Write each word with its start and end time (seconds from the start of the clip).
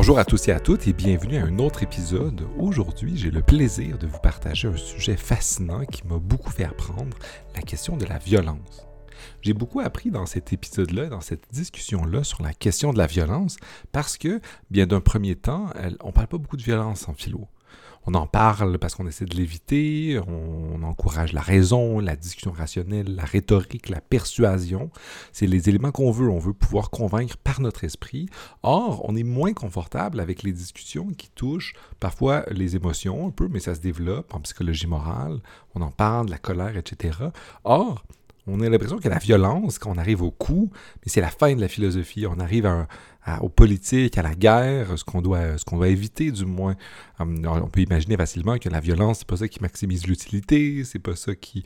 Bonjour 0.00 0.20
à 0.20 0.24
tous 0.24 0.46
et 0.46 0.52
à 0.52 0.60
toutes 0.60 0.86
et 0.86 0.92
bienvenue 0.92 1.38
à 1.38 1.44
un 1.44 1.58
autre 1.58 1.82
épisode. 1.82 2.46
Aujourd'hui, 2.56 3.16
j'ai 3.16 3.32
le 3.32 3.42
plaisir 3.42 3.98
de 3.98 4.06
vous 4.06 4.20
partager 4.20 4.68
un 4.68 4.76
sujet 4.76 5.16
fascinant 5.16 5.84
qui 5.86 6.06
m'a 6.06 6.18
beaucoup 6.18 6.52
fait 6.52 6.62
apprendre, 6.62 7.16
la 7.56 7.62
question 7.62 7.96
de 7.96 8.04
la 8.04 8.18
violence. 8.18 8.86
J'ai 9.42 9.54
beaucoup 9.54 9.80
appris 9.80 10.12
dans 10.12 10.24
cet 10.24 10.52
épisode-là, 10.52 11.08
dans 11.08 11.20
cette 11.20 11.48
discussion-là 11.50 12.22
sur 12.22 12.44
la 12.44 12.54
question 12.54 12.92
de 12.92 12.98
la 12.98 13.08
violence, 13.08 13.56
parce 13.90 14.16
que, 14.16 14.40
bien 14.70 14.86
d'un 14.86 15.00
premier 15.00 15.34
temps, 15.34 15.66
on 16.04 16.06
ne 16.06 16.12
parle 16.12 16.28
pas 16.28 16.38
beaucoup 16.38 16.56
de 16.56 16.62
violence 16.62 17.08
en 17.08 17.14
philo 17.14 17.48
on 18.06 18.14
en 18.14 18.26
parle 18.26 18.78
parce 18.78 18.94
qu'on 18.94 19.06
essaie 19.06 19.24
de 19.24 19.36
l'éviter, 19.36 20.20
on, 20.26 20.82
encourage 20.82 21.32
la 21.32 21.40
raison, 21.40 21.98
la 21.98 22.16
discussion 22.16 22.52
rationnelle, 22.52 23.14
la 23.14 23.24
rhétorique, 23.24 23.88
la 23.88 24.00
persuasion. 24.00 24.90
C'est 25.32 25.46
les 25.46 25.68
éléments 25.68 25.90
qu'on 25.90 26.10
veut, 26.10 26.28
on 26.28 26.38
veut 26.38 26.54
pouvoir 26.54 26.88
convaincre 26.90 27.36
par 27.36 27.60
notre 27.60 27.84
esprit. 27.84 28.28
Or, 28.62 29.04
on 29.08 29.16
est 29.16 29.24
moins 29.24 29.52
confortable 29.52 30.20
avec 30.20 30.42
les 30.42 30.52
discussions 30.52 31.08
qui 31.08 31.28
touchent 31.30 31.74
parfois 32.00 32.44
les 32.50 32.76
émotions 32.76 33.26
un 33.26 33.30
peu, 33.30 33.48
mais 33.48 33.60
ça 33.60 33.74
se 33.74 33.80
développe 33.80 34.34
en 34.34 34.40
psychologie 34.40 34.86
morale, 34.86 35.40
on 35.74 35.82
en 35.82 35.90
parle, 35.90 36.26
de 36.26 36.30
la 36.30 36.38
colère, 36.38 36.76
etc. 36.76 37.18
Or, 37.64 38.04
on 38.48 38.60
a 38.60 38.68
l'impression 38.68 38.98
que 38.98 39.08
la 39.08 39.18
violence, 39.18 39.78
quand 39.78 39.90
on 39.90 39.98
arrive 39.98 40.22
au 40.22 40.30
coup, 40.30 40.70
mais 40.72 41.12
c'est 41.12 41.20
la 41.20 41.30
fin 41.30 41.54
de 41.54 41.60
la 41.60 41.68
philosophie. 41.68 42.26
On 42.26 42.40
arrive 42.40 42.66
à, 42.66 42.88
aux 43.40 43.48
politiques, 43.48 44.18
à 44.18 44.22
la 44.22 44.34
guerre, 44.34 44.98
ce 44.98 45.04
qu'on 45.04 45.22
doit, 45.22 45.58
ce 45.58 45.64
doit 45.70 45.88
éviter 45.88 46.30
du 46.30 46.44
moins. 46.44 46.76
Hum, 47.18 47.44
on 47.44 47.68
peut 47.68 47.80
imaginer 47.80 48.16
facilement 48.16 48.58
que 48.58 48.68
la 48.68 48.80
violence, 48.80 49.18
c'est 49.20 49.26
pas 49.28 49.36
ça 49.36 49.48
qui 49.48 49.60
maximise 49.60 50.06
l'utilité, 50.06 50.84
c'est 50.84 50.98
pas 50.98 51.16
ça 51.16 51.34
qui, 51.34 51.64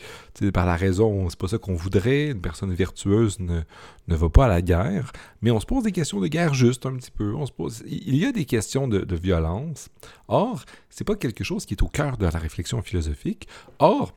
par 0.53 0.67
la 0.67 0.77
raison, 0.77 1.29
c'est 1.29 1.39
pas 1.39 1.49
ça 1.49 1.59
qu'on 1.59 1.75
voudrait. 1.75 2.31
Une 2.31 2.41
personne 2.41 2.73
vertueuse 2.73 3.39
ne, 3.39 3.61
ne 4.09 4.17
va 4.17 4.29
pas 4.31 4.47
à 4.47 4.49
la 4.49 4.63
guerre, 4.63 5.13
mais 5.43 5.51
on 5.51 5.61
se 5.61 5.67
pose 5.67 5.85
des 5.85 5.93
questions 5.93 6.21
de 6.21 6.29
guerre 6.29 6.55
juste 6.55 6.87
un 6.87 6.95
petit 6.97 7.11
peu. 7.11 7.35
On 7.35 7.47
se 7.47 7.53
pose, 7.53 7.83
il 7.87 8.17
y 8.17 8.25
a 8.25 8.33
des 8.33 8.45
questions 8.45 8.89
de, 8.89 9.01
de 9.01 9.17
violence. 9.17 9.89
Or, 10.29 10.65
c'est 10.91 11.05
pas 11.05 11.17
quelque 11.17 11.45
chose 11.45 11.67
qui 11.67 11.75
est 11.75 11.83
au 11.83 11.89
cœur 11.89 12.17
de 12.17 12.25
la 12.25 12.39
réflexion 12.39 12.83
philosophique. 12.83 13.47
Or, 13.79 14.15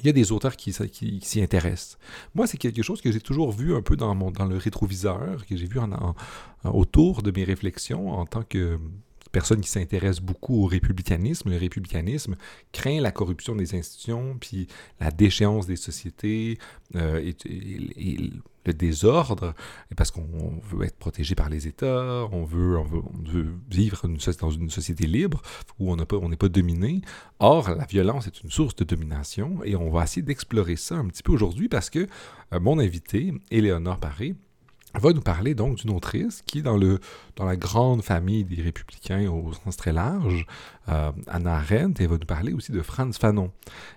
il 0.00 0.06
y 0.06 0.08
a 0.08 0.12
des 0.12 0.32
auteurs 0.32 0.56
qui, 0.56 0.72
s'y 0.72 1.42
intéressent. 1.42 1.98
Moi, 2.34 2.46
c'est 2.46 2.58
quelque 2.58 2.82
chose 2.82 3.00
que 3.00 3.12
j'ai 3.12 3.20
toujours 3.20 3.52
vu 3.52 3.74
un 3.74 3.82
peu 3.82 3.96
dans, 3.96 4.14
mon, 4.14 4.30
dans 4.30 4.46
le 4.46 4.56
rétroviseur, 4.56 5.46
que 5.46 5.56
j'ai 5.56 5.66
vu 5.66 5.78
en, 5.78 6.14
autour 6.64 7.22
de 7.22 7.30
mes 7.30 7.44
réflexions 7.44 8.10
en 8.10 8.26
tant 8.26 8.42
que 8.42 8.78
personne 9.34 9.60
qui 9.60 9.68
s'intéresse 9.68 10.20
beaucoup 10.20 10.62
au 10.62 10.66
républicanisme. 10.66 11.50
Le 11.50 11.58
républicanisme 11.58 12.36
craint 12.72 13.00
la 13.00 13.10
corruption 13.10 13.56
des 13.56 13.74
institutions, 13.74 14.36
puis 14.40 14.68
la 15.00 15.10
déchéance 15.10 15.66
des 15.66 15.76
sociétés 15.76 16.58
euh, 16.94 17.32
et, 17.44 18.30
le 18.66 18.72
désordre, 18.72 19.52
parce 19.94 20.10
qu'on 20.10 20.58
veut 20.70 20.86
être 20.86 20.96
protégé 20.96 21.34
par 21.34 21.50
les 21.50 21.66
États, 21.66 22.26
on 22.32 22.44
veut, 22.44 22.78
on 22.78 22.84
veut, 22.84 23.52
vivre 23.70 24.08
dans 24.40 24.50
une 24.50 24.70
société 24.70 25.06
libre 25.06 25.42
où 25.78 25.92
on 25.92 25.96
n'est 25.96 26.06
pas, 26.06 26.18
pas 26.38 26.48
dominé. 26.48 27.02
Or, 27.40 27.68
la 27.68 27.84
violence 27.84 28.26
est 28.26 28.40
une 28.42 28.50
source 28.50 28.74
de 28.76 28.84
domination 28.84 29.62
et 29.64 29.76
on 29.76 29.90
va 29.90 30.04
essayer 30.04 30.22
d'explorer 30.22 30.76
ça 30.76 30.94
un 30.94 31.08
petit 31.08 31.22
peu 31.22 31.32
aujourd'hui 31.32 31.68
parce 31.68 31.90
que 31.90 32.06
euh, 32.54 32.60
mon 32.60 32.78
invité, 32.78 33.34
Éléonore 33.50 33.98
Paré, 33.98 34.34
va 34.98 35.12
nous 35.12 35.20
parler 35.20 35.54
donc 35.54 35.78
d'une 35.78 35.90
autrice 35.90 36.42
qui, 36.42 36.62
dans, 36.62 36.76
le, 36.76 37.00
dans 37.36 37.44
la 37.44 37.56
grande 37.56 38.02
famille 38.02 38.44
des 38.44 38.62
républicains 38.62 39.28
au 39.30 39.52
sens 39.52 39.76
très 39.76 39.92
large, 39.92 40.46
euh, 40.88 41.12
Anna 41.26 41.56
Arendt, 41.56 42.02
et 42.02 42.06
va 42.06 42.16
nous 42.16 42.26
parler 42.26 42.52
aussi 42.52 42.72
de 42.72 42.80
Franz 42.80 43.18
Fanon. 43.18 43.50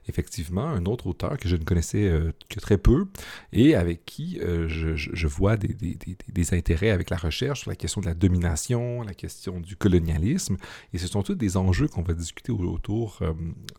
Effectivement, 0.08 0.66
un 0.66 0.86
autre 0.86 1.08
auteur 1.08 1.38
que 1.38 1.48
je 1.48 1.56
ne 1.56 1.64
connaissais 1.64 2.08
euh, 2.08 2.32
que 2.50 2.60
très 2.60 2.78
peu 2.78 3.06
et 3.54 3.76
avec 3.76 4.06
qui 4.06 4.40
euh, 4.42 4.68
je, 4.68 4.96
je, 4.96 5.28
vois 5.28 5.58
des, 5.58 5.74
des, 5.74 5.96
des, 5.96 6.18
des, 6.28 6.54
intérêts 6.54 6.90
avec 6.90 7.10
la 7.10 7.18
recherche 7.18 7.62
sur 7.62 7.70
la 7.70 7.76
question 7.76 8.02
de 8.02 8.08
la 8.08 8.14
domination, 8.14 9.04
la 9.04 9.14
question 9.14 9.60
du 9.60 9.76
colonialisme. 9.76 10.58
Et 10.94 10.98
ce 10.98 11.08
sont 11.08 11.22
tous 11.22 11.36
des 11.36 11.58
enjeux 11.58 11.88
qu'on 11.88 12.04
va 12.04 12.14
discuter 12.14 12.52
autour 12.52 13.20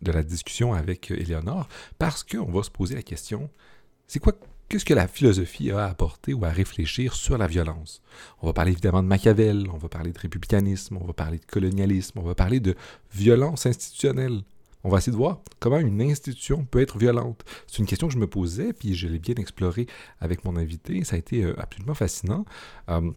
de 0.02 0.12
la 0.12 0.22
discussion 0.22 0.74
avec 0.74 1.10
Éléonore 1.10 1.68
parce 1.98 2.22
qu'on 2.22 2.50
va 2.50 2.62
se 2.62 2.70
poser 2.70 2.94
la 2.94 3.02
question, 3.02 3.50
c'est 4.06 4.20
quoi 4.20 4.32
Qu'est-ce 4.68 4.84
que 4.84 4.92
la 4.92 5.08
philosophie 5.08 5.70
a 5.70 5.86
à 5.86 5.88
apporter 5.88 6.34
ou 6.34 6.44
à 6.44 6.50
réfléchir 6.50 7.14
sur 7.14 7.38
la 7.38 7.46
violence? 7.46 8.02
On 8.42 8.46
va 8.46 8.52
parler 8.52 8.72
évidemment 8.72 9.02
de 9.02 9.08
Machiavel, 9.08 9.66
on 9.72 9.78
va 9.78 9.88
parler 9.88 10.12
de 10.12 10.18
républicanisme, 10.18 10.98
on 11.00 11.06
va 11.06 11.14
parler 11.14 11.38
de 11.38 11.46
colonialisme, 11.46 12.18
on 12.18 12.22
va 12.22 12.34
parler 12.34 12.60
de 12.60 12.74
violence 13.10 13.64
institutionnelle. 13.64 14.42
On 14.84 14.90
va 14.90 14.98
essayer 14.98 15.12
de 15.12 15.16
voir 15.16 15.40
comment 15.58 15.78
une 15.78 16.02
institution 16.02 16.66
peut 16.66 16.82
être 16.82 16.98
violente. 16.98 17.46
C'est 17.66 17.78
une 17.78 17.86
question 17.86 18.08
que 18.08 18.12
je 18.12 18.18
me 18.18 18.26
posais, 18.26 18.74
puis 18.74 18.94
je 18.94 19.08
l'ai 19.08 19.18
bien 19.18 19.36
explorée 19.36 19.86
avec 20.20 20.44
mon 20.44 20.54
invité. 20.56 21.02
Ça 21.02 21.16
a 21.16 21.18
été 21.18 21.44
euh, 21.44 21.58
absolument 21.58 21.94
fascinant. 21.94 22.44
Euh, 22.90 23.10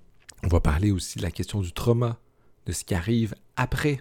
on 0.44 0.48
va 0.48 0.62
parler 0.62 0.92
aussi 0.92 1.18
de 1.18 1.24
la 1.24 1.32
question 1.32 1.60
du 1.60 1.74
trauma, 1.74 2.18
de 2.66 2.72
ce 2.72 2.86
qui 2.86 2.96
arrive 2.96 3.36
après 3.58 4.00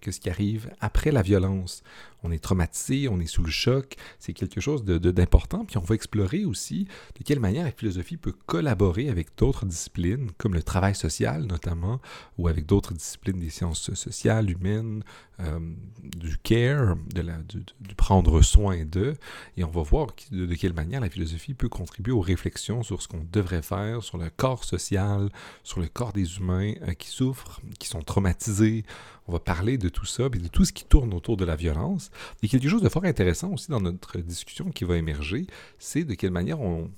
que 0.00 0.12
ce 0.12 0.20
qui 0.20 0.30
arrive 0.30 0.70
après 0.80 1.10
la 1.10 1.22
violence. 1.22 1.82
On 2.22 2.30
est 2.30 2.42
traumatisé, 2.42 3.08
on 3.08 3.20
est 3.20 3.26
sous 3.26 3.42
le 3.42 3.50
choc, 3.50 3.96
c'est 4.18 4.32
quelque 4.32 4.60
chose 4.60 4.84
d'important. 4.84 5.64
Puis 5.64 5.78
on 5.78 5.82
va 5.82 5.94
explorer 5.94 6.44
aussi 6.44 6.86
de 7.18 7.24
quelle 7.24 7.40
manière 7.40 7.64
la 7.64 7.72
philosophie 7.72 8.16
peut 8.16 8.34
collaborer 8.46 9.08
avec 9.08 9.36
d'autres 9.36 9.66
disciplines, 9.66 10.30
comme 10.38 10.54
le 10.54 10.62
travail 10.62 10.94
social 10.94 11.44
notamment, 11.44 12.00
ou 12.38 12.48
avec 12.48 12.66
d'autres 12.66 12.94
disciplines 12.94 13.38
des 13.38 13.50
sciences 13.50 13.94
sociales, 13.94 14.50
humaines, 14.50 15.02
euh, 15.40 15.58
du 16.04 16.36
care, 16.36 16.94
de 17.14 17.22
la, 17.22 17.38
du, 17.38 17.94
prendre 17.96 18.42
soin 18.42 18.84
d'eux. 18.84 19.14
Et 19.56 19.64
on 19.64 19.70
va 19.70 19.82
voir 19.82 20.08
de, 20.30 20.46
de, 20.46 20.54
quelle 20.54 20.74
manière 20.74 21.00
la 21.00 21.10
philosophie 21.10 21.54
peut 21.54 21.68
contribuer 21.68 22.12
aux 22.12 22.20
réflexions 22.20 22.82
sur 22.82 23.02
ce 23.02 23.08
qu'on 23.08 23.26
devrait 23.32 23.62
faire, 23.62 24.02
sur 24.02 24.18
le 24.18 24.30
corps 24.30 24.64
social, 24.64 25.30
sur 25.64 25.80
le 25.80 25.88
corps 25.88 26.12
des 26.12 26.36
humains 26.36 26.74
euh, 26.82 26.92
qui 26.92 27.08
souffrent, 27.08 27.60
qui 27.78 27.88
sont 27.88 28.02
traumatisés. 28.02 28.84
On 29.26 29.32
va 29.32 29.40
parler 29.40 29.78
de 29.78 29.88
tout 29.88 30.04
ça, 30.04 30.26
et 30.26 30.38
de 30.38 30.48
tout 30.48 30.64
ce 30.64 30.72
qui 30.72 30.84
tourne 30.84 31.14
autour 31.14 31.36
de 31.36 31.44
la 31.44 31.56
violence. 31.56 32.10
Et 32.42 32.48
quelque 32.48 32.68
chose 32.68 32.82
de 32.82 32.88
fort 32.88 33.04
intéressant 33.04 33.52
aussi 33.52 33.70
dans 33.70 33.80
notre 33.80 34.18
discussion 34.18 34.70
qui 34.70 34.84
va 34.84 34.96
émerger, 34.96 35.46
c'est 35.78 36.04
de 36.04 36.14
quelle 36.14 36.30
manière 36.30 36.60
on, 36.60 36.90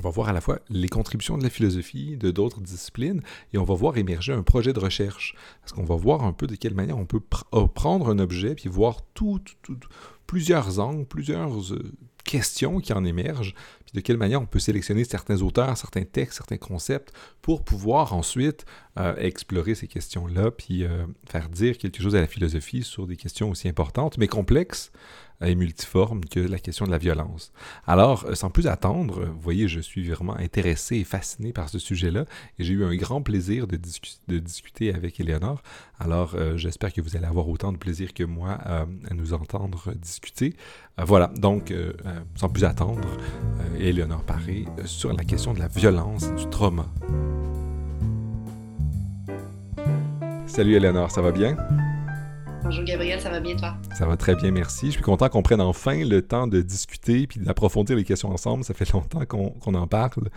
va 0.00 0.10
voir 0.10 0.28
à 0.28 0.32
la 0.32 0.40
fois 0.40 0.60
les 0.68 0.88
contributions 0.88 1.36
de 1.36 1.42
la 1.42 1.50
philosophie, 1.50 2.16
de 2.16 2.30
d'autres 2.30 2.60
disciplines, 2.60 3.22
et 3.52 3.58
on 3.58 3.64
va 3.64 3.74
voir 3.74 3.96
émerger 3.96 4.32
un 4.32 4.42
projet 4.42 4.72
de 4.72 4.80
recherche. 4.80 5.34
Parce 5.60 5.72
qu'on 5.72 5.84
va 5.84 5.96
voir 5.96 6.24
un 6.24 6.32
peu 6.32 6.46
de 6.46 6.54
quelle 6.54 6.74
manière 6.74 6.98
on 6.98 7.06
peut 7.06 7.20
euh, 7.54 7.66
prendre 7.66 8.08
un 8.08 8.18
objet, 8.18 8.54
puis 8.54 8.68
voir 8.68 9.02
tout, 9.14 9.40
plusieurs 10.26 10.78
angles, 10.78 11.06
plusieurs 11.06 11.72
euh, 11.72 11.92
questions 12.22 12.80
qui 12.80 12.92
en 12.92 13.04
émergent, 13.04 13.54
puis 13.84 13.92
de 13.94 14.00
quelle 14.00 14.16
manière 14.16 14.40
on 14.40 14.46
peut 14.46 14.58
sélectionner 14.58 15.04
certains 15.04 15.42
auteurs, 15.42 15.76
certains 15.76 16.04
textes, 16.04 16.36
certains 16.36 16.56
concepts 16.56 17.12
pour 17.42 17.64
pouvoir 17.64 18.12
ensuite 18.14 18.64
euh, 18.98 19.14
explorer 19.16 19.74
ces 19.74 19.86
questions-là, 19.86 20.50
puis 20.50 20.84
faire 21.28 21.48
dire 21.48 21.78
quelque 21.78 22.02
chose 22.02 22.16
à 22.16 22.20
la 22.20 22.26
philosophie 22.26 22.82
sur 22.82 23.06
des 23.06 23.16
questions 23.16 23.50
aussi 23.50 23.68
importantes, 23.68 24.18
mais 24.18 24.28
complexes, 24.28 24.92
et 25.42 25.54
multiforme 25.54 26.24
que 26.24 26.40
la 26.40 26.58
question 26.58 26.86
de 26.86 26.90
la 26.90 26.98
violence. 26.98 27.52
Alors, 27.86 28.24
euh, 28.26 28.34
sans 28.34 28.50
plus 28.50 28.66
attendre, 28.66 29.24
vous 29.24 29.40
voyez, 29.40 29.68
je 29.68 29.80
suis 29.80 30.08
vraiment 30.08 30.36
intéressé 30.36 30.96
et 30.96 31.04
fasciné 31.04 31.52
par 31.52 31.68
ce 31.68 31.78
sujet-là 31.78 32.24
et 32.58 32.64
j'ai 32.64 32.74
eu 32.74 32.84
un 32.84 32.94
grand 32.96 33.22
plaisir 33.22 33.66
de, 33.66 33.76
discuter 34.38 34.94
avec 34.94 35.18
Eleonore. 35.20 35.62
Alors, 35.98 36.34
euh, 36.34 36.56
j'espère 36.56 36.92
que 36.92 37.00
vous 37.00 37.16
allez 37.16 37.26
avoir 37.26 37.48
autant 37.48 37.72
de 37.72 37.78
plaisir 37.78 38.12
que 38.12 38.24
moi 38.24 38.52
à 38.52 38.86
nous 39.14 39.32
entendre 39.32 39.92
discuter. 39.94 40.54
Euh, 40.98 41.04
voilà, 41.04 41.28
donc, 41.36 41.72
sans 42.34 42.48
plus 42.48 42.64
attendre, 42.64 43.08
Eleonore 43.78 44.24
Paré 44.24 44.66
sur 44.84 45.12
la 45.12 45.24
question 45.24 45.54
de 45.54 45.58
la 45.58 45.68
violence 45.68 46.24
et 46.24 46.34
du 46.34 46.48
trauma. 46.50 46.86
Salut 50.46 50.74
Eleonore, 50.74 51.10
ça 51.10 51.22
va 51.22 51.32
bien? 51.32 51.56
Bonjour 52.62 52.84
Gabriel, 52.84 53.18
ça 53.20 53.30
va 53.30 53.40
bien 53.40 53.56
toi? 53.56 53.74
Ça 53.96 54.06
va 54.06 54.18
très 54.18 54.36
bien, 54.36 54.50
merci. 54.50 54.86
Je 54.86 54.92
suis 54.92 55.02
content 55.02 55.30
qu'on 55.30 55.42
prenne 55.42 55.62
enfin 55.62 56.04
le 56.04 56.20
temps 56.20 56.46
de 56.46 56.60
discuter 56.60 57.26
puis 57.26 57.40
d'approfondir 57.40 57.96
les 57.96 58.04
questions 58.04 58.28
ensemble. 58.28 58.64
Ça 58.64 58.74
fait 58.74 58.90
longtemps 58.92 59.24
qu'on 59.24 59.74
en 59.74 59.86
parle. 59.86 60.28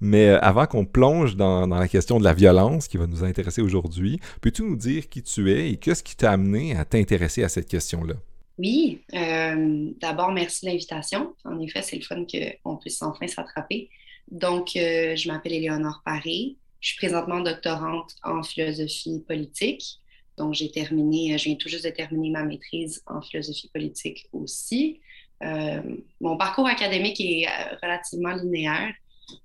Mais 0.00 0.28
euh, 0.28 0.40
avant 0.40 0.66
qu'on 0.66 0.84
plonge 0.84 1.36
dans, 1.36 1.66
la 1.66 1.86
question 1.86 2.18
de 2.18 2.24
la 2.24 2.32
violence 2.32 2.88
qui 2.88 2.96
va 2.96 3.06
nous 3.06 3.22
intéresser 3.22 3.62
aujourd'hui, 3.62 4.18
peux-tu 4.40 4.62
nous 4.62 4.76
dire 4.76 5.08
qui 5.08 5.22
tu 5.22 5.52
es 5.52 5.70
et 5.70 5.76
qu'est-ce 5.76 6.02
qui 6.02 6.16
t'a 6.16 6.32
amené 6.32 6.76
à 6.76 6.84
t'intéresser 6.84 7.44
à 7.44 7.48
cette 7.48 7.68
question-là? 7.68 8.14
Oui, 8.58 9.02
euh, 9.14 9.90
d'abord, 10.00 10.32
merci 10.32 10.66
de 10.66 10.70
l'invitation. 10.70 11.34
En 11.44 11.60
effet, 11.60 11.82
c'est 11.82 11.96
le 11.96 12.02
fun 12.02 12.24
qu'on 12.64 12.76
puisse 12.78 13.00
enfin 13.00 13.28
s'attraper. 13.28 13.88
Donc, 14.30 14.76
euh, 14.76 15.14
je 15.14 15.28
m'appelle 15.28 15.52
Éléonore 15.52 16.02
Paré. 16.04 16.56
Je 16.80 16.88
suis 16.88 16.96
présentement 16.96 17.40
doctorante 17.40 18.16
en 18.24 18.42
philosophie 18.42 19.22
politique. 19.26 19.99
Donc, 20.40 20.54
j'ai 20.54 20.70
terminé, 20.70 21.34
euh, 21.34 21.38
je 21.38 21.44
viens 21.44 21.54
tout 21.54 21.68
juste 21.68 21.84
de 21.84 21.90
terminer 21.90 22.30
ma 22.30 22.42
maîtrise 22.42 23.02
en 23.06 23.20
philosophie 23.20 23.68
politique 23.68 24.26
aussi. 24.32 24.98
Euh, 25.42 25.82
mon 26.18 26.38
parcours 26.38 26.66
académique 26.66 27.20
est 27.20 27.46
euh, 27.46 27.76
relativement 27.82 28.32
linéaire, 28.32 28.94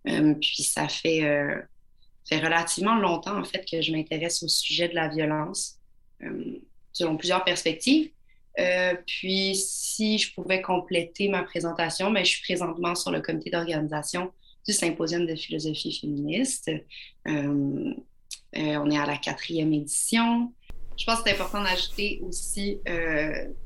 puis 0.05 0.63
ça 0.63 0.87
fait, 0.87 1.21
fait 2.27 2.39
relativement 2.39 2.95
longtemps, 2.95 3.37
en 3.37 3.43
fait, 3.43 3.65
que 3.69 3.81
je 3.81 3.91
m'intéresse 3.91 4.41
au 4.41 4.47
sujet 4.47 4.87
de 4.87 4.95
la 4.95 5.09
violence, 5.09 5.77
selon 6.91 7.17
plusieurs 7.17 7.43
perspectives. 7.43 8.09
puis, 9.05 9.53
si 9.55 10.17
je 10.17 10.33
pouvais 10.33 10.61
compléter 10.61 11.27
ma 11.27 11.43
présentation, 11.43 12.09
mais 12.09 12.21
ben, 12.21 12.25
je 12.25 12.31
suis 12.31 12.41
présentement 12.41 12.95
sur 12.95 13.11
le 13.11 13.21
comité 13.21 13.51
d'organisation 13.51 14.31
du 14.65 14.73
Symposium 14.73 15.27
de 15.27 15.35
philosophie 15.35 15.99
féministe. 15.99 16.71
on 17.27 17.95
est 18.55 18.97
à 18.97 19.05
la 19.05 19.17
quatrième 19.17 19.73
édition. 19.73 20.51
Je 20.97 21.05
pense 21.05 21.21
que 21.21 21.29
c'est 21.29 21.35
important 21.35 21.61
d'ajouter 21.63 22.21
aussi 22.27 22.79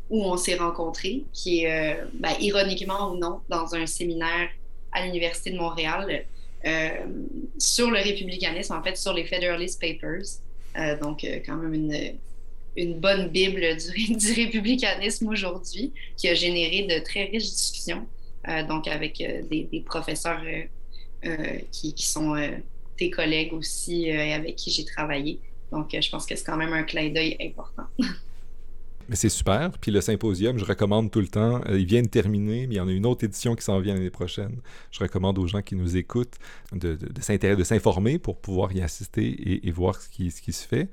où 0.10 0.24
on 0.24 0.38
s'est 0.38 0.56
rencontrés, 0.56 1.24
qui 1.34 1.64
est, 1.64 1.98
ben, 2.14 2.34
ironiquement 2.40 3.12
ou 3.12 3.18
non, 3.18 3.42
dans 3.50 3.76
un 3.76 3.86
séminaire 3.86 4.50
à 4.92 5.06
l'Université 5.06 5.52
de 5.52 5.58
Montréal 5.58 6.26
sur 7.58 7.92
le 7.92 8.00
républicanisme, 8.00 8.74
en 8.74 8.82
fait, 8.82 8.98
sur 8.98 9.14
les 9.14 9.26
Federalist 9.26 9.80
Papers. 9.80 10.40
donc, 11.02 11.26
quand 11.46 11.56
même 11.56 12.18
une, 12.76 13.00
bonne 13.00 13.30
bible 13.30 13.62
du, 13.78 14.34
républicanisme 14.34 15.28
aujourd'hui, 15.28 15.94
qui 16.18 16.28
a 16.30 16.34
généré 16.34 16.84
de 16.84 17.04
très 17.04 17.26
riches 17.26 17.44
discussions, 17.44 18.08
euh, 18.48 18.64
donc 18.64 18.88
avec 18.88 19.20
euh, 19.22 19.42
des, 19.44 19.84
professeurs 19.86 20.42
euh, 21.26 21.60
qui, 21.72 21.94
qui, 21.94 22.06
sont 22.06 22.36
tes 22.98 23.10
collègues 23.10 23.54
aussi 23.54 24.06
et 24.06 24.34
avec 24.34 24.56
qui 24.56 24.72
j'ai 24.72 24.86
travaillé. 24.86 25.40
Donc, 25.72 25.96
je 26.00 26.10
pense 26.10 26.26
que 26.26 26.36
c'est 26.36 26.46
quand 26.46 26.58
même 26.58 26.74
un 26.74 26.84
clin 26.84 27.10
d'œil 27.10 27.38
important. 27.40 27.88
Mais 29.10 29.16
c'est 29.16 29.30
super. 29.30 29.72
Puis 29.82 29.92
le 29.92 30.02
symposium, 30.02 30.60
je 30.60 30.66
recommande 30.66 31.10
tout 31.10 31.20
le 31.20 31.28
temps. 31.28 31.62
Il 31.70 31.86
vient 31.86 32.04
de 32.04 32.08
terminer, 32.08 32.68
mais 32.68 32.76
il 32.76 32.78
y 32.78 32.80
en 32.80 32.88
a 32.88 32.92
une 32.92 33.08
autre 33.08 33.26
édition 33.26 33.56
qui 33.56 33.64
s'en 33.64 33.80
vient 33.80 33.96
l'année 33.96 34.12
prochaine. 34.12 34.62
Je 34.92 35.00
recommande 35.00 35.40
aux 35.40 35.48
gens 35.48 35.64
qui 35.64 35.76
nous 35.76 35.98
écoutent 35.98 36.36
de, 36.74 36.96
de, 36.96 37.56
de 37.56 37.64
s'informer 37.64 38.20
pour 38.20 38.38
pouvoir 38.38 38.72
y 38.72 38.82
assister 38.82 39.66
et, 39.68 39.72
voir 39.72 40.00
ce 40.00 40.10
qui, 40.10 40.52
se 40.52 40.68
fait. 40.68 40.90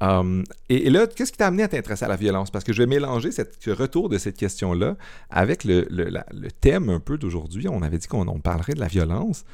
Um, 0.00 0.42
et, 0.68 0.90
là, 0.90 1.06
qu'est-ce 1.06 1.30
qui 1.30 1.38
t'a 1.38 1.46
amené 1.46 1.62
à 1.62 1.68
t'intéresser 1.68 2.04
à 2.04 2.08
la 2.08 2.16
violence? 2.16 2.50
Parce 2.50 2.64
que 2.64 2.72
je 2.72 2.82
vais 2.82 2.88
mélanger 2.88 3.30
ce 3.30 3.70
retour 3.70 4.08
de 4.08 4.18
cette 4.18 4.36
question-là 4.36 4.96
avec 5.30 5.62
le, 5.62 5.86
thème 6.60 6.88
un 6.88 6.98
peu 6.98 7.18
d'aujourd'hui. 7.18 7.68
On 7.68 7.82
avait 7.82 7.98
dit 7.98 8.08
qu'on 8.08 8.40
parlerait 8.40 8.74
de 8.74 8.80
la 8.80 8.88
violence. 8.88 9.44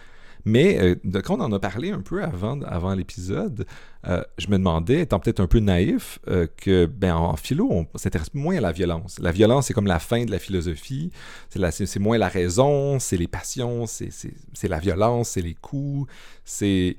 Mais 0.44 0.78
euh, 0.78 1.20
quand 1.22 1.38
on 1.38 1.40
en 1.40 1.52
a 1.52 1.58
parlé 1.58 1.90
un 1.90 2.00
peu 2.00 2.22
avant, 2.22 2.94
l'épisode, 2.94 3.66
euh, 4.06 4.22
je 4.38 4.48
me 4.48 4.58
demandais, 4.58 5.00
étant 5.00 5.18
peut-être 5.18 5.40
un 5.40 5.46
peu 5.46 5.58
naïf, 5.60 6.18
euh, 6.28 6.46
que 6.56 6.86
ben, 6.86 7.14
en 7.14 7.36
philo, 7.36 7.68
on 7.70 7.86
s'intéresse 7.96 8.32
moins 8.34 8.56
à 8.56 8.60
la 8.60 8.72
violence. 8.72 9.18
La 9.18 9.32
violence, 9.32 9.66
c'est 9.66 9.74
comme 9.74 9.86
la 9.86 9.98
fin 9.98 10.24
de 10.24 10.30
la 10.30 10.38
philosophie. 10.38 11.10
C'est 11.50 11.98
moins 11.98 12.18
la 12.18 12.28
raison, 12.28 12.98
c'est 12.98 13.16
les 13.16 13.28
passions, 13.28 13.86
c'est 13.86 14.68
la 14.68 14.78
violence, 14.78 15.30
c'est 15.30 15.42
les 15.42 15.54
coups. 15.54 16.10
C'est 16.44 16.96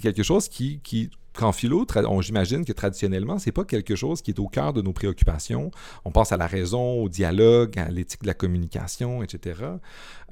quelque 0.00 0.22
chose 0.22 0.48
qui 0.48 1.10
qu'en 1.34 1.52
philo, 1.52 1.86
j'imagine 2.20 2.64
que 2.64 2.72
traditionnellement, 2.72 3.38
c'est 3.38 3.52
pas 3.52 3.64
quelque 3.64 3.96
chose 3.96 4.22
qui 4.22 4.30
est 4.30 4.38
au 4.38 4.48
cœur 4.48 4.72
de 4.72 4.82
nos 4.82 4.92
préoccupations. 4.92 5.70
On 6.04 6.10
pense 6.10 6.32
à 6.32 6.36
la 6.36 6.46
raison, 6.46 7.02
au 7.02 7.08
dialogue, 7.08 7.78
à 7.78 7.90
l'éthique 7.90 8.22
de 8.22 8.26
la 8.26 8.34
communication, 8.34 9.22
etc. 9.22 9.60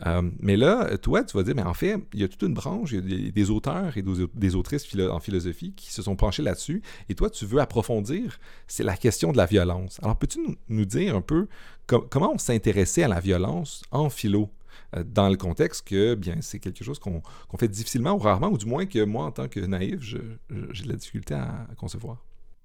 Euh, 0.06 0.22
mais 0.40 0.56
là, 0.56 0.96
toi, 0.98 1.24
tu 1.24 1.36
vas 1.36 1.42
dire, 1.42 1.54
mais 1.54 1.62
en 1.62 1.74
fait, 1.74 1.96
il 2.14 2.20
y 2.20 2.24
a 2.24 2.28
toute 2.28 2.42
une 2.42 2.54
branche, 2.54 2.92
il 2.92 3.24
y 3.26 3.28
a 3.28 3.30
des, 3.30 3.50
auteurs 3.50 3.96
et 3.96 4.02
des, 4.02 4.54
autrices 4.54 4.86
en 5.10 5.20
philosophie 5.20 5.72
qui 5.74 5.92
se 5.92 6.02
sont 6.02 6.16
penchés 6.16 6.42
là-dessus. 6.42 6.82
Et 7.08 7.14
toi, 7.14 7.30
tu 7.30 7.46
veux 7.46 7.60
approfondir, 7.60 8.38
c'est 8.66 8.84
la 8.84 8.96
question 8.96 9.32
de 9.32 9.36
la 9.36 9.46
violence. 9.46 9.98
Alors, 10.02 10.16
peux-tu 10.16 10.40
nous, 10.68 10.84
dire 10.84 11.16
un 11.16 11.20
peu 11.20 11.48
comment 11.86 12.32
on 12.34 12.38
s'intéressait 12.38 13.02
à 13.02 13.08
la 13.08 13.20
violence 13.20 13.82
en 13.90 14.10
philo? 14.10 14.50
Euh, 14.96 15.04
dans 15.04 15.28
le 15.28 15.36
contexte 15.36 15.86
que 15.86 16.14
bien 16.14 16.36
c'est 16.40 16.58
quelque 16.58 16.84
chose 16.84 16.98
qu'on 16.98 17.22
fait 17.58 17.68
difficilement 17.68 18.12
ou 18.12 18.18
rarement, 18.18 18.48
ou 18.48 18.58
du 18.58 18.66
moins 18.66 18.86
que 18.86 19.02
moi, 19.04 19.26
en 19.26 19.32
tant 19.32 19.48
que 19.48 19.60
naïf, 19.60 20.00
j'ai 20.00 20.18
de 20.18 20.88
la 20.88 20.96
difficulté 20.96 21.34
à, 21.34 21.66
concevoir. 21.76 22.18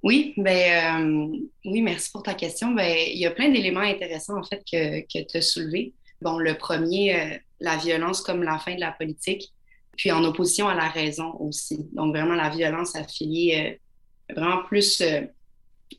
Oui, 0.04 0.34
ben, 0.38 1.02
euh, 1.02 1.38
oui, 1.66 1.82
merci 1.82 2.12
pour 2.12 2.24
ta 2.24 2.34
question. 2.34 2.72
Ben, 2.72 2.96
il 3.08 3.18
y 3.18 3.26
a 3.26 3.32
plein 3.32 3.50
d'éléments 3.50 3.82
intéressants 3.82 4.38
en 4.38 4.44
fait 4.44 4.64
que, 4.72 5.02
que 5.02 5.26
tu 5.26 5.38
as 5.38 5.42
soulevés. 5.42 5.94
Bon, 6.22 6.38
le 6.38 6.56
premier, 6.58 7.20
euh, 7.20 7.38
la 7.60 7.78
violence 7.78 8.22
comme 8.22 8.44
la 8.44 8.60
fin 8.60 8.76
de 8.76 8.80
la 8.80 8.92
politique, 8.92 9.54
puis 9.96 10.12
en 10.12 10.24
opposition 10.24 10.68
à 10.68 10.76
la 10.76 10.90
raison 10.90 11.34
aussi. 11.40 11.88
Donc 11.94 12.16
vraiment 12.16 12.36
la 12.36 12.50
violence 12.50 12.96
affiliée, 12.96 13.80
vraiment 14.30 14.64
plus 14.64 15.02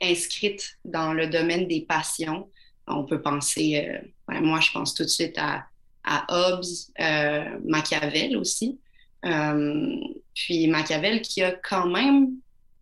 inscrite 0.00 0.78
dans 0.84 1.12
le 1.12 1.26
domaine 1.26 1.66
des 1.66 1.81
passions. 1.81 2.48
On 2.86 3.04
peut 3.04 3.20
penser, 3.20 4.00
moi 4.28 4.60
je 4.60 4.70
pense 4.70 4.94
tout 4.94 5.02
de 5.02 5.08
suite 5.08 5.36
à 5.36 5.66
à 6.08 6.25
Hobbes, 6.28 6.64
euh, 7.00 7.58
Machiavel 7.64 8.37
aussi. 8.37 8.81
Euh, 9.26 9.96
puis 10.34 10.66
Machiavel 10.66 11.20
qui 11.20 11.43
a 11.43 11.52
quand 11.52 11.87
même, 11.87 12.31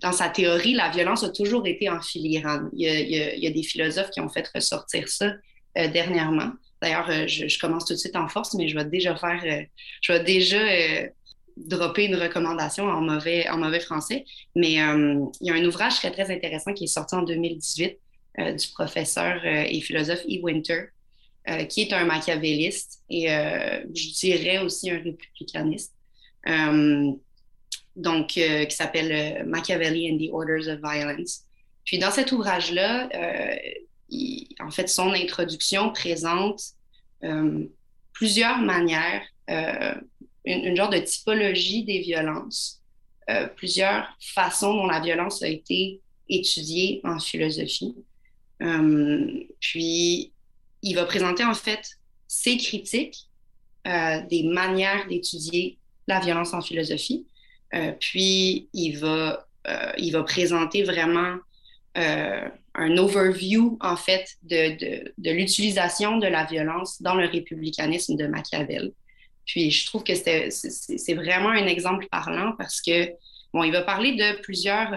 dans 0.01 0.13
sa 0.13 0.29
théorie, 0.29 0.75
la 0.75 0.91
violence 0.91 1.25
a 1.25 1.31
toujours 1.31 1.67
été 1.67 1.91
en 1.91 2.01
filigrane. 2.01 2.71
Il 2.73 2.87
y 2.87 3.47
a, 3.47 3.51
des 3.51 3.63
philosophes 3.63 4.11
qui 4.11 4.21
ont 4.21 4.29
fait 4.29 4.49
ressortir 4.55 5.09
ça 5.09 5.33
euh, 5.77 5.89
dernièrement. 5.89 6.53
D'ailleurs, 6.81 7.11
je, 7.27 7.59
commence 7.59 7.87
tout 7.87 7.95
de 7.95 7.99
suite 7.99 8.17
en 8.17 8.29
force, 8.29 8.55
mais 8.55 8.69
je 8.69 8.77
vais 8.77 8.85
déjà 8.85 9.17
faire, 9.17 9.43
je 10.03 10.13
vais 10.13 10.23
déjà 10.23 10.59
dropper 11.57 12.05
une 12.05 12.17
recommandation 12.17 12.85
en 12.85 13.01
mauvais, 13.01 13.49
en 13.49 13.57
mauvais 13.57 13.81
français. 13.81 14.27
Mais 14.55 14.73
il 14.73 15.31
y 15.41 15.51
a 15.51 15.55
un 15.55 15.65
ouvrage 15.65 15.97
très, 15.97 16.11
très 16.11 16.31
intéressant 16.31 16.75
qui 16.75 16.85
est 16.85 16.89
sorti 16.89 17.15
en 17.15 17.23
2018 17.23 17.99
du 18.39 18.69
professeur 18.75 19.41
et 19.47 19.81
philosophe 19.81 20.23
E. 20.27 20.39
Winter, 20.43 20.91
euh, 21.49 21.65
qui 21.65 21.83
est 21.83 21.93
un 21.93 22.05
machiavéliste 22.05 23.05
et 23.09 23.33
euh, 23.33 23.81
je 23.95 24.11
dirais 24.15 24.59
aussi 24.59 24.91
un 24.91 24.99
républicaniste. 24.99 25.95
Euh, 26.49 27.13
donc, 27.95 28.27
qui 28.29 28.71
s'appelle 28.71 29.47
Machiavelli 29.47 30.13
and 30.13 30.19
the 30.19 30.31
Orders 30.31 30.69
of 30.69 30.81
Violence. 30.83 31.45
Puis 31.85 31.99
dans 31.99 32.11
cet 32.11 32.31
ouvrage-là, 32.31 33.09
en 34.61 34.71
fait, 34.71 34.87
son 34.87 35.13
introduction 35.13 35.93
présente 35.93 36.61
plusieurs 38.13 38.59
manières, 38.59 39.23
une, 39.49 40.03
une, 40.45 40.77
genre 40.77 40.91
de 40.91 40.99
typologie 40.99 41.85
des 41.85 42.01
violences, 42.01 42.83
plusieurs 43.57 44.15
façons 44.21 44.75
dont 44.75 44.89
la 44.89 45.01
violence 45.01 45.43
a 45.43 45.49
été 45.49 46.03
étudiée 46.29 47.01
en 47.03 47.19
philosophie. 47.19 47.95
puis 49.59 50.35
il 50.87 50.95
va 50.95 51.05
présenter 51.05 51.45
en 51.45 51.55
fait 51.55 51.99
ses 52.29 52.57
critiques 52.57 53.29
euh, 53.89 54.21
des 54.31 54.45
manières 54.45 55.07
d'étudier 55.09 55.79
la 56.07 56.21
violence 56.21 56.55
en 56.55 56.63
philosophie. 56.63 57.27
Euh, 57.75 57.93
puis 57.99 58.69
il 58.73 58.93
va, 58.93 59.49
euh, 59.67 59.93
il 59.99 60.13
va 60.13 60.23
présenter 60.23 60.85
vraiment 60.85 61.37
un 61.99 62.99
overview 62.99 63.79
en 63.81 63.97
fait 63.97 64.37
de, 64.43 64.77
de, 64.77 65.15
de 65.17 65.31
l'utilisation 65.31 66.19
de 66.19 66.27
la 66.27 66.45
violence 66.45 67.01
dans 67.01 67.15
le 67.15 67.27
républicanisme 67.27 68.17
de 68.17 68.27
Machiavel. 68.27 68.93
Puis 69.47 69.71
je 69.71 69.87
trouve 69.87 70.05
que 70.05 70.13
c'est 70.15 71.15
vraiment 71.15 71.49
un 71.49 71.67
exemple 71.67 72.07
parlant 72.11 72.53
parce 72.59 72.83
que, 72.83 73.09
bon, 73.55 73.65
il 73.65 73.73
va 73.73 73.81
parler 73.81 74.13
de 74.15 74.43
plusieurs, 74.43 74.93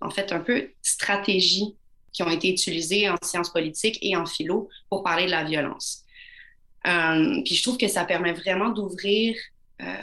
en 0.00 0.10
fait, 0.10 0.30
un 0.30 0.38
peu 0.38 0.70
stratégies 0.82 1.74
qui 2.14 2.22
ont 2.22 2.30
été 2.30 2.48
utilisés 2.48 3.10
en 3.10 3.16
sciences 3.22 3.50
politiques 3.50 3.98
et 4.00 4.16
en 4.16 4.24
philo 4.24 4.70
pour 4.88 5.02
parler 5.02 5.26
de 5.26 5.32
la 5.32 5.44
violence. 5.44 6.04
Euh, 6.86 7.42
puis 7.44 7.54
je 7.54 7.62
trouve 7.62 7.76
que 7.76 7.88
ça 7.88 8.04
permet 8.04 8.32
vraiment 8.32 8.70
d'ouvrir 8.70 9.36
euh, 9.82 9.96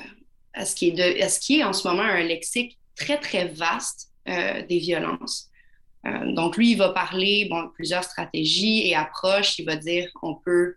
à, 0.53 0.65
ce 0.65 0.75
qui 0.75 0.89
est 0.89 1.21
à 1.21 1.29
ce 1.29 1.39
qui 1.39 1.59
est 1.59 1.63
en 1.63 1.73
ce 1.73 1.87
moment 1.87 2.03
un 2.03 2.23
lexique 2.23 2.77
très, 2.95 3.17
très 3.19 3.47
vaste 3.47 4.09
euh, 4.27 4.61
des 4.67 4.79
violences. 4.79 5.49
donc 6.03 6.57
lui, 6.57 6.71
il 6.71 6.77
va 6.77 6.89
parler 6.89 7.47
bon, 7.49 7.69
plusieurs 7.75 8.03
stratégies 8.03 8.87
et 8.87 8.95
approches. 8.95 9.57
Il 9.59 9.65
va 9.65 9.75
dire 9.75 10.09
on 10.21 10.35
peut, 10.35 10.75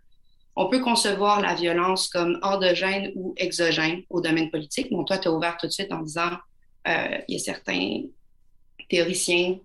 on 0.55 0.69
peut 0.69 0.79
concevoir 0.79 1.41
la 1.41 1.55
violence 1.55 2.07
comme 2.07 2.39
endogène 2.43 3.11
ou 3.15 3.33
exogène 3.35 4.03
au 4.09 4.21
domaine 4.21 4.49
politique. 4.51 4.89
Bon, 4.91 5.03
toi, 5.03 5.17
tu 5.17 5.27
as 5.27 5.33
ouvert 5.33 5.57
tout 5.57 5.67
de 5.67 5.71
suite 5.71 5.91
en 5.91 6.01
disant 6.01 6.31
il 6.87 7.25
y 7.27 7.35
a 7.35 7.39
certains 7.39 8.03
théoriciens 8.87 9.57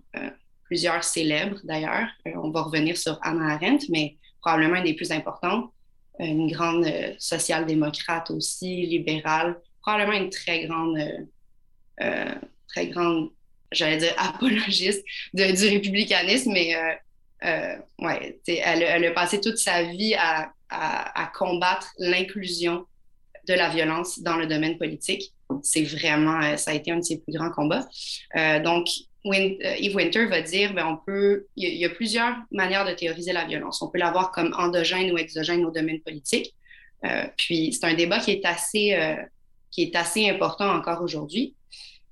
plusieurs 0.71 1.03
célèbres 1.03 1.59
d'ailleurs. 1.65 2.09
Euh, 2.29 2.31
on 2.37 2.50
va 2.50 2.62
revenir 2.62 2.97
sur 2.97 3.19
Anna 3.23 3.55
Arendt, 3.55 3.87
mais 3.91 4.17
probablement 4.41 4.77
une 4.77 4.85
des 4.85 4.95
plus 4.95 5.11
importantes, 5.11 5.73
euh, 6.21 6.25
une 6.25 6.50
grande 6.53 6.87
euh, 6.87 7.12
social-démocrate 7.19 8.31
aussi, 8.31 8.87
libérale, 8.87 9.61
probablement 9.83 10.17
une 10.17 10.31
très 10.31 10.67
grande, 10.67 10.97
très 12.69 12.87
grande, 12.87 13.31
j'allais 13.73 13.97
dire 13.97 14.15
apologiste 14.19 15.05
du 15.35 15.43
républicanisme, 15.43 16.53
mais 16.53 16.77
ouais, 17.99 18.41
elle, 18.47 19.05
a 19.05 19.11
passé 19.11 19.41
toute 19.41 19.59
sa 19.59 19.83
vie 19.83 20.15
à, 20.15 20.53
à, 20.69 21.23
à 21.23 21.27
combattre 21.27 21.91
l'inclusion 21.99 22.87
de 23.49 23.55
la 23.55 23.71
violence 23.71 24.21
dans 24.21 24.37
le 24.37 24.47
domaine 24.47 24.79
politique. 24.79 25.35
C'est 25.62 25.83
vraiment, 25.83 26.57
ça 26.57 26.71
a 26.71 26.75
été 26.75 26.93
un 26.93 26.99
de 26.99 27.03
ses 27.03 27.19
plus 27.21 27.33
grands 27.33 27.50
combats. 27.50 27.89
donc, 28.62 28.87
Yves 29.25 29.95
Winter 29.95 30.27
va 30.27 30.41
dire, 30.41 30.73
ben, 30.73 30.87
on 30.87 30.97
peut, 30.97 31.47
il 31.57 31.75
y, 31.75 31.85
a 31.85 31.91
plusieurs 31.91 32.37
manières 32.50 32.87
de 32.87 32.93
théoriser 32.93 33.33
la 33.33 33.45
violence. 33.45 33.83
On 33.83 33.89
peut 33.89 33.99
l'avoir 33.99 34.33
comme 34.33 34.55
endogène 34.57 35.12
ou 35.12 35.19
exogène 35.19 35.65
au 35.65 35.71
domaine 35.71 36.00
politique. 36.00 36.55
Euh, 37.05 37.25
puis 37.37 37.73
c'est 37.73 37.87
un 37.87 37.95
débat 37.95 38.21
qui 38.21 38.31
est 38.31 38.45
assez, 38.45 38.95
euh, 38.95 39.17
qui 39.71 39.83
est 39.83 39.97
assez 39.97 40.29
important 40.29 40.71
encore 40.71 41.03
aujourd'hui. 41.03 41.55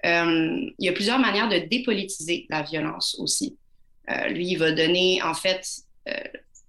il 0.04 0.74
y 0.78 0.88
a 0.88 0.92
plusieurs 0.92 1.18
manières 1.18 1.48
de 1.48 1.58
dépolitiser 1.58 2.46
la 2.50 2.62
violence 2.62 3.16
aussi. 3.18 3.56
lui, 4.28 4.52
il 4.52 4.56
va 4.56 4.72
donner, 4.72 5.20
en 5.22 5.34
fait, 5.34 5.66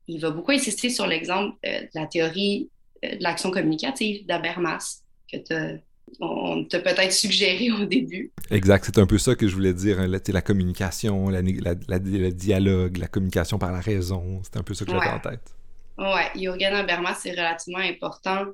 il 0.07 0.19
va 0.19 0.31
beaucoup 0.31 0.51
insister 0.51 0.89
sur 0.89 1.05
l'exemple 1.05 1.55
de 1.63 1.89
la 1.93 2.07
théorie 2.07 2.69
de 3.03 3.21
l'action 3.21 3.51
communicative 3.51 4.25
d'Habermas, 4.25 5.03
que 5.31 5.37
tu 5.37 5.53
as 5.53 5.77
on 6.19 6.63
t'a 6.65 6.79
peut-être 6.79 7.11
suggéré 7.11 7.71
au 7.71 7.85
début. 7.85 8.31
Exact, 8.51 8.85
c'est 8.85 8.99
un 8.99 9.05
peu 9.05 9.17
ça 9.17 9.35
que 9.35 9.47
je 9.47 9.55
voulais 9.55 9.73
dire. 9.73 9.99
Hein, 9.99 10.07
la 10.07 10.41
communication, 10.41 11.29
le 11.29 12.29
dialogue, 12.31 12.97
la 12.97 13.07
communication 13.07 13.57
par 13.57 13.71
la 13.71 13.79
raison, 13.79 14.41
c'est 14.43 14.57
un 14.57 14.63
peu 14.63 14.73
ça 14.73 14.85
que 14.85 14.91
j'avais 14.91 15.07
en 15.07 15.19
tête. 15.19 15.53
Oui, 15.97 16.41
Jürgen 16.41 16.73
Habermas, 16.73 17.19
c'est 17.21 17.31
relativement 17.31 17.79
important. 17.79 18.45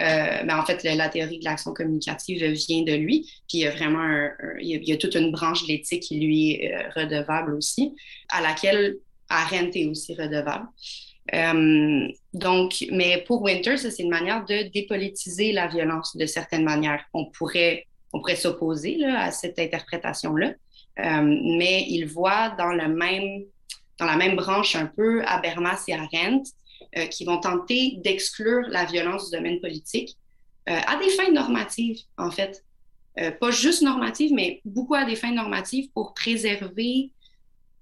Euh, 0.00 0.42
ben, 0.44 0.58
en 0.58 0.64
fait, 0.64 0.82
la, 0.82 1.08
théorie 1.08 1.38
de 1.38 1.44
l'action 1.44 1.72
communicative 1.72 2.42
vient 2.44 2.82
de 2.82 2.94
lui. 2.94 3.30
Puis 3.48 3.58
il 3.58 3.60
y 3.60 3.66
a 3.66 3.70
vraiment 3.70 4.28
il, 4.58 4.88
y 4.88 4.92
a, 4.92 4.96
toute 4.96 5.14
une 5.14 5.30
branche 5.30 5.62
de 5.62 5.68
l'éthique 5.68 6.02
qui 6.02 6.18
lui 6.18 6.52
est 6.52 6.74
euh, 6.74 6.88
redevable 6.96 7.54
aussi, 7.54 7.94
à 8.30 8.40
laquelle 8.40 8.96
Arendt 9.28 9.80
est 9.80 9.86
aussi 9.86 10.14
redevable. 10.14 10.66
Euh, 11.32 12.08
donc, 12.34 12.84
mais 12.90 13.24
pour 13.26 13.42
Winter, 13.42 13.76
c'est 13.76 13.98
une 14.02 14.10
manière 14.10 14.44
de 14.44 14.70
dépolitiser 14.70 15.52
la 15.52 15.68
violence 15.68 16.16
de 16.16 16.26
certaines 16.26 16.64
manières. 16.64 17.04
On 17.14 17.26
pourrait, 17.26 17.86
on 18.12 18.20
pourrait 18.20 18.36
s'opposer 18.36 19.04
à 19.04 19.30
cette 19.30 19.58
interprétation-là, 19.58 20.52
euh, 20.98 21.38
mais 21.58 21.86
il 21.88 22.06
voit 22.06 22.50
dans, 22.50 22.72
le 22.72 22.88
même, 22.88 23.44
dans 23.98 24.06
la 24.06 24.16
même 24.16 24.36
branche 24.36 24.76
un 24.76 24.86
peu 24.86 25.24
Habermas 25.24 25.84
et 25.88 25.94
Arendt 25.94 26.50
euh, 26.96 27.06
qui 27.06 27.24
vont 27.24 27.40
tenter 27.40 27.98
d'exclure 28.04 28.62
la 28.68 28.84
violence 28.84 29.30
du 29.30 29.36
domaine 29.36 29.60
politique 29.60 30.16
à 30.66 30.96
des 30.96 31.10
fins 31.10 31.30
normatives, 31.30 31.98
en 32.16 32.30
fait. 32.30 32.64
pas 33.38 33.50
juste 33.50 33.82
normatives, 33.82 34.32
mais 34.32 34.62
beaucoup 34.64 34.94
à 34.94 35.04
des 35.04 35.14
fins 35.14 35.30
normatives 35.30 35.90
pour 35.92 36.14
préserver 36.14 37.10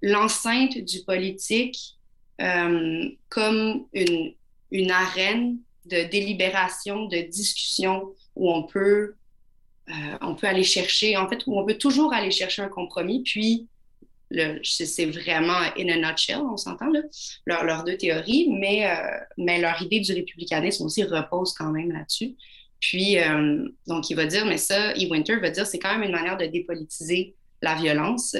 l'enceinte 0.01 0.77
du 0.79 1.01
politique 1.05 1.97
euh, 2.43 3.09
comme 3.29 3.85
une, 3.93 4.33
une 4.71 4.91
arène 4.91 5.59
de 5.85 6.03
délibération, 6.09 7.05
de 7.05 7.21
discussion 7.21 8.13
où 8.35 8.51
on 8.51 8.63
peut, 8.63 9.15
euh, 9.89 10.17
on 10.21 10.35
peut 10.35 10.47
aller 10.47 10.63
chercher, 10.63 11.15
en 11.15 11.29
fait, 11.29 11.43
où 11.47 11.57
on 11.57 11.65
peut 11.65 11.77
toujours 11.77 12.13
aller 12.13 12.31
chercher 12.31 12.61
un 12.61 12.67
compromis. 12.67 13.23
Puis, 13.23 13.67
c'est 14.63 15.05
vraiment 15.05 15.59
in 15.77 15.89
a 15.89 16.11
nutshell, 16.11 16.41
on 16.41 16.57
s'entend, 16.57 16.91
leurs 17.45 17.63
leur 17.63 17.83
deux 17.83 17.97
théories, 17.97 18.49
mais, 18.49 18.89
euh, 18.89 18.95
mais 19.37 19.61
leur 19.61 19.79
idée 19.81 19.99
du 19.99 20.11
républicanisme 20.11 20.85
aussi 20.85 21.03
repose 21.03 21.53
quand 21.53 21.71
même 21.71 21.91
là-dessus. 21.91 22.35
Puis, 22.79 23.15
donc, 23.87 24.09
il 24.09 24.15
va 24.15 24.25
dire, 24.25 24.45
mais 24.45 24.57
ça, 24.57 24.91
E. 24.93 25.09
Winter 25.09 25.37
va 25.37 25.51
dire, 25.51 25.65
c'est 25.65 25.79
quand 25.79 25.93
même 25.93 26.03
une 26.03 26.11
manière 26.11 26.35
de 26.35 26.45
dépolitiser 26.47 27.33
la 27.61 27.75
violence, 27.75 28.35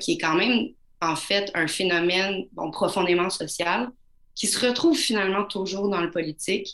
qui 0.00 0.12
est 0.12 0.18
quand 0.18 0.36
même 0.36 0.68
en 1.00 1.16
fait 1.16 1.50
un 1.54 1.66
phénomène 1.66 2.46
profondément 2.72 3.30
social 3.30 3.90
qui 4.34 4.46
se 4.46 4.64
retrouve 4.64 4.96
finalement 4.96 5.44
toujours 5.44 5.88
dans 5.88 6.00
le 6.00 6.10
politique, 6.10 6.68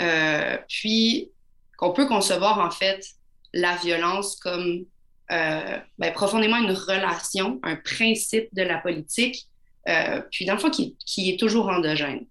euh, 0.00 0.56
puis 0.68 1.30
qu'on 1.76 1.92
peut 1.92 2.06
concevoir 2.06 2.58
en 2.58 2.70
fait 2.70 3.04
la 3.52 3.76
violence 3.76 4.36
comme 4.36 4.84
euh, 5.30 5.78
ben, 5.98 6.12
profondément 6.12 6.56
une 6.56 6.72
relation, 6.72 7.60
un 7.62 7.76
principe 7.76 8.48
de 8.52 8.62
la 8.62 8.78
politique, 8.78 9.46
euh, 9.88 10.22
puis 10.30 10.44
dans 10.46 10.54
le 10.54 10.58
fond 10.58 10.70
qui, 10.70 10.96
est 11.30 11.38
toujours 11.38 11.68
endogène. 11.68 12.26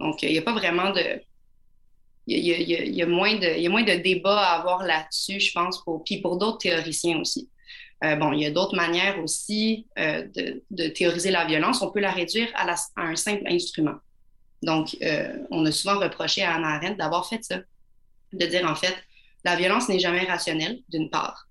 Donc 0.00 0.22
il 0.22 0.30
n'y 0.30 0.38
a 0.38 0.42
pas 0.42 0.54
vraiment 0.54 0.90
de... 0.90 1.22
Il 2.28 2.44
y, 2.44 3.02
a, 3.02 3.06
moins 3.06 3.36
de, 3.36 3.56
il 3.56 3.70
de 3.70 4.02
débats 4.02 4.40
à 4.40 4.58
avoir 4.58 4.82
là-dessus, 4.82 5.38
je 5.38 5.52
pense, 5.52 5.80
puis 6.04 6.20
pour 6.20 6.38
d'autres 6.38 6.58
théoriciens 6.58 7.20
aussi. 7.20 7.48
Euh, 8.04 8.16
bon, 8.16 8.32
il 8.32 8.42
y 8.42 8.46
a 8.46 8.50
d'autres 8.50 8.76
manières 8.76 9.22
aussi 9.22 9.86
euh, 9.98 10.26
de, 10.70 10.88
théoriser 10.88 11.30
la 11.30 11.46
violence. 11.46 11.80
On 11.82 11.90
peut 11.90 12.00
la 12.00 12.12
réduire 12.12 12.48
à, 12.54 12.74
un 12.96 13.16
simple 13.16 13.44
instrument. 13.46 13.96
Donc, 14.62 14.96
euh, 15.02 15.38
on 15.50 15.64
a 15.64 15.72
souvent 15.72 15.98
reproché 15.98 16.42
à 16.42 16.54
Anna 16.54 16.74
Arendt 16.74 16.96
d'avoir 16.96 17.28
fait 17.28 17.42
ça, 17.42 17.60
de 18.32 18.46
dire 18.46 18.68
en 18.68 18.74
fait, 18.74 18.94
la 19.44 19.56
violence 19.56 19.88
n'est 19.88 19.98
jamais 19.98 20.24
rationnelle, 20.24 20.80
d'une 20.88 21.08
part. 21.08 21.48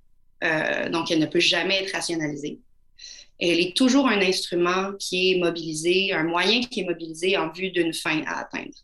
donc, 0.92 1.10
elle 1.10 1.20
ne 1.20 1.26
peut 1.26 1.40
jamais 1.40 1.84
être 1.84 1.94
rationalisée. 1.94 2.60
elle 3.40 3.60
est 3.60 3.76
toujours 3.76 4.08
un 4.08 4.22
instrument 4.22 4.94
qui 5.00 5.32
est 5.32 5.40
mobilisé, 5.40 6.14
un 6.14 6.24
moyen 6.24 6.62
qui 6.62 6.82
est 6.82 6.84
mobilisé 6.84 7.38
en 7.38 7.50
vue 7.52 7.72
d'une 7.72 7.94
fin 7.94 8.22
à 8.28 8.42
atteindre 8.42 8.76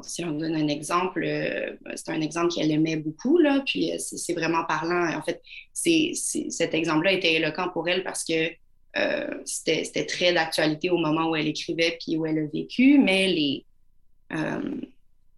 si 0.00 0.24
on 0.24 0.32
donne 0.32 0.54
un 0.54 0.68
exemple, 0.68 1.22
euh, 1.24 1.76
c'est 1.94 2.10
un 2.10 2.20
exemple 2.20 2.52
qu'elle 2.54 2.70
aimait 2.70 2.96
beaucoup, 2.96 3.38
là, 3.38 3.62
puis 3.64 3.92
euh, 3.92 3.96
c'est 3.98 4.32
vraiment 4.32 4.64
parlant. 4.64 5.14
En 5.14 5.22
fait, 5.22 5.42
cet 5.72 6.74
exemple-là 6.74 7.12
était 7.12 7.34
éloquent 7.34 7.68
pour 7.68 7.88
elle 7.88 8.02
parce 8.02 8.24
que 8.24 8.50
euh, 8.96 9.42
c'était 9.44 10.06
très 10.06 10.32
d'actualité 10.32 10.90
au 10.90 10.98
moment 10.98 11.30
où 11.30 11.36
elle 11.36 11.48
écrivait 11.48 11.98
puis 12.00 12.16
où 12.16 12.26
elle 12.26 12.38
a 12.38 12.46
vécu, 12.46 12.98
mais 12.98 13.28
les, 13.28 13.64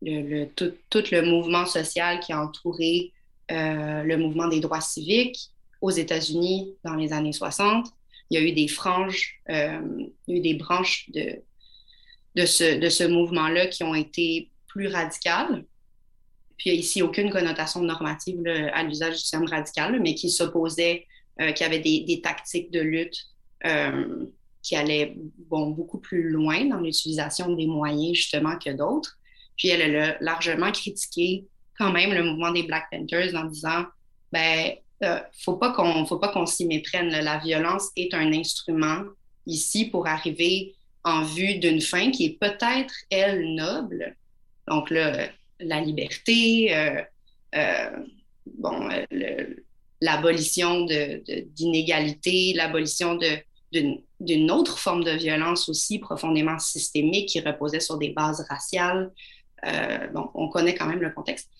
le, 0.02 0.44
tout, 0.46 0.72
le 0.92 1.22
mouvement 1.22 1.66
social 1.66 2.20
qui 2.20 2.32
a 2.32 2.42
entouré 2.42 3.12
le 3.48 4.16
mouvement 4.16 4.48
des 4.48 4.60
droits 4.60 4.80
civiques 4.80 5.50
aux 5.80 5.90
États-Unis 5.90 6.74
dans 6.84 6.94
les 6.94 7.12
années 7.12 7.32
60, 7.32 7.86
il 8.30 8.40
y 8.40 8.42
a 8.42 8.46
eu 8.46 8.52
des 8.52 8.68
franges, 8.68 9.40
il 9.48 10.10
y 10.28 10.32
a 10.32 10.36
eu 10.36 10.40
des 10.40 10.54
branches 10.54 11.10
de, 11.10 11.40
de 12.34 12.46
ce, 12.46 12.78
de 12.78 12.88
ce 12.88 13.04
mouvement-là 13.04 13.66
qui 13.66 13.84
ont 13.84 13.94
été 13.94 14.50
plus 14.66 14.88
radicales. 14.88 15.64
Puis 16.56 16.70
il 16.70 16.72
n'y 16.72 16.78
a 16.78 16.80
ici 16.80 17.02
aucune 17.02 17.30
connotation 17.30 17.80
normative 17.82 18.40
à 18.72 18.82
l'usage 18.82 19.22
du 19.22 19.30
terme 19.30 19.46
radical, 19.46 20.00
mais 20.00 20.14
qui 20.14 20.30
s'opposaient, 20.30 21.06
euh, 21.40 21.52
qui 21.52 21.64
avaient 21.64 21.80
des, 21.80 22.00
des, 22.00 22.20
tactiques 22.20 22.70
de 22.70 22.80
lutte 22.80 23.16
euh, 23.66 24.26
qui 24.62 24.76
allaient 24.76 25.16
bon, 25.48 25.70
beaucoup 25.70 25.98
plus 25.98 26.30
loin 26.30 26.64
dans 26.64 26.78
l'utilisation 26.78 27.54
des 27.54 27.66
moyens 27.66 28.16
justement 28.16 28.56
que 28.56 28.70
d'autres. 28.70 29.18
Puis 29.56 29.68
elle 29.68 29.96
a 29.96 30.16
largement 30.20 30.70
critiqué 30.72 31.44
quand 31.78 31.92
même 31.92 32.12
le 32.12 32.22
mouvement 32.22 32.52
des 32.52 32.62
Black 32.62 32.84
Panthers 32.90 33.34
en 33.34 33.44
disant 33.44 33.84
ben 34.32 34.74
euh, 35.02 35.20
faut 35.44 35.56
pas 35.56 35.72
qu'on 35.72 36.06
faut 36.06 36.18
pas 36.18 36.28
qu'on 36.28 36.46
s'y 36.46 36.66
méprenne. 36.66 37.08
La 37.08 37.38
violence 37.38 37.90
est 37.96 38.14
un 38.14 38.32
instrument 38.32 39.02
ici 39.46 39.86
pour 39.86 40.06
arriver 40.06 40.74
en 41.04 41.22
vue 41.22 41.56
d'une 41.56 41.80
fin 41.80 42.10
qui 42.10 42.24
est 42.24 42.38
peut-être, 42.38 42.94
elle, 43.10 43.54
noble. 43.54 44.16
Donc 44.66 44.90
là, 44.90 45.28
la 45.60 45.80
liberté, 45.80 46.74
euh, 46.74 47.02
euh, 47.54 47.90
bon, 48.46 48.88
l'abolition 50.00 50.86
d'inégalités, 50.86 52.54
l'abolition 52.54 53.18
d'une 53.70 54.50
autre 54.50 54.78
forme 54.78 55.04
de 55.04 55.12
violence 55.12 55.68
aussi 55.68 55.98
profondément 55.98 56.58
systémique 56.58 57.28
qui 57.28 57.40
reposait 57.40 57.80
sur 57.80 57.98
des 57.98 58.10
bases 58.10 58.44
raciales. 58.48 59.12
Euh, 59.66 60.06
bon, 60.08 60.30
on 60.34 60.48
connaît 60.48 60.74
quand 60.74 60.86
même 60.86 61.00
le 61.00 61.10
contexte. 61.10 61.50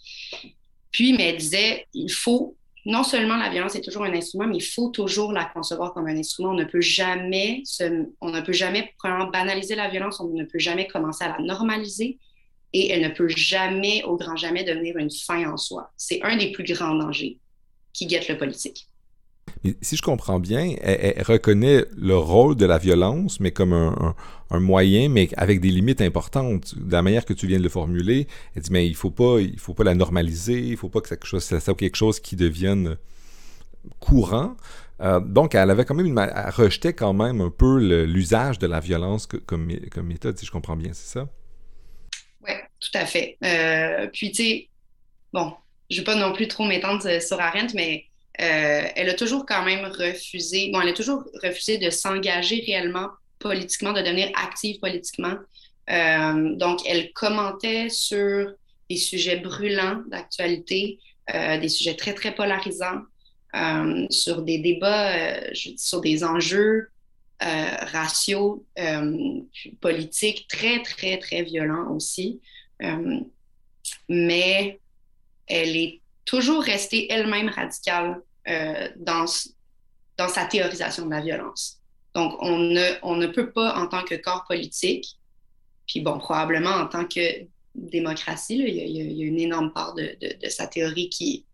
Puis, 0.91 1.13
mais 1.13 1.31
elle 1.31 1.39
disait, 1.39 1.87
il 1.93 2.11
faut 2.11 2.57
non 2.87 3.03
seulement 3.03 3.37
la 3.37 3.49
violence 3.49 3.75
est 3.77 3.81
toujours 3.81 4.05
un 4.05 4.13
instrument, 4.13 4.47
mais 4.47 4.57
il 4.57 4.65
faut 4.65 4.91
toujours 4.91 5.33
la 5.33 5.47
concevoir 5.47 5.95
comme 5.95 6.07
un 6.07 6.17
instrument. 6.17 6.51
On 6.51 6.55
ne 6.55 6.65
peut 6.65 6.83
jamais, 6.83 7.63
on 8.21 8.31
ne 8.31 8.41
peut 8.41 8.53
jamais 8.53 8.95
banaliser 9.33 9.75
la 9.75 9.89
violence, 9.89 10.21
on 10.21 10.29
ne 10.29 10.45
peut 10.45 10.59
jamais 10.59 10.87
commencer 10.87 11.25
à 11.25 11.37
la 11.37 11.45
normaliser 11.45 12.19
et 12.75 12.91
elle 12.91 13.03
ne 13.03 13.09
peut 13.09 13.29
jamais, 13.29 14.03
au 14.05 14.17
grand 14.17 14.37
jamais, 14.37 14.65
devenir 14.65 14.99
une 14.99 15.11
fin 15.11 15.51
en 15.51 15.57
soi. 15.57 15.93
C'est 15.97 16.23
un 16.23 16.37
des 16.37 16.53
plus 16.53 16.65
grands 16.65 16.95
dangers 16.95 17.39
qui 17.93 18.07
guette 18.07 18.29
le 18.29 18.37
politique. 18.37 18.89
Mais 19.63 19.77
si 19.81 19.97
je 19.97 20.03
comprends 20.03 20.41
bien, 20.41 20.75
elle, 20.81 21.23
reconnaît 21.23 21.85
le 21.97 22.17
rôle 22.17 22.57
de 22.57 22.67
la 22.67 22.79
violence, 22.79 23.41
mais 23.41 23.51
comme 23.51 23.73
un, 23.73 24.15
moyen, 24.61 25.09
mais 25.09 25.29
avec 25.37 25.61
des 25.61 25.71
limites 25.71 26.01
importantes. 26.01 26.79
De 26.79 26.93
la 26.93 27.03
manière 27.03 27.25
que 27.25 27.33
tu 27.33 27.47
viens 27.47 27.59
de 27.59 27.63
le 27.63 27.69
formuler, 27.69 28.29
elle 28.55 28.63
dit, 28.63 28.71
mais 28.71 28.87
il 28.87 28.95
faut 28.95 29.11
pas, 29.11 29.41
il 29.41 29.59
faut 29.59 29.75
pas 29.75 29.85
la 29.85 29.95
normaliser, 29.95 30.59
il 30.61 30.77
faut 30.77 30.89
pas 30.89 31.01
que 31.01 31.09
ça, 31.09 31.61
soit 31.61 31.75
quelque 31.75 31.97
chose 31.97 32.21
qui 32.21 32.37
devienne 32.37 32.97
courant. 33.99 34.57
Euh, 35.01 35.21
donc, 35.21 35.55
elle 35.55 35.71
avait 35.71 35.85
quand 35.85 35.95
même 35.95 36.07
une, 36.07 36.19
elle 36.19 36.51
rejetait 36.51 36.93
quand 36.93 37.13
même 37.13 37.41
un 37.41 37.51
peu 37.51 37.79
l'usage 38.05 38.59
de 38.59 38.67
la 38.67 38.81
violence 38.81 39.27
comme, 39.27 39.67
méthode, 40.03 40.39
si 40.39 40.47
je 40.47 40.53
comprends 40.53 40.77
bien, 40.77 40.93
c'est 40.93 41.19
ça? 41.19 41.29
Oui, 42.47 42.53
tout 42.81 42.97
à 42.97 43.07
fait. 43.07 43.37
Euh, 43.43 44.09
puis, 44.13 44.31
tu 44.31 44.45
sais, 44.45 44.69
bon, 45.33 45.53
je 45.91 45.97
ne 45.97 46.01
vais 46.01 46.05
pas 46.05 46.15
non 46.15 46.33
plus 46.33 46.49
trop 46.49 46.65
m'étendre 46.65 47.21
sur 47.21 47.41
Arendt, 47.41 47.75
mais 47.75 48.05
euh, 48.41 48.89
elle 48.97 49.09
a 49.09 49.15
toujours 49.15 49.47
quand 49.47 49.65
même 49.65 49.85
refusé, 49.85 50.71
bon, 50.73 50.81
elle 50.81 50.89
a 50.89 50.93
toujours 50.93 51.25
refusé 51.43 51.79
de 51.79 51.91
s'engager 51.91 52.65
réellement 52.67 53.09
politiquement, 53.39 53.93
de 53.93 54.01
devenir 54.01 54.31
active 54.35 54.81
politiquement. 54.81 55.37
Euh, 55.91 56.57
donc, 56.57 56.81
elle 56.87 57.13
commentait 57.13 57.89
sur 57.91 58.53
des 58.91 58.97
sujets 58.97 59.37
brûlants 59.37 60.03
d'actualité, 60.09 60.99
euh, 61.33 61.59
des 61.59 61.69
sujets 61.69 61.95
très, 61.95 62.15
très 62.15 62.35
polarisants, 62.35 63.03
sur 64.11 64.43
des 64.43 64.59
débats, 64.59 65.55
sur 65.77 66.01
des 66.01 66.25
enjeux 66.25 66.89
raciaux, 67.41 68.67
politiques 69.81 70.49
très, 70.49 70.83
très, 70.83 71.19
très 71.19 71.45
violents 71.45 71.89
aussi. 71.95 72.41
mais 74.09 74.81
elle 75.47 75.77
est 75.77 76.01
toujours 76.25 76.63
rester 76.63 77.11
elle-même 77.13 77.49
radicale 77.49 78.21
euh, 78.49 78.89
dans, 78.97 79.27
dans 80.17 80.29
sa 80.29 80.45
théorisation 80.47 81.07
de 81.07 81.11
la 81.11 81.21
violence. 81.21 81.81
Donc, 82.15 82.35
on 82.41 82.59
ne, 82.59 82.93
on 83.03 83.17
ne 83.17 83.27
peut 83.27 83.51
pas, 83.51 83.75
en 83.77 83.89
tant 83.89 84.05
que 84.05 84.15
corps 84.15 84.45
politique, 84.47 85.19
puis 85.87 86.01
bon, 86.01 86.19
probablement 86.19 86.71
en 86.71 86.87
tant 86.87 87.05
que 87.05 87.47
démocratie, 87.75 88.57
il, 88.59 88.75
y 88.75 89.23
a, 89.23 89.27
une 89.27 89.41
énorme 89.41 89.73
part 89.73 89.95
de, 89.95 90.17
de, 90.21 90.49
sa 90.49 90.67
théorie 90.67 91.09
qui, 91.11 91.45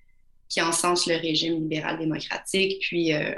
qui 0.49 0.61
encensent 0.61 1.07
le 1.07 1.17
régime 1.17 1.55
libéral-démocratique, 1.55 2.83
puis 2.83 3.13
un, 3.13 3.35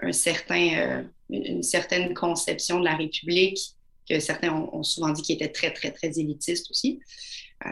un, 0.00 0.12
certain, 0.12 1.04
une 1.30 1.62
certaine 1.62 2.12
conception 2.12 2.80
de 2.80 2.84
la 2.84 2.96
République 2.96 3.58
que 4.08 4.20
certains 4.20 4.52
ont, 4.52 4.82
souvent 4.82 5.10
dit 5.10 5.22
qu'il 5.22 5.36
était 5.36 5.48
très, 5.48 5.72
très, 5.72 5.90
très 5.90 6.18
élitiste 6.18 6.70
aussi. 6.70 7.00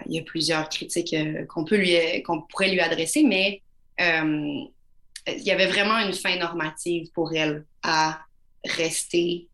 Il 0.06 0.14
y 0.14 0.18
a 0.18 0.22
plusieurs 0.22 0.68
critiques 0.68 1.14
qu'on 1.48 1.64
peut 1.64 1.76
lui, 1.76 2.22
qu'on 2.22 2.42
pourrait 2.42 2.70
lui 2.70 2.80
adresser, 2.80 3.24
mais 3.24 3.62
il 3.98 5.42
y 5.42 5.50
avait 5.50 5.66
vraiment 5.66 5.98
une 5.98 6.14
fin 6.14 6.36
normative 6.36 7.10
pour 7.12 7.32
elle 7.34 7.64
à 7.82 8.20
rester 8.64 9.48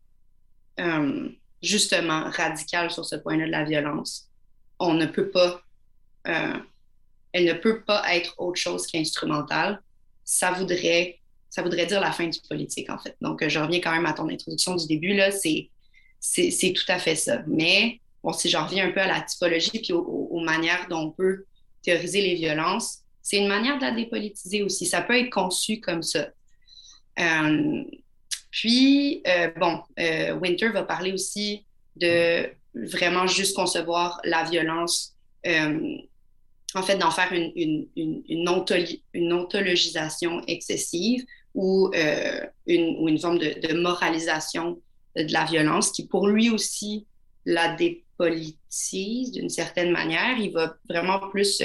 euh, 0.79 1.29
justement 1.61 2.29
radicale 2.29 2.89
sur 2.89 3.05
ce 3.05 3.15
point-là 3.15 3.45
de 3.45 3.51
la 3.51 3.63
violence. 3.65 4.29
On 4.79 4.93
ne 4.93 5.05
peut 5.05 5.29
pas, 5.29 5.61
euh, 6.27 6.57
elle 7.33 7.45
ne 7.45 7.53
peut 7.53 7.83
pas 7.83 8.03
être 8.15 8.35
autre 8.37 8.59
chose 8.59 8.87
qu'instrumentale. 8.87 9.81
Ça 10.23 10.51
voudrait, 10.51 11.19
ça 11.49 11.61
voudrait 11.61 11.85
dire 11.85 11.99
la 11.99 12.11
fin 12.11 12.27
du 12.27 12.39
politique, 12.47 12.89
en 12.89 12.97
fait. 12.97 13.15
Donc, 13.19 13.45
je 13.45 13.59
reviens 13.59 13.81
quand 13.81 13.91
même 13.91 14.05
à 14.05 14.13
ton 14.13 14.29
introduction 14.29 14.75
du 14.75 14.87
début, 14.87 15.13
là, 15.13 15.31
c'est, 15.31 15.69
c'est, 16.19 16.73
tout 16.73 16.89
à 16.89 16.97
fait 16.97 17.15
ça. 17.15 17.41
Mais, 17.47 17.99
bon, 18.23 18.31
si 18.31 18.49
j'en 18.49 18.65
reviens 18.65 18.87
un 18.87 18.91
peu 18.91 19.01
à 19.01 19.07
la 19.07 19.21
typologie 19.21 19.79
puis 19.79 19.91
aux 20.39 20.43
manières 20.43 20.87
dont 20.89 21.07
on 21.07 21.11
peut 21.11 21.45
théoriser 21.81 22.21
les 22.21 22.35
violences, 22.35 22.99
c'est 23.21 23.37
une 23.37 23.47
manière 23.47 23.77
de 23.77 23.83
la 23.83 23.91
dépolitiser 23.91 24.63
aussi. 24.63 24.85
Ça 24.85 25.01
peut 25.01 25.17
être 25.17 25.29
conçu 25.29 25.79
comme 25.79 26.01
ça. 26.01 26.29
Euh, 27.19 27.83
puis, 28.51 29.21
euh, 29.27 29.51
bon, 29.59 29.81
euh, 29.99 30.33
Winter 30.33 30.69
va 30.69 30.83
parler 30.83 31.11
aussi 31.11 31.65
de 31.95 32.49
vraiment 32.73 33.27
juste 33.27 33.55
concevoir 33.55 34.19
la 34.23 34.43
violence, 34.43 35.15
en 35.45 36.83
fait, 36.83 36.97
d'en 36.97 37.11
faire 37.11 37.31
une, 37.33 37.51
une, 37.95 38.23
une, 38.27 39.33
ontologisation 39.33 40.41
excessive 40.47 41.25
ou, 41.53 41.91
une, 42.67 42.97
ou 42.99 43.09
une 43.09 43.19
forme 43.19 43.39
de, 43.39 43.67
de, 43.67 43.73
moralisation 43.73 44.79
de 45.15 45.31
la 45.33 45.45
violence 45.45 45.91
qui, 45.91 46.07
pour 46.07 46.27
lui 46.27 46.49
aussi, 46.49 47.05
la 47.45 47.75
dépolitise 48.19 49.31
d'une 49.31 49.49
certaine 49.49 49.91
manière. 49.91 50.37
Il 50.37 50.51
va 50.51 50.75
vraiment 50.87 51.19
plus 51.29 51.61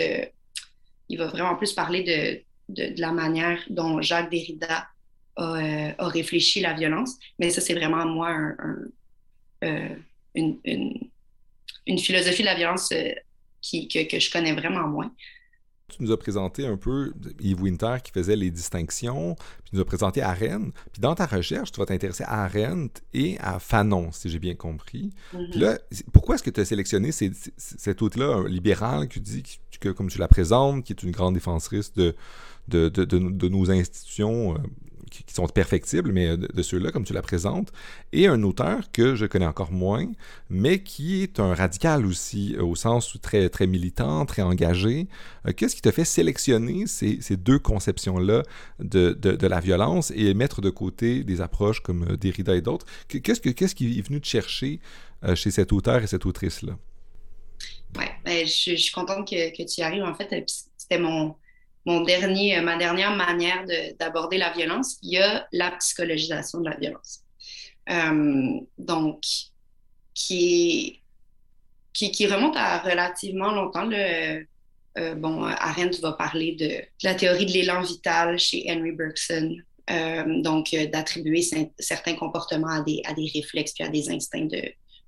plus 1.56 1.73
parler 1.73 2.44
de, 2.68 3.00
la 3.00 3.12
manière 3.12 3.61
dont 3.68 4.00
Jacques 4.00 4.30
Derrida 4.30 4.88
a, 5.37 5.42
euh, 5.42 5.92
a, 5.99 6.08
réfléchi 6.08 6.61
la 6.61 6.75
violence. 6.75 7.16
Mais 7.38 7.50
ça, 7.50 7.61
c'est 7.61 7.75
vraiment, 7.75 8.06
moi, 8.06 8.52
euh, 9.64 9.88
une, 10.34 11.99
philosophie 11.99 12.42
de 12.42 12.46
la 12.46 12.54
violence 12.54 12.90
euh, 12.92 13.12
que, 13.62 14.18
je 14.18 14.30
connais 14.30 14.52
vraiment 14.52 14.88
moins. 14.88 15.12
Tu 15.97 16.03
nous 16.03 16.13
as 16.13 16.19
présenté 16.19 16.67
un 16.67 16.77
peu 16.77 17.13
Yves 17.41 17.63
Winter 17.63 17.97
qui 18.03 18.11
faisait 18.11 18.37
les 18.37 18.51
distinctions, 18.51 19.35
puis 19.37 19.71
tu 19.71 19.77
nous 19.77 19.83
as 19.83 19.85
présenté 19.85 20.23
Arendt. 20.23 20.73
Puis 20.93 21.01
dans 21.01 21.15
ta 21.15 21.27
recherche, 21.27 21.71
tu 21.71 21.79
vas 21.79 21.87
t'intéresser 21.87 22.25
à 22.25 22.45
Arendt 22.45 23.03
et 23.13 23.39
à 23.39 23.59
Fanon, 23.59 24.11
si 24.11 24.29
j'ai 24.29 24.39
bien 24.39 24.55
compris. 24.55 25.11
Mm-hmm. 25.33 25.51
Puis 25.51 25.61
là, 25.61 25.79
pourquoi 26.13 26.35
est-ce 26.35 26.43
que 26.43 26.51
tu 26.51 26.61
as 26.61 26.65
sélectionné 26.65 27.11
cet 27.13 28.03
autre-là, 28.03 28.49
libéral, 28.49 29.09
qui 29.09 29.21
dit 29.21 29.43
que, 29.81 29.91
comme 29.91 30.09
tu 30.09 30.19
la 30.19 30.29
présentes, 30.29 30.85
qui 30.85 30.93
est 30.93 31.03
une 31.03 31.13
grande 31.13 31.35
défensrice 31.35 31.93
de, 31.93 32.17
de, 32.69 32.89
de, 32.89 33.05
de 33.05 33.49
nos 33.49 33.71
institutions, 33.71 34.55
euh, 34.55 34.59
qui, 35.23 35.35
sont 35.35 35.47
perfectibles, 35.47 36.12
mais 36.12 36.37
de, 36.37 36.62
ceux-là, 36.62 36.90
comme 36.90 37.04
tu 37.04 37.12
la 37.12 37.23
présentes, 37.23 37.73
et 38.12 38.26
un 38.26 38.42
auteur 38.42 38.90
que 38.92 39.14
je 39.14 39.26
connais 39.26 39.47
encore 39.47 39.73
moins, 39.73 40.06
mais 40.50 40.83
qui 40.83 41.23
est 41.23 41.40
un 41.40 41.54
radical 41.54 42.06
aussi, 42.06 42.56
au 42.59 42.75
sens 42.75 43.16
très, 43.23 43.49
très 43.49 43.66
militant, 43.66 44.26
très 44.26 44.42
engagé. 44.42 45.06
Euh, 45.47 45.52
qu'est-ce 45.56 45.76
qui 45.76 45.83
te 45.83 45.90
fait 45.90 46.04
sélectionner 46.04 46.87
ces, 46.87 47.21
ces 47.21 47.37
deux 47.37 47.59
conceptions-là 47.59 48.42
de, 48.78 49.12
de, 49.12 49.47
la 49.47 49.61
violence 49.61 50.12
et 50.14 50.33
mettre 50.35 50.61
de 50.61 50.71
côté 50.71 51.25
des 51.25 51.40
approches 51.40 51.80
comme 51.80 52.04
euh, 52.11 52.16
Derrida 52.16 52.54
et 52.54 52.61
d'autres? 52.61 52.87
Qu'est-ce, 53.09 53.40
que, 53.40 53.50
qu'est-ce 53.50 53.75
qui 53.75 53.99
est 53.99 54.06
venu 54.06 54.21
te 54.21 54.26
chercher 54.26 54.80
euh, 55.25 55.35
chez 55.35 55.50
cet 55.50 55.73
auteur 55.73 56.02
et 56.02 56.06
cette 56.06 56.26
autrice-là? 56.26 56.76
Oui, 57.97 58.04
ben, 58.25 58.47
je, 58.47 58.73
je, 58.73 58.76
suis 58.76 58.93
contente 58.93 59.28
que, 59.28 59.50
que 59.56 59.62
tu 59.62 59.80
y 59.80 59.84
arrives. 59.84 60.02
En 60.02 60.15
fait, 60.15 60.28
c'était 60.76 60.99
mon, 60.99 61.36
mon 61.84 62.00
dernier, 62.02 62.58
euh, 62.58 62.62
ma 62.62 62.76
dernière 62.76 63.14
manière 63.14 63.64
d'aborder 63.99 64.38
la 64.38 64.50
violence, 64.50 64.97
il 65.02 65.12
y 65.12 65.18
a 65.18 65.47
la 65.52 65.73
psychologisation 65.73 66.60
de 66.60 66.70
la 66.70 66.76
violence. 66.76 67.20
Euh, 67.90 68.60
donc, 68.78 69.23
qui, 70.14 71.02
qui, 71.92 72.26
remonte 72.26 72.56
à 72.56 72.78
relativement 72.78 73.52
longtemps. 73.52 73.90
Euh, 73.90 75.14
bon, 75.16 75.42
Arendt 75.42 76.00
va 76.00 76.12
parler 76.12 76.54
de, 76.54 76.82
la 77.02 77.14
théorie 77.14 77.47
de 77.47 77.52
l'élan 77.52 77.82
vital 77.82 78.38
chez 78.38 78.64
Henry 78.68 78.92
Bergson, 78.92 79.56
donc 80.42 80.75
d'attribuer 80.92 81.42
certains 81.78 82.14
comportements 82.14 82.68
à 82.68 82.80
des, 82.80 83.02
à 83.04 83.12
des 83.12 83.28
réflexes 83.34 83.73
puis 83.75 83.84
à 83.84 83.88
des 83.88 84.08
instincts 84.08 84.47
de, 84.47 84.62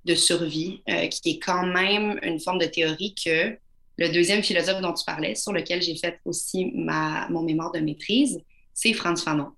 de 0.05 0.13
survie, 0.15 0.83
qui 1.09 1.31
est 1.31 1.39
quand 1.39 1.65
même 1.65 2.19
une 2.21 2.39
forme 2.39 2.59
de 2.59 2.65
théorie 2.65 3.15
que 3.15 3.57
le 3.97 4.09
deuxième 4.09 4.43
philosophe 4.43 4.81
dont 4.81 4.93
tu 4.93 5.03
parlais, 5.03 5.35
sur 5.35 5.51
lequel 5.51 5.81
j'ai 5.81 5.95
fait 5.95 6.19
aussi 6.25 6.71
ma, 6.75 7.27
mon 7.29 7.41
mémoire 7.41 7.71
de 7.71 7.79
maîtrise, 7.79 8.39
c'est 8.73 8.93
Franz 8.93 9.23
Fanon. 9.23 9.51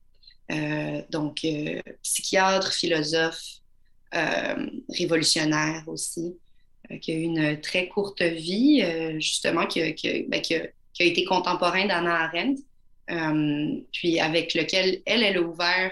Euh, 0.52 1.02
donc, 1.10 1.41
euh, 1.43 1.82
psychiatre, 2.02 2.73
philosophe, 2.73 3.41
euh, 4.15 4.69
révolutionnaire 4.89 5.84
aussi, 5.88 6.38
qui 7.02 7.12
a 7.12 7.15
eu 7.15 7.21
une 7.21 7.62
très 7.62 7.88
courte 7.88 8.21
vie, 8.21 8.84
justement, 9.19 9.67
qui, 9.67 9.82
ben, 10.28 10.41
qui, 10.41 10.56
a, 10.56 10.63
été 10.99 11.23
contemporain 11.23 11.86
d'Anna 11.86 12.23
Arendt, 12.23 12.62
puis 13.93 14.19
avec 14.19 14.56
lequel 14.56 15.02
elle, 15.06 15.23
elle 15.23 15.38
a 15.38 15.41
ouvert, 15.41 15.91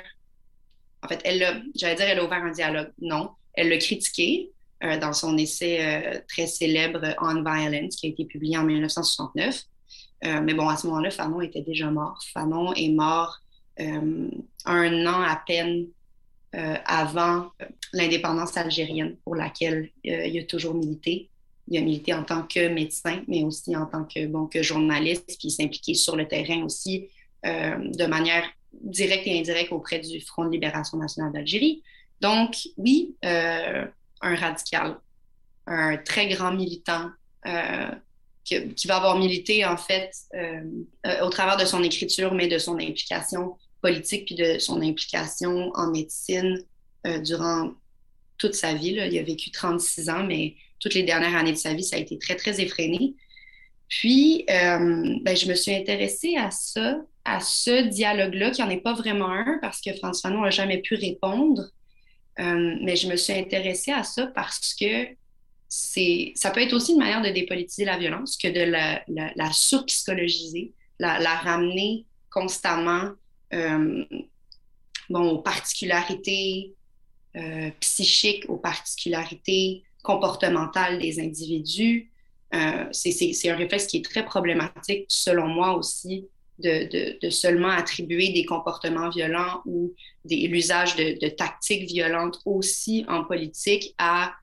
en 1.03 1.07
fait, 1.07 1.21
elle 1.23 1.63
j'allais 1.75 1.95
dire, 1.95 2.07
elle 2.07 2.19
a 2.19 2.25
ouvert 2.25 2.43
un 2.43 2.51
dialogue. 2.51 2.91
Non, 2.99 3.29
elle 3.53 3.69
l'a 3.69 3.77
critiqué, 3.77 4.49
euh, 4.83 4.97
dans 4.97 5.13
son 5.13 5.37
essai 5.37 5.79
euh, 5.81 6.19
très 6.27 6.47
célèbre 6.47 7.15
On 7.19 7.41
Violence, 7.41 7.95
qui 7.95 8.07
a 8.07 8.09
été 8.09 8.25
publié 8.25 8.57
en 8.57 8.63
1969. 8.63 9.63
Euh, 10.25 10.41
mais 10.41 10.53
bon, 10.53 10.67
à 10.67 10.77
ce 10.77 10.87
moment-là, 10.87 11.09
Fanon 11.09 11.41
était 11.41 11.61
déjà 11.61 11.89
mort. 11.89 12.19
Fanon 12.33 12.73
est 12.73 12.89
mort 12.89 13.39
un 13.79 15.05
an 15.05 15.21
à 15.21 15.39
peine 15.45 15.85
avant 16.51 17.51
l'indépendance 17.93 18.57
algérienne, 18.57 19.17
pour 19.23 19.35
laquelle 19.35 19.91
il 20.03 20.39
a 20.39 20.43
toujours 20.45 20.73
milité. 20.73 21.29
Il 21.67 21.77
a 21.77 21.81
milité 21.81 22.11
en 22.15 22.23
tant 22.23 22.41
que 22.41 22.69
médecin, 22.69 23.21
mais 23.27 23.43
aussi 23.43 23.75
en 23.75 23.85
tant 23.85 24.03
que, 24.05 24.25
bon, 24.25 24.47
que 24.47 24.63
journaliste, 24.63 25.27
puis 25.27 25.49
il 25.49 25.51
s'impliquait 25.51 25.93
sur 25.93 26.15
le 26.15 26.27
terrain 26.27 26.63
aussi 26.63 27.07
de 27.43 28.05
manière 28.07 28.49
directe 28.73 29.27
et 29.27 29.39
indirecte 29.39 29.71
auprès 29.71 29.99
du 29.99 30.19
Front 30.21 30.45
de 30.45 30.51
libération 30.51 30.97
nationale 30.97 31.31
d'Algérie. 31.31 31.83
Donc, 32.21 32.55
oui, 32.77 33.15
euh, 33.25 33.85
un 34.21 34.35
radical, 34.35 34.97
un 35.67 35.97
très 35.97 36.27
grand 36.27 36.53
militant 36.53 37.09
euh, 37.47 37.91
qui, 38.43 38.87
va 38.87 38.95
avoir 38.95 39.19
milité 39.19 39.65
en 39.65 39.75
fait 39.75 40.11
euh, 40.33 40.61
euh, 41.05 41.25
au 41.25 41.29
travers 41.29 41.57
de 41.57 41.65
son 41.65 41.83
écriture, 41.83 42.33
mais 42.33 42.47
de 42.47 42.57
son 42.57 42.75
implication 42.75 43.57
politique 43.81 44.25
puis 44.25 44.35
de 44.35 44.57
son 44.57 44.81
implication 44.81 45.71
en 45.75 45.91
médecine 45.91 46.63
durant 47.23 47.71
toute 48.37 48.53
sa 48.53 48.73
vie. 48.73 48.89
Il 48.89 49.17
a 49.17 49.23
vécu 49.23 49.51
36 49.51 50.09
ans, 50.09 50.23
mais 50.23 50.55
toutes 50.79 50.93
les 50.93 51.03
dernières 51.03 51.35
années 51.35 51.51
de 51.51 51.57
sa 51.57 51.73
vie, 51.73 51.83
ça 51.83 51.95
a 51.95 51.99
été 51.99 52.17
très, 52.17 52.35
très 52.35 52.59
effréné. 52.59 53.15
Puis, 53.87 54.43
ben, 54.47 55.35
je 55.35 55.47
me 55.47 55.53
suis 55.53 55.73
intéressée 55.73 56.35
à 56.35 56.51
ça, 56.51 56.99
à 57.23 57.39
ce 57.39 57.87
dialogue-là, 57.87 58.51
qui 58.51 58.61
n'en 58.61 58.69
est 58.69 58.81
pas 58.81 58.93
vraiment 58.93 59.29
un, 59.29 59.57
parce 59.61 59.79
que 59.79 59.93
François 59.93 60.31
Fanon 60.31 60.41
n'a 60.41 60.49
jamais 60.49 60.79
pu 60.79 60.95
répondre. 60.95 61.69
Euh, 62.39 62.75
mais 62.81 62.95
je 62.95 63.07
me 63.07 63.15
suis 63.15 63.33
intéressée 63.33 63.91
à 63.91 64.03
ça 64.03 64.27
parce 64.27 64.73
que 64.75 65.07
c'est, 65.67 66.31
ça 66.35 66.51
peut 66.51 66.61
être 66.61 66.73
aussi 66.73 66.93
une 66.93 66.99
manière 66.99 67.21
de 67.21 67.29
dépolitiser 67.29 67.85
la 67.85 67.97
violence 67.97 68.37
que 68.37 68.47
de 68.47 68.61
la, 68.61 69.01
la, 69.07 69.31
la 69.35 69.51
surpsychologiser, 69.51 70.73
la, 70.99 71.17
ramener 71.35 72.05
constamment 72.29 73.11
euh, 73.53 74.05
bon, 75.09 75.29
aux 75.29 75.41
particularités 75.41 76.73
euh, 77.35 77.71
psychiques, 77.79 78.45
aux 78.49 78.57
particularités 78.57 79.83
comportementales 80.03 80.99
des 80.99 81.19
individus. 81.19 82.11
c'est, 82.91 83.49
un 83.49 83.55
réflexe 83.55 83.87
qui 83.87 83.97
est 83.97 84.05
très 84.05 84.23
problématique, 84.23 85.05
selon 85.09 85.47
moi 85.47 85.75
aussi, 85.75 86.27
de, 86.59 87.29
seulement 87.29 87.69
attribuer 87.69 88.29
des 88.29 88.45
comportements 88.45 89.09
violents 89.09 89.61
ou 89.65 89.93
l'usage 90.25 90.95
de, 90.95 91.29
tactiques 91.29 91.87
violentes 91.89 92.39
aussi 92.45 93.05
en 93.07 93.23
politique 93.23 93.93
à 93.97 94.33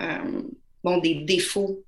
euh, 0.00 0.42
bon, 0.82 0.98
des 0.98 1.16
défauts, 1.16 1.84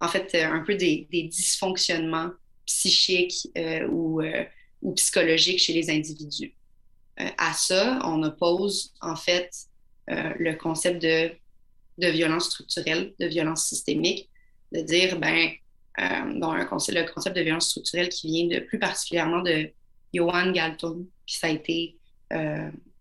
en 0.00 0.08
fait, 0.08 0.34
euh, 0.34 0.44
un 0.44 0.60
peu 0.60 0.74
des, 0.74 1.06
dysfonctionnements 1.10 2.30
psychiques 2.66 3.48
euh, 3.56 3.86
ou, 3.88 4.22
ou, 4.82 4.92
psychologiques 4.94 5.60
chez 5.60 5.72
les 5.72 5.90
individus. 5.90 6.54
à 7.16 7.52
ça, 7.52 7.98
on 8.04 8.22
oppose 8.22 8.92
en 9.00 9.16
fait 9.16 9.50
le 10.06 10.54
concept 10.54 11.02
de, 11.02 11.30
de 11.98 12.08
violence 12.08 12.46
structurelle, 12.46 13.14
de 13.18 13.26
violence 13.26 13.66
systémique, 13.66 14.28
de 14.72 14.80
dire, 14.80 15.18
ben, 15.18 15.50
dont 16.36 16.50
un 16.50 16.64
concept, 16.64 16.96
le 16.98 17.12
concept 17.12 17.36
de 17.36 17.42
violence 17.42 17.70
structurelle 17.70 18.08
qui 18.08 18.28
vient 18.28 18.46
de 18.46 18.64
plus 18.64 18.78
particulièrement 18.78 19.42
de 19.42 19.70
Johan 20.14 20.52
Galton, 20.52 21.06
puis 21.26 21.34
ça 21.36 21.48
a 21.48 21.50
été 21.50 21.96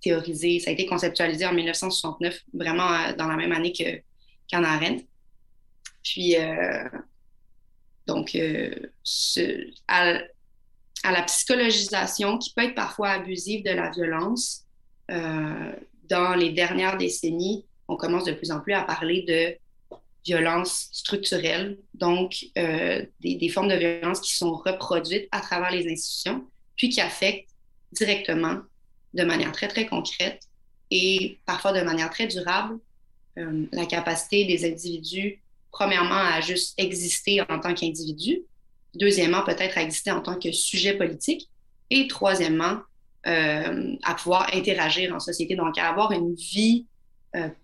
théorisé, 0.02 0.60
ça 0.60 0.70
a 0.70 0.74
été 0.74 0.86
conceptualisé 0.86 1.46
en 1.46 1.54
1969, 1.54 2.40
vraiment 2.54 3.12
dans 3.18 3.28
la 3.28 3.36
même 3.36 3.52
année 3.52 3.74
que 3.74 4.02
qu'Anna 4.50 4.74
Arendt. 4.74 5.06
Puis, 6.04 6.36
donc, 8.08 8.38
à, 9.88 10.22
la 11.04 11.22
psychologisation 11.24 12.38
qui 12.38 12.54
peut 12.54 12.64
être 12.64 12.76
parfois 12.76 13.10
abusive 13.10 13.64
de 13.64 13.72
la 13.72 13.92
violence, 13.92 14.66
dans 15.10 16.36
les 16.36 16.52
dernières 16.52 16.98
décennies, 16.98 17.66
on 17.88 17.96
commence 17.96 18.26
de 18.26 18.34
plus 18.34 18.52
en 18.52 18.60
plus 18.60 18.74
à 18.74 18.84
parler 18.84 19.24
de 19.28 19.58
violence 20.28 20.90
structurelle, 20.92 21.78
donc 21.94 22.46
euh, 22.58 23.06
des, 23.22 23.50
formes 23.50 23.70
de 23.70 23.76
violence 23.76 24.20
qui 24.20 24.36
sont 24.36 24.54
reproduites 24.54 25.28
à 25.32 25.40
travers 25.40 25.72
les 25.72 25.90
institutions, 25.90 26.46
puis 26.76 26.90
qui 26.90 27.00
affectent 27.00 27.50
directement, 27.94 28.60
de 29.14 29.24
manière 29.24 29.54
très, 29.54 29.70
très 29.70 29.88
concrète 29.88 30.42
et 30.92 31.40
parfois 31.46 31.72
de 31.72 31.82
manière 31.82 32.10
très 32.10 32.28
durable, 32.28 32.78
euh, 33.38 33.66
la 33.72 33.86
capacité 33.86 34.46
des 34.46 34.70
individus, 34.70 35.42
premièrement, 35.72 36.16
à 36.16 36.42
juste 36.42 36.74
exister 36.78 37.42
en 37.42 37.60
tant 37.60 37.74
qu'individu, 37.74 38.42
deuxièmement, 38.96 39.44
peut-être 39.44 39.78
à 39.78 39.82
exister 39.82 40.12
en 40.12 40.22
tant 40.22 40.38
que 40.38 40.52
sujet 40.52 40.96
politique, 40.98 41.50
et 41.90 42.08
troisièmement, 42.08 42.80
euh, 43.28 43.96
à 44.04 44.14
pouvoir 44.16 44.54
interagir 44.54 45.16
en 45.16 45.20
société, 45.20 45.56
donc 45.56 45.78
à 45.78 45.90
avoir 45.90 46.12
une 46.12 46.36
vie 46.36 46.86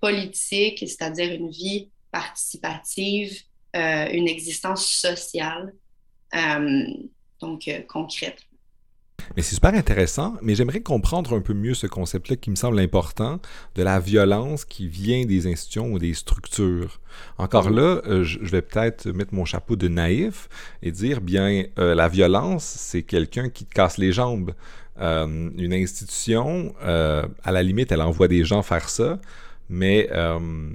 politique, 0.02 0.80
c'est-à-dire 0.80 1.34
une 1.34 1.50
vie 1.50 1.90
participative, 2.14 3.34
euh, 3.76 4.08
une 4.14 4.30
existence 4.30 4.86
sociale, 4.88 5.74
donc 7.42 7.70
concrète. 7.90 8.38
Mais 9.36 9.42
c'est 9.42 9.56
super 9.56 9.74
intéressant, 9.74 10.36
mais 10.42 10.56
j'aimerais 10.56 10.82
comprendre 10.82 11.36
un 11.36 11.42
peu 11.42 11.54
mieux 11.54 11.74
ce 11.74 11.88
concept-là 11.88 12.36
qui 12.36 12.50
me 12.50 12.56
semble 12.56 12.80
important, 12.80 13.40
de 13.76 13.84
la 13.84 14.00
violence 14.00 14.66
qui 14.66 14.88
vient 14.88 15.26
des 15.26 15.46
institutions 15.48 15.92
ou 15.92 16.00
des 16.00 16.14
structures. 16.14 17.00
Encore 17.38 17.70
là, 17.70 18.02
je 18.24 18.40
vais 18.40 18.62
peut-être 18.62 19.08
mettre 19.10 19.34
mon 19.34 19.46
chapeau 19.46 19.76
de 19.76 19.88
naïf 19.88 20.50
et 20.82 20.92
dire, 20.92 21.22
bien, 21.22 21.66
la 21.78 22.08
violence, 22.08 22.64
c'est 22.64 23.04
quelqu'un 23.04 23.50
qui 23.50 23.66
te 23.66 23.74
casse 23.74 23.98
les 23.98 24.12
jambes. 24.12 24.54
Euh, 25.00 25.50
une 25.58 25.74
institution, 25.74 26.76
euh, 26.84 27.26
à 27.44 27.52
la 27.52 27.64
limite, 27.64 27.92
elle 27.92 28.02
envoie 28.02 28.28
des 28.28 28.44
gens 28.44 28.62
faire 28.62 28.90
ça, 28.90 29.20
mais 29.70 30.08
euh, 30.12 30.70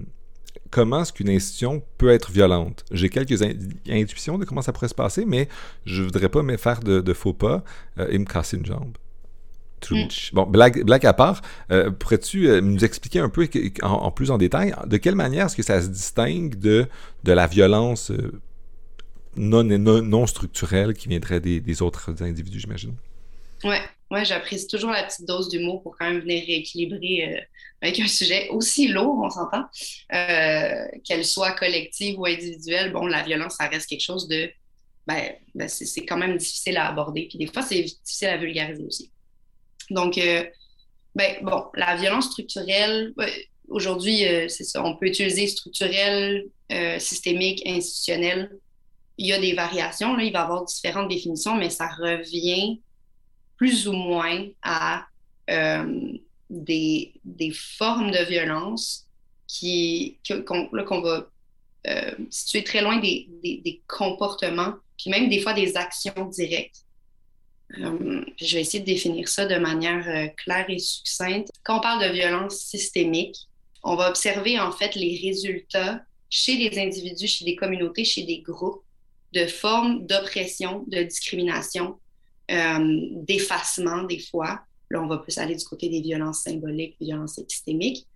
comment 0.70 1.02
est-ce 1.02 1.12
qu'une 1.12 1.30
institution 1.30 1.82
peut 1.98 2.10
être 2.10 2.30
violente? 2.30 2.84
J'ai 2.90 3.08
quelques 3.08 3.42
intuitions 3.88 4.38
de 4.38 4.44
comment 4.44 4.62
ça 4.62 4.72
pourrait 4.72 4.88
se 4.88 4.94
passer, 4.94 5.24
mais 5.24 5.48
je 5.84 6.02
voudrais 6.02 6.28
pas 6.28 6.42
me 6.42 6.56
faire 6.56 6.80
de, 6.80 7.12
faux 7.12 7.32
pas 7.32 7.62
et 8.08 8.18
me 8.18 8.24
casser 8.24 8.56
une 8.56 8.66
jambe. 8.66 8.96
Mm. 9.90 10.06
Bon, 10.32 10.44
blague, 10.44 11.06
à 11.06 11.12
part, 11.12 11.42
pourrais-tu 11.98 12.60
nous 12.62 12.84
expliquer 12.84 13.20
un 13.20 13.28
peu 13.28 13.48
en, 13.82 14.10
plus 14.10 14.30
en 14.30 14.38
détail 14.38 14.74
de 14.86 14.96
quelle 14.96 15.14
manière 15.14 15.46
est-ce 15.46 15.56
que 15.56 15.62
ça 15.62 15.80
se 15.80 15.88
distingue 15.88 16.56
de, 16.56 16.86
de 17.24 17.32
la 17.32 17.46
violence 17.46 18.12
non, 19.36 19.62
non, 19.62 20.26
structurelle 20.26 20.94
qui 20.94 21.08
viendrait 21.08 21.40
des, 21.40 21.60
des 21.60 21.82
autres 21.82 22.22
individus, 22.22 22.60
j'imagine? 22.60 22.94
Ouais, 23.64 23.80
ouais, 24.10 24.24
j'apprécie 24.24 24.66
toujours 24.66 24.90
la 24.90 25.04
petite 25.04 25.26
dose 25.26 25.48
d'humour 25.48 25.82
pour 25.82 25.96
quand 25.96 26.06
même 26.06 26.20
venir 26.20 26.44
rééquilibrer 26.46 27.34
euh, 27.34 27.40
avec 27.82 28.00
un 28.00 28.06
sujet 28.06 28.48
aussi 28.50 28.88
lourd, 28.88 29.20
on 29.22 29.30
s'entend, 29.30 29.64
euh, 30.12 30.86
qu'elle 31.04 31.24
soit 31.24 31.52
collective 31.52 32.18
ou 32.18 32.26
individuelle. 32.26 32.92
Bon, 32.92 33.06
la 33.06 33.22
violence, 33.22 33.56
ça 33.56 33.68
reste 33.68 33.88
quelque 33.88 34.02
chose 34.02 34.26
de. 34.28 34.50
Ben, 35.06 35.34
ben 35.54 35.68
c'est 35.68 36.04
quand 36.04 36.16
même 36.16 36.36
difficile 36.36 36.76
à 36.76 36.88
aborder. 36.88 37.28
Puis 37.28 37.38
des 37.38 37.46
fois, 37.46 37.62
c'est 37.62 37.82
difficile 37.82 38.28
à 38.28 38.36
vulgariser 38.36 38.84
aussi. 38.84 39.12
Donc, 39.90 40.18
euh, 40.18 40.44
ben, 41.14 41.36
bon, 41.42 41.64
la 41.74 41.96
violence 41.96 42.26
structurelle, 42.26 43.14
aujourd'hui, 43.68 44.24
c'est 44.48 44.64
ça, 44.64 44.84
on 44.84 44.96
peut 44.96 45.06
utiliser 45.06 45.46
structurelle, 45.46 46.44
systémique, 46.98 47.62
institutionnelle. 47.66 48.50
Il 49.16 49.26
y 49.26 49.32
a 49.32 49.40
des 49.40 49.54
variations, 49.54 50.14
là, 50.14 50.22
il 50.22 50.32
va 50.32 50.40
y 50.40 50.42
avoir 50.42 50.64
différentes 50.64 51.08
définitions, 51.08 51.56
mais 51.56 51.70
ça 51.70 51.88
revient 51.88 52.80
plus 53.58 53.88
ou 53.88 53.92
moins 53.92 54.46
à 54.62 55.06
euh, 55.50 56.12
des, 56.48 57.12
des, 57.24 57.50
formes 57.50 58.10
de 58.10 58.24
violence 58.24 59.06
qui, 59.46 60.18
qu'on, 60.46 61.00
va 61.00 61.28
euh, 61.86 62.12
situer 62.30 62.64
très 62.64 62.80
loin 62.80 62.98
des, 62.98 63.28
des, 63.42 63.82
comportements, 63.86 64.74
puis 64.96 65.10
même 65.10 65.28
des 65.28 65.40
fois 65.40 65.52
des 65.52 65.76
actions 65.76 66.24
directes. 66.26 66.84
Euh, 67.78 68.24
je 68.40 68.54
vais 68.54 68.62
essayer 68.62 68.80
de 68.80 68.86
définir 68.86 69.28
ça 69.28 69.44
de 69.44 69.56
manière 69.56 70.34
claire 70.36 70.70
et 70.70 70.78
succincte. 70.78 71.50
Quand 71.64 71.78
on 71.78 71.80
parle 71.80 72.08
de 72.08 72.12
violence 72.12 72.56
systémique, 72.60 73.36
on 73.82 73.96
va 73.96 74.08
observer 74.08 74.58
en 74.58 74.72
fait 74.72 74.94
les 74.94 75.20
résultats 75.22 76.00
chez 76.30 76.56
des 76.56 76.78
individus, 76.78 77.26
chez 77.26 77.44
des 77.44 77.56
communautés, 77.56 78.04
chez 78.04 78.22
des 78.22 78.40
groupes 78.40 78.82
de 79.32 79.46
formes 79.46 80.06
d'oppression, 80.06 80.84
de 80.86 81.02
discrimination, 81.02 81.92
euh, 81.92 82.07
d'effacement 82.48 84.04
des 84.04 84.20
fois. 84.20 84.60
Là, 84.90 85.02
on 85.02 85.06
va 85.06 85.18
plus 85.18 85.36
aller 85.36 85.54
du 85.54 85.64
côté 85.64 85.90
des 85.90 86.00
violences 86.00 86.42
symboliques, 86.44 86.96
des 86.98 87.06
violences 87.06 87.38
systémiques. 87.46 88.06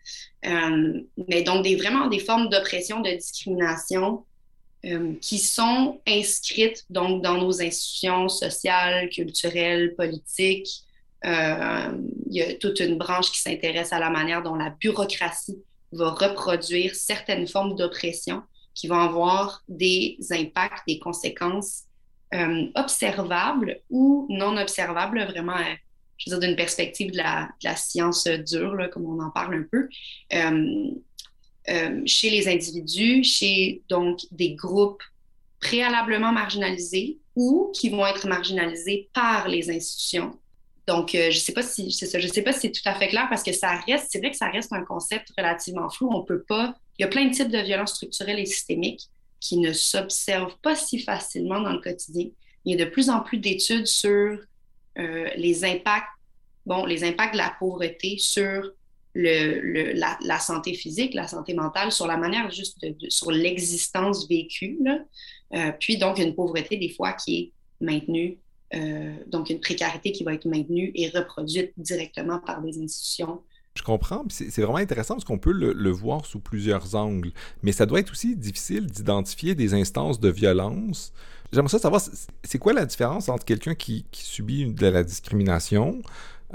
Euh, 0.46 1.02
mais 1.28 1.42
donc, 1.42 1.64
des, 1.64 1.76
vraiment 1.76 2.06
des 2.06 2.18
formes 2.18 2.48
d'oppression, 2.48 3.00
de 3.00 3.10
discrimination 3.10 4.24
euh, 4.86 5.12
qui 5.20 5.38
sont 5.38 6.00
inscrites 6.08 6.86
donc, 6.88 7.22
dans 7.22 7.36
nos 7.36 7.60
institutions 7.60 8.28
sociales, 8.28 9.10
culturelles, 9.10 9.94
politiques. 9.94 10.84
il 11.24 12.02
y 12.30 12.42
a 12.42 12.54
toute 12.54 12.80
une 12.80 12.96
branche 12.96 13.30
qui 13.30 13.40
s'intéresse 13.40 13.92
à 13.92 13.98
la 13.98 14.08
manière 14.08 14.42
dont 14.42 14.54
la 14.54 14.70
bureaucratie 14.70 15.62
va 15.92 16.10
reproduire 16.10 16.94
certaines 16.94 17.46
formes 17.46 17.76
d'oppression 17.76 18.42
qui 18.74 18.88
vont 18.88 18.98
avoir 18.98 19.62
des 19.68 20.16
impacts, 20.30 20.86
des 20.88 20.98
conséquences 20.98 21.82
euh, 22.34 22.66
observable 22.76 23.80
ou 23.90 24.26
non 24.30 24.56
observable, 24.56 25.22
vraiment, 25.24 25.56
euh, 25.56 25.74
je 26.16 26.30
veux 26.30 26.38
dire, 26.38 26.48
d'une 26.48 26.56
perspective 26.56 27.10
de 27.10 27.18
la, 27.18 27.76
science 27.76 28.26
dure, 28.26 28.88
comme 28.90 29.04
on 29.04 29.20
en 29.22 29.30
parle 29.30 29.54
un 29.54 29.64
peu, 29.70 29.88
euh, 31.68 32.02
chez 32.06 32.30
les 32.30 32.48
individus, 32.48 33.22
chez 33.22 33.82
donc 33.88 34.20
des 34.30 34.54
groupes 34.54 35.02
préalablement 35.60 36.32
marginalisés 36.32 37.18
ou 37.36 37.70
qui 37.74 37.90
vont 37.90 38.06
être 38.06 38.26
marginalisés 38.26 39.10
par 39.12 39.48
les 39.48 39.70
institutions. 39.70 40.38
Donc, 40.88 41.10
je 41.12 41.26
ne 41.26 41.32
sais 41.32 41.52
pas 41.52 41.62
si 41.62 41.92
c'est 41.92 42.06
ça, 42.06 42.18
je 42.18 42.26
sais 42.26 42.42
pas 42.42 42.52
si 42.52 42.60
c'est 42.62 42.72
tout 42.72 42.88
à 42.88 42.94
fait 42.94 43.08
clair 43.08 43.26
parce 43.28 43.42
que 43.42 43.52
ça 43.52 43.76
reste, 43.86 44.08
c'est 44.10 44.18
vrai 44.18 44.30
que 44.30 44.36
ça 44.36 44.48
reste 44.48 44.72
un 44.72 44.84
concept 44.84 45.28
relativement 45.36 45.88
flou. 45.88 46.10
On 46.12 46.24
peut 46.24 46.42
pas, 46.42 46.74
il 46.98 47.02
y 47.02 47.04
a 47.04 47.08
plein 47.08 47.26
de 47.26 47.32
types 47.34 47.50
de 47.50 47.58
violences 47.58 47.94
structurelles 47.94 48.40
et 48.40 48.46
systémiques 48.46 49.08
qui 49.42 49.58
ne 49.58 49.72
s'observent 49.72 50.56
pas 50.62 50.76
si 50.76 51.00
facilement 51.00 51.60
dans 51.60 51.72
le 51.72 51.80
quotidien. 51.80 52.28
Il 52.64 52.78
y 52.78 52.80
a 52.80 52.84
de 52.84 52.88
plus 52.88 53.10
en 53.10 53.20
plus 53.20 53.38
d'études 53.38 53.88
sur 53.88 54.38
euh, 54.98 55.30
les 55.36 55.64
impacts, 55.64 56.06
bon, 56.64 56.86
les 56.86 57.02
impacts 57.02 57.32
de 57.32 57.38
la 57.38 57.52
pauvreté 57.58 58.18
sur 58.18 58.70
la, 59.14 60.38
santé 60.38 60.74
physique, 60.74 61.12
la 61.12 61.26
santé 61.26 61.54
mentale, 61.54 61.90
sur 61.90 62.06
la 62.06 62.16
manière 62.16 62.50
juste 62.52 62.80
de, 62.80 62.94
sur 63.08 63.32
l'existence 63.32 64.28
vécue. 64.28 64.78
Euh, 65.54 65.72
puis 65.78 65.98
donc 65.98 66.18
une 66.18 66.36
pauvreté 66.36 66.76
des 66.76 66.88
fois 66.88 67.12
qui 67.12 67.36
est 67.36 67.52
maintenue, 67.84 68.38
euh, 68.74 69.12
donc 69.26 69.50
une 69.50 69.60
précarité 69.60 70.12
qui 70.12 70.22
va 70.22 70.34
être 70.34 70.46
maintenue 70.46 70.92
et 70.94 71.08
reproduite 71.08 71.72
directement 71.76 72.38
par 72.38 72.62
des 72.62 72.80
institutions 72.80 73.42
je 73.74 73.82
comprends, 73.82 74.24
c'est 74.28 74.60
vraiment 74.60 74.76
intéressant 74.76 75.14
parce 75.14 75.24
qu'on 75.24 75.38
peut 75.38 75.52
le, 75.52 75.90
voir 75.90 76.26
sous 76.26 76.40
plusieurs 76.40 76.94
angles, 76.94 77.32
mais 77.62 77.72
ça 77.72 77.86
doit 77.86 78.00
être 78.00 78.12
aussi 78.12 78.36
difficile 78.36 78.86
d'identifier 78.86 79.54
des 79.54 79.72
instances 79.72 80.20
de 80.20 80.28
violence. 80.28 81.12
J'aimerais 81.52 81.78
savoir, 81.78 82.02
c'est 82.44 82.58
quoi 82.58 82.74
la 82.74 82.84
différence 82.84 83.28
entre 83.28 83.44
quelqu'un 83.44 83.74
qui, 83.74 84.04
subit 84.12 84.72
de 84.72 84.86
la 84.86 85.02
discrimination 85.04 86.02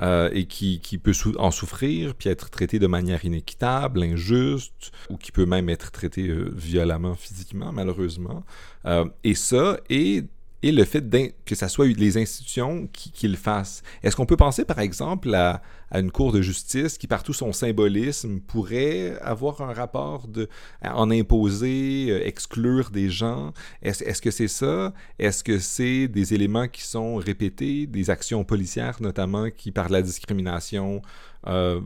euh, 0.02 0.30
et 0.32 0.46
qui, 0.46 0.80
peut 1.02 1.14
en 1.38 1.50
souffrir, 1.50 2.14
puis 2.14 2.30
être 2.30 2.52
traité 2.52 2.78
de 2.78 2.88
manière 2.88 3.26
inéquitable, 3.26 4.04
injuste, 4.04 4.92
ou 5.10 5.18
qui 5.18 5.32
peut 5.32 5.48
même 5.48 5.70
être 5.70 5.92
traité 5.92 6.28
euh, 6.28 6.52
violemment 6.56 7.16
physiquement, 7.16 7.72
malheureusement, 7.72 8.44
euh, 8.86 9.06
et 9.24 9.34
ça, 9.34 9.80
et 9.90 10.24
le 10.72 10.86
fait 10.86 11.04
que 11.46 11.56
ce 11.56 11.68
soit 11.68 11.88
les 11.88 12.18
institutions 12.18 12.88
qui, 12.92 13.28
le 13.28 13.38
fassent. 13.38 13.84
Est-ce 14.04 14.16
qu'on 14.16 14.26
peut 14.26 14.38
penser, 14.38 14.66
par 14.66 14.80
exemple, 14.80 15.34
à, 15.34 15.62
une 15.94 16.12
cour 16.12 16.32
de 16.32 16.42
justice 16.42 16.98
qui, 16.98 17.08
par 17.08 17.24
tout 17.24 17.34
son 17.34 17.54
symbolisme, 17.54 18.40
pourrait 18.42 19.18
avoir 19.22 19.62
un 19.62 19.74
rapport 19.74 20.28
de 20.28 20.50
en 20.84 21.10
imposer, 21.12 22.08
euh, 22.10 22.26
exclure 22.26 22.90
des 22.90 23.10
gens? 23.10 23.54
Est-ce 23.82 24.22
que 24.22 24.32
c'est 24.32 24.48
ça? 24.48 24.94
Est-ce 25.20 25.44
que 25.44 25.60
c'est 25.60 26.08
des 26.08 26.34
éléments 26.34 26.68
qui 26.68 26.84
sont 26.84 27.16
répétés, 27.16 27.88
des 27.88 28.10
actions 28.10 28.44
policières 28.44 29.02
notamment, 29.02 29.50
qui, 29.50 29.72
par 29.72 29.90
la 29.90 30.02
discrimination, 30.02 31.02
euh, 31.48 31.82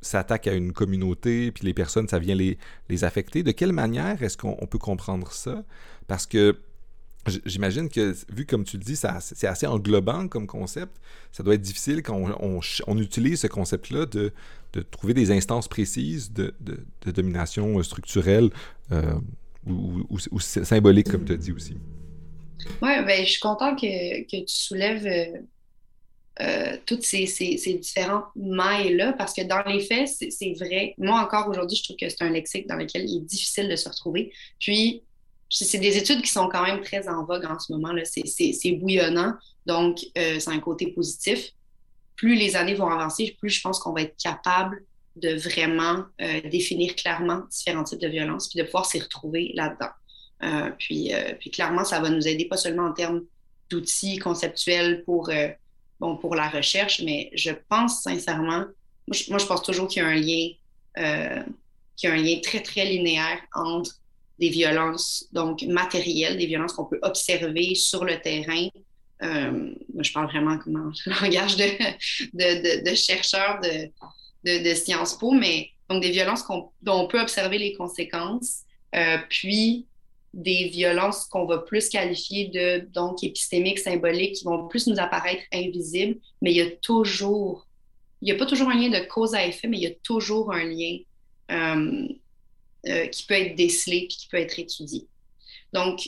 s'attaquent 0.00 0.48
à 0.48 0.54
une 0.54 0.72
communauté, 0.72 1.52
puis 1.52 1.64
les 1.64 1.74
personnes, 1.74 2.08
ça 2.08 2.18
vient 2.18 2.34
les, 2.34 2.58
les 2.88 3.04
affecter? 3.04 3.42
De 3.42 3.52
quelle 3.52 3.72
manière 3.72 4.22
est-ce 4.22 4.36
qu'on 4.36 4.66
peut 4.66 4.78
comprendre 4.78 5.32
ça? 5.32 5.64
Parce 6.06 6.26
que 6.26 6.58
J'imagine 7.44 7.88
que, 7.88 8.14
vu 8.30 8.46
comme 8.46 8.64
tu 8.64 8.76
le 8.76 8.82
dis, 8.82 8.96
c'est 8.96 9.46
assez 9.46 9.66
englobant 9.66 10.26
comme 10.26 10.48
concept, 10.48 10.96
ça 11.30 11.44
doit 11.44 11.54
être 11.54 11.60
difficile 11.60 12.02
quand 12.02 12.20
on, 12.40 12.98
utilise 12.98 13.40
ce 13.40 13.46
concept-là 13.46 14.06
de, 14.06 14.32
trouver 14.90 15.14
des 15.14 15.30
instances 15.30 15.68
précises 15.68 16.32
de, 16.32 16.54
domination 17.06 17.80
structurelle 17.82 18.50
euh, 18.90 19.14
ou, 19.66 20.40
symbolique, 20.40 21.10
comme 21.10 21.24
tu 21.24 21.32
as 21.32 21.36
dit 21.36 21.52
aussi. 21.52 21.76
Oui, 22.80 22.90
ben, 23.04 23.24
je 23.24 23.30
suis 23.30 23.40
content 23.40 23.76
que, 23.76 24.24
tu 24.28 24.42
soulèves 24.46 25.06
euh, 25.06 25.38
euh, 26.40 26.76
toutes 26.86 27.04
ces, 27.04 27.26
ces, 27.26 27.56
ces 27.56 27.74
différentes 27.74 28.24
mailles-là, 28.34 29.12
parce 29.12 29.32
que 29.32 29.42
dans 29.42 29.62
les 29.62 29.80
faits, 29.80 30.08
c'est 30.08 30.54
vrai. 30.54 30.94
Moi, 30.98 31.20
encore 31.20 31.48
aujourd'hui, 31.48 31.76
je 31.76 31.84
trouve 31.84 31.96
que 31.96 32.08
c'est 32.08 32.22
un 32.22 32.30
lexique 32.30 32.66
dans 32.66 32.76
lequel 32.76 33.08
il 33.08 33.18
est 33.18 33.26
difficile 33.26 33.68
de 33.68 33.76
se 33.76 33.88
retrouver. 33.88 34.32
Puis, 34.58 35.02
c'est 35.52 35.78
des 35.78 35.98
études 35.98 36.22
qui 36.22 36.30
sont 36.30 36.48
quand 36.48 36.62
même 36.62 36.80
très 36.80 37.08
en 37.08 37.24
vogue 37.24 37.44
en 37.44 37.58
ce 37.58 37.72
moment. 37.72 37.92
C'est 38.04 38.72
bouillonnant, 38.72 39.34
donc 39.66 39.98
euh, 40.16 40.40
c'est 40.40 40.50
un 40.50 40.60
côté 40.60 40.88
positif. 40.88 41.50
Plus 42.16 42.34
les 42.34 42.56
années 42.56 42.74
vont 42.74 42.88
avancer, 42.88 43.36
plus 43.38 43.50
je 43.50 43.60
pense 43.60 43.78
qu'on 43.78 43.92
va 43.92 44.02
être 44.02 44.16
capable 44.16 44.82
de 45.16 45.34
vraiment 45.34 46.04
euh, 46.22 46.40
définir 46.48 46.96
clairement 46.96 47.42
différents 47.50 47.84
types 47.84 48.00
de 48.00 48.08
violences, 48.08 48.48
puis 48.48 48.60
de 48.60 48.64
pouvoir 48.64 48.86
s'y 48.86 48.98
retrouver 48.98 49.52
là-dedans. 49.54 49.90
Euh, 50.42 50.70
puis, 50.78 51.12
puis 51.38 51.50
clairement, 51.50 51.84
ça 51.84 52.00
va 52.00 52.08
nous 52.08 52.26
aider 52.26 52.46
pas 52.46 52.56
seulement 52.56 52.86
en 52.86 52.92
termes 52.92 53.22
d'outils 53.68 54.18
conceptuels 54.18 55.04
pour, 55.04 55.30
bon, 56.00 56.16
pour 56.16 56.34
la 56.34 56.48
recherche, 56.48 57.02
mais 57.04 57.30
je 57.34 57.50
pense 57.68 58.02
sincèrement, 58.02 58.64
moi 59.28 59.38
je, 59.38 59.46
pense 59.46 59.62
toujours 59.62 59.86
qu'il 59.86 60.02
y 60.02 60.06
a 60.06 60.08
un 60.08 60.14
lien, 60.14 61.44
qu'il 61.96 62.08
y 62.08 62.12
a 62.12 62.14
un 62.14 62.16
lien 62.16 62.40
très, 62.42 62.60
très 62.60 62.86
linéaire 62.86 63.38
entre 63.54 64.01
des 64.42 64.48
violences 64.48 65.28
donc 65.30 65.62
matérielles, 65.62 66.36
des 66.36 66.46
violences 66.46 66.72
qu'on 66.72 66.86
peut 66.86 66.98
observer 67.02 67.76
sur 67.76 68.04
le 68.04 68.20
terrain. 68.20 68.66
Euh, 69.22 69.72
je 70.00 70.12
parle 70.12 70.26
vraiment 70.26 70.58
comme 70.58 70.76
un 70.76 70.92
langage 71.22 71.56
de, 71.56 71.68
de, 72.32 72.90
de, 72.90 72.94
chercheur 72.96 73.60
de, 73.62 74.74
Sciences 74.74 75.16
Po, 75.16 75.30
mais 75.30 75.70
donc 75.88 76.02
des 76.02 76.10
violences 76.10 76.44
dont 76.48 77.02
on 77.02 77.06
peut 77.06 77.20
observer 77.20 77.58
les 77.58 77.74
conséquences, 77.74 78.62
euh, 78.96 79.18
puis 79.28 79.86
des 80.34 80.70
violences 80.70 81.26
qu'on 81.26 81.46
va 81.46 81.58
plus 81.58 81.88
qualifier 81.88 82.48
de 82.48 82.88
donc 82.92 83.22
épistémiques, 83.22 83.78
symboliques, 83.78 84.34
qui 84.38 84.44
vont 84.44 84.66
plus 84.66 84.88
nous 84.88 84.98
apparaître 84.98 85.44
invisibles, 85.52 86.18
mais 86.40 86.50
il 86.50 86.56
y 86.56 86.62
a 86.62 86.70
toujours, 86.82 87.68
il 88.20 88.24
n'y 88.24 88.32
a 88.32 88.36
pas 88.36 88.46
toujours 88.46 88.70
un 88.70 88.74
lien 88.74 88.88
de 88.88 89.06
cause 89.06 89.34
à 89.34 89.46
effet, 89.46 89.68
mais 89.68 89.76
il 89.76 89.84
y 89.84 89.86
a 89.86 89.94
toujours 90.02 90.52
un 90.52 90.64
lien. 90.64 90.98
Euh, 91.52 92.08
euh, 92.88 93.06
qui 93.06 93.24
peut 93.26 93.34
être 93.34 93.54
décelé 93.54 93.98
et 93.98 94.06
qui 94.08 94.26
peut 94.26 94.38
être 94.38 94.58
étudié. 94.58 95.06
Donc, 95.72 96.00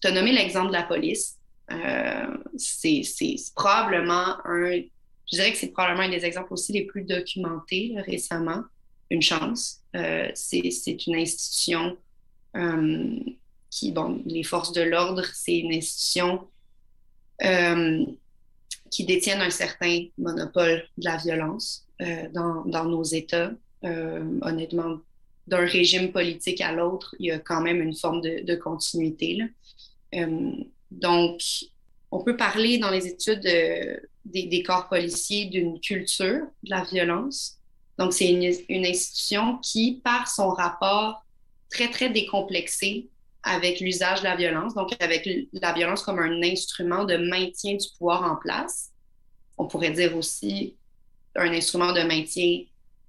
tu 0.00 0.08
as 0.08 0.10
nommé 0.10 0.32
l'exemple 0.32 0.66
de 0.66 0.72
la 0.72 0.82
police. 0.82 1.36
Euh, 1.70 2.36
c'est 2.56 3.04
probablement 3.54 4.36
un, 4.44 4.72
je 4.72 5.36
dirais 5.36 5.52
que 5.52 5.58
c'est 5.58 5.68
probablement 5.68 6.02
un 6.02 6.10
des 6.10 6.24
exemples 6.24 6.52
aussi 6.52 6.72
les 6.72 6.86
plus 6.86 7.04
documentés 7.04 7.94
récemment. 7.98 8.64
Une 9.10 9.22
chance. 9.22 9.80
Euh, 9.94 10.28
c'est 10.34 11.06
une 11.06 11.14
institution 11.14 11.96
qui, 13.70 13.92
bon, 13.92 14.20
les 14.26 14.42
forces 14.42 14.72
de 14.72 14.82
l'ordre, 14.82 15.22
c'est 15.32 15.56
une 15.56 15.72
institution 15.72 16.48
qui 18.90 19.04
détiennent 19.04 19.40
un 19.40 19.50
certain 19.50 20.06
monopole 20.18 20.82
de 20.96 21.04
la 21.04 21.16
violence 21.16 21.86
dans, 22.34 22.64
dans, 22.64 22.86
nos 22.86 23.04
États. 23.04 23.52
honnêtement, 23.84 24.98
d'un 25.48 25.64
régime 25.66 26.12
politique 26.12 26.60
à 26.60 26.72
l'autre, 26.72 27.14
il 27.18 27.26
y 27.26 27.30
a 27.30 27.38
quand 27.38 27.60
même 27.60 27.80
une 27.82 27.96
forme 27.96 28.20
de, 28.20 28.54
continuité. 28.54 29.42
Euh, 30.14 30.52
donc, 30.90 31.42
on 32.10 32.22
peut 32.22 32.36
parler 32.36 32.78
dans 32.78 32.90
les 32.90 33.06
études 33.06 33.46
des, 34.24 34.62
corps 34.62 34.88
policiers 34.88 35.46
d'une 35.46 35.80
culture 35.80 36.46
de 36.62 36.70
la 36.70 36.84
violence. 36.84 37.56
Donc, 37.98 38.12
c'est 38.12 38.28
une, 38.28 38.86
institution 38.86 39.58
qui, 39.58 40.00
par 40.04 40.28
son 40.28 40.50
rapport 40.50 41.24
très, 41.70 41.90
très 41.90 42.10
décomplexé 42.10 43.08
avec 43.42 43.80
l'usage 43.80 44.20
de 44.20 44.24
la 44.24 44.36
violence, 44.36 44.74
donc 44.74 44.94
avec 45.00 45.28
la 45.52 45.72
violence 45.72 46.02
comme 46.02 46.18
un 46.18 46.42
instrument 46.42 47.04
de 47.04 47.16
maintien 47.16 47.76
du 47.76 47.86
pouvoir 47.96 48.30
en 48.30 48.36
place, 48.36 48.90
on 49.56 49.66
pourrait 49.66 49.90
dire 49.90 50.16
aussi 50.16 50.76
un 51.34 51.52
instrument 51.52 51.92
de 51.92 52.02
maintien 52.02 52.64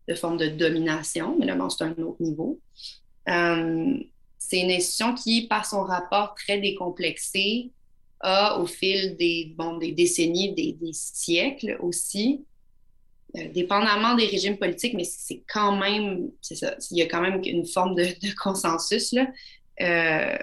de 0.09 0.15
forme 0.15 0.37
de 0.37 0.47
domination, 0.47 1.37
mais 1.37 1.45
là, 1.45 1.55
c'est 1.69 1.83
un 1.83 1.91
autre 1.91 2.19
niveau. 2.19 2.59
Euh, 3.29 3.93
c'est 4.39 4.59
une 4.59 4.71
institution 4.71 5.13
qui, 5.13 5.47
par 5.47 5.65
son 5.67 5.83
rapport 5.83 6.33
très 6.33 6.59
décomplexé, 6.59 7.69
a, 8.21 8.59
au 8.59 8.65
fil 8.65 9.15
des, 9.17 9.53
bon, 9.55 9.77
des 9.77 9.91
décennies, 9.91 10.53
des, 10.53 10.75
siècles 10.93 11.77
aussi, 11.79 12.43
euh, 13.37 13.49
dépendamment 13.49 14.15
des 14.15 14.25
régimes 14.25 14.57
politiques, 14.57 14.95
mais 14.95 15.03
c'est 15.03 15.43
quand 15.47 15.77
même, 15.77 16.31
c'est 16.41 16.55
ça, 16.55 16.75
il 16.89 16.97
y 16.97 17.01
a 17.03 17.05
quand 17.05 17.21
même 17.21 17.39
une 17.45 17.67
forme 17.67 17.93
de, 17.93 18.07
consensus 18.41 19.13
là, 19.13 19.27
euh, 19.81 20.37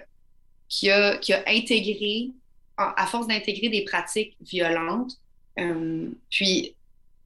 qui, 0.69 0.91
a, 0.91 1.17
qui 1.19 1.33
a 1.33 1.43
intégré, 1.49 2.31
à 2.77 3.07
force 3.07 3.27
d'intégrer 3.27 3.69
des 3.71 3.83
pratiques 3.83 4.37
violentes, 4.41 5.15
puis 6.31 6.77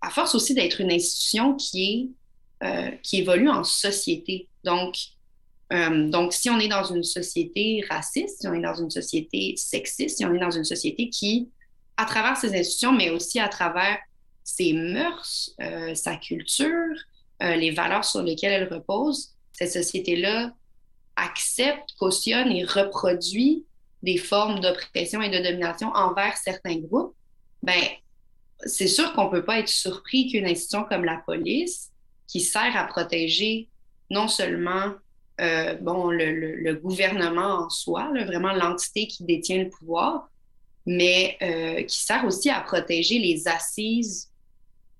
à 0.00 0.11
force 0.11 0.35
aussi 0.35 0.55
d'être 0.55 0.81
une 0.81 0.92
institution 0.92 1.57
qui 1.57 1.85
est 1.85 2.19
euh, 2.62 2.90
qui 3.03 3.20
évolue 3.20 3.49
en 3.49 3.64
société. 3.64 4.49
Donc, 4.64 4.94
euh, 5.73 6.09
donc, 6.09 6.33
si 6.33 6.51
on 6.51 6.59
est 6.59 6.68
dans 6.68 6.85
une 6.85 7.05
société 7.05 7.85
raciste, 7.88 8.40
si 8.40 8.49
on 8.49 8.55
est 8.55 8.62
dans 8.62 8.75
une 8.75 8.90
société 8.90 9.55
sexiste, 9.57 10.18
si 10.18 10.25
on 10.25 10.35
est 10.35 10.38
dans 10.38 10.51
une 10.51 10.64
société 10.64 11.09
qui, 11.09 11.49
à 11.96 12.05
travers 12.05 12.37
ses 12.37 12.55
institutions, 12.55 12.92
mais 12.92 13.11
aussi 13.11 13.40
à 13.40 13.49
travers 13.49 13.99
ses 14.44 14.73
mœurs, 14.73 15.53
euh, 15.61 15.94
sa 15.94 16.16
culture, 16.16 16.94
les 17.42 17.70
valeurs 17.70 18.05
sur 18.05 18.23
lesquelles 18.23 18.53
elle 18.53 18.68
repose, 18.68 19.31
cette 19.53 19.73
société-là 19.73 20.53
accepte, 21.16 21.94
cautionne 21.99 22.53
et 22.53 22.64
reproduit 22.64 23.64
des 24.03 24.18
formes 24.18 24.61
d'oppression 24.61 25.23
et 25.23 25.31
de 25.31 25.42
domination 25.42 25.88
envers 25.94 26.37
certains 26.37 26.77
groupes, 26.77 27.14
ben, 27.62 27.83
c'est 28.64 28.87
sûr 28.87 29.12
qu'on 29.14 29.27
ne 29.27 29.31
peut 29.31 29.44
pas 29.44 29.59
être 29.59 29.68
surpris 29.68 30.31
qu'une 30.31 30.46
institution 30.46 30.85
comme 30.85 31.05
la 31.05 31.23
police 31.25 31.90
qui 32.31 32.40
sert 32.40 32.77
à 32.77 32.85
protéger 32.85 33.69
non 34.09 34.29
seulement 34.29 34.93
euh, 35.40 35.75
bon, 35.81 36.11
le, 36.11 36.75
gouvernement 36.75 37.64
en 37.64 37.71
soi, 37.71 38.11
vraiment 38.27 38.53
l'entité 38.53 39.07
qui 39.09 39.25
détient 39.25 39.64
le 39.64 39.69
pouvoir, 39.69 40.29
mais 40.87 41.37
euh, 41.43 41.83
qui 41.83 41.99
sert 41.99 42.25
aussi 42.25 42.51
à 42.51 42.61
protéger 42.61 43.19
les 43.19 43.49
assises, 43.49 44.31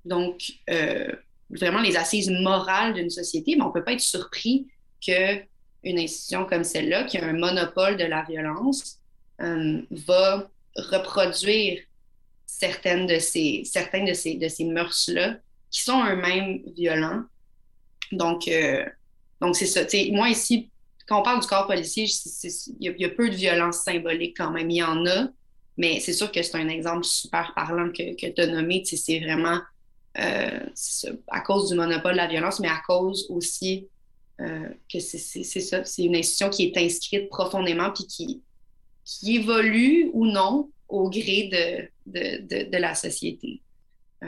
donc 0.05 0.55
euh, 0.71 1.13
vraiment 1.51 1.81
les 1.81 1.97
assises 1.97 2.31
morales 2.31 2.95
d'une 2.95 3.11
société. 3.11 3.55
Mais 3.55 3.63
on 3.63 3.69
ne 3.69 3.73
peut 3.73 3.85
pas 3.85 3.93
être 3.93 4.01
surpris 4.01 4.67
qu'une 5.01 5.99
institution 5.99 6.47
comme 6.47 6.65
celle-là, 6.65 7.05
qui 7.05 7.19
a 7.19 7.25
un 7.25 7.35
monopole 7.35 7.97
de 7.97 8.05
la 8.05 8.23
violence, 8.23 8.99
va 9.39 10.51
reproduire 10.77 11.81
certaines 12.45 13.07
de 13.07 13.19
ces, 13.19 13.63
certaines 13.65 14.05
de 14.05 14.13
ces, 14.13 14.35
de 14.35 14.49
ces 14.49 14.65
mœurs-là 14.65 15.39
qui 15.71 15.83
sont 15.83 16.05
eux-mêmes 16.05 16.61
violents. 16.77 17.23
Donc, 18.13 18.49
euh, 18.49 18.85
donc 19.41 19.57
c'est 19.57 19.67
ça. 19.67 19.83
moi, 20.13 20.29
ici, 20.29 20.71
quand 21.07 21.21
on 21.21 21.23
parle 21.23 21.41
du 21.41 21.47
corps 21.47 21.67
policier, 21.67 22.07
il 22.81 22.95
y, 22.99 23.05
a 23.05 23.09
peu 23.09 23.29
de 23.31 23.35
violence 23.35 23.79
symbolique 23.79 24.37
quand 24.37 24.51
même. 24.51 24.71
Il 24.71 24.77
y 24.77 24.83
en 24.83 25.07
a, 25.07 25.29
mais 25.77 26.01
c'est 26.01 26.13
sûr 26.13 26.31
que 26.31 26.43
c'est 26.43 26.57
un 26.57 26.69
exemple 26.69 27.05
super 27.05 27.53
parlant 27.55 27.91
que, 27.91 28.15
que 28.15 28.33
tu 28.33 28.41
as 28.41 28.47
nommé. 28.47 28.83
C'est 28.85 29.21
vraiment 29.21 29.61
euh, 30.19 30.61
à 31.29 31.41
cause 31.41 31.71
du 31.71 31.75
monopole 31.75 32.13
de 32.13 32.17
la 32.17 32.27
violence, 32.27 32.61
mais 32.61 32.69
à 32.69 32.81
cause 32.87 33.27
aussi 33.29 33.89
euh, 34.41 34.69
que 34.93 34.99
c'est 34.99 35.45
ça. 35.45 35.85
C'est 35.85 36.03
une 36.03 36.17
institution 36.17 36.51
qui 36.51 36.65
est 36.65 36.77
inscrite 36.77 37.29
profondément 37.29 37.91
puis 37.91 38.07
qui, 38.07 38.43
qui 39.05 39.37
évolue 39.37 40.11
ou 40.13 40.27
non 40.27 40.71
au 40.89 41.09
gré 41.11 41.49
de, 41.53 41.89
de, 42.07 42.43
de, 42.43 42.71
de 42.71 42.77
la 42.77 42.95
société. 42.95 43.61
Euh, 44.23 44.27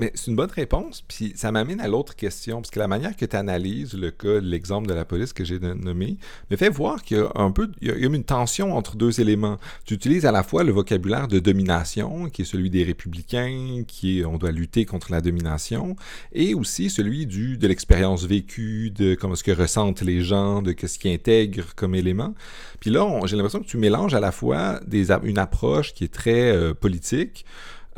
Mais 0.00 0.10
c'est 0.14 0.28
une 0.28 0.36
bonne 0.36 0.50
réponse, 0.50 1.04
puis 1.06 1.34
ça 1.36 1.52
m'amène 1.52 1.80
à 1.80 1.86
l'autre 1.86 2.16
question, 2.16 2.60
parce 2.60 2.70
que 2.70 2.80
la 2.80 2.88
manière 2.88 3.16
que 3.16 3.24
tu 3.24 3.36
analyses 3.36 3.94
le 3.94 4.10
cas, 4.10 4.40
l'exemple 4.40 4.88
de 4.88 4.94
la 4.94 5.04
police 5.04 5.32
que 5.32 5.44
j'ai 5.44 5.60
nommé, 5.60 6.16
me 6.50 6.56
fait 6.56 6.68
voir 6.68 7.02
qu'il 7.04 7.18
y 7.18 7.20
a 7.20 7.30
un 7.36 7.52
peu, 7.52 7.70
il 7.80 7.88
y 7.88 7.90
a 7.92 7.94
une 7.94 8.24
tension 8.24 8.76
entre 8.76 8.96
deux 8.96 9.20
éléments. 9.20 9.58
Tu 9.84 9.94
utilises 9.94 10.26
à 10.26 10.32
la 10.32 10.42
fois 10.42 10.64
le 10.64 10.72
vocabulaire 10.72 11.28
de 11.28 11.38
domination, 11.38 12.28
qui 12.28 12.42
est 12.42 12.44
celui 12.44 12.70
des 12.70 12.82
républicains, 12.82 13.84
qui 13.86 14.18
est, 14.18 14.24
on 14.24 14.36
doit 14.36 14.50
lutter 14.50 14.84
contre 14.84 15.12
la 15.12 15.20
domination, 15.20 15.94
et 16.32 16.54
aussi 16.54 16.90
celui 16.90 17.26
du, 17.26 17.56
de 17.56 17.68
l'expérience 17.68 18.24
vécue, 18.24 18.90
de 18.90 19.14
comment 19.14 19.36
ce 19.36 19.44
que 19.44 19.52
ressentent 19.52 20.02
les 20.02 20.22
gens, 20.22 20.60
de 20.60 20.74
ce 20.84 20.98
qui 20.98 21.08
intègre 21.08 21.76
comme 21.76 21.94
élément. 21.94 22.34
Puis 22.80 22.90
là, 22.90 23.20
j'ai 23.26 23.36
l'impression 23.36 23.60
que 23.60 23.68
tu 23.68 23.76
mélanges 23.76 24.14
à 24.14 24.20
la 24.20 24.32
fois 24.32 24.80
des, 24.88 25.12
une 25.22 25.38
approche 25.38 25.94
qui 25.94 26.02
est 26.02 26.12
très 26.12 26.50
euh, 26.50 26.74
politique, 26.74 27.44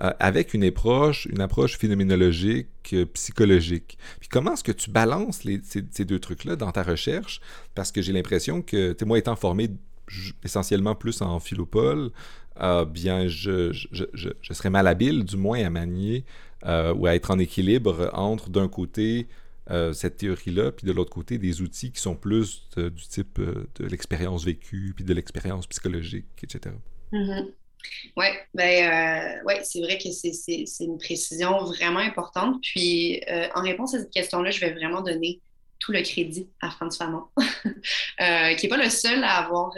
euh, 0.01 0.11
avec 0.21 0.55
une 0.55 0.65
approche, 0.65 1.27
une 1.27 1.43
approche 1.43 1.77
phénoménologique, 1.77 2.67
euh, 2.95 3.05
psychologique. 3.13 3.99
Puis 4.21 4.29
comment 4.31 4.55
est-ce 4.55 4.65
que 4.65 4.73
tu 4.73 4.91
balances 4.91 5.43
ces, 5.63 6.05
deux 6.07 6.19
trucs-là 6.19 6.57
dans 6.57 6.73
ta 6.73 6.83
recherche? 6.83 7.43
Parce 7.75 7.93
que 7.93 8.01
j'ai 8.01 8.15
l'impression 8.15 8.63
que, 8.63 8.97
moi 9.05 9.19
étant 9.19 9.37
formé 9.37 9.69
essentiellement 10.43 10.95
plus 10.95 11.21
en 11.21 11.39
philopole, 11.41 12.11
euh, 12.61 12.87
bien, 12.87 13.29
je, 13.29 13.73
je, 13.73 13.87
je, 14.15 14.31
je, 14.41 14.53
serais 14.55 14.71
malhabile, 14.71 15.25
du 15.25 15.37
moins, 15.37 15.63
à 15.63 15.69
manier 15.69 16.25
ou 16.65 17.07
à 17.07 17.15
être 17.15 17.31
en 17.31 17.39
équilibre 17.39 18.09
entre, 18.15 18.49
d'un 18.49 18.69
côté, 18.69 19.27
cette 19.93 20.19
théorie-là, 20.19 20.71
puis 20.73 20.87
de 20.87 20.93
l'autre 20.93 21.11
côté, 21.11 21.37
des 21.37 21.61
outils 21.61 21.91
qui 21.91 22.01
sont 22.01 22.15
plus 22.15 22.69
du 22.77 23.07
type 23.09 23.41
de 23.41 23.87
l'expérience 23.87 24.45
vécue, 24.45 24.93
puis 24.95 25.05
de 25.05 25.13
l'expérience 25.13 25.67
psychologique, 25.67 26.27
etc. 26.43 26.75
Oui, 28.17 28.27
ben, 28.55 29.43
ouais, 29.45 29.61
c'est 29.65 29.81
vrai 29.81 29.99
que 29.99 30.11
c'est 30.11 30.85
une 30.85 30.99
précision 30.99 31.65
vraiment 31.65 32.01
importante. 32.01 32.61
Puis, 32.63 33.23
en 33.55 33.63
réponse 33.63 33.95
à 33.95 34.01
cette 34.01 34.11
question-là, 34.11 34.51
je 34.51 34.61
vais 34.61 34.73
vraiment 34.73 35.01
donner 35.01 35.41
tout 35.79 35.93
le 35.93 36.03
crédit 36.03 36.49
à 36.61 36.71
Franz 36.71 36.97
Fanon, 36.97 37.25
qui 37.37 38.67
n'est 38.67 38.69
pas 38.69 38.77
le 38.77 38.91
seul 38.91 39.25
à 39.25 39.39
avoir, 39.39 39.73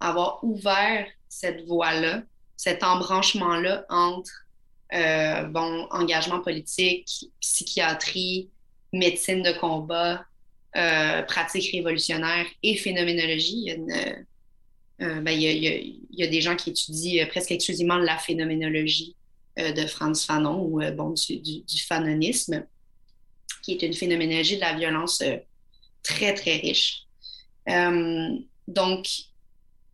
avoir 0.00 0.44
ouvert 0.44 1.06
cette 1.28 1.66
voie-là, 1.66 2.22
cet 2.56 2.82
embranchement-là 2.82 3.84
entre 3.88 4.44
euh, 4.94 5.42
bon, 5.44 5.86
engagement 5.90 6.40
politique, 6.40 7.26
psychiatrie, 7.40 8.50
médecine 8.92 9.42
de 9.42 9.52
combat, 9.52 10.24
euh, 10.76 11.22
pratique 11.22 11.72
révolutionnaire 11.72 12.46
et 12.62 12.76
phénoménologie. 12.76 13.64
Il 13.66 13.66
y, 13.66 13.72
a 13.72 14.14
euh, 15.00 15.20
ben, 15.20 15.32
il, 15.32 15.98
y 16.10 16.22
a, 16.22 16.26
des 16.26 16.40
gens 16.40 16.56
qui 16.56 16.70
étudient 16.70 17.26
presque 17.26 17.50
exclusivement 17.50 17.96
la 17.96 18.18
phénoménologie 18.18 19.16
de 19.56 19.86
Franz 19.86 20.24
Fanon 20.26 20.64
ou 20.64 20.80
bon, 20.96 21.14
du, 21.28 21.82
fanonisme, 21.86 22.66
qui 23.62 23.72
est 23.72 23.82
une 23.82 23.94
phénoménologie 23.94 24.56
de 24.56 24.60
la 24.60 24.74
violence 24.74 25.22
très, 26.02 26.34
très 26.34 26.56
riche. 26.56 27.04
donc, 28.66 29.06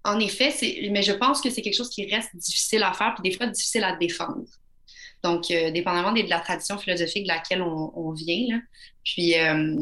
en 0.05 0.19
effet, 0.19 0.55
mais 0.91 1.03
je 1.03 1.13
pense 1.13 1.43
que 1.43 1.51
c'est 1.51 1.61
quelque 1.61 1.77
chose 1.77 1.91
qui 1.91 2.07
reste 2.11 2.35
difficile 2.35 2.83
à 2.83 2.93
faire, 2.95 3.15
puis 3.15 3.31
des 3.31 3.37
fois 3.37 3.47
difficile 3.47 3.85
à 3.85 3.97
défendre. 3.97 4.47
Donc, 5.23 5.51
euh, 5.51 5.71
dépendamment 5.71 6.13
de 6.13 6.23
la 6.29 6.41
tradition 6.41 6.79
philosophique 6.79 7.25
de 7.25 7.29
laquelle 7.29 7.63
on, 7.63 8.13
vient. 8.13 8.61
Puis, 9.05 9.39
euh, 9.39 9.77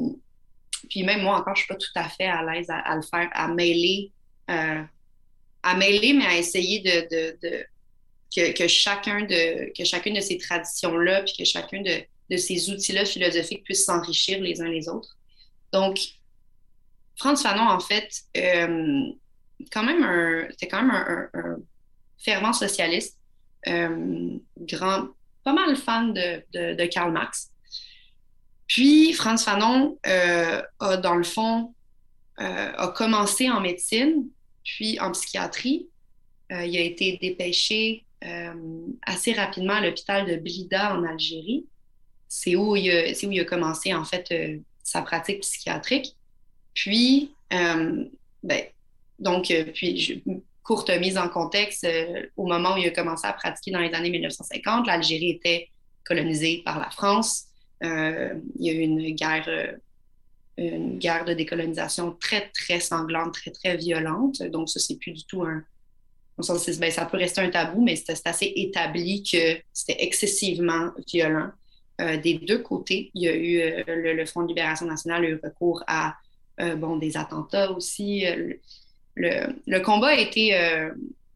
puis 0.91 1.05
même 1.05 1.23
moi 1.23 1.37
encore, 1.37 1.55
je 1.55 1.63
ne 1.63 1.65
suis 1.65 1.69
pas 1.69 1.77
tout 1.77 1.93
à 1.95 2.09
fait 2.09 2.27
à 2.27 2.43
l'aise 2.43 2.67
à, 2.69 2.97
le 2.97 3.03
faire, 3.03 3.29
à 3.33 3.49
mêler, 3.49 4.13
euh, 4.51 4.83
à 5.63 5.77
mêler, 5.77 6.13
mais 6.13 6.27
à 6.27 6.39
essayer 6.39 6.81
de, 6.81 7.67
que, 8.35 8.69
chacun 8.69 9.23
de 9.23 9.73
que 9.77 9.85
chacune 9.85 10.15
de 10.15 10.21
ces 10.21 10.39
traditions-là, 10.39 11.23
puis 11.23 11.35
que 11.39 11.45
chacun 11.45 11.83
de, 11.83 12.03
de 12.31 12.37
ces 12.37 12.71
outils-là 12.71 13.05
philosophiques 13.05 13.65
puisse 13.65 13.85
s'enrichir 13.85 14.41
les 14.41 14.61
uns 14.61 14.69
les 14.69 14.89
autres. 14.89 15.17
Donc, 15.73 15.99
Franz 17.17 17.43
Fanon, 17.43 17.69
en 17.69 17.81
fait, 17.81 18.09
quand 19.73 19.83
même 19.83 20.03
un, 20.03 20.47
c'était 20.51 20.69
quand 20.69 20.83
même 20.83 20.91
un, 20.91 21.57
fervent 22.19 22.53
socialiste, 22.53 23.17
euh, 23.69 24.39
grand, 24.59 25.09
pas 25.45 25.53
mal 25.53 25.77
fan 25.77 26.13
de, 26.13 26.75
de, 26.75 26.87
Karl 26.87 27.13
Marx. 27.13 27.51
Puis 28.67 29.13
Franz 29.13 29.45
Fanon 29.45 29.99
euh, 30.07 30.63
a, 30.81 30.97
dans 30.97 31.15
le 31.15 31.25
fond, 31.25 31.75
euh, 32.41 32.73
a 32.77 32.89
commencé 32.89 33.51
en 33.51 33.61
médecine, 33.61 34.29
puis 34.77 35.01
en 35.01 35.13
psychiatrie. 35.13 35.89
il 36.51 36.77
a 36.77 36.81
été 36.81 37.19
dépêché 37.21 38.05
assez 39.03 39.33
rapidement 39.33 39.75
à 39.75 39.81
l'hôpital 39.81 40.27
de 40.27 40.37
Blida 40.37 40.95
en 40.95 41.05
Algérie. 41.05 41.67
C'est 42.29 42.57
où, 42.57 42.77
il 42.77 42.91
a, 42.91 43.11
où 43.27 43.33
il 43.33 43.41
a 43.41 43.45
commencé, 43.45 43.95
en 43.95 44.05
fait, 44.05 44.33
sa 44.83 45.03
pratique 45.03 45.41
psychiatrique. 45.41 46.17
Puis, 46.75 47.33
ben, 47.51 48.63
donc, 49.19 49.51
euh, 49.51 49.65
puis, 49.75 50.23
courte 50.63 50.91
mise 50.91 51.19
en 51.19 51.29
contexte, 51.29 51.85
euh, 51.85 52.23
au 52.37 52.47
moment 52.47 52.75
où 52.75 52.79
il 52.79 52.87
a 52.87 52.91
commencé 52.91 53.27
à 53.27 53.33
pratiquer 53.33 53.71
dans 53.71 53.81
les 53.81 53.93
années 53.95 54.11
1950, 54.11 54.87
l'Algérie 54.87 55.31
était 55.31 55.69
colonisée 56.05 56.63
par 56.65 56.79
la 56.79 56.91
France. 56.91 57.47
Euh, 57.83 58.35
il 58.59 58.67
y 58.67 58.71
a 58.71 58.73
eu 58.75 58.81
une 58.81 59.15
guerre, 59.15 59.77
une 60.59 60.99
guerre 60.99 61.25
de 61.25 61.35
décolonisation 61.35 62.17
très, 62.21 62.51
très 62.51 62.81
sanglante, 62.81 63.35
très, 63.35 63.51
très 63.51 63.77
violente. 63.77 64.43
Donc, 64.43 64.69
ça, 64.69 64.81
c'est 64.81 64.97
plus 64.97 65.13
du 65.13 65.25
tout 65.25 65.43
un. 65.43 65.63
Ben, 66.79 66.91
ça 66.91 67.05
peut 67.05 67.17
rester 67.17 67.41
un 67.41 67.51
tabou, 67.51 67.83
mais 67.83 67.97
c'est 67.97 68.25
assez 68.25 68.53
établi 68.55 69.25
que 69.25 69.57
c'était 69.73 70.05
excessivement 70.05 70.91
violent. 71.13 71.51
des 71.99 72.35
deux 72.35 72.61
côtés, 72.61 73.11
il 73.15 73.23
y 73.23 73.29
a 73.29 73.35
eu 73.35 73.85
le, 73.89 74.25
Front 74.25 74.43
de 74.43 74.49
libération 74.49 74.87
nationale 74.87 75.25
a 75.25 75.29
eu 75.31 75.41
recours 75.43 75.83
à 75.89 76.15
bon, 76.77 76.97
des 76.97 77.17
attentats 77.17 77.73
aussi 77.73 78.25
le, 79.19 79.79
combat 79.81 80.09
a 80.09 80.15
été, 80.15 80.55
euh, 80.57 80.91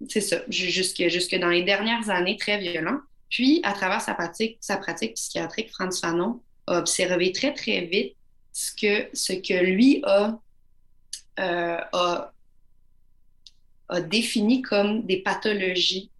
c'est 0.08 0.20
ça, 0.20 0.42
jusque, 0.48 1.08
jusque 1.08 1.35
dans 1.37 1.48
les 1.48 1.62
dernières 1.62 2.11
années, 2.11 2.37
très 2.37 2.58
violent. 2.58 2.98
Puis, 3.30 3.61
à 3.62 3.72
travers 3.72 4.00
sa 4.00 4.14
pratique, 4.14 4.58
sa 4.61 4.76
pratique 4.76 5.14
psychiatrique, 5.14 5.70
Franz 5.70 5.98
Fanon 6.00 6.40
a 6.66 6.78
observé 6.78 7.32
très, 7.32 7.52
très 7.54 7.82
vite 7.82 8.14
ce 8.53 8.73
que, 8.73 9.09
ce 9.15 9.33
que 9.33 9.65
lui 9.65 10.03
a, 10.05 10.38
euh, 11.41 11.79
a, 11.93 12.33
défini 14.09 14.62
comme 14.62 15.05
des 15.05 15.19
pathologies 15.19 16.11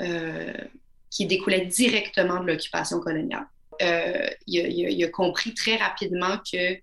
euh, 0.00 0.52
qui 1.10 1.26
découlaient 1.26 1.66
directement 1.66 2.40
de 2.40 2.46
l'occupation 2.46 2.98
coloniale. 3.00 3.46
il, 4.46 5.04
a, 5.04 5.08
compris 5.08 5.52
très 5.52 5.76
rapidement 5.76 6.38
que 6.38 6.78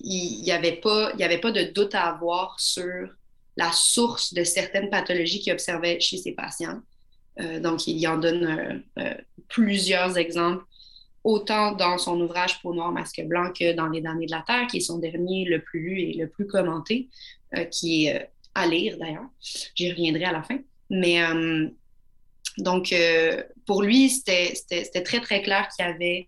il 0.00 0.42
n'y 0.42 0.52
avait, 0.52 0.76
pas, 0.76 1.10
avait 1.10 1.38
pas 1.38 1.50
de 1.50 1.64
doute 1.64 1.94
à 1.94 2.04
avoir 2.04 2.58
sur 2.60 3.08
la 3.56 3.72
source 3.72 4.34
de 4.34 4.44
certaines 4.44 4.90
pathologies 4.90 5.40
qu'il 5.40 5.52
observait 5.52 5.98
chez 6.00 6.18
ses 6.18 6.32
patients. 6.32 6.80
Euh, 7.40 7.60
donc, 7.60 7.86
il 7.86 7.98
y 7.98 8.06
en 8.06 8.18
donne 8.18 8.44
euh, 8.44 9.02
euh, 9.02 9.14
plusieurs 9.48 10.18
exemples, 10.18 10.64
autant 11.26 11.72
dans 11.72 11.98
son 11.98 12.20
ouvrage 12.20 12.60
Peau 12.62 12.74
noire, 12.74 12.92
masque 12.92 13.22
blanc 13.24 13.52
que 13.52 13.72
dans 13.74 13.88
Les 13.88 14.00
damnés 14.00 14.26
de 14.26 14.30
la 14.30 14.44
Terre, 14.46 14.66
qui 14.66 14.78
est 14.78 14.80
son 14.80 14.98
dernier 14.98 15.44
le 15.44 15.60
plus 15.60 15.80
lu 15.80 16.00
et 16.00 16.12
le 16.14 16.28
plus 16.28 16.46
commenté, 16.46 17.08
qui 17.70 18.06
est 18.06 18.30
à 18.54 18.66
lire 18.66 18.96
d'ailleurs. 18.98 19.28
J'y 19.74 19.90
reviendrai 19.90 20.24
à 20.24 20.32
la 20.32 20.42
fin. 20.42 20.58
Mais 20.90 21.20
donc, 22.58 22.94
pour 23.66 23.82
lui, 23.82 24.08
c'était 24.08 24.54
très, 25.02 25.20
très 25.20 25.42
clair 25.42 25.68
qu'il 25.68 25.84
y 25.84 25.88
avait 25.88 26.26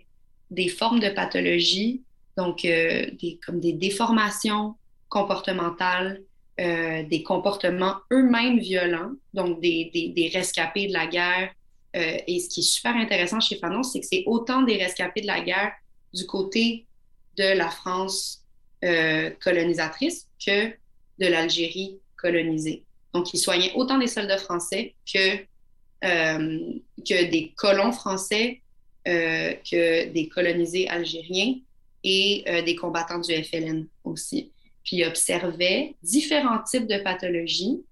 des 0.50 0.68
formes 0.68 1.00
de 1.00 1.10
pathologie 1.10 2.02
donc, 2.38 2.64
euh, 2.64 3.06
des, 3.20 3.40
comme 3.44 3.58
des 3.58 3.72
déformations 3.72 4.76
comportementales, 5.08 6.22
euh, 6.60 7.02
des 7.02 7.24
comportements 7.24 7.96
eux-mêmes 8.12 8.60
violents, 8.60 9.10
donc 9.34 9.60
des, 9.60 9.90
des, 9.92 10.30
rescapés 10.32 10.86
de 10.86 10.92
la 10.92 11.08
guerre. 11.08 11.50
Euh, 11.96 12.18
et 12.26 12.40
ce 12.40 12.48
qui 12.48 12.60
est 12.60 12.70
super 12.70 12.94
intéressant 12.94 13.40
chez 13.40 13.56
Fanon, 13.56 13.82
c'est 13.82 14.00
que 14.00 14.06
c'est 14.06 14.24
autant 14.26 14.62
des 14.62 14.76
rescapés 14.76 15.20
de 15.20 15.26
la 15.26 15.40
guerre 15.40 15.72
du 16.14 16.26
côté 16.26 16.86
de 17.36 17.56
la 17.56 17.70
France 17.70 18.44
colonisatrice 19.40 20.28
que 20.44 20.68
de 20.68 21.26
l'Algérie 21.26 21.98
colonisée. 22.16 22.84
Donc, 23.12 23.34
il 23.34 23.38
soignait 23.38 23.72
autant 23.74 23.98
des 23.98 24.06
soldats 24.06 24.38
français 24.38 24.94
que, 25.12 25.36
que 26.00 27.24
des 27.30 27.52
colons 27.56 27.90
français, 27.90 28.62
que 29.04 30.08
des 30.10 30.28
colonisés 30.28 30.88
algériens 30.88 31.56
et 32.04 32.44
euh, 32.48 32.62
des 32.62 32.76
combattants 32.76 33.18
du 33.18 33.32
FLN 33.32 33.86
aussi. 34.04 34.52
Puis 34.84 34.98
il 34.98 35.04
observait 35.04 35.94
différents 36.02 36.62
types 36.62 36.86
de 36.86 36.98
pathologies, 36.98 37.84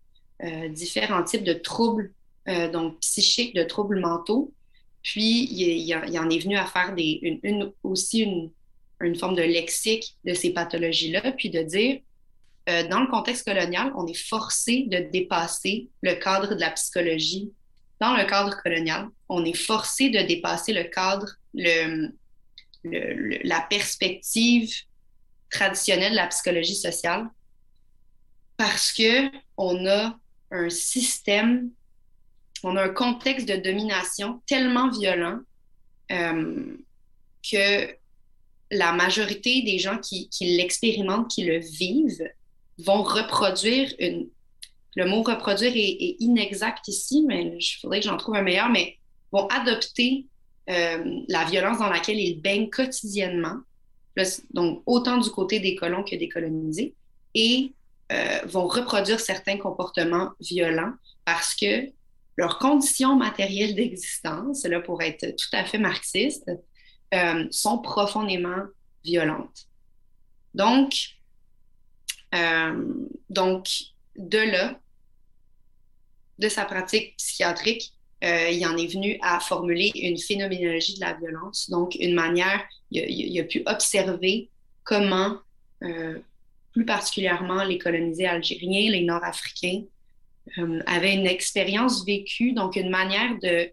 euh, 0.43 0.69
différents 0.69 1.23
types 1.23 1.45
de 1.45 1.53
troubles, 1.53 2.13
euh, 2.49 2.71
donc 2.71 3.01
psychiques, 3.01 3.55
de 3.55 3.63
troubles 3.63 4.01
mentaux. 4.01 4.53
Puis 5.03 5.49
il, 5.53 5.95
en 5.95 6.31
est 6.31 6.39
venu 6.39 6.57
à 6.57 6.67
faire 6.67 6.93
une, 6.97 7.73
aussi 7.85 8.21
une, 8.21 8.51
une, 9.01 9.15
forme 9.15 9.37
de 9.37 9.43
lexique 9.43 10.17
de 10.25 10.35
ces 10.35 10.53
pathologies-là, 10.53 11.33
puis 11.33 11.49
de 11.49 11.63
dire, 11.63 12.01
dans 12.67 12.99
le 12.99 13.07
contexte 13.07 13.47
colonial, 13.47 13.93
on 13.95 14.09
est 14.09 14.19
forcé 14.29 14.87
de 14.89 15.09
dépasser 15.13 15.89
le 16.03 16.15
cadre 16.15 16.57
de 16.57 16.61
la 16.61 16.70
psychologie. 16.70 17.53
Dans 18.01 18.16
le 18.16 18.25
cadre 18.25 18.61
colonial, 18.61 19.07
on 19.29 19.45
est 19.45 19.57
forcé 19.57 20.11
de 20.11 20.23
dépasser 20.23 20.73
le 20.73 20.83
cadre, 20.83 21.37
le, 21.55 22.11
la 22.83 23.61
perspective 23.61 24.73
traditionnelle 25.51 26.12
de 26.12 26.16
la 26.16 26.27
psychologie 26.27 26.75
sociale 26.75 27.29
parce 28.57 28.93
que 28.93 29.31
on 29.57 29.87
a 29.87 30.18
un 30.51 30.70
système, 30.70 31.70
on 32.67 32.75
a 32.75 32.83
un 32.83 32.89
contexte 32.89 33.49
de 33.49 33.55
domination 33.55 34.43
tellement 34.45 34.91
violent 34.91 35.39
euh, 36.11 36.77
que 37.49 37.89
la 38.73 38.93
majorité 38.93 39.62
des 39.62 39.79
gens 39.79 39.99
qui, 39.99 40.29
l'expérimentent, 40.41 41.31
qui 41.31 41.45
le 41.45 41.59
vivent, 41.59 42.29
vont 42.79 43.05
reproduire 43.05 43.95
une. 44.01 44.29
Le 44.97 45.07
mot 45.07 45.23
reproduire 45.23 45.73
est, 45.77 46.17
inexact 46.19 46.89
ici, 46.89 47.25
mais 47.25 47.57
il 47.57 47.79
faudrait 47.81 48.01
que 48.01 48.07
j'en 48.07 48.17
trouve 48.17 48.35
un 48.35 48.43
meilleur, 48.43 48.69
mais 48.69 48.97
vont 49.31 49.47
adopter 49.47 50.27
euh, 50.69 51.21
la 51.29 51.45
violence 51.45 51.79
dans 51.79 51.91
laquelle 51.91 52.19
ils 52.19 52.41
baignent 52.41 52.71
quotidiennement, 52.71 53.59
donc 54.51 54.83
autant 54.87 55.19
du 55.19 55.31
côté 55.31 55.61
des 55.61 55.77
colons 55.77 56.03
que 56.03 56.17
des 56.17 56.29
colonisés, 56.29 56.95
et 57.35 57.73
vont 58.47 58.67
reproduire 58.67 59.21
certains 59.21 59.59
comportements 59.59 60.31
violents 60.41 60.93
parce 61.25 61.55
que 61.55 61.91
leurs 62.37 62.59
conditions 62.59 63.16
matérielles 63.16 63.74
d'existence, 63.74 64.64
là 64.64 64.80
pour 64.80 65.03
être 65.03 65.34
tout 65.37 65.49
à 65.57 65.64
fait 65.64 65.78
marxiste, 65.78 66.51
euh, 67.14 67.47
sont 67.51 67.78
profondément 67.78 68.64
violentes. 69.05 69.66
Donc, 70.55 70.95
euh, 72.34 72.95
donc, 73.30 73.68
de 74.16 74.39
là, 74.39 74.78
de 76.39 76.49
sa 76.49 76.64
pratique 76.64 77.16
psychiatrique, 77.16 77.93
euh, 78.24 78.51
il 78.51 78.66
en 78.66 78.76
est 78.76 78.87
venu 78.87 79.18
à 79.22 79.41
formuler 79.41 79.93
une 79.95 80.18
phénoménologie 80.18 80.97
de 80.97 81.01
la 81.01 81.14
violence, 81.14 81.70
donc 81.70 81.95
une 81.95 82.14
manière, 82.14 82.62
il, 82.91 83.41
a, 83.41 83.45
pu 83.45 83.62
observer 83.66 84.51
comment, 84.84 85.39
plus 85.80 86.84
particulièrement 86.84 87.64
les 87.64 87.78
colonisés 87.78 88.26
algériens, 88.26 88.91
les 88.91 89.03
Nord-Africains, 89.03 89.82
avaient 90.86 91.14
une 91.14 91.26
expérience 91.26 92.05
vécue, 92.07 92.53
donc 92.53 92.76
une 92.76 92.90
manière 92.90 93.38
de 93.42 93.70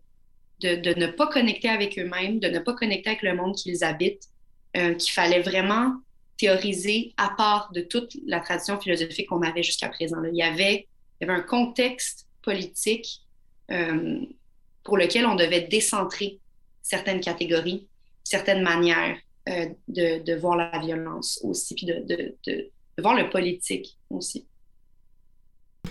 de, 0.63 0.99
ne 0.99 1.07
pas 1.07 1.27
connecter 1.27 1.69
avec 1.69 1.99
eux-mêmes, 1.99 2.39
de 2.39 2.47
ne 2.47 2.59
pas 2.59 2.73
connecter 2.73 3.09
avec 3.09 3.21
le 3.21 3.35
monde 3.35 3.55
qu'ils 3.55 3.83
habitent, 3.83 4.29
euh, 4.77 4.93
qu'il 4.95 5.11
fallait 5.11 5.41
vraiment 5.41 5.95
théoriser 6.37 7.13
à 7.17 7.29
part 7.37 7.71
de 7.73 7.81
toute 7.81 8.17
la 8.25 8.39
tradition 8.39 8.79
philosophique 8.79 9.29
qu'on 9.29 9.41
avait 9.41 9.63
jusqu'à 9.63 9.89
présent. 9.89 10.17
Il, 10.23 10.35
y 10.35 10.41
avait, 10.41 10.87
il 11.19 11.27
y 11.27 11.29
avait 11.29 11.39
un 11.39 11.43
contexte 11.43 12.27
politique 12.41 13.21
euh, 13.71 14.19
pour 14.83 14.97
lequel 14.97 15.25
on 15.25 15.35
devait 15.35 15.61
décentrer 15.61 16.39
certaines 16.81 17.21
catégories, 17.21 17.87
certaines 18.23 18.61
manières 18.61 19.17
euh, 19.49 19.67
de, 19.87 20.23
de, 20.23 20.35
voir 20.35 20.57
la 20.57 20.79
violence 20.79 21.39
aussi, 21.43 21.75
puis 21.75 21.85
de, 21.85 22.03
de, 22.05 22.35
de 22.45 22.71
voir 22.97 23.15
le 23.15 23.29
politique 23.29 23.97
aussi. 24.09 24.45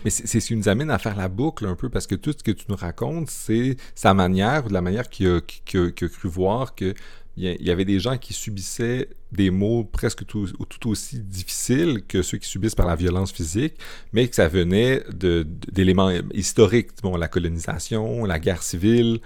Mais 0.05 0.11
c'est 0.11 0.41
ce 0.41 0.47
qui 0.47 0.57
nous 0.57 0.69
amène 0.69 0.91
à 0.91 0.99
faire 0.99 1.17
la 1.17 1.29
boucle 1.29 1.67
un 1.67 1.77
peu, 1.77 1.89
parce 1.89 2.07
que 2.07 2.15
tout 2.15 2.33
ce 2.33 2.43
que 2.43 2.51
tu 2.51 2.65
nous 2.69 2.77
racontes, 2.77 3.31
c'est 3.31 3.77
sa 3.95 4.15
manière, 4.15 4.65
ou 4.65 4.69
de 4.69 4.75
la 4.75 4.83
manière 4.83 5.09
qu'il 5.09 5.29
a, 5.29 5.41
cru 5.41 6.29
voir 6.29 6.75
que 6.75 6.95
il 7.37 7.63
y 7.63 7.71
avait 7.71 7.87
des 7.87 7.99
gens 7.99 8.19
qui 8.19 8.35
subissaient 8.35 9.09
des 9.33 9.51
maux 9.51 9.85
presque 9.85 10.25
tout, 10.27 10.47
tout, 10.69 10.89
aussi 10.89 11.21
difficiles 11.21 12.03
que 12.07 12.23
ceux 12.23 12.39
qui 12.39 12.49
subissent 12.49 12.75
par 12.75 12.87
la 12.87 12.97
violence 12.97 13.33
physique, 13.33 13.75
mais 14.13 14.29
que 14.29 14.35
ça 14.35 14.49
venait 14.49 15.03
d'éléments 15.13 16.11
historiques, 16.35 16.91
bon, 17.03 17.17
la 17.17 17.29
colonisation, 17.29 18.25
la 18.25 18.39
guerre 18.39 18.63
civile, 18.63 19.21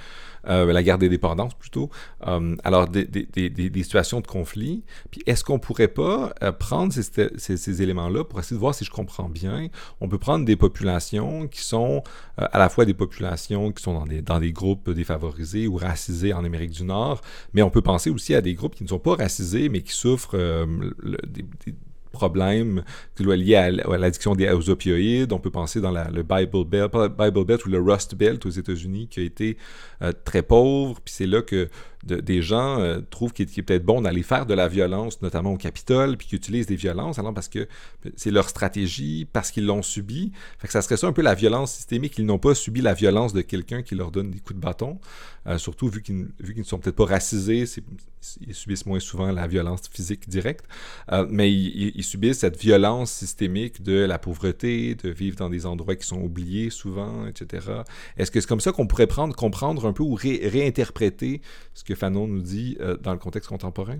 euh, 0.48 0.72
la 0.72 0.82
guerre 0.82 0.98
des 0.98 1.09
dépendances 1.09 1.54
plutôt. 1.54 1.90
Euh, 2.26 2.54
alors, 2.62 2.86
des, 2.88 3.07
situations 3.82 4.20
de 4.20 4.26
conflit. 4.26 4.84
Puis, 5.11 5.22
est-ce 5.26 5.42
qu'on 5.42 5.59
pourrait 5.59 5.88
pas 5.88 6.32
euh, 6.42 6.52
prendre 6.52 6.92
ces 6.92 7.82
éléments-là 7.82 8.24
pour 8.24 8.38
essayer 8.38 8.57
de 8.57 8.61
voir 8.61 8.74
si 8.74 8.84
je 8.84 8.90
comprends 8.90 9.28
bien? 9.28 9.68
On 10.00 10.09
peut 10.09 10.18
prendre 10.18 10.44
des 10.44 10.57
populations 10.57 11.48
qui 11.48 11.62
sont 11.62 12.02
à 12.36 12.59
la 12.59 12.68
fois 12.68 12.84
des 12.84 12.94
populations 12.94 13.72
qui 13.72 13.82
sont 13.82 13.94
dans 13.94 14.07
des, 14.07 14.22
dans 14.22 14.38
des 14.38 14.52
groupes 14.52 14.90
défavorisés 14.90 15.66
ou 15.66 15.76
racisés 15.76 16.32
en 16.32 16.44
Amérique 16.44 16.70
du 16.70 16.84
Nord, 16.84 17.22
mais 17.54 17.62
on 17.62 17.70
peut 17.70 17.82
penser 17.82 18.11
aussi 18.11 18.34
à 18.34 18.40
des 18.40 18.54
groupes 18.54 18.74
qui 18.74 18.84
ne 18.84 18.88
sont 18.88 18.98
pas 18.98 19.16
racisés, 19.16 19.68
mais 19.68 19.80
qui 19.80 19.92
souffrent 19.97 20.36
des, 20.36 21.74
problèmes 22.16 22.82
liés 23.20 23.55
à, 23.57 23.70
l'addiction 23.70 24.32
aux 24.32 24.70
opioïdes. 24.70 25.32
On 25.32 25.38
peut 25.38 25.51
penser 25.51 25.80
dans 25.80 25.92
le 25.92 26.22
Bible 26.22 26.64
Belt, 26.64 26.92
Bible 27.18 27.44
Belt 27.44 27.64
ou 27.66 27.68
le 27.68 27.80
Rust 27.80 28.14
Belt 28.14 28.44
aux 28.47 28.51
États-Unis 28.51 29.09
qui 29.09 29.20
a 29.20 29.22
été 29.22 29.57
euh, 30.03 30.12
très 30.24 30.42
pauvre. 30.42 31.01
Puis 31.05 31.14
c'est 31.14 31.26
là 31.26 31.42
que 31.42 31.68
des 32.07 32.42
gens 32.42 32.80
euh, 32.80 33.00
trouvent 33.11 33.32
qu'il 33.32 33.46
est, 33.46 33.62
peut-être 33.62 33.84
bon 33.84 34.02
d'aller 34.02 34.22
faire 34.22 34.46
de 34.46 34.54
la 34.54 34.68
violence, 34.68 35.20
notamment 35.22 35.52
au 35.52 35.57
Capitole, 35.57 36.16
puis 36.16 36.28
qu'ils 36.28 36.36
utilisent 36.36 36.66
des 36.66 36.76
violences, 36.76 37.18
alors 37.18 37.34
parce 37.34 37.48
que 37.48 37.68
c'est 38.16 38.30
leur 38.30 38.48
stratégie, 38.48 39.26
parce 39.32 39.50
qu'ils 39.50 39.66
l'ont 39.66 39.82
subi. 39.82 40.32
Ça 40.68 40.82
serait 40.82 40.96
ça 40.96 41.07
un 41.07 41.12
peu 41.12 41.22
la 41.22 41.34
violence 41.34 41.72
systémique. 41.72 42.14
Ils 42.18 42.26
n'ont 42.26 42.38
pas 42.38 42.54
subi 42.54 42.80
la 42.80 42.94
violence 42.94 43.32
de 43.32 43.42
quelqu'un 43.42 43.82
qui 43.82 43.94
leur 43.94 44.11
donne 44.11 44.30
des 44.30 44.38
coups 44.38 44.57
de 44.57 44.61
bâton, 44.61 44.98
euh, 45.46 45.59
surtout 45.59 45.88
vu 45.88 46.02
qu'ils, 46.02 46.28
ne 46.57 46.62
sont 46.62 46.78
peut-être 46.78 46.96
pas 46.96 47.07
racisés, 47.07 47.64
ils 48.40 48.54
subissent 48.54 48.86
moins 48.86 49.00
souvent 49.00 49.30
la 49.30 49.46
violence 49.46 49.82
physique 49.90 50.28
directe, 50.28 50.66
euh, 51.12 51.26
mais 51.30 51.52
ils, 51.52 52.02
subissent 52.02 52.38
cette 52.38 52.59
violence 52.59 53.12
systémique 53.12 53.82
de 53.82 54.04
la 54.04 54.18
pauvreté, 54.18 54.94
de 54.94 55.09
vivre 55.09 55.36
dans 55.36 55.50
des 55.50 55.66
endroits 55.66 55.96
qui 55.96 56.07
sont 56.07 56.20
oubliés 56.20 56.70
souvent, 56.70 57.26
etc. 57.26 57.82
Est-ce 58.16 58.30
que 58.30 58.40
c'est 58.40 58.46
comme 58.46 58.61
ça 58.61 58.72
qu'on 58.72 58.86
pourrait 58.86 59.07
prendre, 59.07 59.34
comprendre 59.34 59.86
un 59.86 59.92
peu 59.92 60.02
ou 60.02 60.14
réinterpréter 60.14 61.40
ce 61.74 61.84
que 61.84 61.94
Fanon 61.97 62.26
nous 62.26 62.40
dit 62.40 62.76
euh, 62.80 62.97
dans 62.97 63.12
le 63.12 63.18
contexte 63.18 63.49
contemporain? 63.49 63.99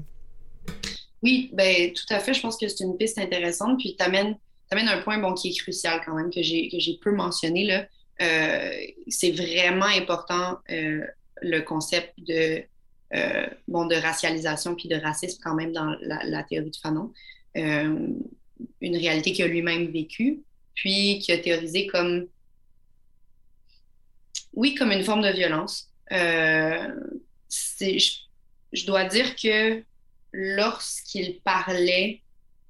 Oui, 1.23 1.51
ben, 1.53 1.93
tout 1.93 2.15
à 2.15 2.21
fait. 2.21 2.35
Je 2.35 2.41
pense 2.41 2.57
que 2.57 2.69
c'est 2.69 2.85
une 2.85 2.97
piste 2.97 3.19
intéressante. 3.19 3.79
Puis 3.79 3.97
tu 3.99 4.05
amènes, 4.05 4.37
un 4.71 5.03
point 5.03 5.19
bon, 5.19 5.35
qui 5.35 5.49
est 5.49 5.59
crucial 5.59 6.01
quand 6.05 6.15
même, 6.15 6.31
que 6.31 6.43
j'ai 6.43 6.99
peu 7.03 7.13
mentionné. 7.13 7.87
Euh, 8.23 8.71
c'est 9.09 9.33
vraiment 9.33 9.87
important 9.87 10.59
euh, 10.71 11.05
le 11.43 11.61
concept 11.61 12.15
de, 12.19 12.63
bon, 13.69 13.87
de 13.87 13.97
racialisation 13.97 14.75
puis 14.75 14.89
de 14.89 14.97
racisme 14.97 15.41
quand 15.43 15.55
même 15.55 15.73
dans 15.73 15.97
la, 16.01 16.43
théorie 16.45 16.71
de 16.71 16.77
Fanon. 16.77 17.13
une 17.55 18.27
réalité 18.83 19.33
qu'il 19.33 19.45
a 19.45 19.49
lui-même 19.49 19.91
vécue, 19.91 20.43
puis 20.75 21.19
qui 21.19 21.33
a 21.33 21.39
théorisé 21.39 21.87
comme, 21.87 22.27
oui, 24.55 24.75
comme 24.75 24.93
une 24.93 25.05
forme 25.05 25.23
de 25.23 25.33
violence, 25.33 25.91
je, 27.51 28.87
dois 28.87 29.05
dire 29.05 29.37
que 29.37 29.83
lorsqu'il 30.33 31.41
parlait 31.41 32.23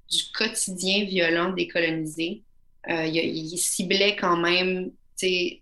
du 0.09 0.23
quotidien 0.33 1.05
violent 1.05 1.51
des 1.51 1.67
colonisés, 1.67 2.43
euh, 2.89 3.05
il, 3.05 3.57
ciblait 3.57 4.15
quand 4.15 4.37
même, 4.37 4.91
c'était 5.15 5.61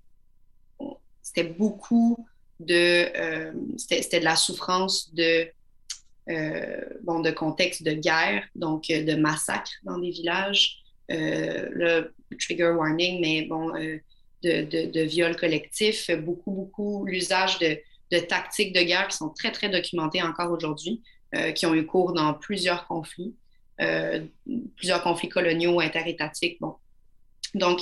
beaucoup 1.58 2.28
de, 2.60 3.10
euh, 3.18 3.52
c'était 3.78 4.20
de 4.20 4.26
la 4.26 4.36
souffrance 4.36 5.14
de, 5.14 5.50
euh, 6.30 6.82
bon, 7.02 7.22
de 7.22 7.32
contexte 7.32 7.84
de 7.84 7.94
guerre, 7.94 8.44
donc 8.54 8.88
de 8.88 9.16
massacres 9.16 9.72
dans 9.84 9.98
des 9.98 10.12
villages, 10.12 10.78
le 11.10 12.14
trigger 12.40 12.74
warning, 12.78 13.22
mais 13.22 13.44
bon, 13.44 13.70
de, 13.70 14.64
de, 14.64 14.92
de 14.92 15.02
viol 15.02 15.36
collectif, 15.36 16.12
beaucoup, 16.12 16.52
beaucoup 16.52 17.06
l'usage 17.06 17.58
de 17.60 17.80
de 18.12 18.20
tactiques 18.20 18.74
de 18.74 18.82
guerre 18.82 19.08
qui 19.08 19.18
sont 19.18 19.30
très, 19.30 19.52
très 19.52 19.70
documentées 19.70 20.22
encore 20.22 20.52
aujourd'hui, 20.52 21.02
euh, 21.36 21.52
qui 21.52 21.66
ont 21.66 21.74
eu 21.74 21.86
cours 21.86 22.14
dans 22.14 22.34
plusieurs 22.34 22.88
conflits, 22.88 23.36
euh, 23.82 24.22
plusieurs 24.78 25.02
conflits 25.02 25.30
coloniaux, 25.30 25.80
interétatiques. 25.80 26.58
Bon. 26.60 26.76
Donc, 27.54 27.80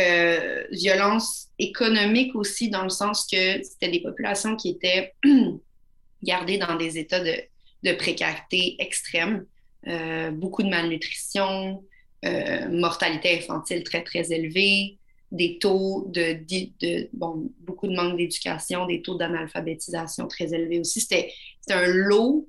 euh, 0.00 0.64
violence 0.70 1.48
économique 1.58 2.34
aussi, 2.34 2.68
dans 2.68 2.82
le 2.82 2.90
sens 2.90 3.26
que 3.30 3.62
c'était 3.62 3.90
des 3.90 4.00
populations 4.00 4.56
qui 4.56 4.70
étaient 4.70 5.14
gardées 6.22 6.58
dans 6.58 6.76
des 6.76 6.98
états 6.98 7.20
de, 7.20 7.34
de 7.82 7.92
précarité 7.92 8.76
extrême, 8.78 9.44
beaucoup 10.32 10.62
de 10.62 10.70
malnutrition, 10.70 11.84
mortalité 12.70 13.36
infantile 13.36 13.84
très, 13.84 14.02
très 14.02 14.32
élevée, 14.32 14.96
des 15.32 15.58
taux 15.58 16.06
de, 16.08 16.38
bon, 17.12 17.50
beaucoup 17.60 17.88
de 17.88 17.94
manque 17.94 18.16
d'éducation, 18.16 18.86
des 18.86 19.02
taux 19.02 19.16
d'analphabétisation 19.16 20.28
très 20.28 20.54
élevés 20.54 20.80
aussi. 20.80 21.00
C'était 21.00 21.32
un 21.70 21.86
lot 21.86 22.48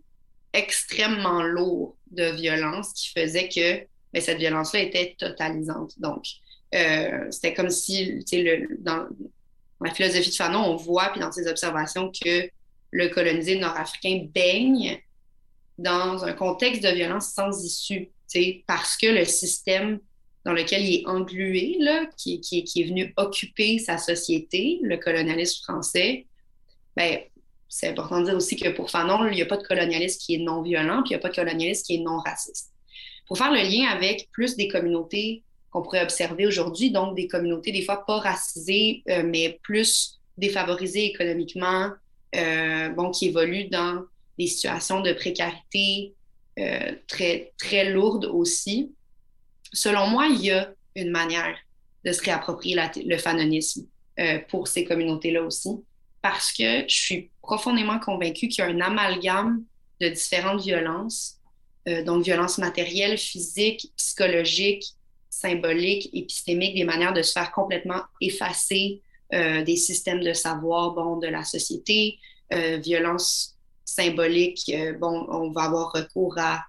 extrêmement 0.54 1.42
lourd 1.42 1.98
de 2.12 2.32
violence 2.36 2.94
qui 2.94 3.10
faisait 3.10 3.50
que 3.50 3.86
ben, 4.14 4.22
cette 4.22 4.38
violence-là 4.38 4.82
était 4.82 5.16
totalisante. 5.18 6.00
Donc, 6.00 6.26
euh, 6.74 7.28
c'était 7.32 7.54
comme 7.54 7.70
si, 7.70 8.24
dans 8.80 9.08
la 9.82 9.94
philosophie 9.94 10.30
de 10.30 10.36
Fanon, 10.36 10.60
on 10.60 10.76
voit, 10.76 11.10
puis 11.10 11.20
dans 11.20 11.32
ses 11.32 11.48
observations, 11.48 12.12
que 12.12 12.50
le 12.92 13.10
colonisé 13.10 13.58
nord-africain 13.58 14.28
baigne 14.34 15.02
dans 15.78 16.24
un 16.24 16.34
contexte 16.34 16.84
de 16.84 16.90
violence 16.90 17.34
sans 17.34 17.64
issue, 17.66 18.10
parce 18.68 18.98
que 18.98 19.08
le 19.08 19.26
système 19.26 20.00
dans 20.46 20.54
lequel 20.54 20.84
il 20.86 21.02
est 21.02 21.08
englué, 21.08 21.78
là, 21.80 22.06
qui, 22.18 22.40
qui, 22.40 22.62
est 22.62 22.84
venu 22.84 23.12
occuper 23.18 23.80
sa 23.80 23.98
société, 23.98 24.80
le 24.84 24.98
colonialisme 24.98 25.64
français, 25.64 26.28
ben, 26.96 27.20
c'est 27.68 27.90
important 27.90 28.20
de 28.20 28.26
dire 28.26 28.36
aussi 28.36 28.56
que 28.56 28.70
pour 28.70 28.92
Fanon, 28.92 29.28
il 29.28 29.36
n'y 29.36 29.42
a 29.42 29.48
pas 29.48 29.58
de 29.58 29.66
colonialisme 29.66 30.20
qui 30.20 30.36
est 30.36 30.44
non 30.44 30.62
violent, 30.62 31.02
puis 31.02 31.10
il 31.10 31.14
n'y 31.14 31.16
a 31.16 31.20
pas 31.20 31.30
de 31.30 31.36
colonialisme 31.36 31.84
qui 31.84 31.96
est 31.96 32.04
non 32.04 32.20
raciste. 32.20 32.72
Pour 33.28 33.40
faire 33.40 33.52
le 33.52 33.58
lien 33.58 33.88
avec 33.90 34.30
plus 34.32 34.56
des 34.56 34.68
communautés 34.68 35.44
qu'on 35.72 35.82
pourrait 35.82 36.04
observer 36.04 36.46
aujourd'hui, 36.46 36.92
donc 36.92 37.16
des 37.16 37.28
communautés 37.28 37.72
des 37.72 37.82
fois 37.82 38.06
pas 38.06 38.20
racisées, 38.20 39.02
euh, 39.10 39.24
mais 39.26 39.60
plus 39.64 40.22
défavorisées 40.38 41.06
économiquement, 41.06 41.90
euh, 42.36 42.90
bon, 42.90 43.10
qui 43.10 43.28
évoluent 43.28 43.70
dans 43.70 44.04
des 44.38 44.48
situations 44.48 45.02
de 45.02 45.12
précarité 45.12 46.14
euh, 46.60 46.94
très, 47.08 47.52
très 47.58 47.92
lourdes 47.92 48.26
aussi 48.26 48.95
selon 49.74 50.08
moi, 50.08 50.28
il 50.28 50.42
y 50.42 50.52
a 50.52 50.72
une 50.96 51.12
manière 51.12 51.56
de 52.04 52.12
se 52.12 52.22
réapproprier 52.24 52.80
le 53.04 53.18
fanonisme 53.18 53.86
euh, 54.20 54.40
pour 54.48 54.68
ces 54.68 54.86
communautés-là 54.86 55.44
aussi, 55.44 55.70
parce 56.22 56.52
que 56.52 56.88
je 56.88 56.96
suis 56.96 57.32
profondément 57.42 58.00
convaincue 58.00 58.48
qu'il 58.48 58.64
y 58.64 58.68
a 58.68 58.70
un 58.70 58.82
amalgame 58.82 59.64
de 60.02 60.10
différentes 60.10 60.62
violences, 60.62 61.38
euh, 61.88 62.04
donc 62.04 62.24
violences 62.24 62.58
matérielles, 62.58 63.18
physiques, 63.18 63.92
psychologiques, 63.98 64.96
symboliques, 65.30 66.10
épistémiques, 66.14 66.76
des 66.76 66.86
manières 66.86 67.14
de 67.14 67.22
se 67.22 67.34
faire 67.34 67.52
complètement 67.52 68.02
effacer 68.22 69.02
euh, 69.34 69.64
des 69.64 69.76
systèmes 69.76 70.24
de 70.24 70.34
savoir 70.34 70.94
de 71.18 71.28
la 71.28 71.44
société, 71.44 72.20
euh, 72.54 72.78
violence 72.78 73.58
symbolique, 73.84 74.62
euh, 74.70 74.94
bon, 74.94 75.26
on 75.30 75.52
va 75.52 75.64
avoir 75.64 75.92
recours 75.92 76.38
à 76.38 76.64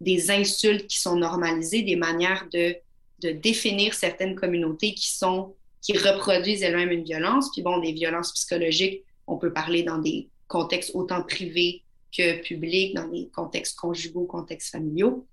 des 0.00 0.30
insultes 0.30 0.86
qui 0.86 1.00
sont 1.00 1.16
normalisées, 1.16 1.82
des 1.82 1.96
manières 1.96 2.46
de, 2.52 2.76
de 3.20 3.30
définir 3.30 3.94
certaines 3.94 4.34
communautés 4.34 4.94
qui 4.94 5.12
sont 5.12 5.54
qui 5.86 5.96
reproduisent 5.96 6.62
elles-mêmes 6.62 6.90
une 6.90 7.04
violence. 7.04 7.50
Puis 7.52 7.62
bon, 7.62 7.78
des 7.78 7.92
violences 7.92 8.32
psychologiques, 8.32 9.04
on 9.28 9.36
peut 9.36 9.52
parler 9.52 9.84
dans 9.84 9.98
des 9.98 10.28
contextes 10.48 10.90
autant 10.94 11.22
privés 11.22 11.84
que 12.16 12.42
publics, 12.42 12.94
dans 12.94 13.06
des 13.06 13.28
contextes 13.32 13.78
conjugaux, 13.78 14.24
contextes 14.24 14.72
familiaux. 14.72 15.26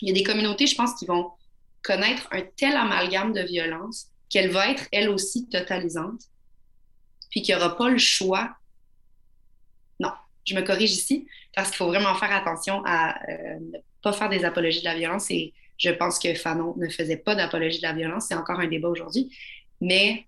Il 0.00 0.08
y 0.08 0.10
a 0.10 0.14
des 0.14 0.22
communautés, 0.22 0.66
je 0.66 0.76
pense, 0.76 0.94
qui 0.94 1.04
vont 1.04 1.32
connaître 1.82 2.26
un 2.30 2.42
tel 2.56 2.74
amalgame 2.74 3.34
de 3.34 3.42
violence 3.42 4.06
qu'elle 4.30 4.50
va 4.50 4.70
être 4.70 4.86
elle 4.92 5.10
aussi 5.10 5.46
totalisante, 5.48 6.22
puis 7.30 7.42
qu'il 7.42 7.54
n'y 7.54 7.60
aura 7.60 7.76
pas 7.76 7.90
le 7.90 7.98
choix. 7.98 8.56
Non, 10.00 10.12
je 10.46 10.54
me 10.54 10.62
corrige 10.62 10.92
ici, 10.92 11.26
parce 11.54 11.68
qu'il 11.68 11.76
faut 11.76 11.88
vraiment 11.88 12.14
faire 12.14 12.32
attention 12.32 12.82
à 12.86 13.20
euh, 13.30 13.58
pas 14.02 14.12
faire 14.12 14.28
des 14.28 14.44
apologies 14.44 14.80
de 14.80 14.84
la 14.84 14.96
violence. 14.96 15.30
Et 15.30 15.52
je 15.78 15.90
pense 15.90 16.18
que 16.18 16.34
Fanon 16.34 16.74
ne 16.76 16.88
faisait 16.88 17.16
pas 17.16 17.34
d'apologie 17.34 17.78
de 17.78 17.86
la 17.86 17.92
violence, 17.92 18.26
c'est 18.28 18.34
encore 18.34 18.60
un 18.60 18.68
débat 18.68 18.88
aujourd'hui. 18.88 19.34
Mais 19.80 20.26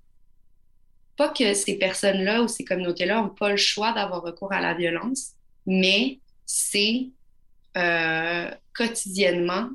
pas 1.17 1.29
que 1.29 1.55
ces 1.55 1.79
personnes-là 1.79 2.43
ou 2.43 2.49
ces 2.49 2.65
communautés-là 2.65 3.21
n'ont 3.23 3.29
pas 3.29 3.51
le 3.51 3.57
choix 3.57 3.93
d'avoir 3.93 4.23
recours 4.23 4.53
à 4.53 4.61
la 4.61 4.75
violence, 4.75 5.33
mais 5.67 6.19
c'est 6.45 7.09
euh, 7.77 8.51
quotidiennement 8.75 9.71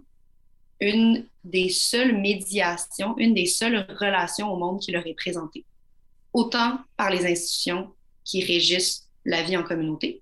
une 0.82 1.26
des 1.44 1.70
seules 1.70 2.18
médiations, 2.18 3.18
une 3.18 3.34
des 3.34 3.46
seules 3.46 3.86
relations 4.00 4.52
au 4.52 4.58
monde 4.58 4.80
qui 4.80 4.92
leur 4.92 5.06
est 5.08 5.14
présentée, 5.14 5.66
autant 6.34 6.80
par 6.96 7.10
les 7.10 7.26
institutions 7.26 7.94
qui 8.24 8.44
régissent 8.44 9.10
la 9.26 9.44
vie 9.44 9.58
en 9.58 9.64
communauté 9.64 10.22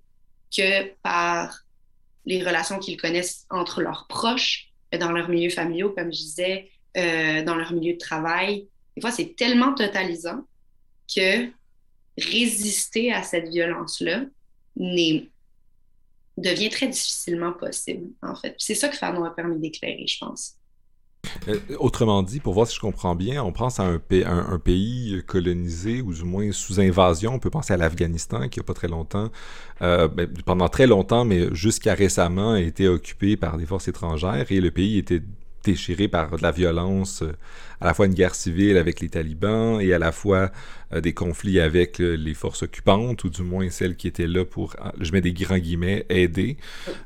que 0.56 0.92
par 1.02 1.64
les 2.28 2.44
relations 2.44 2.78
qu'ils 2.78 3.00
connaissent 3.00 3.46
entre 3.48 3.80
leurs 3.80 4.06
proches, 4.06 4.68
dans 4.92 5.12
leur 5.12 5.28
milieu 5.30 5.48
familial, 5.48 5.88
comme 5.96 6.12
je 6.12 6.18
disais, 6.18 6.70
euh, 6.96 7.42
dans 7.42 7.54
leur 7.54 7.72
milieu 7.72 7.94
de 7.94 7.98
travail. 7.98 8.68
Des 8.94 9.00
fois, 9.00 9.10
c'est 9.10 9.34
tellement 9.34 9.74
totalisant 9.74 10.44
que 11.14 11.48
résister 12.18 13.12
à 13.12 13.22
cette 13.22 13.48
violence-là 13.48 14.24
devient 16.36 16.68
très 16.68 16.88
difficilement 16.88 17.52
possible, 17.52 18.10
en 18.20 18.34
fait. 18.34 18.54
C'est 18.58 18.74
ça 18.74 18.88
que 18.88 18.96
Fanon 18.96 19.24
a 19.24 19.30
permis 19.30 19.58
d'éclairer, 19.58 20.06
je 20.06 20.18
pense. 20.18 20.57
Euh, 21.48 21.58
autrement 21.78 22.22
dit, 22.22 22.40
pour 22.40 22.54
voir 22.54 22.66
si 22.66 22.74
je 22.76 22.80
comprends 22.80 23.14
bien, 23.14 23.42
on 23.42 23.52
pense 23.52 23.80
à 23.80 23.84
un, 23.84 23.98
pays 24.58 25.22
colonisé 25.26 26.00
ou 26.02 26.12
du 26.12 26.24
moins 26.24 26.52
sous 26.52 26.80
invasion. 26.80 27.34
On 27.34 27.38
peut 27.38 27.50
penser 27.50 27.72
à 27.72 27.76
l'Afghanistan 27.76 28.48
qui, 28.48 28.60
a 28.60 28.62
pas 28.62 28.74
très 28.74 28.88
longtemps, 28.88 29.30
euh, 29.82 30.08
ben, 30.08 30.28
pendant 30.44 30.68
très 30.68 30.86
longtemps, 30.86 31.24
mais 31.24 31.52
jusqu'à 31.54 31.94
récemment, 31.94 32.52
a 32.52 32.60
été 32.60 32.88
occupé 32.88 33.36
par 33.36 33.56
des 33.56 33.66
forces 33.66 33.88
étrangères 33.88 34.46
et 34.50 34.60
le 34.60 34.70
pays 34.70 34.98
était 34.98 35.22
déchiré 35.64 36.08
par 36.08 36.36
de 36.36 36.42
la 36.42 36.50
violence, 36.50 37.22
euh, 37.22 37.32
à 37.80 37.86
la 37.86 37.94
fois 37.94 38.06
une 38.06 38.14
guerre 38.14 38.34
civile 38.34 38.76
avec 38.76 39.00
les 39.00 39.08
talibans 39.08 39.80
et 39.80 39.92
à 39.92 39.98
la 39.98 40.12
fois 40.12 40.50
euh, 40.92 41.00
des 41.00 41.12
conflits 41.12 41.60
avec 41.60 42.00
euh, 42.00 42.14
les 42.14 42.34
forces 42.34 42.62
occupantes, 42.62 43.24
ou 43.24 43.30
du 43.30 43.42
moins 43.42 43.68
celles 43.70 43.96
qui 43.96 44.08
étaient 44.08 44.26
là 44.26 44.44
pour, 44.44 44.74
je 45.00 45.12
mets 45.12 45.20
des 45.20 45.32
grands 45.32 45.58
guillemets, 45.58 46.06
aider. 46.08 46.56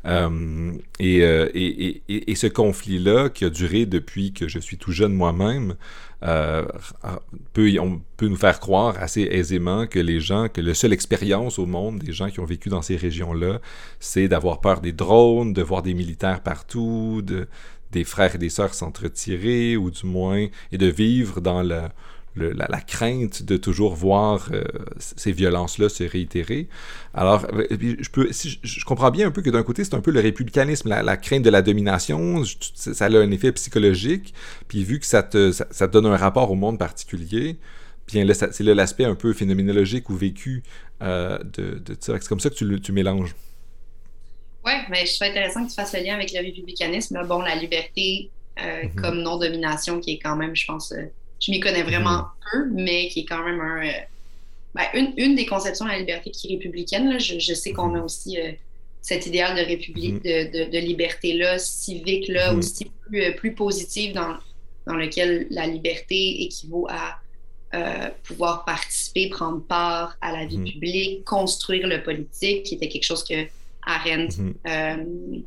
et, 0.04 1.18
et, 1.18 2.30
et, 2.30 2.34
ce 2.34 2.46
conflit-là, 2.46 3.28
qui 3.28 3.44
a 3.44 3.50
duré 3.50 3.86
depuis 3.86 4.32
que 4.32 4.48
je 4.48 4.58
suis 4.58 4.78
tout 4.78 4.92
jeune 4.92 5.12
moi-même, 5.12 5.74
peut, 6.20 7.78
on 7.80 8.00
peut 8.16 8.28
nous 8.28 8.36
faire 8.36 8.60
croire 8.60 8.94
assez 9.00 9.22
aisément 9.22 9.86
que 9.86 9.98
les 9.98 10.20
gens, 10.20 10.48
que 10.48 10.60
la 10.60 10.74
seule 10.74 10.92
expérience 10.92 11.58
au 11.58 11.66
monde 11.66 11.98
des 11.98 12.12
gens 12.12 12.30
qui 12.30 12.40
ont 12.40 12.44
vécu 12.44 12.68
dans 12.68 12.82
ces 12.82 12.96
régions-là, 12.96 13.60
c'est 13.98 14.28
d'avoir 14.28 14.60
peur 14.60 14.80
des 14.80 14.92
drones, 14.92 15.52
de 15.52 15.62
voir 15.62 15.82
des 15.82 15.94
militaires 15.94 16.40
partout, 16.40 17.22
de, 17.22 17.48
des 17.92 18.04
frères 18.04 18.34
et 18.34 18.38
des 18.38 18.48
sœurs 18.48 18.74
s'entretirer, 18.74 19.76
ou 19.76 19.90
du 19.90 20.06
moins, 20.06 20.46
et 20.72 20.78
de 20.78 20.86
vivre 20.86 21.40
dans 21.40 21.62
la, 21.62 21.92
crainte 22.86 23.42
de 23.42 23.56
toujours 23.56 23.94
voir 23.94 24.48
euh, 24.52 24.64
ces 24.98 25.32
violences-là 25.32 25.88
se 25.88 26.04
réitérer. 26.04 26.68
Alors, 27.14 27.46
euh, 27.52 27.66
je, 27.70 28.08
peux, 28.10 28.30
comprends 28.86 29.10
bien 29.10 29.28
un 29.28 29.30
peu 29.30 29.42
que 29.42 29.50
d'un 29.50 29.62
côté, 29.62 29.84
c'est 29.84 29.94
un 29.94 30.00
peu 30.00 30.10
le 30.10 30.20
républicanisme, 30.20 30.88
la, 30.88 31.16
crainte 31.16 31.42
de 31.42 31.50
la 31.50 31.62
domination, 31.62 32.42
ça 32.74 33.04
a 33.04 33.18
un 33.18 33.30
effet 33.30 33.52
psychologique, 33.52 34.34
puis 34.68 34.82
vu 34.82 34.98
que 34.98 35.06
ça 35.06 35.22
te, 35.22 35.86
donne 35.86 36.06
un 36.06 36.16
rapport 36.16 36.50
au 36.50 36.54
monde 36.54 36.78
particulier, 36.78 37.58
bien 38.08 38.24
là, 38.24 38.34
c'est 38.34 38.60
l'aspect 38.62 39.04
un 39.04 39.14
peu 39.14 39.32
phénoménologique 39.32 40.10
ou 40.10 40.16
vécu 40.16 40.62
euh, 41.02 41.38
de, 41.38 41.78
de 41.78 41.96
ça. 42.00 42.14
C'est 42.20 42.28
comme 42.28 42.40
ça 42.40 42.50
que 42.50 42.54
tu, 42.54 42.80
tu 42.80 42.92
mélanges. 42.92 43.34
Oui, 44.64 44.72
mais 44.90 45.06
je 45.06 45.14
trouve 45.14 45.28
intéressant 45.28 45.64
que 45.64 45.70
tu 45.70 45.74
fasses 45.74 45.92
le 45.92 46.00
lien 46.00 46.14
avec 46.14 46.32
le 46.32 46.40
républicanisme. 46.40 47.20
Bon, 47.26 47.40
la 47.40 47.56
liberté 47.56 48.30
euh, 48.60 48.84
mhm. 48.84 48.94
comme 48.94 49.22
non-domination, 49.22 50.00
qui 50.00 50.12
est 50.12 50.18
quand 50.18 50.36
même, 50.36 50.54
je 50.54 50.66
pense, 50.66 50.92
euh, 50.92 51.06
je 51.40 51.50
m'y 51.50 51.60
connais 51.60 51.82
vraiment 51.82 52.18
mhm. 52.18 52.24
peu, 52.52 52.70
mais 52.72 53.08
qui 53.08 53.20
est 53.20 53.24
quand 53.24 53.42
même 53.44 53.60
un, 53.60 53.86
euh, 53.86 53.92
ben, 54.74 54.84
une, 54.94 55.12
une, 55.16 55.34
des 55.34 55.46
conceptions 55.46 55.86
de 55.86 55.90
la 55.90 55.98
liberté 55.98 56.30
qui 56.30 56.48
est 56.48 56.56
républicaine. 56.56 57.18
Je, 57.18 57.38
je, 57.38 57.54
sais 57.54 57.72
qu'on 57.72 57.94
a 57.94 57.98
mhm. 57.98 58.04
aussi 58.04 58.38
cet 59.00 59.26
idéal 59.26 59.56
de 59.56 59.66
république, 59.66 60.22
de, 60.22 60.64
de, 60.64 60.70
de 60.70 60.78
liberté-là, 60.78 61.58
civique-là, 61.58 62.54
aussi 62.54 62.90
plus, 63.06 63.34
plus 63.34 63.54
positive, 63.54 64.12
dans, 64.14 64.36
dans 64.86 64.94
lequel 64.94 65.48
la 65.50 65.66
liberté 65.66 66.42
équivaut 66.42 66.86
à 66.88 67.18
pouvoir 68.24 68.66
participer, 68.66 69.30
prendre 69.30 69.62
part 69.62 70.18
à 70.20 70.30
la 70.30 70.44
vie 70.44 70.58
publique, 70.58 71.24
construire 71.24 71.86
le 71.86 72.02
politique, 72.02 72.64
qui 72.64 72.74
était 72.74 72.88
quelque 72.88 73.04
chose 73.04 73.24
que 73.24 73.46
Arendt, 73.84 74.38
mhm. 74.38 74.54
euh, 74.66 75.40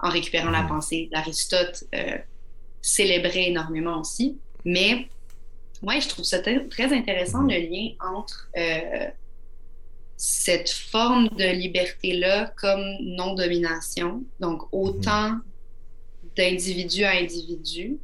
en 0.00 0.10
récupérant 0.10 0.50
la 0.50 0.62
mhm. 0.62 0.68
pensée 0.68 1.08
d'Aristote, 1.12 1.84
euh, 1.94 2.18
célébrait 2.82 3.48
énormément 3.48 4.00
aussi. 4.00 4.38
Mais 4.64 5.08
ouais, 5.82 6.00
je 6.00 6.08
trouve 6.08 6.24
ça 6.24 6.38
très 6.40 6.92
intéressant 6.92 7.42
mhm. 7.42 7.50
le 7.50 7.58
lien 7.58 7.88
entre 8.00 8.48
euh, 8.56 9.08
cette 10.16 10.70
forme 10.70 11.28
de 11.28 11.52
liberté-là 11.52 12.52
comme 12.56 12.84
non-domination, 13.00 14.22
donc 14.40 14.62
autant 14.72 15.38
d'individu 16.36 17.04
à 17.04 17.12
individu 17.12 17.98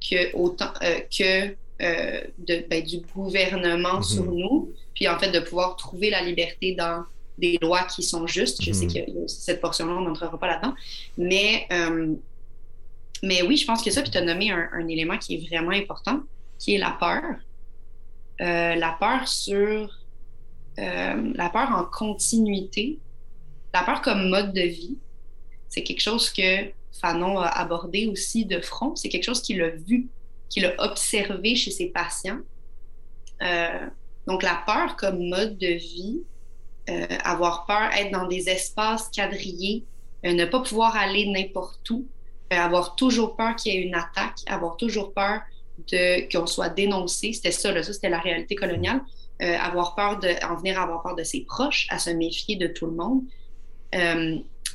que, 0.00 0.34
autant, 0.34 0.72
que 0.80 1.48
de, 1.78 2.68
ben, 2.68 2.82
du 2.82 3.00
gouvernement 3.14 4.02
sur 4.02 4.24
nous, 4.24 4.72
puis 4.94 5.08
en 5.08 5.18
fait 5.18 5.30
de 5.30 5.40
pouvoir 5.40 5.76
trouver 5.76 6.10
la 6.10 6.22
liberté 6.22 6.74
dans 6.74 7.04
des 7.38 7.58
lois 7.62 7.84
qui 7.84 8.02
sont 8.02 8.26
justes. 8.26 8.62
Je 8.62 8.72
sais 8.72 8.86
mhm. 8.86 8.92
que 8.92 9.28
cette 9.28 9.60
portion-là, 9.60 9.94
on 9.94 10.02
n'entrera 10.02 10.38
pas 10.38 10.48
là-dedans. 10.48 10.74
Mais, 11.16 11.66
euh, 11.72 12.14
mais 13.22 13.42
oui, 13.42 13.56
je 13.56 13.64
pense 13.64 13.82
que 13.82 13.90
ça, 13.90 14.02
puis 14.02 14.10
tu 14.10 14.18
as 14.18 14.22
nommé 14.22 14.50
un, 14.50 14.86
élément 14.88 15.16
qui 15.16 15.34
est 15.34 15.48
vraiment 15.48 15.70
important, 15.70 16.20
qui 16.58 16.74
est 16.74 16.78
la 16.78 16.90
peur. 16.90 17.22
Euh, 18.40 18.74
la 18.74 18.96
peur 19.00 19.26
sur 19.26 19.90
euh, 20.78 21.32
la 21.34 21.50
peur 21.50 21.70
en 21.72 21.84
continuité, 21.84 22.98
la 23.74 23.82
peur 23.82 24.02
comme 24.02 24.28
mode 24.28 24.52
de 24.52 24.62
vie. 24.62 24.98
C'est 25.68 25.82
quelque 25.82 26.00
chose 26.00 26.30
que 26.30 26.70
Fanon 27.00 27.38
a 27.38 27.48
abordé 27.48 28.06
aussi 28.06 28.44
de 28.44 28.60
front. 28.60 28.96
C'est 28.96 29.08
quelque 29.08 29.24
chose 29.24 29.42
qu'il 29.42 29.62
a 29.62 29.70
vu, 29.70 30.08
qu'il 30.48 30.66
a 30.66 30.74
observé 30.82 31.54
chez 31.54 31.70
ses 31.70 31.86
patients. 31.86 32.40
donc, 34.26 34.42
la 34.42 34.62
peur 34.66 34.96
comme 34.96 35.28
mode 35.28 35.58
de 35.58 35.74
vie, 35.74 36.22
avoir 37.24 37.66
peur, 37.66 37.90
être 37.96 38.10
dans 38.10 38.26
des 38.26 38.48
espaces 38.48 39.08
quadrillés, 39.14 39.84
euh, 40.24 40.32
ne 40.32 40.44
pas 40.44 40.60
pouvoir 40.60 40.96
aller 40.96 41.26
n'importe 41.26 41.88
où, 41.90 42.06
euh, 42.52 42.56
avoir 42.56 42.96
toujours 42.96 43.36
peur 43.36 43.56
qu'il 43.56 43.74
y 43.74 43.76
ait 43.76 43.82
une 43.82 43.94
attaque, 43.94 44.38
avoir 44.46 44.76
toujours 44.76 45.12
peur 45.12 45.40
de 45.90 46.30
qu'on 46.32 46.46
soit 46.46 46.70
dénoncé. 46.70 47.32
C'était 47.32 47.52
ça, 47.52 47.72
là, 47.72 47.82
ça 47.82 47.92
c'était 47.92 48.08
la 48.08 48.20
réalité 48.20 48.54
coloniale. 48.54 49.00
avoir 49.40 49.94
peur 49.94 50.18
de, 50.18 50.30
en 50.44 50.56
venir 50.56 50.80
à 50.80 50.82
avoir 50.82 51.00
peur 51.02 51.14
de 51.14 51.22
ses 51.22 51.42
proches, 51.42 51.86
à 51.90 52.00
se 52.00 52.10
méfier 52.10 52.56
de 52.56 52.66
tout 52.66 52.86
le 52.86 52.92
monde. 52.92 53.22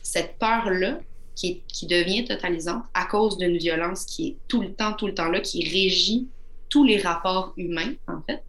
cette 0.02 0.38
peur-là, 0.38 1.00
qui, 1.36 1.62
qui, 1.68 1.88
devient 1.88 2.26
totalisante 2.26 2.84
à 2.94 3.06
cause 3.06 3.38
d'une 3.38 3.58
violence 3.58 4.06
qui 4.06 4.28
est 4.28 4.38
tout 4.48 4.62
le 4.62 4.72
temps, 4.74 4.94
tout 4.94 5.08
le 5.08 5.16
temps 5.16 5.30
là, 5.30 5.40
qui 5.42 5.68
régit 5.68 6.28
tous 6.70 6.84
les 6.84 7.00
rapports 7.00 7.54
humains, 7.58 7.94
en 8.08 8.22
fait. 8.22 8.44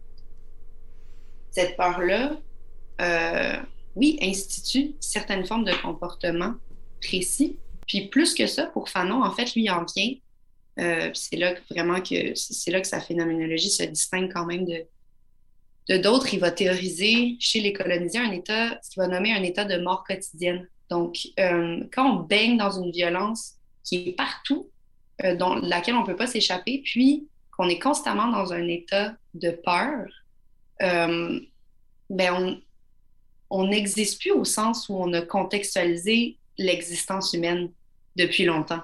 Cette 1.51 1.75
peur-là, 1.77 2.37
euh, 3.01 3.57
oui, 3.95 4.17
institue 4.21 4.95
certaines 4.99 5.45
formes 5.45 5.65
de 5.65 5.73
comportement 5.81 6.53
précis. 7.01 7.57
Puis 7.87 8.07
plus 8.07 8.33
que 8.33 8.47
ça, 8.47 8.65
pour 8.65 8.89
Fanon, 8.89 9.23
en 9.23 9.31
fait, 9.31 9.53
lui 9.55 9.69
en 9.69 9.85
vient. 9.95 10.13
Euh, 10.77 11.09
c'est 11.13 11.37
là 11.37 11.53
que 11.53 11.61
vraiment 11.73 12.01
que 12.01 12.35
c'est 12.35 12.71
là 12.71 12.81
que 12.81 12.87
sa 12.87 12.99
phénoménologie 12.99 13.69
se 13.69 13.83
distingue 13.83 14.31
quand 14.33 14.45
même 14.45 14.65
de 14.65 14.85
de 15.87 15.97
d'autres. 15.97 16.33
Il 16.33 16.39
va 16.39 16.51
théoriser 16.51 17.37
chez 17.39 17.61
les 17.61 17.71
colonisés 17.71 18.17
un 18.17 18.31
état, 18.31 18.77
ce 18.81 18.89
qu'il 18.89 19.01
va 19.01 19.07
nommer 19.07 19.31
un 19.31 19.43
état 19.43 19.65
de 19.65 19.77
mort 19.77 20.03
quotidienne. 20.03 20.67
Donc, 20.89 21.27
euh, 21.39 21.83
quand 21.93 22.11
on 22.11 22.23
baigne 22.23 22.57
dans 22.57 22.71
une 22.71 22.91
violence 22.91 23.53
qui 23.83 24.09
est 24.09 24.13
partout, 24.13 24.69
dont 25.39 25.55
laquelle 25.55 25.95
on 25.95 26.01
ne 26.01 26.05
peut 26.05 26.17
pas 26.17 26.27
s'échapper, 26.27 26.81
puis 26.83 27.29
qu'on 27.55 27.69
est 27.69 27.79
constamment 27.79 28.27
dans 28.27 28.51
un 28.51 28.67
état 28.67 29.13
de 29.33 29.51
peur, 29.51 30.07
ben 30.81 32.33
on 32.33 32.59
n'existe 33.51 34.21
plus 34.21 34.31
au 34.31 34.43
sens 34.43 34.89
où 34.89 34.95
on 34.95 35.13
a 35.13 35.21
contextualisé 35.21 36.37
l'existence 36.57 37.33
humaine 37.33 37.71
depuis 38.15 38.45
longtemps. 38.45 38.81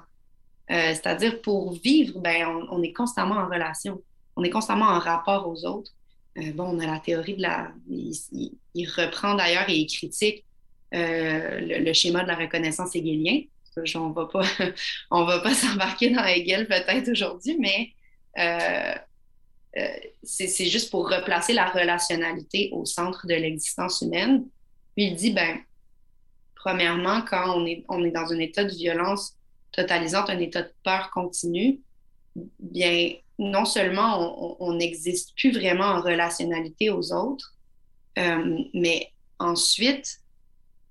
C'est-à-dire, 0.70 1.42
pour 1.42 1.74
vivre, 1.74 2.20
ben, 2.20 2.48
on, 2.72 2.82
est 2.82 2.94
constamment 2.94 3.36
en 3.36 3.48
relation. 3.48 4.02
On 4.38 4.44
est 4.44 4.50
constamment 4.50 4.86
en 4.86 5.00
rapport 5.00 5.48
aux 5.50 5.66
autres. 5.66 5.92
bon, 6.54 6.64
on 6.64 6.80
a 6.80 6.86
la 6.86 7.00
théorie 7.00 7.36
de 7.36 7.42
la. 7.42 7.74
Il, 7.90 8.90
reprend 8.96 9.36
d'ailleurs 9.36 9.70
et 9.70 9.76
il 9.76 9.88
critique 9.88 10.46
le, 10.94 11.92
schéma 11.92 12.24
de 12.24 12.30
la 12.30 12.36
reconnaissance 12.36 12.96
hegelien. 12.96 13.42
On 13.96 14.10
ne 14.10 15.26
va 15.26 15.40
pas 15.40 15.54
s'embarquer 15.54 16.10
dans 16.10 16.24
Hegel 16.26 16.68
peut-être 16.68 17.10
aujourd'hui, 17.10 17.58
mais 17.60 17.94
euh, 19.78 19.82
euh, 19.82 19.88
c'est 20.24 20.66
juste 20.66 20.92
pour 20.92 21.10
replacer 21.10 21.54
la 21.54 21.70
relationnalité 21.70 22.70
au 22.74 22.86
centre 22.86 23.26
de 23.28 23.34
l'existence 23.34 24.02
humaine. 24.02 24.46
Puis 24.96 25.06
il 25.08 25.16
dit, 25.16 25.32
ben, 25.32 25.60
premièrement, 26.56 27.22
quand 27.22 27.58
on 27.58 27.66
est, 27.66 27.84
on 27.90 28.04
est 28.04 28.12
dans 28.12 28.32
un 28.32 28.40
état 28.40 28.64
de 28.64 28.74
violence 28.74 29.38
totalisante, 29.72 30.30
un 30.30 30.40
état 30.40 30.64
de 30.64 30.74
peur 30.84 31.10
continue, 31.12 31.80
bien, 32.60 33.14
non 33.40 33.66
seulement 33.66 34.62
on 34.62 34.74
n'existe 34.74 35.36
plus 35.38 35.52
vraiment 35.52 35.86
en 35.86 36.02
relationnalité 36.02 36.90
aux 36.90 37.14
autres, 37.14 37.56
euh, 38.20 38.60
mais 38.74 39.12
ensuite, 39.40 40.18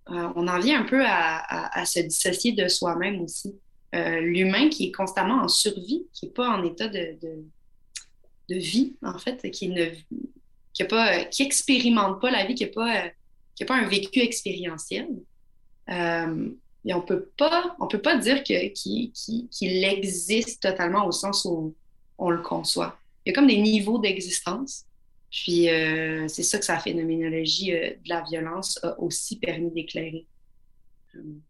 on 0.07 0.49
en 0.49 0.59
vient 0.59 0.81
un 0.81 0.87
peu 0.87 1.05
à 1.07 1.85
se 1.85 2.01
dissocier 2.01 2.51
de 2.51 2.67
soi-même 2.67 3.21
aussi. 3.21 3.55
Euh, 3.93 4.21
l'humain 4.21 4.69
qui 4.69 4.87
est 4.87 4.93
constamment 4.93 5.43
en 5.43 5.49
survie, 5.49 6.07
qui 6.13 6.27
n'est 6.27 6.33
pas 6.33 6.49
en 6.49 6.63
état 6.63 6.87
de, 6.87 7.19
vie, 8.57 8.97
en 9.03 9.19
fait, 9.19 9.51
qui 9.51 9.69
ne 9.69 9.87
qui, 10.73 10.85
pas, 10.85 11.25
qui 11.25 11.43
expérimente 11.43 12.21
pas 12.21 12.31
la 12.31 12.45
vie, 12.45 12.55
qui 12.55 12.65
n'a 12.65 12.71
pas, 12.71 13.05
qui 13.55 13.65
pas 13.65 13.77
un 13.77 13.89
vécu 13.89 14.21
expérientiel. 14.21 15.09
Euh, 15.89 16.51
et 16.85 16.95
on 16.95 17.03
peut 17.03 17.31
pas, 17.37 17.77
on 17.79 17.89
peut 17.89 18.01
pas 18.01 18.17
dire 18.17 18.43
qu'il 18.43 19.85
existe 19.85 20.63
totalement 20.63 21.07
au 21.07 21.13
sens 21.13 21.45
où 21.45 21.75
on, 22.17 22.31
le 22.31 22.43
conçoit. 22.43 22.99
Il 23.25 23.31
y 23.31 23.33
a 23.33 23.35
comme 23.35 23.49
des 23.49 23.59
niveaux 23.59 23.99
d'existence. 23.99 24.85
Puis 25.31 25.69
euh, 25.69 26.27
c'est 26.27 26.43
ça 26.43 26.59
que 26.59 26.65
sa 26.65 26.79
phénoménologie 26.79 27.71
de 27.71 28.09
la 28.09 28.23
violence 28.23 28.83
a 28.83 28.99
aussi 28.99 29.39
permis 29.39 29.71
d'éclairer. 29.71 30.27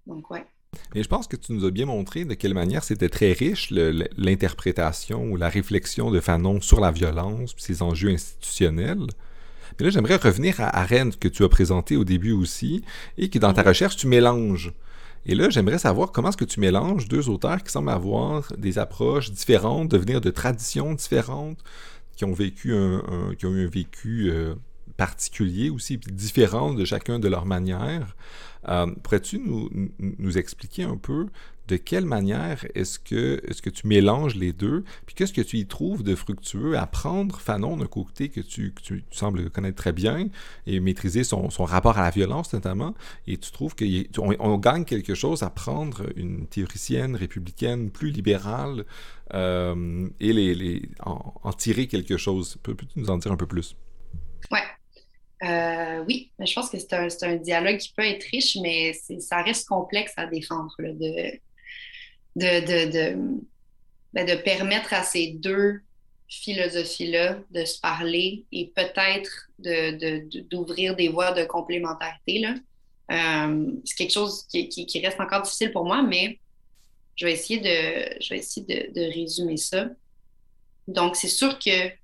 donc 0.07 0.31
ouais. 0.31 0.45
Et 0.95 1.03
je 1.03 1.09
pense 1.09 1.29
que 1.29 1.37
tu 1.37 1.53
nous 1.53 1.65
as 1.65 1.71
bien 1.71 1.87
montré 1.87 2.25
de 2.25 2.35
quelle 2.35 2.55
manière 2.55 2.83
c'était 2.83 3.09
très 3.09 3.33
riche 3.33 3.71
l'interprétation 3.71 5.25
ou 5.31 5.37
la 5.37 5.49
réflexion 5.49 6.11
de 6.11 6.19
Fanon 6.19 6.61
sur 6.61 6.81
la 6.81 6.91
violence 6.91 7.53
et 7.53 7.63
ses 7.63 7.83
enjeux 7.83 8.11
institutionnels. 8.11 9.07
Mais 9.79 9.85
là, 9.85 9.91
j'aimerais 9.91 10.17
revenir 10.17 10.61
à 10.61 10.81
Arendt 10.81 11.17
que 11.19 11.29
tu 11.29 11.45
as 11.45 11.49
présenté 11.49 11.97
au 11.97 12.05
début 12.05 12.33
aussi 12.33 12.83
et 13.19 13.29
qui, 13.29 13.39
dans 13.39 13.53
ta 13.53 13.63
recherche, 13.63 13.97
tu 13.97 14.09
mélanges. 14.09 14.73
Et 15.27 15.35
là, 15.35 15.49
j'aimerais 15.49 15.79
savoir 15.79 16.11
comment 16.13 16.31
est-ce 16.31 16.37
que 16.37 16.45
tu 16.45 16.61
mélanges 16.61 17.07
deux 17.07 17.29
auteurs 17.29 17.63
qui 17.63 17.71
semblent 17.71 17.91
avoir 17.91 18.53
des 18.59 18.79
approches 18.79 19.31
différentes, 19.31 19.91
de 19.91 19.99
venir 19.99 20.21
de 20.21 20.31
traditions 20.31 20.95
différentes, 20.95 21.59
qui 22.17 22.25
ont 22.25 22.33
vécu 22.33 22.75
un, 22.75 23.03
qui 23.39 23.47
ont 23.47 23.55
eu 23.55 23.67
un 23.67 23.71
vécu 23.71 24.31
euh, 24.31 24.55
particulier 25.01 25.71
aussi, 25.71 25.97
différent 25.97 26.75
de 26.75 26.85
chacun 26.85 27.19
de 27.19 27.27
leur 27.27 27.47
manière. 27.47 28.15
Euh, 28.69 28.87
pourrais-tu 29.03 29.39
nous, 29.39 30.37
expliquer 30.37 30.83
un 30.83 30.99
peu 30.99 31.29
de 31.69 31.77
quelle 31.79 32.05
manière 32.05 32.67
est-ce 32.75 32.99
que, 32.99 33.41
est 33.49 33.59
que 33.63 33.71
tu 33.71 33.87
mélanges 33.87 34.35
les 34.35 34.53
deux, 34.53 34.85
puis 35.07 35.15
qu'est-ce 35.15 35.33
que 35.33 35.41
tu 35.41 35.57
y 35.57 35.67
trouves 35.67 36.03
de 36.03 36.15
fructueux 36.15 36.77
à 36.77 36.85
prendre 36.87 37.41
Fanon 37.41 37.79
d'un 37.79 37.87
côté 37.87 38.29
que 38.29 38.43
tu, 38.43 38.73
que 38.75 38.83
tu, 38.83 39.03
sembles 39.11 39.49
connaître 39.49 39.77
très 39.77 39.93
bien 39.93 40.29
et 40.67 40.81
maîtriser 40.81 41.25
son, 41.25 41.49
son, 41.49 41.65
rapport 41.65 41.97
à 41.97 42.03
la 42.03 42.11
violence 42.11 42.53
notamment, 42.53 42.95
et 43.27 43.39
tu 43.39 43.51
trouves 43.53 43.75
qu'on 43.75 44.35
on 44.39 44.59
gagne 44.59 44.85
quelque 44.85 45.15
chose 45.15 45.43
à 45.43 45.49
prendre 45.49 46.03
une 46.15 46.47
théoricienne 46.47 47.17
républicaine 47.17 47.91
plus 47.91 48.11
libérale 48.11 48.85
euh, 49.33 50.07
et 50.21 50.35
les, 50.35 50.83
en, 51.07 51.53
tirer 51.55 51.87
quelque 51.87 52.19
chose. 52.19 52.59
Peux-tu 52.63 52.85
nous 52.97 53.09
en 53.09 53.17
dire 53.17 53.33
un 53.33 53.39
peu 53.39 53.47
plus? 53.47 53.75
Ouais. 54.51 54.61
Euh, 55.43 56.05
oui, 56.07 56.33
mais 56.39 56.47
je 56.47 56.55
pense 56.55 56.69
que 56.69 56.79
c'est 56.79 56.93
un, 56.93 57.09
un, 57.23 57.37
dialogue 57.37 57.79
qui 57.79 57.93
peut 57.97 58.05
être 58.05 58.25
riche, 58.25 58.59
mais 58.61 58.93
ça 58.93 59.43
reste 59.43 59.67
complexe 59.69 60.13
à 60.17 60.27
défendre, 60.27 60.75
de, 60.79 61.41
de, 62.37 62.91
de, 62.91 63.41
ben, 64.13 64.27
de, 64.27 64.35
permettre 64.43 64.93
à 64.93 65.03
ces 65.03 65.29
deux 65.29 65.81
philosophies-là 66.29 67.39
de 67.51 67.65
se 67.65 67.81
parler 67.81 68.45
et 68.53 68.71
peut-être 68.75 69.49
d'ouvrir 70.51 70.95
des 70.95 71.09
voies 71.09 71.33
de 71.33 71.45
complémentarité. 71.45 72.45
Euh, 73.11 73.73
c'est 73.85 73.97
quelque 73.97 74.13
chose 74.13 74.47
qui, 74.47 74.69
qui, 74.69 74.85
qui, 74.85 75.01
reste 75.01 75.21
encore 75.21 75.43
difficile 75.43 75.73
pour 75.73 75.87
moi, 75.87 76.03
mais 76.03 76.39
je 77.17 77.25
vais 77.25 77.33
essayer 77.33 77.61
de, 77.61 78.23
je 78.23 78.35
vais 78.35 78.41
essayer 78.41 78.91
de 78.95 79.01
résumer 79.01 79.57
ça. 79.57 79.89
Donc, 80.87 81.17
c'est 81.17 81.29
sûr 81.29 81.59
que 81.59 82.00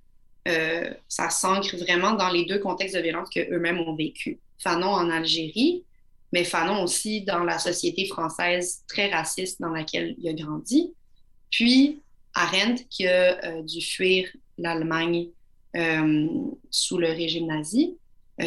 euh, 0.47 0.93
ça 1.07 1.29
s'ancre 1.29 1.75
vraiment 1.77 2.13
dans 2.13 2.29
les 2.29 2.45
deux 2.45 2.59
contextes 2.59 2.95
de 2.95 3.01
violence 3.01 3.29
qu'eux-mêmes 3.29 3.79
ont 3.79 3.95
vécu. 3.95 4.39
Fanon 4.59 4.87
en 4.87 5.09
Algérie, 5.09 5.83
mais 6.31 6.43
Fanon 6.43 6.83
aussi 6.83 7.21
dans 7.21 7.43
la 7.43 7.59
société 7.59 8.05
française 8.05 8.83
très 8.87 9.11
raciste 9.11 9.61
dans 9.61 9.69
laquelle 9.69 10.15
il 10.19 10.29
a 10.29 10.33
grandi. 10.33 10.93
Puis 11.51 12.01
Arendt 12.33 12.85
qui 12.89 13.07
a 13.07 13.43
euh, 13.45 13.61
dû 13.63 13.81
fuir 13.81 14.27
l'Allemagne 14.57 15.29
euh, 15.75 16.27
sous 16.69 16.97
le 16.97 17.07
régime 17.07 17.47
nazi, 17.47 17.97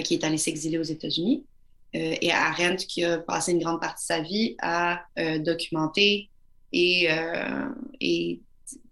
qui 0.05 0.15
est 0.15 0.25
allé 0.25 0.39
s'exiler 0.39 0.79
aux 0.79 0.85
États-Unis. 0.85 1.45
et 1.93 2.31
Arendt 2.31 2.87
qui 2.87 3.05
a 3.05 3.19
passé 3.19 3.51
une 3.51 3.59
grande 3.59 3.81
partie 3.81 4.05
de 4.05 4.07
sa 4.07 4.21
vie 4.21 4.57
à 4.63 5.05
documenter 5.41 6.31
et, 6.73 7.09
et, 8.01 8.41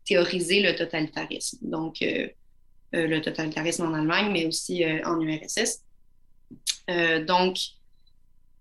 théoriser 0.04 0.60
le 0.60 0.74
totalitarisme. 0.74 1.58
Donc, 1.62 2.02
le 2.92 3.20
totalitarisme 3.20 3.86
en 3.86 3.94
Allemagne, 3.94 4.30
mais 4.32 4.46
aussi 4.46 4.84
euh, 4.84 5.00
en 5.04 5.20
URSS. 5.20 5.82
Euh, 6.90 7.24
donc, 7.24 7.58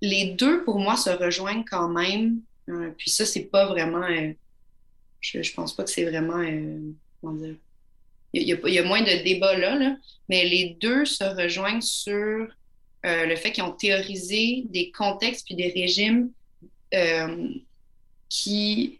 les 0.01 0.31
deux, 0.31 0.63
pour 0.63 0.79
moi, 0.79 0.97
se 0.97 1.09
rejoignent 1.09 1.63
quand 1.63 1.89
même. 1.89 2.41
puis 2.97 3.09
ça, 3.09 3.25
c'est 3.25 3.45
pas 3.45 3.65
vraiment. 3.67 4.05
je, 5.21 5.53
pense 5.53 5.75
pas 5.75 5.83
que 5.83 5.89
c'est 5.89 6.05
vraiment. 6.05 6.43
comment 7.21 7.33
dire? 7.33 7.55
Il 8.33 8.43
y, 8.43 8.77
a, 8.77 8.83
moins 8.83 9.01
de 9.01 9.23
débats 9.23 9.57
là, 9.57 9.75
là, 9.75 9.97
mais 10.29 10.43
les 10.45 10.77
deux 10.81 11.05
se 11.05 11.23
rejoignent 11.23 11.81
sur 11.81 12.47
le 13.03 13.35
fait 13.37 13.51
qu'ils 13.53 13.63
ont 13.63 13.71
théorisé 13.71 14.65
des 14.69 14.91
contextes 14.91 15.45
puis 15.47 15.55
des 15.55 15.69
régimes 15.69 16.29
qui 18.29 18.99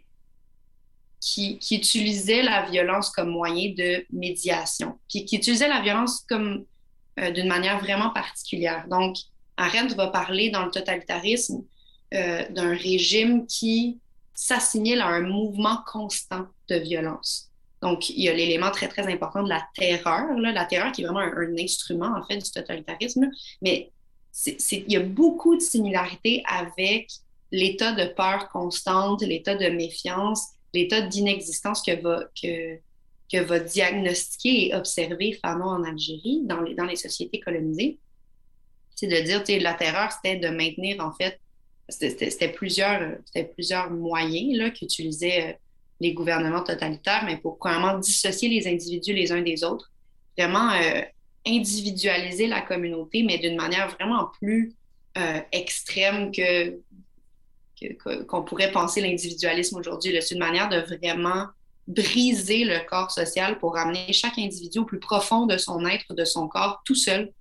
qui, 1.20 1.58
utilisait 1.70 2.42
la 2.42 2.68
violence 2.70 3.10
comme 3.10 3.30
moyen 3.30 3.74
de 3.76 4.04
médiation, 4.12 4.98
puis 5.08 5.24
qui 5.24 5.36
utilisait 5.36 5.68
la 5.68 5.80
violence 5.80 6.20
comme 6.28 6.64
euh, 7.18 7.30
d'une 7.30 7.48
manière 7.48 7.80
vraiment 7.80 8.10
particulière. 8.10 8.86
Donc, 8.88 9.16
Arendt 9.56 9.94
va 9.94 10.08
parler 10.08 10.50
dans 10.50 10.64
le 10.64 10.70
totalitarisme 10.70 11.64
euh, 12.14 12.48
d'un 12.50 12.74
régime 12.74 13.46
qui 13.46 13.98
s'assimile 14.34 15.00
à 15.00 15.08
un 15.08 15.22
mouvement 15.22 15.78
constant 15.86 16.46
de 16.68 16.76
violence. 16.76 17.50
Donc, 17.82 18.10
il 18.10 18.22
y 18.22 18.28
a 18.28 18.34
l'élément 18.34 18.70
très, 18.70 18.88
très 18.88 19.06
important 19.12 19.42
de 19.42 19.48
la 19.48 19.66
terreur, 19.74 20.36
la 20.38 20.64
terreur 20.64 20.92
qui 20.92 21.02
est 21.02 21.04
vraiment 21.04 21.20
un, 21.20 21.58
instrument, 21.58 22.12
en 22.16 22.24
fait, 22.24 22.38
du 22.38 22.50
totalitarisme, 22.50 23.28
mais 23.62 23.90
il 24.46 24.92
y 24.92 24.96
a 24.96 25.00
beaucoup 25.00 25.56
de 25.56 25.60
similarités 25.60 26.42
avec 26.46 27.10
l'état 27.50 27.92
de 27.92 28.06
peur 28.06 28.48
constante, 28.48 29.22
l'état 29.22 29.56
de 29.56 29.68
méfiance 29.68 30.48
l'état 30.74 31.00
d'inexistence 31.00 31.82
que 31.82 32.00
va, 32.00 32.24
que, 32.40 32.76
que 33.30 33.42
va 33.42 33.60
diagnostiquer 33.60 34.68
et 34.68 34.74
observer 34.74 35.38
Fanon 35.42 35.66
en 35.66 35.84
Algérie, 35.84 36.42
dans 36.44 36.60
les, 36.60 36.74
dans 36.74 36.84
les 36.84 36.96
sociétés 36.96 37.40
colonisées. 37.40 37.98
C'est 38.94 39.06
de 39.06 39.20
dire, 39.20 39.44
tu 39.44 39.52
sais, 39.52 39.60
la 39.60 39.74
terreur, 39.74 40.10
c'était 40.12 40.36
de 40.36 40.48
maintenir, 40.48 41.00
en 41.04 41.12
fait, 41.12 41.38
c'était 41.88 42.48
plusieurs, 42.48 43.16
plusieurs 43.54 43.90
moyens 43.90 44.72
qu'utilisaient 44.72 45.50
euh, 45.50 45.52
les 46.00 46.12
gouvernements 46.12 46.62
totalitaires, 46.62 47.24
mais 47.24 47.38
pour 47.38 47.58
vraiment 47.58 47.98
dissocier 47.98 48.48
les 48.48 48.68
individus 48.68 49.12
les 49.12 49.32
uns 49.32 49.42
des 49.42 49.64
autres, 49.64 49.90
vraiment 50.36 50.70
euh, 50.72 51.02
individualiser 51.46 52.46
la 52.46 52.60
communauté, 52.60 53.22
mais 53.22 53.38
d'une 53.38 53.56
manière 53.56 53.88
vraiment 53.88 54.30
plus 54.40 54.74
euh, 55.16 55.40
extrême 55.50 56.30
que 56.30 56.78
qu'on 58.26 58.42
pourrait 58.42 58.72
penser 58.72 59.00
l'individualisme 59.00 59.76
aujourd'hui. 59.78 60.16
C'est 60.20 60.34
une 60.34 60.40
manière 60.40 60.68
de 60.68 60.78
vraiment 60.78 61.46
briser 61.86 62.64
le 62.64 62.86
corps 62.86 63.10
social 63.10 63.58
pour 63.58 63.74
ramener 63.74 64.12
chaque 64.12 64.38
individu 64.38 64.80
au 64.80 64.84
plus 64.84 65.00
profond 65.00 65.46
de 65.46 65.56
son 65.56 65.86
être, 65.86 66.14
de 66.14 66.24
son 66.24 66.48
corps, 66.48 66.82
tout 66.84 66.94
seul, 66.94 67.32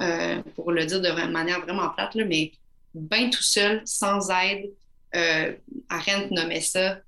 euh, 0.00 0.42
pour 0.54 0.72
le 0.72 0.84
dire 0.84 1.00
de 1.00 1.10
manière 1.30 1.60
vraiment 1.60 1.88
plate, 1.90 2.14
là, 2.14 2.24
mais 2.24 2.52
bien 2.94 3.30
tout 3.30 3.42
seul, 3.42 3.82
sans 3.84 4.30
aide. 4.30 4.70
Euh, 5.16 5.52
Arendt 5.88 6.28
nommait 6.32 6.60
ça 6.60 6.98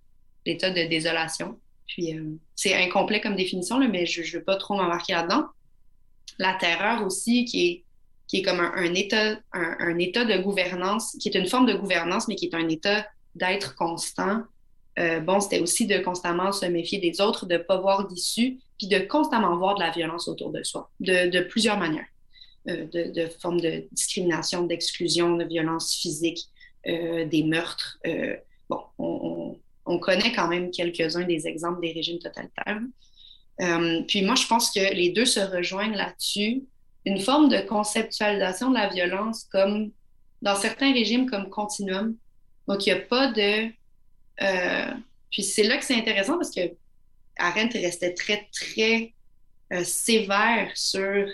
l'état 0.46 0.70
de 0.70 0.88
désolation. 0.88 1.58
Puis 1.86 2.16
c'est 2.54 2.74
incomplet 2.74 3.20
comme 3.20 3.36
définition, 3.36 3.78
là, 3.78 3.88
mais 3.88 4.06
je 4.06 4.22
ne 4.22 4.38
veux 4.38 4.44
pas 4.44 4.56
trop 4.56 4.74
m'embarquer 4.74 5.12
là-dedans. 5.12 5.46
La 6.38 6.54
terreur 6.54 7.04
aussi, 7.04 7.44
qui 7.44 7.66
est, 7.66 7.84
qui 8.28 8.38
est 8.38 8.42
comme 8.42 8.60
un, 8.60 8.94
état, 8.94 9.38
un, 9.52 9.98
état 9.98 10.24
de 10.24 10.36
gouvernance, 10.38 11.16
qui 11.20 11.28
est 11.28 11.38
une 11.38 11.46
forme 11.46 11.66
de 11.66 11.74
gouvernance, 11.74 12.28
mais 12.28 12.34
qui 12.34 12.46
est 12.46 12.54
un 12.54 12.68
état 12.68 13.06
d'être 13.34 13.76
constant. 13.76 14.42
bon, 14.96 15.40
c'était 15.40 15.60
aussi 15.60 15.86
de 15.86 15.98
constamment 15.98 16.50
se 16.52 16.66
méfier 16.66 16.98
des 16.98 17.20
autres, 17.20 17.46
de 17.46 17.54
ne 17.54 17.58
pas 17.58 17.78
voir 17.78 18.08
d'issue, 18.08 18.58
puis 18.78 18.88
de 18.88 18.98
constamment 18.98 19.56
voir 19.56 19.74
de 19.76 19.80
la 19.80 19.90
violence 19.90 20.28
autour 20.28 20.50
de 20.50 20.62
soi, 20.62 20.90
de, 21.00 21.40
plusieurs 21.40 21.78
manières. 21.78 22.06
Euh, 22.68 22.86
de, 22.92 23.26
formes 23.40 23.60
de 23.60 23.84
discrimination, 23.92 24.64
d'exclusion, 24.64 25.36
de 25.36 25.44
violence 25.44 25.94
physique, 25.94 26.46
euh, 26.88 27.24
des 27.24 27.44
meurtres. 27.44 27.98
Euh, 28.06 28.34
bon, 28.68 28.80
on, 28.98 29.56
on, 29.84 29.98
connaît 30.00 30.32
quand 30.32 30.48
même 30.48 30.72
quelques-uns 30.72 31.24
des 31.24 31.46
exemples 31.46 31.80
des 31.80 31.92
régimes 31.92 32.18
totalitaires. 32.18 32.80
puis 34.08 34.22
moi, 34.22 34.34
je 34.34 34.46
pense 34.48 34.72
que 34.72 34.94
les 34.94 35.10
deux 35.10 35.26
se 35.26 35.38
rejoignent 35.38 35.94
là-dessus. 35.94 36.64
Une 37.06 37.20
forme 37.20 37.48
de 37.48 37.60
conceptualisation 37.60 38.70
de 38.70 38.74
la 38.74 38.88
violence 38.88 39.44
comme 39.44 39.90
dans 40.42 40.56
certains 40.56 40.92
régimes 40.92 41.30
comme 41.30 41.48
continuum. 41.48 42.16
Donc, 42.68 42.86
il 42.86 42.92
n'y 42.92 43.00
a 43.00 43.02
pas 43.02 43.32
de... 43.32 43.68
puis 45.30 45.42
c'est 45.42 45.62
là 45.62 45.78
que 45.78 45.84
c'est 45.84 45.94
intéressant 45.94 46.34
parce 46.36 46.50
que 46.50 46.60
Arendt 47.38 47.78
restait 47.78 48.12
très, 48.12 48.48
très 48.52 49.14
sévère 49.84 50.70
sur 50.74 51.26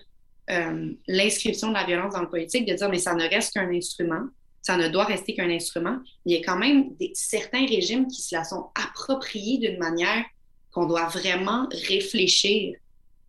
euh, 0.50 0.92
l'inscription 1.06 1.68
de 1.68 1.74
la 1.74 1.84
violence 1.84 2.14
dans 2.14 2.20
le 2.20 2.28
politique, 2.28 2.66
de 2.66 2.74
dire 2.74 2.88
mais 2.88 2.98
ça 2.98 3.14
ne 3.14 3.28
reste 3.28 3.54
qu'un 3.54 3.70
instrument, 3.70 4.26
ça 4.60 4.76
ne 4.76 4.88
doit 4.88 5.04
rester 5.04 5.34
qu'un 5.34 5.48
instrument. 5.48 5.98
Il 6.26 6.36
y 6.36 6.36
a 6.36 6.44
quand 6.44 6.58
même 6.58 6.94
des, 6.96 7.12
certains 7.14 7.64
régimes 7.64 8.08
qui 8.08 8.22
se 8.22 8.34
la 8.34 8.42
sont 8.42 8.70
appropriés 8.74 9.58
d'une 9.58 9.78
manière 9.78 10.24
qu'on 10.72 10.86
doit 10.86 11.06
vraiment 11.06 11.68
réfléchir 11.70 12.74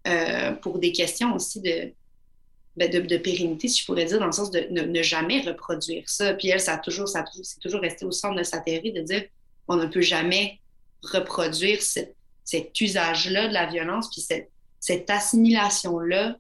euh, 0.08 0.54
pour 0.54 0.80
des 0.80 0.92
questions 0.92 1.36
aussi 1.36 1.62
ben, 2.76 2.90
de, 2.90 3.18
pérennité, 3.18 3.68
si 3.68 3.82
je 3.82 3.86
pourrais 3.86 4.06
dire, 4.06 4.20
dans 4.20 4.26
le 4.26 4.32
sens 4.32 4.50
de 4.50 4.68
ne, 4.72 5.02
jamais 5.04 5.42
reproduire 5.42 6.10
ça. 6.10 6.34
Puis 6.34 6.50
elle, 6.50 6.60
ça 6.60 6.74
a 6.74 6.78
toujours, 6.80 7.08
ça 7.08 7.24
c'est 7.44 7.60
toujours 7.60 7.82
resté 7.82 8.04
au 8.04 8.12
centre 8.12 8.36
de 8.36 8.44
sa 8.44 8.60
théorie 8.60 8.92
de 8.92 9.02
dire 9.02 9.24
on 9.68 9.76
ne 9.76 9.86
peut 9.86 10.02
jamais 10.02 10.60
reproduire 11.04 11.82
cet 11.82 12.82
usage-là 12.82 13.48
de 13.48 13.54
la 13.54 13.68
violence, 13.68 14.10
puis 14.10 14.22
cette, 14.22 15.10
assimilation-là 15.10 16.36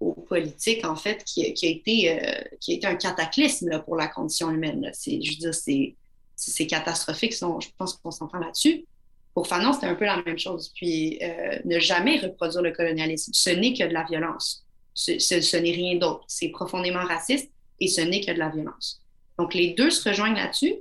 aux 0.00 0.12
politiques, 0.12 0.84
en 0.84 0.96
fait, 0.96 1.22
qui, 1.24 1.44
a, 1.46 1.68
été, 1.68 2.10
euh, 2.10 2.40
qui 2.58 2.72
a 2.72 2.74
été 2.76 2.86
un 2.86 2.96
cataclysme 2.96 3.82
pour 3.84 3.96
la 3.96 4.08
condition 4.08 4.50
humaine. 4.50 4.90
C'est, 4.92 5.20
je 5.22 5.32
veux 5.32 5.38
dire, 5.38 5.54
c'est, 5.54 5.94
c'est 6.36 6.66
catastrophique, 6.66 7.32
je 7.32 7.68
pense 7.78 7.94
qu'on 7.94 8.10
s'entend 8.10 8.38
là-dessus. 8.38 8.86
Pour 9.34 9.46
Fanon, 9.46 9.72
c'était 9.72 9.86
un 9.86 9.94
peu 9.94 10.06
la 10.06 10.22
même 10.22 10.38
chose. 10.38 10.72
Puis, 10.74 11.18
euh, 11.22 11.58
ne 11.64 11.78
jamais 11.78 12.18
reproduire 12.18 12.62
le 12.62 12.72
colonialisme, 12.72 13.32
ce 13.32 13.50
n'est 13.50 13.74
que 13.74 13.84
de 13.84 13.92
la 13.92 14.04
violence. 14.04 14.64
Ce, 14.94 15.56
n'est 15.56 15.72
rien 15.72 15.96
d'autre. 15.96 16.24
C'est 16.28 16.48
profondément 16.48 17.04
raciste 17.04 17.50
et 17.78 17.88
ce 17.88 18.00
n'est 18.00 18.20
que 18.20 18.32
de 18.32 18.38
la 18.38 18.48
violence. 18.48 19.02
Donc, 19.38 19.54
les 19.54 19.74
deux 19.74 19.90
se 19.90 20.08
rejoignent 20.08 20.36
là-dessus. 20.36 20.74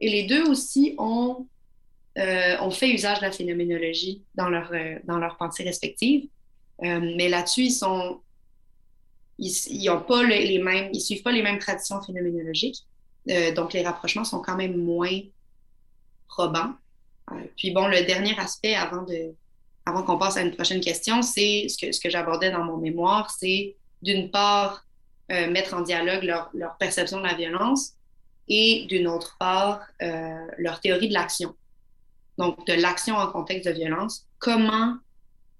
Et 0.00 0.08
les 0.08 0.22
deux 0.24 0.48
aussi 0.48 0.94
ont, 0.96 1.46
euh, 2.18 2.56
ont 2.60 2.70
fait 2.70 2.90
usage 2.90 3.18
de 3.18 3.24
la 3.24 3.32
phénoménologie 3.32 4.22
dans 4.34 4.48
leur, 4.48 4.72
dans 5.04 5.18
leur 5.18 5.36
pensée 5.36 5.62
respective. 5.62 6.28
mais 6.80 7.28
là-dessus, 7.28 7.64
ils 7.64 7.72
sont 7.72 8.20
ils 9.40 9.90
ont 9.90 10.02
pas 10.02 10.22
les 10.22 10.58
mêmes, 10.58 10.90
ils 10.92 11.00
suivent 11.00 11.22
pas 11.22 11.32
les 11.32 11.42
mêmes 11.42 11.58
traditions 11.58 12.02
phénoménologiques. 12.02 12.84
Euh, 13.28 13.52
donc, 13.52 13.72
les 13.72 13.82
rapprochements 13.82 14.24
sont 14.24 14.40
quand 14.40 14.56
même 14.56 14.76
moins 14.76 15.20
probants. 16.28 16.74
Euh, 17.32 17.36
puis 17.56 17.70
bon, 17.70 17.86
le 17.86 18.04
dernier 18.04 18.38
aspect 18.38 18.74
avant 18.74 19.02
de 19.02 19.34
avant 19.86 20.02
qu'on 20.02 20.18
passe 20.18 20.36
à 20.36 20.42
une 20.42 20.54
prochaine 20.54 20.80
question, 20.80 21.22
c'est 21.22 21.66
ce 21.68 21.78
que, 21.78 21.92
ce 21.92 22.00
que 22.00 22.10
j'abordais 22.10 22.50
dans 22.50 22.64
mon 22.64 22.76
mémoire, 22.76 23.30
c'est 23.30 23.76
d'une 24.02 24.30
part 24.30 24.84
euh, 25.32 25.50
mettre 25.50 25.74
en 25.74 25.80
dialogue 25.82 26.22
leur, 26.22 26.76
perception 26.78 27.18
de 27.18 27.26
la 27.26 27.34
violence 27.34 27.92
et 28.48 28.86
d'une 28.88 29.06
autre 29.06 29.36
part 29.38 29.82
leur 30.58 30.80
théorie 30.80 31.08
de 31.08 31.14
l'action. 31.14 31.54
Donc, 32.36 32.66
de 32.66 32.72
l'action 32.72 33.16
en 33.16 33.28
contexte 33.28 33.68
de 33.68 33.74
violence. 33.74 34.26
Comment, 34.38 34.96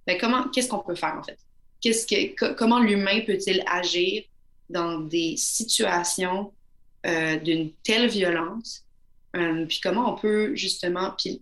ben, 0.07 0.17
comment, 0.19 0.49
qu'est-ce 0.49 0.67
qu'on 0.67 0.79
peut 0.79 0.95
faire 0.95 1.15
en 1.17 1.23
fait? 1.23 1.37
que, 1.81 2.53
comment 2.53 2.79
l'humain 2.79 3.21
peut-il 3.21 3.63
agir 3.67 4.23
dans 4.69 4.99
des 4.99 5.35
situations 5.37 6.53
euh, 7.05 7.37
d'une 7.37 7.71
telle 7.83 8.07
violence, 8.07 8.85
euh, 9.35 9.65
puis 9.65 9.79
comment 9.81 10.13
on 10.13 10.17
peut 10.17 10.55
justement, 10.55 11.11
puis 11.17 11.41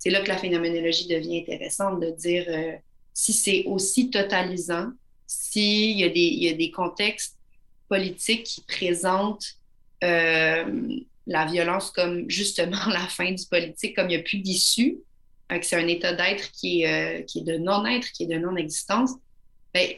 c'est 0.00 0.10
là 0.10 0.20
que 0.22 0.28
la 0.28 0.36
phénoménologie 0.36 1.06
devient 1.06 1.40
intéressante, 1.40 2.00
de 2.00 2.10
dire 2.10 2.44
euh, 2.48 2.72
si 3.14 3.32
c'est 3.32 3.64
aussi 3.66 4.10
totalisant, 4.10 4.88
s'il 5.28 5.96
y, 5.96 6.02
a 6.02 6.08
des, 6.08 6.18
y 6.18 6.48
a 6.48 6.54
des 6.54 6.72
contextes 6.72 7.38
politiques 7.88 8.42
qui 8.42 8.62
présentent 8.62 9.56
la 10.02 11.44
violence 11.44 11.90
comme 11.90 12.24
justement 12.28 12.86
la 12.88 13.06
fin 13.06 13.30
du 13.30 13.44
politique, 13.46 13.94
comme 13.94 14.06
il 14.06 14.16
n'y 14.16 14.20
a 14.20 14.24
plus 14.24 14.38
d'issue, 14.38 14.98
que 15.48 15.66
c'est 15.66 15.76
un 15.76 15.86
état 15.86 16.12
d'être 16.12 16.50
qui, 16.52 16.82
est, 16.82 17.28
qui 17.28 17.40
est 17.40 17.44
de 17.44 17.58
non-être, 17.58 18.10
qui 18.12 18.24
est 18.24 18.26
de 18.26 18.38
non-existence, 18.38 19.12
ben, 19.74 19.88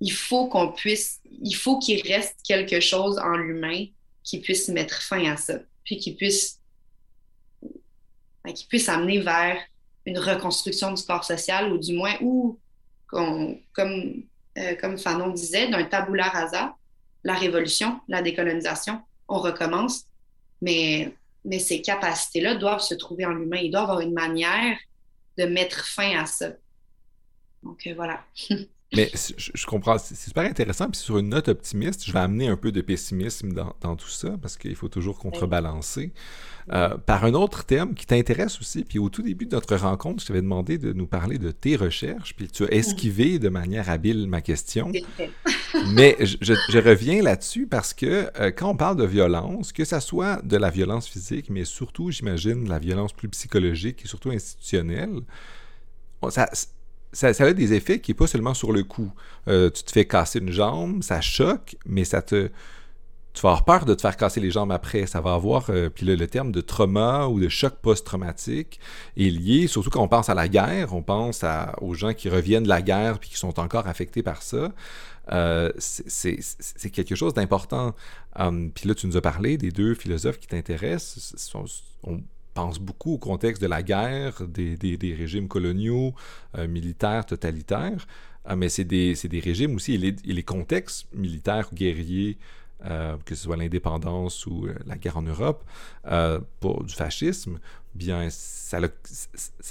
il 0.00 0.12
faut 0.12 0.48
qu'on 0.48 0.72
puisse, 0.72 1.20
il 1.42 1.54
faut 1.54 1.78
qu'il 1.78 2.00
reste 2.06 2.36
quelque 2.46 2.80
chose 2.80 3.18
en 3.18 3.36
l'humain 3.36 3.86
qui 4.22 4.40
puisse 4.40 4.68
mettre 4.68 5.02
fin 5.02 5.30
à 5.30 5.36
ça, 5.36 5.58
puis 5.84 5.98
qui 5.98 6.14
puisse, 6.14 6.59
ben, 8.44 8.52
qui 8.52 8.66
puisse 8.66 8.88
amener 8.88 9.20
vers 9.20 9.58
une 10.06 10.18
reconstruction 10.18 10.92
du 10.92 11.02
corps 11.02 11.24
social, 11.24 11.72
ou 11.72 11.78
du 11.78 11.92
moins, 11.92 12.14
ou 12.20 12.58
comme, 13.06 13.56
euh, 14.58 14.74
comme 14.80 14.98
Fanon 14.98 15.30
disait, 15.30 15.68
d'un 15.68 15.84
tabula 15.84 16.28
rasa, 16.28 16.76
la 17.24 17.34
révolution, 17.34 18.00
la 18.08 18.22
décolonisation, 18.22 19.00
on 19.28 19.38
recommence, 19.38 20.04
mais, 20.62 21.14
mais 21.44 21.58
ces 21.58 21.82
capacités-là 21.82 22.54
doivent 22.54 22.80
se 22.80 22.94
trouver 22.94 23.26
en 23.26 23.30
l'humain. 23.30 23.58
Il 23.58 23.70
doit 23.70 23.82
avoir 23.82 24.00
une 24.00 24.12
manière 24.12 24.78
de 25.38 25.44
mettre 25.44 25.86
fin 25.86 26.18
à 26.18 26.26
ça. 26.26 26.50
Donc 27.62 27.86
euh, 27.86 27.94
voilà. 27.94 28.24
Mais 28.92 29.08
je, 29.36 29.66
comprends, 29.66 29.98
c'est 29.98 30.16
super 30.16 30.44
intéressant. 30.44 30.88
Puis 30.88 31.00
sur 31.00 31.18
une 31.18 31.28
note 31.28 31.48
optimiste, 31.48 32.04
je 32.04 32.12
vais 32.12 32.18
amener 32.18 32.48
un 32.48 32.56
peu 32.56 32.72
de 32.72 32.80
pessimisme 32.80 33.52
dans, 33.52 33.96
tout 33.96 34.08
ça, 34.08 34.36
parce 34.42 34.56
qu'il 34.56 34.74
faut 34.74 34.88
toujours 34.88 35.18
contrebalancer. 35.18 36.12
Euh, 36.72 36.96
par 36.98 37.24
un 37.24 37.34
autre 37.34 37.64
thème 37.64 37.94
qui 37.94 38.04
t'intéresse 38.04 38.60
aussi, 38.60 38.84
puis 38.84 38.98
au 38.98 39.08
tout 39.08 39.22
début 39.22 39.46
de 39.46 39.54
notre 39.54 39.76
rencontre, 39.76 40.22
je 40.22 40.28
t'avais 40.28 40.42
demandé 40.42 40.76
de 40.76 40.92
nous 40.92 41.06
parler 41.06 41.38
de 41.38 41.52
tes 41.52 41.76
recherches, 41.76 42.34
puis 42.34 42.48
tu 42.48 42.64
as 42.64 42.72
esquivé 42.72 43.38
de 43.38 43.48
manière 43.48 43.90
habile 43.90 44.26
ma 44.26 44.40
question. 44.40 44.90
Mais 45.94 46.16
je, 46.20 46.78
reviens 46.78 47.22
là-dessus 47.22 47.66
parce 47.68 47.94
que 47.94 48.28
euh, 48.40 48.50
quand 48.50 48.70
on 48.70 48.76
parle 48.76 48.96
de 48.96 49.04
violence, 49.04 49.72
que 49.72 49.84
ça 49.84 50.00
soit 50.00 50.42
de 50.42 50.56
la 50.56 50.70
violence 50.70 51.08
physique, 51.08 51.48
mais 51.48 51.64
surtout, 51.64 52.10
j'imagine, 52.10 52.68
la 52.68 52.80
violence 52.80 53.12
plus 53.12 53.28
psychologique 53.28 54.04
et 54.04 54.08
surtout 54.08 54.30
institutionnelle, 54.30 55.20
ça, 56.28 56.50
ça, 57.12 57.28
a 57.28 57.52
des 57.52 57.72
effets 57.72 58.00
qui 58.00 58.10
n'est 58.10 58.16
pas 58.16 58.26
seulement 58.26 58.54
sur 58.54 58.72
le 58.72 58.84
coup. 58.84 59.12
Euh, 59.48 59.70
tu 59.70 59.82
te 59.82 59.90
fais 59.90 60.04
casser 60.04 60.38
une 60.38 60.52
jambe, 60.52 61.02
ça 61.02 61.20
choque, 61.20 61.76
mais 61.86 62.04
ça 62.04 62.22
te. 62.22 62.50
Tu 63.32 63.42
vas 63.42 63.50
avoir 63.50 63.64
peur 63.64 63.84
de 63.84 63.94
te 63.94 64.00
faire 64.00 64.16
casser 64.16 64.40
les 64.40 64.50
jambes 64.50 64.72
après. 64.72 65.06
Ça 65.06 65.20
va 65.20 65.34
avoir. 65.34 65.70
Euh, 65.70 65.88
puis 65.88 66.04
le 66.04 66.26
terme 66.26 66.50
de 66.50 66.60
trauma 66.60 67.26
ou 67.26 67.38
de 67.38 67.48
choc 67.48 67.74
post-traumatique 67.80 68.80
est 69.16 69.30
lié, 69.30 69.68
surtout 69.68 69.90
quand 69.90 70.02
on 70.02 70.08
pense 70.08 70.28
à 70.28 70.34
la 70.34 70.48
guerre, 70.48 70.94
on 70.94 71.02
pense 71.02 71.44
aux 71.80 71.94
gens 71.94 72.12
qui 72.12 72.28
reviennent 72.28 72.64
de 72.64 72.68
la 72.68 72.82
guerre 72.82 73.20
puis 73.20 73.30
qui 73.30 73.36
sont 73.36 73.60
encore 73.60 73.86
affectés 73.86 74.24
par 74.24 74.42
ça. 74.42 74.72
Euh, 75.32 75.70
c'est 75.78 76.90
quelque 76.90 77.14
chose 77.14 77.34
d'important. 77.34 77.94
Hum, 78.36 78.72
puis 78.72 78.88
là, 78.88 78.94
tu 78.96 79.06
nous 79.06 79.16
as 79.16 79.20
parlé 79.20 79.56
des 79.56 79.70
deux 79.70 79.94
philosophes 79.94 80.38
qui 80.38 80.48
t'intéressent 80.48 81.32
pense 82.60 82.78
beaucoup 82.78 83.14
au 83.14 83.18
contexte 83.18 83.62
de 83.62 83.66
la 83.66 83.82
guerre, 83.82 84.42
des, 84.46 85.14
régimes 85.18 85.48
coloniaux, 85.48 86.14
euh, 86.58 86.68
militaires, 86.68 87.24
totalitaires, 87.24 88.06
euh, 88.48 88.56
mais 88.56 88.68
c'est 88.68 88.84
des, 88.84 89.14
régimes 89.42 89.76
aussi, 89.76 89.94
et 89.94 90.32
les, 90.32 90.42
contextes 90.42 91.06
militaires, 91.14 91.68
guerriers, 91.72 92.36
euh, 92.84 93.16
que 93.24 93.34
ce 93.34 93.44
soit 93.44 93.56
l'indépendance 93.56 94.46
ou 94.46 94.66
la 94.86 94.96
guerre 94.98 95.16
en 95.16 95.22
Europe, 95.22 95.64
du 96.04 96.94
fascisme, 96.94 97.58
bien, 97.94 98.28
ça 98.30 98.78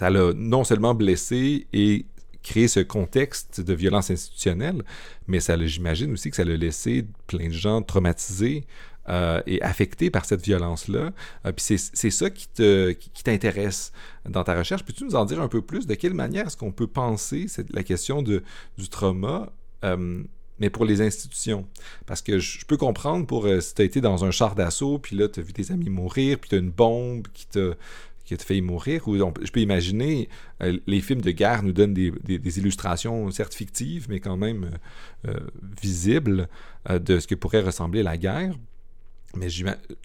l'a 0.10 0.34
non 0.34 0.64
seulement 0.64 0.96
blessé 0.96 1.68
et 1.72 2.06
créé 2.42 2.68
ce 2.68 2.80
contexte 2.80 3.62
de 3.62 3.74
violence 3.74 4.10
institutionnelle, 4.10 4.84
mais 5.28 5.40
ça 5.40 5.54
j'imagine 5.66 6.14
aussi 6.14 6.30
que 6.32 6.36
ça 6.36 6.46
l'a 6.46 6.58
laissé 6.58 7.06
plein 7.28 7.50
de 7.50 7.54
gens 7.54 7.82
traumatisés, 7.82 8.66
euh, 9.10 9.42
et 9.48 9.60
affecté 9.64 10.12
par 10.12 10.26
cette 10.26 10.44
violence-là. 10.44 11.12
Euh, 11.48 11.52
puis 11.52 11.80
c'est 11.94 12.12
ça 12.12 12.30
qui 12.30 12.48
t'intéresse 13.24 13.92
qui, 14.24 14.32
dans 14.32 14.44
ta 14.44 14.56
recherche. 14.56 14.84
Peux-tu 14.84 15.04
nous 15.04 15.16
en 15.16 15.26
dire 15.26 15.42
un 15.42 15.48
peu 15.48 15.64
plus? 15.64 15.88
De 15.88 15.96
quelle 15.96 16.14
manière 16.14 16.46
est-ce 16.46 16.58
qu'on 16.58 16.72
peut 16.72 16.86
penser 16.86 17.48
cette, 17.48 17.74
la 17.74 17.82
question 17.82 18.22
de, 18.22 18.44
du 18.78 18.88
trauma, 18.88 19.52
euh, 19.84 20.22
mais 20.60 20.70
pour 20.70 20.86
les 20.86 21.02
institutions? 21.02 21.66
Parce 22.06 22.22
que 22.22 22.38
je, 22.38 22.64
peux 22.68 22.78
comprendre 22.78 23.26
pour 23.26 23.48
si 23.62 23.74
tu 23.74 23.82
as 23.82 23.86
été 23.86 24.00
dans 24.00 24.26
un 24.26 24.32
char 24.32 24.54
d'assaut, 24.54 25.00
puis 25.00 25.16
là, 25.16 25.28
tu 25.28 25.40
as 25.40 25.44
vu 25.44 25.54
tes 25.54 25.72
amis 25.72 25.90
mourir, 25.90 26.38
puis 26.38 26.50
tu 26.50 26.56
as 26.56 26.60
une 26.60 26.72
bombe 26.72 27.28
qui 27.34 27.48
te 27.48 27.76
qui 28.26 28.38
failli 28.38 28.62
mourir. 28.62 29.08
Ou 29.08 29.16
je 29.18 29.52
peux 29.52 29.62
imaginer, 29.62 30.30
les 30.86 31.02
films 31.02 31.22
de 31.22 31.32
guerre 31.32 31.64
nous 31.64 31.72
donnent 31.72 31.96
des, 31.96 32.60
illustrations 32.60 33.32
certes 33.32 33.56
fictives, 33.56 34.06
mais 34.08 34.20
quand 34.20 34.38
même 34.38 34.70
visibles 35.82 36.48
de 36.88 37.20
ce 37.20 37.26
que 37.26 37.34
pourrait 37.34 37.62
ressembler 37.62 38.04
la 38.04 38.16
guerre. 38.18 38.54
Mais 39.36 39.48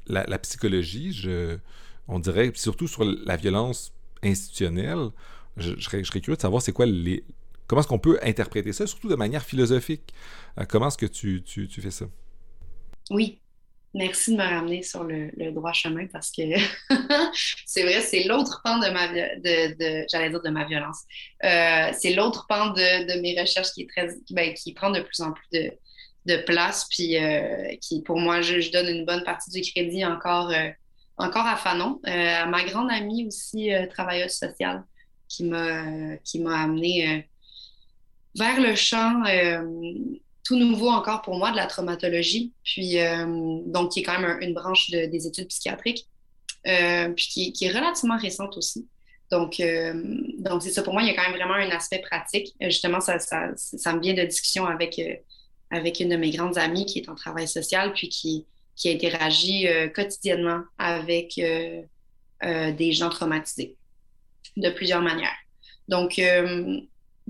la, 0.06 0.24
la 0.26 0.38
psychologie, 0.38 1.12
je, 1.12 1.58
on 2.08 2.18
dirait, 2.18 2.52
surtout 2.54 2.88
sur 2.88 3.04
la 3.04 3.36
violence 3.36 3.92
institutionnelle, 4.22 5.10
je, 5.56 5.78
serais, 5.80 6.02
curieux 6.02 6.36
de 6.36 6.40
savoir 6.40 6.62
c'est 6.62 6.72
quoi 6.72 6.86
les. 6.86 7.24
Comment 7.66 7.80
est-ce 7.80 7.88
qu'on 7.88 7.98
peut 7.98 8.18
interpréter 8.22 8.72
ça, 8.72 8.86
surtout 8.86 9.08
de 9.08 9.14
manière 9.14 9.42
philosophique? 9.42 10.12
Euh, 10.58 10.64
comment 10.68 10.88
est-ce 10.88 10.98
que 10.98 11.06
tu, 11.06 11.42
fais 11.68 11.90
ça? 11.90 12.06
Oui, 13.10 13.40
Merci 13.96 14.32
de 14.32 14.38
me 14.38 14.42
ramener 14.42 14.82
sur 14.82 15.04
le, 15.04 15.52
droit 15.52 15.72
chemin 15.72 16.08
parce 16.08 16.32
que 16.32 16.42
c'est 17.64 17.84
vrai, 17.84 18.00
c'est 18.00 18.24
l'autre 18.24 18.60
pan 18.64 18.78
de 18.78 18.88
ma 18.90 19.06
de, 19.06 20.04
j'allais 20.10 20.30
dire 20.30 20.42
de 20.42 20.50
ma 20.50 20.64
violence. 20.64 21.02
Euh, 21.44 21.92
c'est 21.96 22.12
l'autre 22.12 22.44
pan 22.48 22.70
de, 22.70 23.20
mes 23.20 23.40
recherches 23.40 23.70
qui 23.70 23.86
ben, 24.30 24.52
qui 24.52 24.74
prend 24.74 24.90
de 24.90 25.00
plus 25.00 25.20
en 25.20 25.30
plus 25.30 25.46
de, 25.52 25.70
place. 26.46 26.86
Puis 26.90 27.16
euh, 27.16 27.74
qui, 27.80 28.02
pour 28.02 28.18
moi, 28.18 28.40
je, 28.40 28.70
donne 28.70 28.88
une 28.88 29.04
bonne 29.04 29.24
partie 29.24 29.50
du 29.50 29.60
crédit 29.60 30.04
encore, 30.04 30.52
encore 31.16 31.46
à 31.46 31.56
Fanon. 31.56 32.00
à 32.04 32.46
ma 32.46 32.64
grande 32.64 32.90
amie 32.90 33.26
aussi, 33.26 33.70
travailleuse 33.90 34.32
sociale, 34.32 34.84
qui 35.28 35.44
m'a 35.44 36.16
qui 36.24 36.40
m'a 36.40 36.62
amené 36.62 37.08
euh, 37.08 37.20
vers 38.36 38.60
le 38.60 38.74
champ 38.74 39.24
euh, 39.26 39.62
tout 40.44 40.56
nouveau 40.56 40.88
encore 40.88 41.22
pour 41.22 41.36
moi 41.36 41.50
de 41.50 41.56
la 41.56 41.66
traumatologie, 41.66 42.52
puis 42.62 42.98
euh, 43.00 43.60
donc 43.66 43.92
qui 43.92 44.00
est 44.00 44.02
quand 44.02 44.20
même 44.20 44.38
une 44.42 44.54
branche 44.54 44.90
des 44.90 45.26
études 45.26 45.48
psychiatriques, 45.48 46.06
puis 46.64 47.52
qui, 47.54 47.64
est 47.64 47.72
relativement 47.72 48.18
récente 48.18 48.56
aussi. 48.58 48.86
Donc, 49.30 49.60
donc 50.38 50.62
c'est 50.62 50.70
ça 50.70 50.82
pour 50.82 50.92
moi, 50.92 51.02
il 51.02 51.08
y 51.08 51.10
a 51.10 51.14
quand 51.14 51.22
même 51.22 51.38
vraiment 51.38 51.54
un 51.54 51.70
aspect 51.70 52.00
pratique. 52.00 52.54
Justement, 52.60 53.00
ça, 53.00 53.18
ça, 53.18 53.48
ça 53.56 53.94
me 53.94 54.00
vient 54.00 54.12
de 54.12 54.22
discussion 54.22 54.66
avec, 54.66 55.00
avec 55.70 56.00
une 56.00 56.08
de 56.10 56.16
mes 56.16 56.30
grandes 56.30 56.58
amies 56.58 56.86
qui 56.86 57.00
est 57.00 57.08
en 57.08 57.14
travail 57.14 57.48
social, 57.48 57.92
puis 57.92 58.08
qui, 58.08 58.46
qui 58.76 58.90
interagit 58.90 59.66
quotidiennement 59.94 60.62
avec 60.78 61.34
des 62.42 62.92
gens 62.92 63.10
traumatisés 63.10 63.76
de 64.56 64.70
plusieurs 64.70 65.02
manières. 65.02 65.36
Donc, 65.88 66.18
euh, 66.18 66.80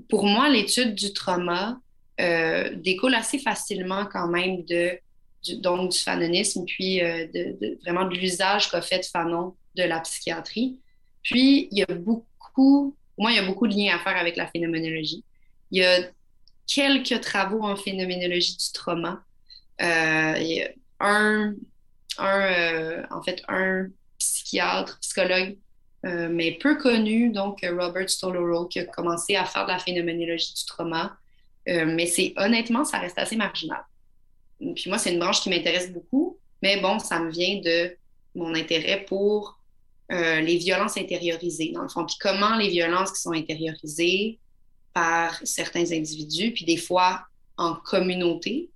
pour 0.09 0.25
moi, 0.25 0.49
l'étude 0.49 0.95
du 0.95 1.13
trauma 1.13 1.79
euh, 2.21 2.73
découle 2.75 3.15
assez 3.15 3.39
facilement 3.39 4.05
quand 4.05 4.27
même 4.27 4.63
de, 4.65 4.97
du, 5.43 5.57
donc, 5.57 5.91
du 5.91 5.99
fanonisme, 5.99 6.65
puis 6.65 7.01
euh, 7.01 7.27
de, 7.33 7.77
vraiment 7.83 8.05
de 8.05 8.15
l'usage 8.15 8.69
qu'a 8.69 8.81
fait 8.81 9.05
Fanon 9.05 9.55
de 9.75 9.83
la 9.83 9.99
psychiatrie. 10.01 10.79
Puis, 11.23 11.67
il 11.71 11.79
y 11.79 11.83
a 11.83 11.93
beaucoup, 11.93 12.95
moi, 13.17 13.31
il 13.31 13.35
y 13.35 13.39
a 13.39 13.45
beaucoup 13.45 13.67
de 13.67 13.75
liens 13.75 13.95
à 13.95 13.99
faire 13.99 14.17
avec 14.17 14.35
la 14.37 14.47
phénoménologie. 14.47 15.23
Il 15.71 15.81
y 15.81 15.85
a 15.85 16.09
quelques 16.67 17.21
travaux 17.21 17.63
en 17.63 17.75
phénoménologie 17.75 18.57
du 18.57 18.71
trauma. 18.73 19.23
a 19.79 20.35
un, 20.99 21.53
un 22.17 23.03
en 23.11 23.21
fait, 23.23 23.43
un 23.47 23.87
psychiatre, 24.17 24.99
psychologue 24.99 25.57
euh, 26.05 26.29
mais 26.31 26.51
peu 26.51 26.77
connu, 26.77 27.31
donc 27.31 27.65
Robert 27.67 28.09
Stolorow, 28.09 28.67
qui 28.67 28.79
a 28.79 28.85
commencé 28.85 29.35
à 29.35 29.45
faire 29.45 29.65
de 29.65 29.71
la 29.71 29.79
phénoménologie 29.79 30.53
du 30.53 30.65
trauma. 30.65 31.17
Euh, 31.67 31.85
mais 31.87 32.05
c'est 32.05 32.33
honnêtement, 32.37 32.85
ça 32.85 32.99
reste 32.99 33.17
assez 33.17 33.35
marginal. 33.35 33.83
Puis 34.59 34.83
moi, 34.87 34.99
c'est 34.99 35.11
une 35.11 35.19
branche 35.19 35.41
qui 35.41 35.49
m'intéresse 35.49 35.91
beaucoup, 35.91 36.37
mais 36.61 36.79
bon, 36.79 36.99
ça 36.99 37.19
me 37.19 37.31
vient 37.31 37.59
de 37.59 37.95
mon 38.35 38.53
intérêt 38.53 39.03
pour 39.05 39.59
euh, 40.11 40.41
les 40.41 40.57
violences 40.57 40.97
intériorisées, 40.97 41.71
dans 41.73 41.81
le 41.81 41.89
fond. 41.89 42.05
Puis 42.05 42.17
comment 42.19 42.55
les 42.55 42.69
violences 42.69 43.11
qui 43.11 43.21
sont 43.21 43.31
intériorisées 43.31 44.39
par 44.95 45.39
certains 45.43 45.91
individus, 45.91 46.51
puis 46.51 46.65
des 46.65 46.77
fois 46.77 47.27
en 47.57 47.75
communauté. 47.75 48.71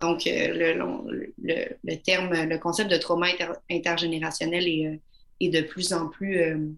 Donc, 0.00 0.22
le, 0.24 1.32
le, 1.38 1.96
terme, 1.96 2.32
le 2.32 2.58
concept 2.58 2.90
de 2.90 2.96
trauma 2.96 3.28
intergénérationnel 3.70 4.66
est 4.66 5.00
et 5.40 5.48
de 5.48 5.60
plus 5.60 5.92
en 5.92 6.08
plus, 6.08 6.40
euh, 6.40 6.68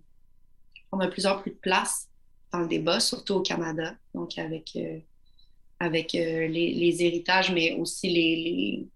on 0.93 1.01
a 1.01 1.07
de 1.07 1.11
plus 1.11 1.27
en 1.27 1.39
plus 1.39 1.53
de 1.53 1.57
place 1.57 2.09
dans 2.53 2.61
le 2.61 2.69
débat, 2.69 3.01
surtout 3.01 3.35
au 3.35 3.43
Canada, 3.43 3.95
donc 4.15 4.39
avec, 4.39 4.73
euh, 4.77 4.99
avec 5.79 6.15
euh, 6.15 6.47
les, 6.49 7.03
héritages, 7.03 7.53
mais 7.53 7.73
aussi 7.75 8.09
les, 8.11 8.87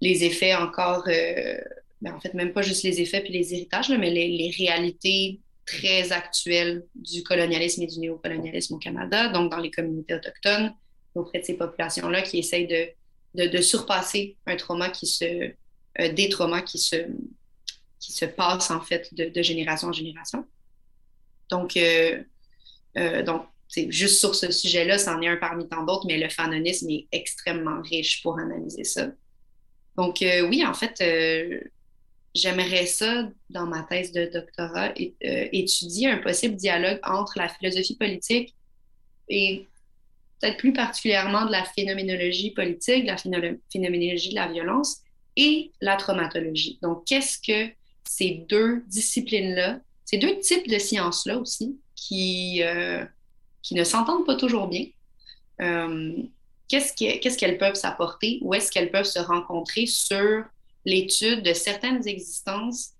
les, 0.00 0.24
effets 0.24 0.54
encore, 0.54 1.04
ben, 1.04 2.14
en 2.14 2.20
fait, 2.20 2.34
même 2.34 2.52
pas 2.52 2.62
juste 2.62 2.82
les 2.82 3.00
effets 3.00 3.20
puis 3.20 3.32
les 3.32 3.54
héritages, 3.54 3.90
mais 3.90 4.10
les, 4.10 4.50
réalités 4.56 5.40
très 5.68 6.12
actuelles 6.12 6.86
du 6.94 7.22
colonialisme 7.22 7.82
et 7.82 7.86
du 7.86 7.98
néocolonialisme 7.98 8.74
au 8.74 8.78
Canada, 8.78 9.28
donc 9.28 9.50
dans 9.50 9.58
les 9.58 9.70
communautés 9.70 10.14
autochtones, 10.14 10.72
auprès 11.14 11.40
de 11.40 11.44
ces 11.44 11.54
populations-là 11.54 12.22
qui 12.22 12.38
essayent 12.38 12.66
de, 12.66 13.46
de, 13.46 13.60
surpasser 13.60 14.36
un 14.46 14.56
trauma 14.56 14.88
qui 14.88 15.06
se, 15.06 15.52
des 15.98 16.28
traumas 16.28 16.62
qui 16.62 16.78
se, 16.78 16.96
qui 18.00 18.12
se 18.12 18.24
passe 18.24 18.70
en 18.70 18.80
fait 18.80 19.12
de, 19.14 19.42
génération 19.42 19.88
en 19.88 19.92
génération. 19.92 20.46
Donc, 21.50 21.76
euh, 21.76 22.22
euh, 22.96 23.22
donc 23.22 23.46
juste 23.88 24.18
sur 24.20 24.34
ce 24.34 24.50
sujet-là, 24.50 24.98
c'en 24.98 25.20
est 25.20 25.28
un 25.28 25.36
parmi 25.36 25.68
tant 25.68 25.84
d'autres, 25.84 26.06
mais 26.06 26.18
le 26.18 26.28
fanonisme 26.30 26.88
est 26.90 27.08
extrêmement 27.12 27.82
riche 27.82 28.22
pour 28.22 28.38
analyser 28.38 28.84
ça. 28.84 29.08
Donc, 29.96 30.22
euh, 30.22 30.48
oui, 30.48 30.64
en 30.64 30.74
fait, 30.74 31.02
j'aimerais 32.34 32.86
ça, 32.86 33.28
dans 33.50 33.66
ma 33.66 33.82
thèse 33.82 34.12
de 34.12 34.26
doctorat, 34.32 34.92
étudier 34.96 36.08
un 36.08 36.18
possible 36.18 36.56
dialogue 36.56 37.00
entre 37.02 37.34
la 37.36 37.48
philosophie 37.48 37.96
politique 37.96 38.54
et 39.28 39.66
peut-être 40.40 40.58
plus 40.58 40.72
particulièrement 40.72 41.46
de 41.46 41.52
la 41.52 41.64
phénoménologie 41.64 42.52
politique, 42.52 43.04
la 43.06 43.16
phénoménologie 43.16 44.30
de 44.30 44.34
la 44.34 44.48
violence 44.48 44.98
et 45.36 45.72
la 45.80 45.96
traumatologie. 45.96 46.78
Donc, 46.82 47.04
qu'est-ce 47.06 47.38
que 47.38 47.72
ces 48.08 48.44
deux 48.48 48.82
disciplines-là, 48.86 49.80
ces 50.04 50.18
deux 50.18 50.38
types 50.38 50.68
de 50.68 50.78
sciences-là 50.78 51.38
aussi, 51.38 51.78
qui, 51.94 52.62
euh, 52.62 53.04
qui 53.62 53.74
ne 53.74 53.84
s'entendent 53.84 54.24
pas 54.24 54.36
toujours 54.36 54.68
bien. 54.68 54.86
Euh, 55.60 56.16
qu'est-ce 56.68 57.36
qu'elles 57.36 57.58
peuvent 57.58 57.74
s'apporter? 57.74 58.38
Où 58.42 58.54
est-ce 58.54 58.70
qu'elles 58.70 58.90
peuvent 58.90 59.04
se 59.04 59.18
rencontrer 59.18 59.86
sur 59.86 60.44
l'étude 60.84 61.42
de 61.42 61.52
certaines 61.52 62.06
existences 62.06 62.90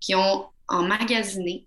qui 0.00 0.14
ont 0.14 0.46
emmagasiné, 0.68 1.64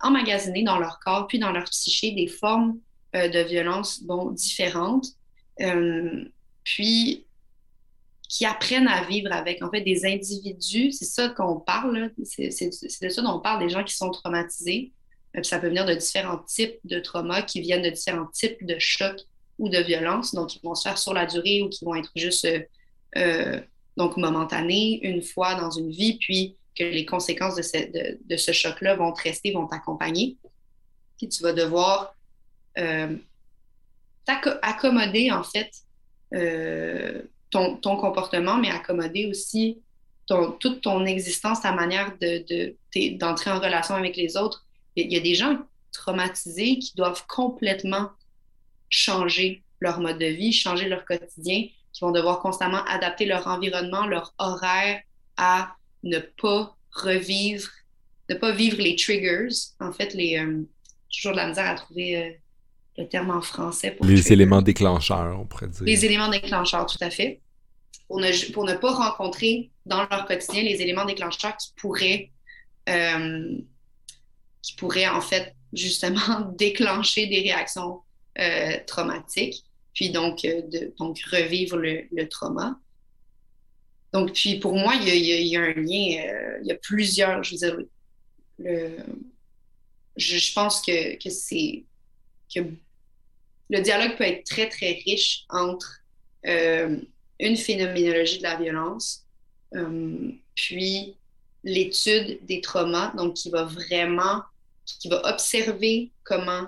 dans 0.63 0.77
leur 0.77 0.99
corps 0.99 1.27
puis 1.27 1.39
dans 1.39 1.51
leur 1.51 1.65
psyché 1.65 2.11
des 2.11 2.27
formes 2.27 2.79
euh, 3.15 3.29
de 3.29 3.39
violence 3.39 4.03
différentes. 4.33 5.07
puis 6.63 7.25
qui 8.29 8.45
apprennent 8.45 8.87
à 8.87 9.03
vivre 9.03 9.31
avec. 9.33 9.61
En 9.63 9.71
fait, 9.71 9.81
des 9.81 10.05
individus, 10.05 10.91
c'est 10.91 11.05
ça 11.05 11.29
qu'on 11.29 11.59
parle, 11.59 12.11
c'est 12.23 12.49
de 12.49 13.09
ça 13.09 13.21
dont 13.23 13.33
on 13.33 13.39
parle, 13.39 13.59
des 13.59 13.69
gens 13.69 13.83
qui 13.83 13.95
sont 13.95 14.11
traumatisés. 14.11 14.93
Euh, 15.35 15.43
ça 15.43 15.59
peut 15.59 15.67
venir 15.67 15.85
de 15.85 15.95
différents 15.95 16.37
types 16.37 16.79
de 16.83 16.99
traumas 16.99 17.41
qui 17.41 17.59
viennent 17.59 17.81
de 17.81 17.89
différents 17.89 18.27
types 18.27 18.63
de 18.63 18.77
chocs 18.77 19.21
ou 19.57 19.67
de 19.67 19.79
violences, 19.79 20.33
donc 20.33 20.49
qui 20.49 20.59
vont 20.63 20.75
se 20.75 20.87
faire 20.87 20.97
sur 20.97 21.13
la 21.13 21.25
durée 21.25 21.63
ou 21.63 21.69
qui 21.69 21.83
vont 21.83 21.95
être 21.95 22.11
juste 22.15 22.45
euh, 22.45 22.61
euh 23.17 23.59
donc 23.99 24.15
momentanés, 24.15 25.01
une 25.03 25.21
fois 25.21 25.55
dans 25.55 25.69
une 25.69 25.91
vie, 25.91 26.17
puis 26.17 26.55
que 26.73 26.85
les 26.85 27.05
conséquences 27.05 27.55
de 27.55 27.61
ce, 27.61 28.17
de, 28.25 28.37
ce 28.37 28.53
choc-là 28.53 28.95
vont 28.95 29.11
te 29.11 29.21
rester, 29.23 29.51
vont 29.51 29.67
t'accompagner. 29.67 30.37
Puis 31.17 31.27
tu 31.27 31.43
vas 31.43 31.51
devoir 31.51 32.15
euh, 32.77 33.17
t'accommoder, 34.23 35.31
en 35.31 35.43
fait, 35.43 35.69
euh, 36.33 37.21
ton, 37.49 37.75
comportement, 37.81 38.57
mais 38.57 38.69
accommoder 38.69 39.25
aussi 39.25 39.81
ton, 40.27 40.53
toute 40.53 40.79
ton 40.79 41.05
existence, 41.05 41.61
ta 41.61 41.73
manière 41.73 42.13
d'entrer 42.21 42.77
de, 42.95 43.17
d'entrer 43.17 43.51
en 43.51 43.59
relation 43.59 43.95
avec 43.95 44.15
les 44.15 44.37
autres. 44.37 44.65
Il 44.95 45.11
y, 45.11 45.17
a 45.17 45.19
des 45.19 45.35
gens 45.35 45.57
traumatisés 45.91 46.79
qui 46.79 46.93
doivent 46.95 47.25
complètement 47.27 48.11
changer 48.89 49.61
leur 49.81 49.99
mode 49.99 50.19
de 50.19 50.25
vie, 50.27 50.53
changer 50.53 50.87
leur 50.87 51.03
quotidien, 51.03 51.67
qui 51.93 52.01
vont 52.01 52.11
devoir 52.11 52.39
constamment 52.39 52.83
adapter 52.85 53.25
leur 53.25 53.47
environnement, 53.47 54.05
leur 54.05 54.33
horaire 54.37 55.01
à 55.37 55.75
ne 56.03 56.19
pas 56.19 56.75
revivre, 56.91 57.69
ne 58.29 58.35
pas 58.35 58.51
vivre 58.51 58.77
les 58.77 58.95
triggers. 58.95 59.47
En 59.79 59.91
fait, 59.91 60.13
les, 60.13 60.37
euh, 60.37 60.61
toujours 61.11 61.33
de 61.33 61.37
la 61.37 61.47
misère 61.47 61.69
à 61.69 61.75
trouver 61.75 62.17
euh, 62.17 62.31
le 62.97 63.07
terme 63.07 63.31
en 63.31 63.41
français. 63.41 63.91
Pour 63.91 64.05
les 64.05 64.31
éléments 64.31 64.61
déclencheurs, 64.61 65.39
on 65.39 65.45
pourrait 65.45 65.67
dire. 65.67 65.83
Les 65.83 66.05
éléments 66.05 66.29
déclencheurs, 66.29 66.85
tout 66.85 66.97
à 67.01 67.09
fait. 67.09 67.41
Pour 68.07 68.19
ne, 68.19 68.51
pour 68.51 68.65
ne 68.65 68.73
pas 68.73 68.91
rencontrer 68.91 69.69
dans 69.85 70.07
leur 70.09 70.25
quotidien 70.25 70.63
les 70.63 70.81
éléments 70.81 71.05
déclencheurs 71.05 71.55
qui 71.57 71.73
pourraient, 71.75 72.31
euh, 72.89 73.57
qui 74.61 74.75
pourraient 74.75 75.07
en 75.07 75.21
fait 75.21 75.55
justement 75.73 76.51
déclencher 76.57 77.27
des 77.27 77.41
réactions 77.41 78.01
traumatiques, 78.87 79.65
puis 79.99 80.11
donc, 80.11 80.45
euh, 80.45 80.61
de, 80.61 80.93
donc 80.97 81.19
revivre 81.29 81.75
le, 81.75 82.03
le, 82.13 82.29
trauma. 82.29 82.79
Donc, 84.13 84.31
puis 84.31 84.57
pour 84.57 84.73
moi, 84.73 84.93
il 84.95 85.13
y 85.13 85.57
a, 85.57 85.61
un 85.61 85.73
lien, 85.73 86.55
il 86.61 86.67
y 86.67 86.71
a 86.71 86.75
plusieurs, 86.75 87.43
je 87.43 87.51
veux 87.51 87.57
dire, 87.57 87.77
le, 88.59 88.97
je, 90.15 90.53
pense 90.53 90.81
que, 90.81 91.21
que 91.21 91.29
c'est 91.29 91.83
que 92.55 92.61
le 93.69 93.81
dialogue 93.81 94.15
peut 94.15 94.23
être 94.23 94.45
très, 94.45 94.69
très 94.69 95.01
riche 95.05 95.43
entre 95.49 95.99
euh, 96.45 96.97
une 97.41 97.57
phénoménologie 97.57 98.37
de 98.37 98.43
la 98.43 98.55
violence, 98.55 99.25
euh, 99.75 100.31
puis 100.55 101.17
l'étude 101.65 102.39
des 102.45 102.61
traumas, 102.61 103.13
donc 103.17 103.33
qui 103.33 103.49
va 103.49 103.65
vraiment, 103.65 104.43
qui 104.85 105.09
va 105.09 105.21
observer 105.25 106.09
comment 106.23 106.67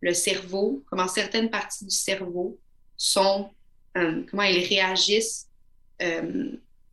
le 0.00 0.14
cerveau, 0.14 0.82
comment 0.86 1.08
certaines 1.08 1.50
parties 1.50 1.84
du 1.84 1.94
cerveau 1.94 2.58
sont, 2.96 3.50
euh, 3.96 4.22
comment 4.30 4.42
elles 4.42 4.64
réagissent 4.64 5.46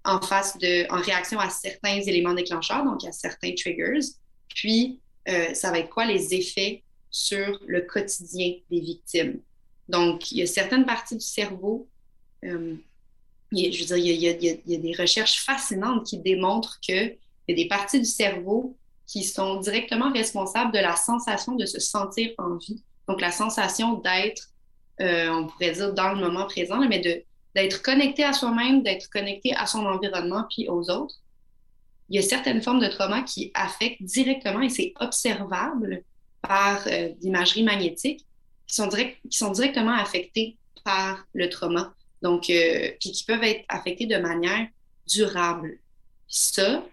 en 0.03 0.21
face 0.21 0.57
de, 0.57 0.85
en 0.91 1.01
réaction 1.01 1.39
à 1.39 1.49
certains 1.49 2.01
éléments 2.01 2.33
déclencheurs, 2.33 2.83
donc 2.83 3.05
à 3.05 3.11
certains 3.13 3.53
triggers. 3.55 3.99
Puis, 4.53 4.99
ça 5.53 5.71
va 5.71 5.79
être 5.79 5.89
quoi 5.89 6.05
les 6.05 6.33
effets 6.33 6.83
sur 7.09 7.57
le 7.65 7.81
quotidien 7.81 8.55
des 8.69 8.81
victimes? 8.81 9.39
Donc, 9.89 10.31
il 10.31 10.39
y 10.39 10.41
a 10.41 10.47
certaines 10.47 10.85
parties 10.85 11.15
du 11.15 11.25
cerveau, 11.25 11.87
euh, 12.43 12.75
je 13.51 13.79
veux 13.79 13.85
dire, 13.85 13.97
il 13.97 14.21
y, 14.21 14.27
a, 14.27 14.31
il, 14.31 14.61
y 14.65 14.75
a, 14.75 14.79
des 14.79 14.93
recherches 14.93 15.43
fascinantes 15.43 16.05
qui 16.05 16.17
démontrent 16.17 16.79
qu'il 16.81 17.17
y 17.47 17.51
a 17.51 17.55
des 17.55 17.67
parties 17.67 17.99
du 17.99 18.05
cerveau 18.05 18.75
qui 19.05 19.23
sont 19.23 19.61
directement 19.61 20.11
responsables 20.11 20.73
de 20.73 20.79
la 20.79 20.97
sensation 20.97 21.55
de 21.55 21.65
se 21.65 21.79
sentir 21.79 22.31
en 22.37 22.57
vie. 22.57 22.83
Donc, 23.07 23.21
la 23.21 23.31
sensation 23.31 23.95
d'être, 23.95 24.49
euh, 25.01 25.29
on 25.29 25.47
pourrait 25.47 25.71
dire, 25.71 25.93
dans 25.93 26.13
le 26.13 26.19
moment 26.19 26.45
présent, 26.45 26.79
mais 26.87 26.99
de, 26.99 27.23
d'être 27.55 27.81
connecté 27.81 28.23
à 28.23 28.33
soi-même, 28.33 28.83
d'être 28.83 29.09
connecté 29.09 29.55
à 29.55 29.65
son 29.65 29.85
environnement 29.85 30.45
puis 30.49 30.67
aux 30.69 30.89
autres. 30.89 31.15
Il 32.09 32.15
y 32.15 32.19
a 32.19 32.27
certaines 32.27 32.61
formes 32.61 32.79
de 32.79 32.87
trauma 32.87 33.21
qui 33.21 33.51
affectent 33.53 34.03
directement, 34.03 34.61
et 34.61 34.69
c'est 34.69 34.93
observable, 34.99 36.03
par 36.41 36.87
euh, 36.87 37.09
l'imagerie 37.21 37.63
magnétique 37.63 38.25
qui 38.67 38.75
sont, 38.75 38.87
direct, 38.87 39.17
qui 39.29 39.37
sont 39.37 39.51
directement 39.51 39.93
affectés 39.93 40.57
par 40.83 41.25
le 41.33 41.49
trauma. 41.49 41.93
Donc, 42.21 42.49
euh, 42.49 42.91
puis 42.99 43.11
qui 43.11 43.23
peuvent 43.25 43.43
être 43.43 43.63
affectés 43.69 44.05
de 44.05 44.17
manière 44.17 44.67
durable. 45.07 45.77
Ça, 46.27 46.83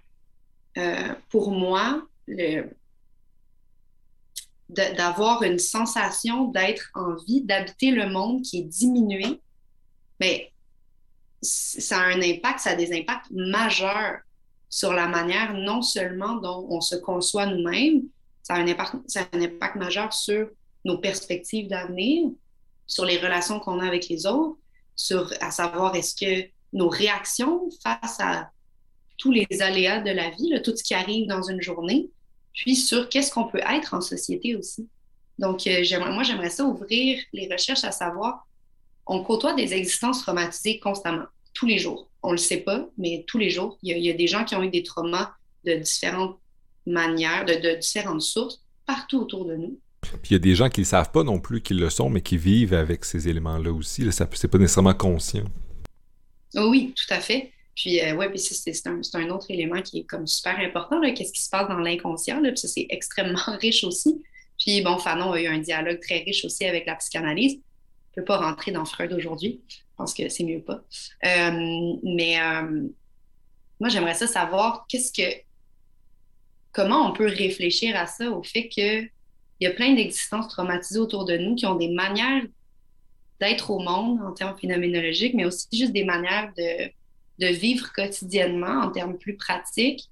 euh, 0.78 1.14
pour 1.30 1.50
moi, 1.50 2.02
d'avoir 4.74 5.42
une 5.42 5.58
sensation 5.58 6.48
d'être 6.48 6.90
en 6.94 7.14
vie, 7.26 7.42
d'habiter 7.42 7.90
le 7.90 8.08
monde 8.08 8.42
qui 8.42 8.58
est 8.58 8.64
diminué, 8.64 9.40
mais 10.20 10.52
ça 11.42 11.98
a 11.98 12.06
un 12.06 12.22
impact, 12.22 12.60
ça 12.60 12.70
a 12.70 12.74
des 12.74 12.96
impacts 12.96 13.30
majeurs 13.30 14.18
sur 14.68 14.92
la 14.92 15.06
manière 15.06 15.54
non 15.54 15.82
seulement 15.82 16.36
dont 16.36 16.66
on 16.68 16.80
se 16.80 16.96
conçoit 16.96 17.46
nous-mêmes, 17.46 18.02
ça 18.42 18.54
a 18.54 18.58
un 18.58 18.66
impact, 18.66 18.96
ça 19.06 19.20
a 19.20 19.36
un 19.36 19.42
impact 19.42 19.76
majeur 19.76 20.12
sur 20.12 20.48
nos 20.84 20.98
perspectives 20.98 21.68
d'avenir, 21.68 22.30
sur 22.86 23.04
les 23.04 23.18
relations 23.18 23.60
qu'on 23.60 23.80
a 23.80 23.86
avec 23.86 24.08
les 24.08 24.26
autres, 24.26 24.58
sur 24.96 25.32
à 25.40 25.50
savoir 25.50 25.94
est-ce 25.96 26.14
que 26.14 26.48
nos 26.72 26.88
réactions 26.88 27.68
face 27.82 28.18
à 28.20 28.50
tous 29.16 29.30
les 29.30 29.46
aléas 29.60 30.00
de 30.00 30.10
la 30.10 30.30
vie, 30.30 30.60
tout 30.62 30.76
ce 30.76 30.82
qui 30.82 30.94
arrive 30.94 31.26
dans 31.28 31.42
une 31.42 31.62
journée, 31.62 32.10
puis 32.54 32.76
sur 32.76 33.08
qu'est-ce 33.08 33.32
qu'on 33.32 33.44
peut 33.44 33.60
être 33.68 33.94
en 33.94 34.00
société 34.00 34.56
aussi. 34.56 34.88
Donc, 35.38 35.66
euh, 35.66 35.82
moi, 36.12 36.22
j'aimerais 36.22 36.50
ça 36.50 36.64
ouvrir 36.64 37.20
les 37.32 37.48
recherches 37.52 37.84
à 37.84 37.92
savoir, 37.92 38.46
on 39.06 39.22
côtoie 39.22 39.54
des 39.54 39.74
existences 39.74 40.22
traumatisées 40.22 40.78
constamment, 40.78 41.26
tous 41.52 41.66
les 41.66 41.78
jours. 41.78 42.08
On 42.22 42.28
ne 42.28 42.34
le 42.34 42.38
sait 42.38 42.60
pas, 42.60 42.88
mais 42.96 43.24
tous 43.26 43.38
les 43.38 43.50
jours, 43.50 43.76
il 43.82 43.90
y, 43.90 43.92
a, 43.92 43.96
il 43.98 44.04
y, 44.04 44.10
a, 44.10 44.14
des 44.14 44.28
gens 44.28 44.44
qui 44.44 44.54
ont 44.54 44.62
eu 44.62 44.70
des 44.70 44.82
traumas 44.82 45.32
de 45.64 45.74
différentes 45.74 46.38
manières, 46.86 47.44
de, 47.44 47.54
de 47.54 47.78
différentes 47.78 48.22
sources, 48.22 48.62
partout 48.86 49.20
autour 49.20 49.44
de 49.44 49.56
nous. 49.56 49.78
Puis 50.02 50.30
il 50.30 50.32
y 50.34 50.36
a 50.36 50.38
des 50.38 50.54
gens 50.54 50.68
qui 50.68 50.80
ne 50.80 50.86
savent 50.86 51.10
pas 51.10 51.22
non 51.22 51.40
plus 51.40 51.60
qu'ils 51.60 51.80
le 51.80 51.90
sont, 51.90 52.10
mais 52.10 52.20
qui 52.20 52.36
vivent 52.36 52.74
avec 52.74 53.04
ces 53.04 53.28
éléments-là 53.28 53.72
aussi. 53.72 54.04
Là, 54.04 54.12
ça 54.12 54.28
c'est 54.34 54.48
pas 54.48 54.58
nécessairement 54.58 54.94
conscient. 54.94 55.44
Oui, 56.54 56.94
tout 56.94 57.12
à 57.12 57.20
fait. 57.20 57.52
Puis 57.74 58.00
euh, 58.00 58.14
ouais, 58.14 58.28
puis 58.28 58.38
c'est 58.38 58.86
un, 58.86 59.00
un, 59.14 59.30
autre 59.30 59.50
élément 59.50 59.82
qui 59.82 60.00
est 60.00 60.04
comme 60.04 60.26
super 60.26 60.58
important. 60.58 61.00
Qu'est-ce 61.12 61.32
qui 61.32 61.42
se 61.42 61.50
passe 61.50 61.68
dans 61.68 61.78
l'inconscient? 61.78 62.40
Puis 62.42 62.56
ça, 62.56 62.68
c'est 62.68 62.86
extrêmement 62.90 63.38
riche 63.60 63.84
aussi. 63.84 64.22
Puis 64.58 64.82
bon, 64.82 64.98
Fanon 64.98 65.32
a 65.32 65.40
eu 65.40 65.46
un 65.46 65.58
dialogue 65.58 66.00
très 66.00 66.18
riche 66.18 66.44
aussi 66.44 66.64
avec 66.64 66.86
la 66.86 66.94
psychanalyse. 66.96 67.54
Je 67.54 68.20
ne 68.20 68.22
peux 68.22 68.24
pas 68.24 68.38
rentrer 68.38 68.70
dans 68.70 68.84
Freud 68.84 69.12
aujourd'hui. 69.12 69.60
Je 69.68 69.76
pense 69.96 70.14
que 70.14 70.28
c'est 70.28 70.44
mieux 70.44 70.62
pas. 70.62 70.84
Euh, 71.24 71.96
mais 72.04 72.40
euh, 72.40 72.88
moi, 73.80 73.88
j'aimerais 73.88 74.14
ça 74.14 74.26
savoir 74.26 74.86
qu'est-ce 74.88 75.12
que 75.12 75.36
comment 76.72 77.08
on 77.08 77.12
peut 77.12 77.26
réfléchir 77.26 77.96
à 77.96 78.06
ça, 78.06 78.30
au 78.30 78.42
fait 78.42 78.68
qu'il 78.68 79.08
y 79.60 79.66
a 79.66 79.70
plein 79.70 79.94
d'existences 79.94 80.48
traumatisées 80.48 80.98
autour 80.98 81.24
de 81.24 81.36
nous 81.36 81.54
qui 81.54 81.66
ont 81.66 81.76
des 81.76 81.88
manières 81.88 82.42
d'être 83.40 83.70
au 83.70 83.78
monde 83.80 84.20
en 84.22 84.32
termes 84.32 84.56
phénoménologiques, 84.58 85.34
mais 85.34 85.44
aussi 85.44 85.66
juste 85.72 85.92
des 85.92 86.04
manières 86.04 86.52
de, 86.56 86.90
de 87.38 87.46
vivre 87.48 87.92
quotidiennement 87.92 88.82
en 88.82 88.90
termes 88.90 89.18
plus 89.18 89.36
pratiques, 89.36 90.08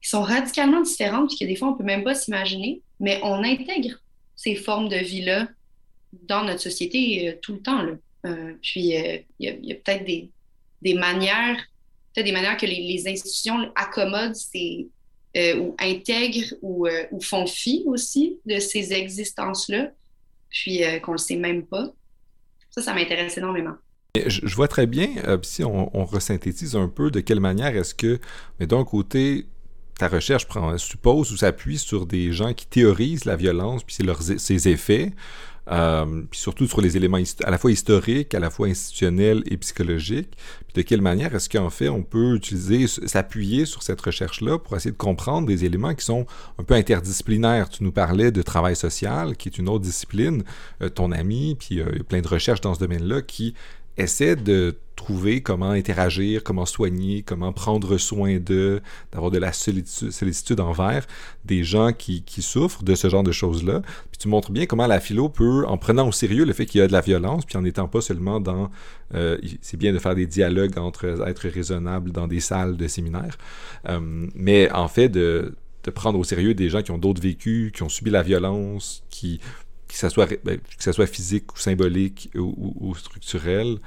qui 0.00 0.08
sont 0.08 0.22
radicalement 0.22 0.80
différentes, 0.80 1.28
puis 1.28 1.38
que 1.38 1.44
des 1.44 1.56
fois, 1.56 1.68
on 1.68 1.74
peut 1.74 1.84
même 1.84 2.04
pas 2.04 2.14
s'imaginer, 2.14 2.82
mais 3.00 3.20
on 3.22 3.42
intègre 3.42 4.00
ces 4.36 4.54
formes 4.54 4.88
de 4.88 4.96
vie-là 4.96 5.48
dans 6.12 6.44
notre 6.44 6.60
société 6.60 7.28
euh, 7.28 7.38
tout 7.42 7.54
le 7.54 7.60
temps. 7.60 7.84
Euh, 8.26 8.54
puis, 8.62 8.96
euh, 8.96 9.18
il 9.38 9.58
y 9.62 9.72
a, 9.72 9.74
peut-être 9.74 10.04
des, 10.04 10.94
manières, 10.94 11.56
peut-être 12.14 12.26
des 12.26 12.32
manières 12.32 12.56
que 12.56 12.66
les, 12.66 13.08
institutions 13.08 13.70
accommodent 13.74 14.36
ou 15.56 15.76
intègrent 15.78 16.54
ou, 16.62 16.88
ou, 17.10 17.20
font 17.20 17.46
fi 17.46 17.82
aussi 17.86 18.38
de 18.46 18.58
ces 18.58 18.92
existences-là, 18.92 19.90
puis 20.50 20.80
qu'on 21.02 21.12
ne 21.12 21.16
le 21.16 21.22
sait 21.22 21.36
même 21.36 21.64
pas. 21.66 21.92
Ça, 22.70 22.82
ça 22.82 22.94
m'intéresse 22.94 23.36
énormément. 23.38 23.74
Je, 24.16 24.54
vois 24.54 24.68
très 24.68 24.86
bien, 24.86 25.08
si 25.42 25.62
on, 25.64 25.96
on, 25.96 26.04
resynthétise 26.04 26.76
un 26.76 26.88
peu, 26.88 27.10
de 27.10 27.20
quelle 27.20 27.40
manière 27.40 27.76
est-ce 27.76 27.94
que, 27.94 28.18
mais 28.58 28.66
d'un 28.66 28.84
côté, 28.84 29.46
ta 29.98 30.08
recherche 30.08 30.46
prend, 30.46 30.78
suppose 30.78 31.30
ou 31.32 31.36
s'appuie 31.36 31.78
sur 31.78 32.06
des 32.06 32.32
gens 32.32 32.54
qui 32.54 32.66
théorisent 32.66 33.26
la 33.26 33.36
violence, 33.36 33.84
puis 33.84 33.96
ses 34.38 34.68
effets, 34.68 35.12
euh, 35.70 36.22
puis 36.30 36.40
surtout 36.40 36.66
sur 36.66 36.80
les 36.80 36.96
éléments 36.96 37.18
à 37.44 37.50
la 37.50 37.58
fois 37.58 37.70
historiques, 37.70 38.34
à 38.34 38.38
la 38.38 38.48
fois 38.48 38.68
institutionnels 38.68 39.42
et 39.46 39.56
psychologiques. 39.58 40.30
Puis 40.66 40.82
de 40.82 40.82
quelle 40.82 41.02
manière 41.02 41.34
est-ce 41.34 41.48
qu'en 41.48 41.68
fait 41.68 41.88
on 41.88 42.02
peut 42.02 42.36
utiliser, 42.36 42.86
s'appuyer 42.86 43.66
sur 43.66 43.82
cette 43.82 44.00
recherche-là 44.00 44.58
pour 44.58 44.76
essayer 44.76 44.92
de 44.92 44.96
comprendre 44.96 45.46
des 45.46 45.64
éléments 45.64 45.94
qui 45.94 46.04
sont 46.04 46.26
un 46.58 46.64
peu 46.64 46.74
interdisciplinaires? 46.74 47.68
Tu 47.68 47.84
nous 47.84 47.92
parlais 47.92 48.30
de 48.30 48.40
travail 48.40 48.76
social, 48.76 49.36
qui 49.36 49.48
est 49.50 49.58
une 49.58 49.68
autre 49.68 49.84
discipline, 49.84 50.42
euh, 50.80 50.88
ton 50.88 51.12
ami, 51.12 51.56
puis 51.58 51.80
euh, 51.80 51.88
il 51.92 51.98
y 51.98 52.00
a 52.00 52.04
plein 52.04 52.22
de 52.22 52.28
recherches 52.28 52.62
dans 52.62 52.72
ce 52.72 52.80
domaine-là 52.80 53.20
qui 53.20 53.54
essaie 53.98 54.36
de 54.36 54.76
trouver 54.96 55.42
comment 55.42 55.70
interagir, 55.70 56.42
comment 56.42 56.66
soigner, 56.66 57.22
comment 57.22 57.52
prendre 57.52 57.98
soin 57.98 58.38
d'eux, 58.38 58.80
d'avoir 59.12 59.30
de 59.30 59.38
la 59.38 59.52
sollicitude, 59.52 60.60
envers 60.60 61.06
des 61.44 61.62
gens 61.64 61.92
qui, 61.92 62.22
souffrent 62.42 62.82
de 62.82 62.94
ce 62.94 63.08
genre 63.08 63.22
de 63.22 63.32
choses-là. 63.32 63.80
Puis 64.10 64.18
tu 64.18 64.28
montres 64.28 64.50
bien 64.50 64.66
comment 64.66 64.86
la 64.86 65.00
philo 65.00 65.28
peut, 65.28 65.64
en 65.66 65.78
prenant 65.78 66.08
au 66.08 66.12
sérieux 66.12 66.44
le 66.44 66.52
fait 66.52 66.66
qu'il 66.66 66.80
y 66.80 66.82
a 66.82 66.88
de 66.88 66.92
la 66.92 67.00
violence, 67.00 67.44
puis 67.44 67.56
en 67.56 67.62
n'étant 67.62 67.88
pas 67.88 68.00
seulement 68.00 68.40
dans... 68.40 68.70
Euh, 69.14 69.38
c'est 69.62 69.76
bien 69.76 69.92
de 69.92 69.98
faire 69.98 70.14
des 70.14 70.26
dialogues 70.26 70.78
entre 70.78 71.26
êtres 71.26 71.48
raisonnables 71.48 72.10
dans 72.10 72.26
des 72.26 72.40
salles 72.40 72.76
de 72.76 72.88
séminaire, 72.88 73.38
euh, 73.88 74.26
mais 74.34 74.70
en 74.72 74.88
fait 74.88 75.08
de, 75.08 75.54
de 75.84 75.90
prendre 75.90 76.18
au 76.18 76.24
sérieux 76.24 76.54
des 76.54 76.68
gens 76.68 76.82
qui 76.82 76.90
ont 76.90 76.98
d'autres 76.98 77.22
vécus, 77.22 77.72
qui 77.72 77.82
ont 77.82 77.88
subi 77.88 78.10
la 78.10 78.22
violence, 78.22 79.04
qui 79.08 79.40
que 79.88 79.94
ça 79.94 80.10
soit, 80.10 80.28
ben, 80.44 80.58
que 80.58 80.82
ça 80.82 80.92
soit 80.92 81.06
physique 81.06 81.52
ou 81.54 81.58
symbolique 81.58 82.30
ou, 82.34 82.94
structurel. 82.94 83.78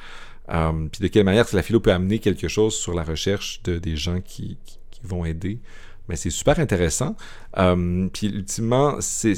Euh, 0.49 0.87
puis 0.91 1.01
de 1.01 1.07
quelle 1.07 1.23
manière 1.23 1.45
la 1.53 1.63
philo 1.63 1.79
peut 1.79 1.93
amener 1.93 2.19
quelque 2.19 2.47
chose 2.47 2.75
sur 2.75 2.93
la 2.93 3.03
recherche 3.03 3.61
de, 3.63 3.77
des 3.77 3.95
gens 3.95 4.19
qui, 4.21 4.57
vont 5.03 5.25
aider. 5.25 5.59
Mais 6.07 6.15
c'est 6.15 6.29
super 6.29 6.59
intéressant. 6.59 7.15
Euh, 7.57 8.07
puis 8.13 8.27
ultimement, 8.27 8.97
c'est 9.01 9.33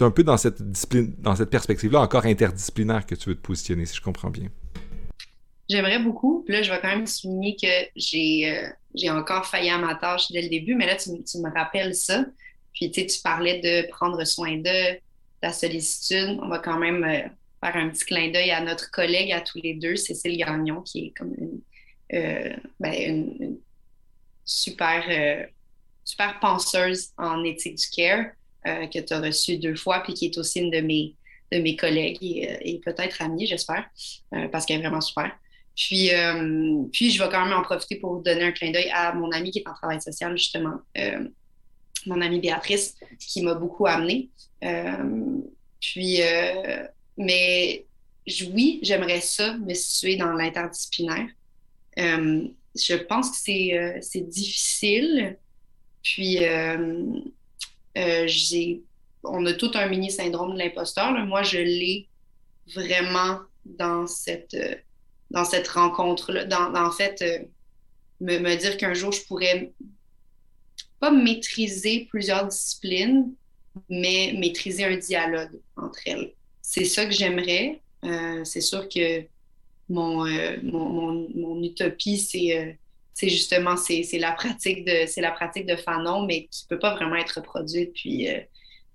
un 0.00 0.10
peu 0.10 0.24
dans 0.24 0.36
cette 0.36 0.60
cette 0.74 1.50
perspective-là 1.50 2.00
encore 2.00 2.26
interdisciplinaire 2.26 3.06
que 3.06 3.14
tu 3.14 3.28
veux 3.28 3.36
te 3.36 3.40
positionner, 3.40 3.86
si 3.86 3.94
je 3.94 4.00
comprends 4.00 4.30
bien. 4.30 4.48
J'aimerais 5.68 6.00
beaucoup. 6.00 6.42
Puis 6.44 6.54
là, 6.54 6.62
je 6.62 6.70
vais 6.70 6.80
quand 6.80 6.88
même 6.88 7.06
souligner 7.06 7.54
que 7.54 7.90
j'ai 7.94 8.50
euh, 8.50 8.68
j'ai 8.94 9.10
encore 9.10 9.46
failli 9.46 9.70
à 9.70 9.78
ma 9.78 9.94
tâche 9.94 10.32
dès 10.32 10.42
le 10.42 10.48
début, 10.48 10.74
mais 10.74 10.86
là, 10.86 10.96
tu, 10.96 11.10
tu 11.22 11.38
me 11.38 11.52
rappelles 11.52 11.94
ça. 11.94 12.24
Puis 12.72 12.90
tu 12.90 13.00
sais, 13.00 13.06
tu 13.06 13.20
parlais 13.20 13.60
de 13.60 13.88
prendre 13.90 14.24
soin 14.24 14.56
d'eux, 14.56 14.98
la 15.42 15.52
sollicitude, 15.52 16.38
on 16.42 16.48
va 16.48 16.58
quand 16.58 16.78
même 16.78 17.04
euh, 17.04 17.28
faire 17.64 17.76
un 17.76 17.88
petit 17.90 18.04
clin 18.04 18.30
d'œil 18.30 18.50
à 18.50 18.60
notre 18.60 18.90
collègue 18.90 19.32
à 19.32 19.40
tous 19.40 19.60
les 19.62 19.74
deux, 19.74 19.96
Cécile 19.96 20.36
Gagnon, 20.36 20.82
qui 20.82 21.06
est 21.06 21.10
comme 21.10 21.34
une, 21.38 21.60
euh, 22.14 22.56
ben, 22.80 23.58
super, 24.44 25.04
euh, 25.08 25.46
super 26.04 26.40
penseuse 26.40 27.10
en 27.18 27.44
éthique 27.44 27.76
du 27.76 27.88
care 27.90 28.26
que 28.64 28.98
tu 28.98 29.14
as 29.14 29.20
reçue 29.20 29.56
deux 29.56 29.76
fois, 29.76 30.00
puis 30.00 30.12
qui 30.12 30.26
est 30.26 30.36
aussi 30.36 30.60
une 30.60 30.70
de 30.70 30.80
mes, 30.80 31.14
de 31.50 31.58
mes 31.58 31.74
collègues 31.74 32.18
et, 32.20 32.78
peut-être 32.84 33.22
amie, 33.22 33.46
j'espère, 33.46 33.88
parce 34.52 34.66
qu'elle 34.66 34.80
est 34.80 34.82
vraiment 34.82 35.00
super. 35.00 35.34
Puis, 35.74 36.10
puis, 36.92 37.10
je 37.10 37.22
vais 37.22 37.30
quand 37.30 37.46
même 37.46 37.56
en 37.56 37.62
profiter 37.62 37.96
pour 37.96 38.20
donner 38.20 38.42
un 38.42 38.52
clin 38.52 38.72
d'œil 38.72 38.90
à 38.92 39.14
mon 39.14 39.30
ami 39.30 39.52
qui 39.52 39.60
est 39.60 39.68
en 39.68 39.72
travail 39.72 40.02
social, 40.02 40.36
justement, 40.36 40.80
mon 42.06 42.20
amie 42.20 42.40
Béatrice, 42.40 42.96
qui 43.18 43.42
m'a 43.42 43.54
beaucoup 43.54 43.86
amenée. 43.86 44.30
puis, 45.80 46.20
mais 47.16 47.86
oui, 48.52 48.78
j'aimerais 48.82 49.20
ça 49.20 49.56
me 49.56 49.74
situer 49.74 50.16
dans 50.16 50.32
l'interdisciplinaire. 50.32 51.28
je 51.96 52.94
pense 52.94 53.30
que 53.30 54.00
c'est 54.00 54.28
difficile. 54.28 55.36
Puis, 56.02 56.38
j'ai 58.26 58.82
on 59.24 59.44
a 59.46 59.52
tout 59.52 59.70
un 59.74 59.86
mini 59.88 60.10
syndrome 60.10 60.54
de 60.54 60.58
l'imposteur. 60.58 61.12
Moi, 61.12 61.42
je 61.42 61.58
l'ai 61.58 62.08
vraiment 62.74 63.40
dans 63.64 64.06
cette, 64.06 64.54
euh, 64.54 64.74
dans 65.30 65.44
cette 65.44 65.68
rencontre-là. 65.68 66.44
Dans, 66.44 66.74
en 66.74 66.90
fait, 66.90 67.22
euh, 67.22 67.38
me, 68.20 68.56
dire 68.56 68.76
qu'un 68.76 68.94
jour, 68.94 69.12
je 69.12 69.22
pourrais 69.24 69.72
pas 71.00 71.10
maîtriser 71.10 72.06
plusieurs 72.10 72.46
disciplines, 72.46 73.32
mais 73.88 74.34
maîtriser 74.36 74.84
un 74.84 74.96
dialogue 74.96 75.60
entre 75.76 76.00
elles. 76.06 76.32
C'est 76.62 76.84
ça 76.84 77.06
que 77.06 77.12
j'aimerais. 77.12 77.80
Euh, 78.04 78.44
c'est 78.44 78.60
sûr 78.60 78.88
que 78.88 79.22
mon, 79.88 80.26
mon, 80.62 81.28
mon, 81.34 81.62
utopie, 81.62 82.18
c'est 82.18 82.78
c'est 83.14 83.28
justement 83.30 83.76
c'est 83.76 84.06
la 84.18 84.32
pratique 84.32 84.84
de 84.84 85.06
c'est 85.06 85.22
la 85.22 85.32
pratique 85.32 85.66
de 85.66 85.76
Fanon, 85.76 86.26
mais 86.26 86.46
qui 86.50 86.66
peut 86.68 86.78
pas 86.78 86.94
vraiment 86.94 87.16
être 87.16 87.38
reproduite. 87.40 87.92
Puis 87.94 88.28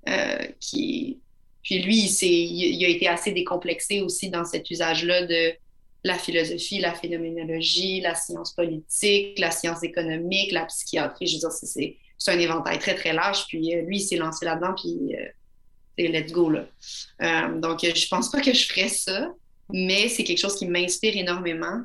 euh, 0.07 0.37
qui, 0.59 1.19
puis 1.61 1.81
lui, 1.81 1.97
il, 1.97 2.75
il, 2.75 2.85
a 2.85 2.89
été 2.89 3.07
assez 3.07 3.31
décomplexé 3.31 4.01
aussi 4.01 4.29
dans 4.29 4.43
cet 4.43 4.69
usage-là 4.69 5.25
de 5.25 5.53
la 6.03 6.17
philosophie, 6.17 6.79
la 6.79 6.93
phénoménologie, 6.93 8.01
la 8.01 8.15
science 8.15 8.53
politique, 8.53 9.39
la 9.39 9.51
science 9.51 9.83
économique, 9.83 10.51
la 10.51 10.65
psychiatrie. 10.65 11.27
Je 11.27 11.35
veux 11.35 11.39
dire, 11.39 11.51
c'est, 11.51 11.97
un 12.27 12.39
éventail 12.39 12.79
très, 12.79 12.95
très 12.95 13.13
large. 13.13 13.45
Puis 13.47 13.75
euh, 13.75 13.81
lui, 13.81 13.97
il 13.97 14.01
s'est 14.01 14.17
lancé 14.17 14.45
là-dedans, 14.45 14.73
puis 14.75 15.15
euh, 15.15 15.25
c'est 15.97 16.07
let's 16.07 16.31
go, 16.31 16.49
là. 16.49 16.65
donc, 17.59 17.81
je 17.83 18.07
pense 18.07 18.31
pas 18.31 18.41
que 18.41 18.53
je 18.53 18.65
ferais 18.65 18.89
ça, 18.89 19.31
mais 19.71 20.09
c'est 20.09 20.23
quelque 20.23 20.39
chose 20.39 20.57
qui 20.57 20.65
m'inspire 20.65 21.15
énormément. 21.15 21.83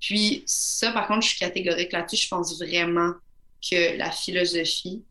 Puis 0.00 0.42
ça, 0.46 0.92
par 0.92 1.08
contre, 1.08 1.22
je 1.22 1.30
suis 1.30 1.38
catégorique 1.38 1.92
là-dessus. 1.92 2.24
Je 2.24 2.28
pense 2.28 2.58
vraiment 2.58 3.12
que 3.68 3.96
la 3.96 4.10
philosophie, 4.10 5.02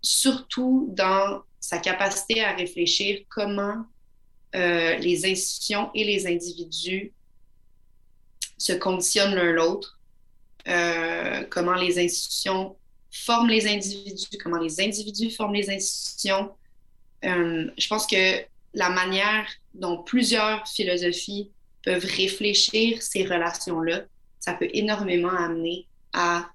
surtout 0.00 0.88
dans 0.90 1.42
sa 1.60 1.78
capacité 1.78 2.42
à 2.42 2.54
réfléchir 2.54 3.20
comment 3.28 3.84
euh, 4.54 4.96
les 4.96 5.26
institutions 5.26 5.90
et 5.94 6.04
les 6.04 6.26
individus 6.26 7.12
se 8.58 8.72
conditionnent 8.72 9.34
l'un 9.34 9.52
l'autre, 9.52 9.98
euh, 10.68 11.44
comment 11.50 11.74
les 11.74 11.98
institutions 11.98 12.76
forment 13.10 13.48
les 13.48 13.66
individus, 13.66 14.38
comment 14.42 14.58
les 14.58 14.80
individus 14.80 15.30
forment 15.30 15.54
les 15.54 15.70
institutions. 15.70 16.50
Euh, 17.24 17.70
je 17.78 17.88
pense 17.88 18.06
que 18.06 18.42
la 18.74 18.90
manière 18.90 19.46
dont 19.74 20.02
plusieurs 20.02 20.66
philosophies 20.68 21.50
peuvent 21.82 22.04
réfléchir 22.04 23.02
ces 23.02 23.24
relations-là, 23.24 24.02
ça 24.40 24.54
peut 24.54 24.68
énormément 24.72 25.30
amener 25.30 25.86
à 26.12 26.50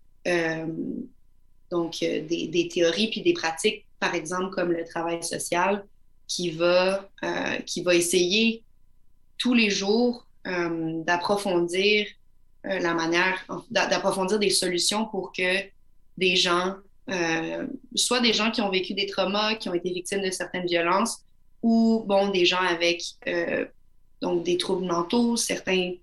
donc, 1.72 1.97
des, 2.02 2.47
des, 2.47 2.68
théories 2.68 3.10
puis 3.10 3.22
des 3.22 3.34
pratiques 3.34 3.88
par 4.02 4.16
exemple, 4.16 4.49
comme 4.49 4.72
le 4.72 4.84
travail 4.84 5.24
social, 5.24 5.86
qui 6.28 6.49
va, 6.49 7.08
euh, 7.24 7.58
qui 7.68 7.84
va 7.84 7.93
essayer 7.93 8.64
tous 9.38 9.54
les 9.54 9.70
jours 9.70 10.26
euh, 10.26 10.31
d'approfondir 10.46 12.08
euh, 12.66 12.80
la 12.80 12.94
manière, 12.94 13.46
d'approfondir 13.70 14.39
des 14.39 14.50
solutions 14.50 15.06
pour 15.06 15.32
que 15.32 15.64
des 16.18 16.36
gens, 16.36 16.76
soit 17.96 18.20
des 18.22 18.34
gens 18.34 18.52
qui 18.52 18.62
ont 18.62 18.70
vécu 18.70 18.94
des 18.94 19.06
traumas, 19.06 19.56
qui 19.56 19.70
ont 19.70 19.74
été 19.74 19.92
victimes 19.92 20.22
de 20.22 20.32
certaines 20.32 20.66
violences, 20.66 21.24
ou 21.62 22.04
bon, 22.06 22.30
des 22.30 22.46
gens 22.46 22.62
avec 22.62 23.02
donc 24.22 24.44
des 24.44 24.58
troubles 24.58 24.86
mentaux, 24.86 25.36
certains, 25.36 25.94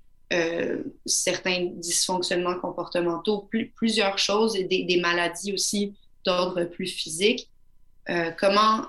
certains 1.07 1.67
dysfonctionnements 1.77 2.59
comportementaux, 2.59 3.49
plusieurs 3.77 4.19
choses 4.19 4.57
et 4.57 4.65
des, 4.65 5.01
maladies 5.01 5.53
aussi 5.53 5.95
d'ordre 6.25 6.65
plus 6.65 6.89
physique. 6.89 7.49
Euh, 8.11 8.31
comment 8.39 8.87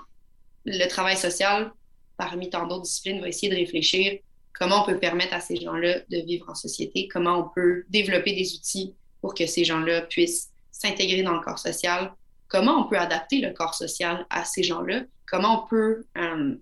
le 0.64 0.86
travail 0.88 1.16
social, 1.16 1.72
parmi 2.16 2.50
tant 2.50 2.66
d'autres 2.66 2.82
disciplines, 2.82 3.20
va 3.20 3.28
essayer 3.28 3.50
de 3.50 3.56
réfléchir 3.56 4.18
comment 4.52 4.82
on 4.82 4.86
peut 4.86 4.98
permettre 4.98 5.34
à 5.34 5.40
ces 5.40 5.56
gens-là 5.56 6.00
de 6.08 6.18
vivre 6.18 6.48
en 6.48 6.54
société, 6.54 7.08
comment 7.08 7.38
on 7.38 7.48
peut 7.54 7.84
développer 7.88 8.34
des 8.34 8.54
outils 8.54 8.94
pour 9.20 9.34
que 9.34 9.46
ces 9.46 9.64
gens-là 9.64 10.02
puissent 10.02 10.50
s'intégrer 10.70 11.22
dans 11.22 11.34
le 11.34 11.40
corps 11.40 11.58
social, 11.58 12.12
comment 12.48 12.84
on 12.84 12.88
peut 12.88 12.98
adapter 12.98 13.40
le 13.40 13.52
corps 13.52 13.74
social 13.74 14.26
à 14.30 14.44
ces 14.44 14.62
gens-là, 14.62 15.02
comment 15.28 15.64
on 15.64 15.68
peut, 15.68 16.04
euh, 16.16 16.56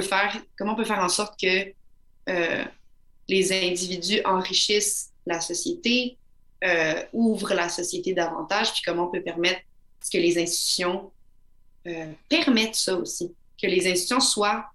faire, 0.00 0.98
en 0.98 1.08
sorte 1.08 1.38
que 1.40 1.72
euh, 2.28 2.64
les 3.28 3.52
individus 3.52 4.20
enrichissent 4.24 5.10
la 5.26 5.40
société, 5.40 6.16
ouvrent 7.12 7.54
la 7.54 7.68
société 7.68 8.14
davantage, 8.14 8.72
puis 8.72 8.82
comment 8.84 9.08
on 9.08 9.10
peut 9.10 9.22
permettre 9.22 9.60
que 10.12 10.18
les 10.18 10.38
institutions 10.38 11.10
euh, 11.86 12.12
permettre 12.28 12.76
ça 12.76 12.94
aussi, 12.94 13.34
que 13.60 13.66
les 13.66 13.88
institutions 13.88 14.20
soient 14.20 14.66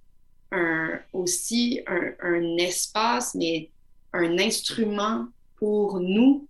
un, 0.51 0.99
aussi 1.13 1.81
un, 1.87 2.57
espace, 2.57 3.35
mais 3.35 3.69
un 4.13 4.37
instrument 4.39 5.27
pour 5.57 5.99
nous 5.99 6.47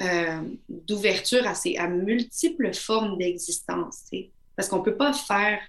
euh, 0.00 0.42
d'ouverture 0.68 1.46
à, 1.46 1.54
ces, 1.54 1.76
à 1.76 1.88
multiples 1.88 2.72
formes 2.72 3.18
d'existence. 3.18 4.10
Parce 4.56 4.68
qu'on 4.68 4.78
ne 4.78 4.84
peut 4.84 4.96
pas 4.96 5.12
faire, 5.12 5.60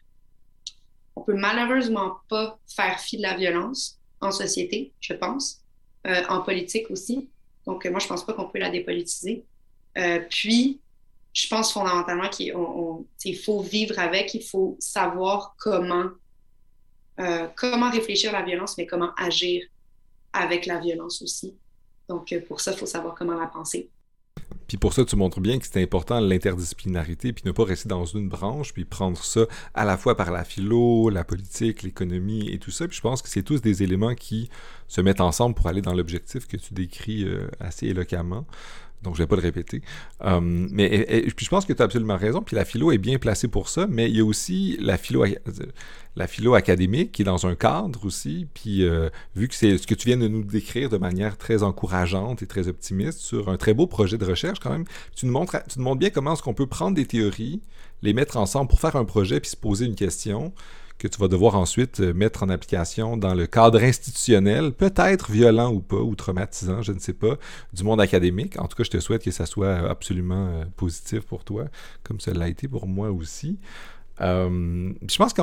on 1.16 1.22
peut 1.22 1.36
malheureusement 1.36 2.18
pas 2.30 2.60
faire 2.68 3.00
fi 3.00 3.18
de 3.18 3.22
la 3.22 3.36
violence 3.36 4.00
en 4.22 4.32
société, 4.32 4.94
je 5.00 5.14
pense, 5.14 5.62
euh, 6.08 6.24
en 6.30 6.42
politique 6.42 6.90
aussi. 6.90 7.30
Donc, 7.66 7.86
moi, 7.86 8.00
je 8.00 8.08
pense 8.08 8.26
pas 8.26 8.34
qu'on 8.34 8.48
peut 8.48 8.60
la 8.60 8.70
dépolitiser. 8.70 9.44
puis, 10.30 10.80
je 11.36 11.50
pense 11.50 11.74
fondamentalement 11.74 12.30
qu'il 12.30 13.38
faut 13.44 13.62
vivre 13.62 14.00
avec, 14.00 14.34
il 14.34 14.44
faut 14.44 14.78
savoir 14.80 15.54
comment, 15.60 16.10
euh, 17.20 17.48
comment 17.56 17.90
réfléchir 17.90 18.34
à 18.36 18.40
la 18.40 18.46
violence, 18.46 18.78
mais 18.78 18.86
comment 18.86 19.12
agir 19.18 19.64
avec 20.34 20.66
la 20.66 20.80
violence 20.80 21.22
aussi. 21.22 21.56
Donc, 22.10 22.32
euh, 22.34 22.42
pour 22.48 22.62
ça, 22.62 22.72
il 22.72 22.78
faut 22.78 22.86
savoir 22.86 23.16
comment 23.16 23.36
la 23.36 23.48
penser. 23.48 23.90
Puis 24.68 24.78
pour 24.78 24.94
ça, 24.94 25.06
tu 25.06 25.16
montres 25.16 25.40
bien 25.40 25.60
que 25.60 25.66
c'est 25.66 25.82
important 25.82 26.20
l'interdisciplinarité, 26.20 27.34
puis 27.34 27.44
ne 27.46 27.52
pas 27.52 27.64
rester 27.64 27.88
dans 27.88 28.06
une 28.06 28.28
branche, 28.28 28.74
puis 28.74 28.84
prendre 28.84 29.24
ça 29.24 29.46
à 29.74 29.86
la 29.86 29.98
fois 29.98 30.18
par 30.18 30.32
la 30.32 30.44
philo, 30.44 31.10
la 31.10 31.24
politique, 31.24 31.84
l'économie 31.84 32.50
et 32.50 32.58
tout 32.58 32.72
ça. 32.72 32.88
Puis 32.88 32.98
je 32.98 33.02
pense 33.02 33.22
que 33.22 33.30
c'est 33.30 33.44
tous 33.44 33.62
des 33.62 33.84
éléments 33.84 34.16
qui 34.16 34.50
se 34.88 35.02
mettent 35.02 35.22
ensemble 35.22 35.56
pour 35.56 35.68
aller 35.68 35.82
dans 35.82 35.94
l'objectif 35.94 36.48
que 36.48 36.58
tu 36.58 36.74
décris 36.74 37.24
euh, 37.24 37.48
assez 37.60 37.88
éloquemment 37.88 38.46
donc 39.06 39.16
je 39.16 39.24
vais 39.24 39.28
pas 39.28 39.36
le 39.36 39.42
répéter. 39.42 39.82
Euh, 40.24 40.40
mais 40.42 41.26
je 41.26 41.48
pense 41.48 41.66
que 41.66 41.74
tu 41.74 41.82
as 41.82 41.86
absolument 41.86 42.18
raison, 42.18 42.42
puis 42.42 42.56
la 42.56 42.66
philo 42.66 42.92
est 42.92 42.98
bien 42.98 43.18
placée 43.18 43.48
pour 43.48 43.70
ça, 43.70 43.88
mais 43.88 44.10
il 44.10 44.18
y 44.18 44.20
a 44.20 44.26
aussi 44.26 44.78
la 44.82 44.98
philo, 44.98 45.24
la 46.16 46.28
philo 46.28 46.54
académique 46.56 47.12
qui 47.12 47.22
est 47.22 47.26
dans 47.26 47.48
un 47.48 47.56
cadre 47.56 48.06
aussi, 48.06 48.48
puis 48.54 48.84
euh, 48.84 49.10
vu 49.36 49.48
que 49.48 49.56
c'est 49.56 49.78
ce 49.78 49.88
que 49.88 49.96
tu 49.96 50.08
viens 50.08 50.18
de 50.18 50.28
nous 50.28 50.44
décrire 50.44 50.90
de 50.90 50.98
manière 50.98 51.38
très 51.38 51.64
encourageante 51.64 52.42
et 52.42 52.48
très 52.48 52.68
optimiste 52.68 53.20
sur 53.20 53.50
un 53.50 53.58
très 53.58 53.74
beau 53.74 53.88
projet 53.88 54.18
de 54.18 54.26
recherche 54.26 54.60
quand 54.60 54.72
même, 54.72 54.86
tu 55.16 55.26
nous 55.26 55.32
montres, 55.32 55.58
tu 55.70 55.80
nous 55.80 55.86
montres 55.86 56.00
bien 56.00 56.10
comment 56.10 56.34
est-ce 56.34 56.44
qu'on 56.44 56.54
peut 56.54 56.68
prendre 56.68 56.96
des 56.96 57.06
théories, 57.06 57.62
les 58.02 58.14
mettre 58.14 58.38
ensemble 58.38 58.70
pour 58.70 58.80
faire 58.80 58.96
un 58.96 59.06
projet 59.06 59.40
puis 59.40 59.50
se 59.50 59.58
poser 59.58 59.86
une 59.86 59.96
question, 59.96 60.54
que 60.98 61.08
tu 61.08 61.20
vas 61.20 61.28
devoir 61.28 61.56
ensuite 61.56 62.00
euh, 62.00 62.14
mettre 62.14 62.44
en 62.44 62.50
application 62.50 63.18
dans 63.18 63.34
le 63.34 63.48
cadre 63.48 63.82
institutionnel, 63.84 64.72
peut-être 64.72 65.32
violent 65.32 65.74
ou 65.74 65.82
pas, 65.82 65.98
ou 65.98 66.16
traumatisant, 66.16 66.82
je 66.82 66.94
ne 66.94 67.00
sais 67.00 67.14
pas, 67.14 67.38
du 67.74 67.84
monde 67.84 68.00
académique. 68.00 68.60
En 68.60 68.68
tout 68.68 68.78
cas, 68.78 68.84
je 68.84 68.92
te 68.92 69.00
souhaite 69.00 69.24
que 69.24 69.32
ça 69.32 69.46
soit 69.46 69.90
absolument 69.90 70.48
euh, 70.48 70.66
positif 70.76 71.22
pour 71.22 71.44
toi, 71.44 71.66
comme 72.04 72.20
ça 72.20 72.34
l'a 72.34 72.48
été 72.48 72.68
pour 72.68 72.88
moi 72.88 73.12
aussi. 73.12 73.60
Euh, 74.22 74.94
je 75.10 75.18
pense 75.18 75.34
que 75.34 75.42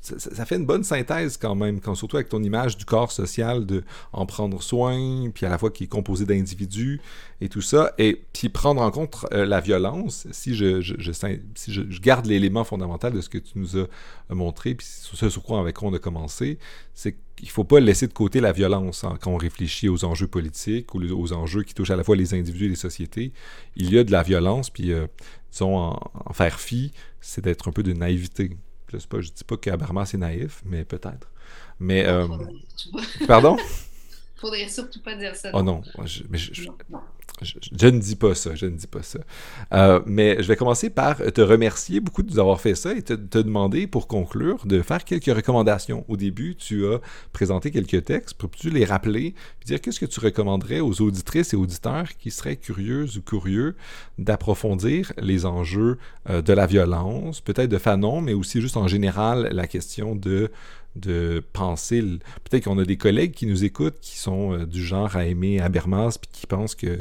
ça, 0.00 0.44
fait 0.46 0.56
une 0.56 0.64
bonne 0.64 0.84
synthèse 0.84 1.36
quand 1.36 1.54
même, 1.54 1.80
quand, 1.80 1.94
surtout 1.94 2.16
avec 2.16 2.28
ton 2.28 2.42
image 2.42 2.76
du 2.76 2.84
corps 2.84 3.12
social, 3.12 3.66
de 3.66 3.84
en 4.12 4.24
prendre 4.26 4.62
soin, 4.62 5.30
puis 5.34 5.44
à 5.46 5.50
la 5.50 5.58
fois 5.58 5.70
qui 5.70 5.84
est 5.84 5.88
composé 5.88 6.24
d'individus 6.24 7.00
et 7.40 7.48
tout 7.48 7.60
ça, 7.60 7.92
et 7.98 8.22
puis 8.32 8.48
prendre 8.48 8.80
en 8.80 8.90
compte 8.90 9.26
euh, 9.32 9.44
la 9.44 9.60
violence, 9.60 10.26
si 10.30 10.54
je, 10.54 10.80
je, 10.80 11.12
si 11.54 11.72
je, 11.72 12.00
garde 12.00 12.26
l'élément 12.26 12.64
fondamental 12.64 13.12
de 13.12 13.20
ce 13.20 13.28
que 13.28 13.38
tu 13.38 13.58
nous 13.58 13.76
as 13.76 13.86
montré, 14.30 14.74
puis 14.74 14.86
ce 14.86 15.28
sur 15.28 15.42
quoi 15.42 15.60
avec 15.60 15.76
quoi 15.76 15.88
on 15.88 15.94
a 15.94 15.98
commencé, 15.98 16.58
c'est 16.94 17.16
qu'il 17.36 17.48
ne 17.48 17.52
faut 17.52 17.64
pas 17.64 17.80
laisser 17.80 18.06
de 18.06 18.12
côté 18.12 18.40
la 18.40 18.52
violence 18.52 19.04
hein, 19.04 19.16
quand 19.20 19.30
on 19.32 19.36
réfléchit 19.36 19.88
aux 19.88 20.04
enjeux 20.04 20.26
politiques 20.26 20.94
ou 20.94 21.00
aux 21.00 21.32
enjeux 21.32 21.62
qui 21.62 21.74
touchent 21.74 21.90
à 21.90 21.96
la 21.96 22.04
fois 22.04 22.16
les 22.16 22.34
individus 22.34 22.66
et 22.66 22.68
les 22.68 22.74
sociétés. 22.76 23.32
Il 23.76 23.92
y 23.92 23.98
a 23.98 24.04
de 24.04 24.12
la 24.12 24.22
violence, 24.22 24.70
puis 24.70 24.92
euh, 24.92 25.06
disons, 25.50 25.76
en, 25.76 26.32
faire 26.32 26.60
fi, 26.60 26.92
c'est 27.20 27.42
d'être 27.42 27.68
un 27.68 27.72
peu 27.72 27.82
de 27.82 27.92
naïveté. 27.92 28.56
Je 28.92 28.98
sais 28.98 29.06
pas, 29.06 29.20
je 29.20 29.30
dis 29.30 29.44
pas 29.44 29.56
qu'Abermas 29.56 30.10
est 30.14 30.18
naïf, 30.18 30.62
mais 30.64 30.84
peut-être. 30.84 31.30
Mais. 31.78 32.06
Euh, 32.06 32.26
pardon? 33.26 33.56
faudrait 34.40 34.68
surtout 34.68 35.00
pas 35.00 35.14
dire 35.14 35.36
ça. 35.36 35.50
Oh 35.52 35.62
non, 35.62 35.82
mais 36.30 36.38
je, 36.38 36.64
non. 36.90 37.00
Je, 37.42 37.86
ne 37.86 37.98
dis 37.98 38.16
pas 38.16 38.34
ça, 38.34 38.54
je 38.54 38.66
ne 38.66 38.76
dis 38.76 38.86
pas 38.86 39.02
ça. 39.02 39.20
Euh, 39.72 40.00
mais 40.04 40.42
je 40.42 40.48
vais 40.48 40.56
commencer 40.56 40.90
par 40.90 41.16
te 41.16 41.40
remercier 41.40 42.00
beaucoup 42.00 42.22
de 42.22 42.30
nous 42.30 42.38
avoir 42.38 42.60
fait 42.60 42.74
ça 42.74 42.92
et 42.92 43.02
te, 43.02 43.14
te, 43.14 43.38
demander, 43.38 43.86
pour 43.86 44.08
conclure, 44.08 44.66
de 44.66 44.82
faire 44.82 45.04
quelques 45.04 45.34
recommandations. 45.34 46.04
Au 46.08 46.16
début, 46.16 46.56
tu 46.56 46.86
as 46.86 47.00
présenté 47.32 47.70
quelques 47.70 48.04
textes. 48.04 48.36
Peux-tu 48.36 48.70
les 48.70 48.84
rappeler 48.84 49.34
et 49.62 49.64
dire 49.64 49.80
qu'est-ce 49.80 50.00
que 50.00 50.06
tu 50.06 50.20
recommanderais 50.20 50.80
aux 50.80 51.00
auditrices 51.00 51.54
et 51.54 51.56
auditeurs 51.56 52.08
qui 52.18 52.30
seraient 52.30 52.56
curieuses 52.56 53.16
ou 53.16 53.22
curieux 53.22 53.74
d'approfondir 54.18 55.12
les 55.18 55.46
enjeux 55.46 55.98
euh, 56.28 56.42
de 56.42 56.52
la 56.52 56.66
violence, 56.66 57.40
peut-être 57.40 57.70
de 57.70 57.78
Fanon, 57.78 58.20
mais 58.20 58.34
aussi 58.34 58.60
juste 58.60 58.76
en 58.76 58.88
général 58.88 59.48
la 59.52 59.66
question 59.66 60.14
de 60.14 60.50
de 60.96 61.42
penser. 61.52 62.02
Peut-être 62.44 62.64
qu'on 62.64 62.78
a 62.78 62.84
des 62.84 62.96
collègues 62.96 63.32
qui 63.32 63.46
nous 63.46 63.64
écoutent 63.64 64.00
qui 64.00 64.18
sont 64.18 64.52
euh, 64.52 64.66
du 64.66 64.84
genre 64.84 65.16
à 65.16 65.24
aimer 65.24 65.60
Habermas 65.60 66.18
puis 66.20 66.30
qui 66.32 66.46
pensent 66.46 66.74
que 66.74 66.98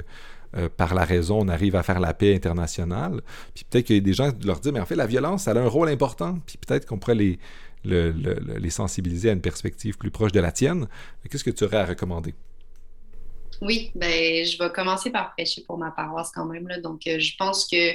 euh, 0.57 0.67
par 0.67 0.95
la 0.95 1.05
raison, 1.05 1.39
on 1.41 1.47
arrive 1.47 1.75
à 1.75 1.83
faire 1.83 1.99
la 1.99 2.13
paix 2.13 2.33
internationale. 2.33 3.21
Puis 3.53 3.65
peut-être 3.69 3.85
qu'il 3.85 3.97
y 3.97 3.99
a 3.99 4.01
des 4.01 4.13
gens 4.13 4.31
qui 4.31 4.47
leur 4.47 4.59
disent, 4.59 4.71
mais 4.71 4.79
en 4.79 4.85
fait, 4.85 4.95
la 4.95 5.05
violence, 5.05 5.47
elle 5.47 5.57
a 5.57 5.61
un 5.61 5.67
rôle 5.67 5.89
important. 5.89 6.39
Puis 6.45 6.57
peut-être 6.57 6.85
qu'on 6.87 6.97
pourrait 6.97 7.37
les, 7.83 8.69
sensibiliser 8.69 9.29
à 9.29 9.33
une 9.33 9.41
perspective 9.41 9.97
plus 9.97 10.11
proche 10.11 10.31
de 10.31 10.39
la 10.39 10.51
tienne. 10.51 10.87
Qu'est-ce 11.29 11.43
que 11.43 11.51
tu 11.51 11.63
aurais 11.63 11.77
à 11.77 11.85
recommander? 11.85 12.33
Oui, 13.61 13.91
ben, 13.93 14.45
je 14.45 14.57
vais 14.57 14.71
commencer 14.71 15.11
par 15.11 15.33
prêcher 15.35 15.63
pour 15.67 15.77
ma 15.77 15.91
paroisse 15.91 16.31
quand 16.33 16.45
même. 16.45 16.67
Là. 16.67 16.79
Donc, 16.79 17.05
euh, 17.07 17.19
je 17.19 17.35
pense 17.37 17.67
que 17.67 17.93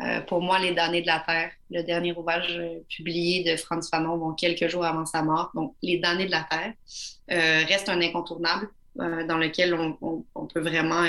euh, 0.00 0.20
pour 0.22 0.40
moi, 0.40 0.58
Les 0.58 0.72
damnés 0.72 1.02
de 1.02 1.06
la 1.06 1.20
Terre, 1.20 1.50
le 1.70 1.82
dernier 1.82 2.12
ouvrage 2.12 2.60
publié 2.88 3.44
de 3.44 3.56
Franz 3.56 3.88
Fanon, 3.88 4.16
bon, 4.16 4.32
quelques 4.32 4.68
jours 4.68 4.84
avant 4.84 5.06
sa 5.06 5.22
mort, 5.22 5.50
donc 5.54 5.74
Les 5.82 5.98
damnés 5.98 6.26
de 6.26 6.30
la 6.30 6.46
Terre, 6.50 6.72
reste 7.68 7.88
un 7.88 8.00
incontournable 8.00 8.68
dans 8.96 9.38
lequel 9.38 9.74
on, 9.74 10.46
peut 10.52 10.60
vraiment 10.60 11.04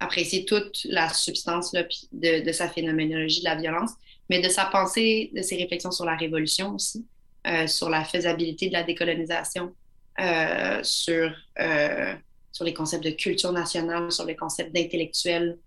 apprécier 0.00 0.44
toute 0.44 0.84
la 0.84 1.08
substance 1.08 1.72
de, 2.12 2.52
sa 2.52 2.68
phénoménologie 2.68 3.40
de 3.40 3.44
la 3.44 3.56
violence, 3.56 3.92
mais 4.30 4.40
de 4.40 4.48
sa 4.48 4.64
pensée, 4.66 5.30
de 5.34 5.42
ses 5.42 5.56
réflexions 5.56 5.90
sur 5.90 6.04
la 6.04 6.16
révolution 6.16 6.74
aussi, 6.74 7.06
euh, 7.46 7.66
sur 7.66 7.90
la 7.90 8.04
faisabilité 8.04 8.68
de 8.68 8.72
la 8.72 8.82
décolonisation, 8.82 9.74
euh, 10.20 10.80
sur, 10.82 11.34
euh, 11.60 12.14
sur 12.52 12.64
les 12.64 12.74
concepts 12.74 13.04
de 13.04 13.10
culture 13.10 13.52
nationale, 13.52 14.10
sur 14.10 14.24
les 14.24 14.36
concepts 14.36 14.74
d'intellectuels 14.74 15.58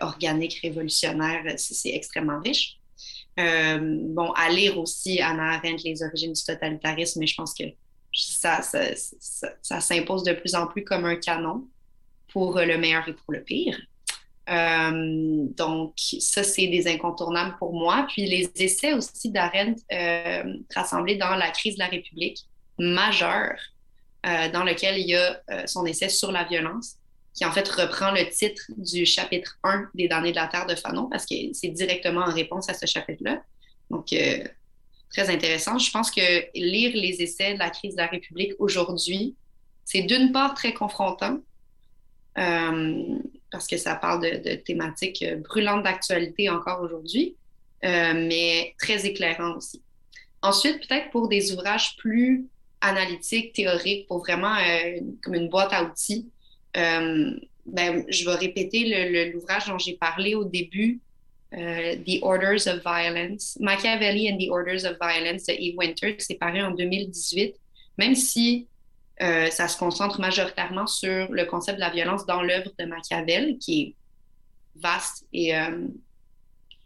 organiques 0.00 0.60
révolutionnaires. 0.62 1.44
C'est 1.56 1.90
extrêmement 1.90 2.40
riche. 2.40 2.78
bon, 3.36 4.32
à 4.32 4.50
lire 4.50 4.78
aussi 4.78 5.20
Anna 5.20 5.54
Arendt, 5.54 5.82
Les 5.84 6.02
origines 6.02 6.32
du 6.32 6.44
totalitarisme, 6.44 7.20
mais 7.20 7.26
je 7.26 7.34
pense 7.34 7.54
que 7.54 7.64
ça, 8.12 8.60
s'impose 9.80 10.24
de 10.24 10.32
plus 10.32 10.54
en 10.54 10.66
plus 10.66 10.84
comme 10.84 11.04
un 11.04 11.16
canon 11.16 11.66
pour 12.28 12.58
le 12.58 12.78
meilleur 12.78 13.08
et 13.08 13.14
pour 13.14 13.32
le 13.32 13.42
pire. 13.42 13.78
Euh, 14.48 15.46
donc, 15.56 15.94
ça, 15.96 16.42
c'est 16.42 16.66
des 16.66 16.88
incontournables 16.88 17.56
pour 17.58 17.72
moi. 17.72 18.06
Puis 18.08 18.26
les 18.26 18.50
essais 18.56 18.94
aussi 18.94 19.30
d'Arendt 19.30 19.80
euh, 19.92 20.54
rassemblés 20.74 21.16
dans 21.16 21.36
la 21.36 21.50
crise 21.50 21.74
de 21.74 21.80
la 21.80 21.86
République 21.86 22.38
majeure, 22.78 23.58
euh, 24.26 24.50
dans 24.50 24.64
lequel 24.64 24.98
il 24.98 25.08
y 25.08 25.14
a 25.14 25.40
son 25.66 25.86
essai 25.86 26.08
sur 26.08 26.32
la 26.32 26.44
violence, 26.44 26.96
qui 27.34 27.44
en 27.44 27.52
fait 27.52 27.68
reprend 27.68 28.10
le 28.10 28.28
titre 28.28 28.62
du 28.76 29.06
chapitre 29.06 29.58
1 29.62 29.90
des 29.94 30.08
Damnés 30.08 30.30
de 30.30 30.36
la 30.36 30.46
Terre 30.46 30.66
de 30.66 30.74
Fanon, 30.74 31.08
parce 31.08 31.26
que 31.26 31.34
c'est 31.52 31.68
directement 31.68 32.22
en 32.22 32.32
réponse 32.32 32.68
à 32.68 32.74
ce 32.74 32.86
chapitre-là. 32.86 33.42
Donc, 33.88 34.12
très 35.10 35.28
intéressant. 35.28 35.78
Je 35.78 35.90
pense 35.90 36.10
que 36.10 36.44
lire 36.54 36.92
les 36.94 37.22
essais 37.22 37.54
de 37.54 37.58
la 37.58 37.70
crise 37.70 37.94
de 37.94 38.00
la 38.00 38.06
République 38.06 38.52
aujourd'hui, 38.58 39.36
c'est 39.84 40.02
d'une 40.02 40.32
part 40.32 40.54
très 40.54 40.72
confrontant, 40.72 41.40
euh, 42.38 43.18
parce 43.50 43.66
que 43.66 43.76
ça 43.76 43.96
parle 43.96 44.22
de, 44.22 44.54
thématiques 44.54 45.24
brûlantes 45.48 45.82
d'actualité 45.82 46.48
encore 46.48 46.80
aujourd'hui, 46.80 47.36
euh, 47.84 48.14
mais 48.14 48.74
très 48.78 49.04
éclairant 49.04 49.56
aussi. 49.56 49.82
Ensuite, 50.42 50.86
peut-être 50.86 51.10
pour 51.10 51.28
des 51.28 51.52
ouvrages 51.52 51.96
plus 51.96 52.46
analytiques, 52.80 53.52
théoriques, 53.52 54.06
pour 54.06 54.20
vraiment 54.20 54.54
euh, 54.54 55.00
comme 55.22 55.34
une 55.34 55.48
boîte 55.48 55.72
à 55.72 55.84
outils, 55.84 56.30
ben, 56.74 58.04
je 58.08 58.24
vais 58.24 58.34
répéter 58.34 59.30
l'ouvrage 59.32 59.66
dont 59.66 59.78
j'ai 59.78 59.96
parlé 59.96 60.34
au 60.34 60.44
début, 60.44 61.00
The 61.52 62.22
Orders 62.22 62.66
of 62.66 62.82
Violence, 62.84 63.56
Machiavelli 63.60 64.30
and 64.32 64.38
the 64.38 64.50
Orders 64.50 64.84
of 64.84 64.96
Violence 65.00 65.46
de 65.46 65.52
Eve 65.52 65.76
Winter, 65.76 66.16
c'est 66.18 66.36
paru 66.36 66.62
en 66.62 66.70
2018. 66.70 67.56
Même 67.98 68.14
si 68.14 68.68
euh, 69.22 69.50
ça 69.50 69.68
se 69.68 69.76
concentre 69.76 70.18
majoritairement 70.18 70.86
sur 70.86 71.30
le 71.30 71.44
concept 71.44 71.76
de 71.76 71.80
la 71.80 71.90
violence 71.90 72.24
dans 72.24 72.42
l'œuvre 72.42 72.70
de 72.78 72.84
Machiavel, 72.86 73.58
qui 73.58 73.82
est 73.82 73.94
vaste 74.76 75.26
et 75.32 75.54
euh, 75.54 75.86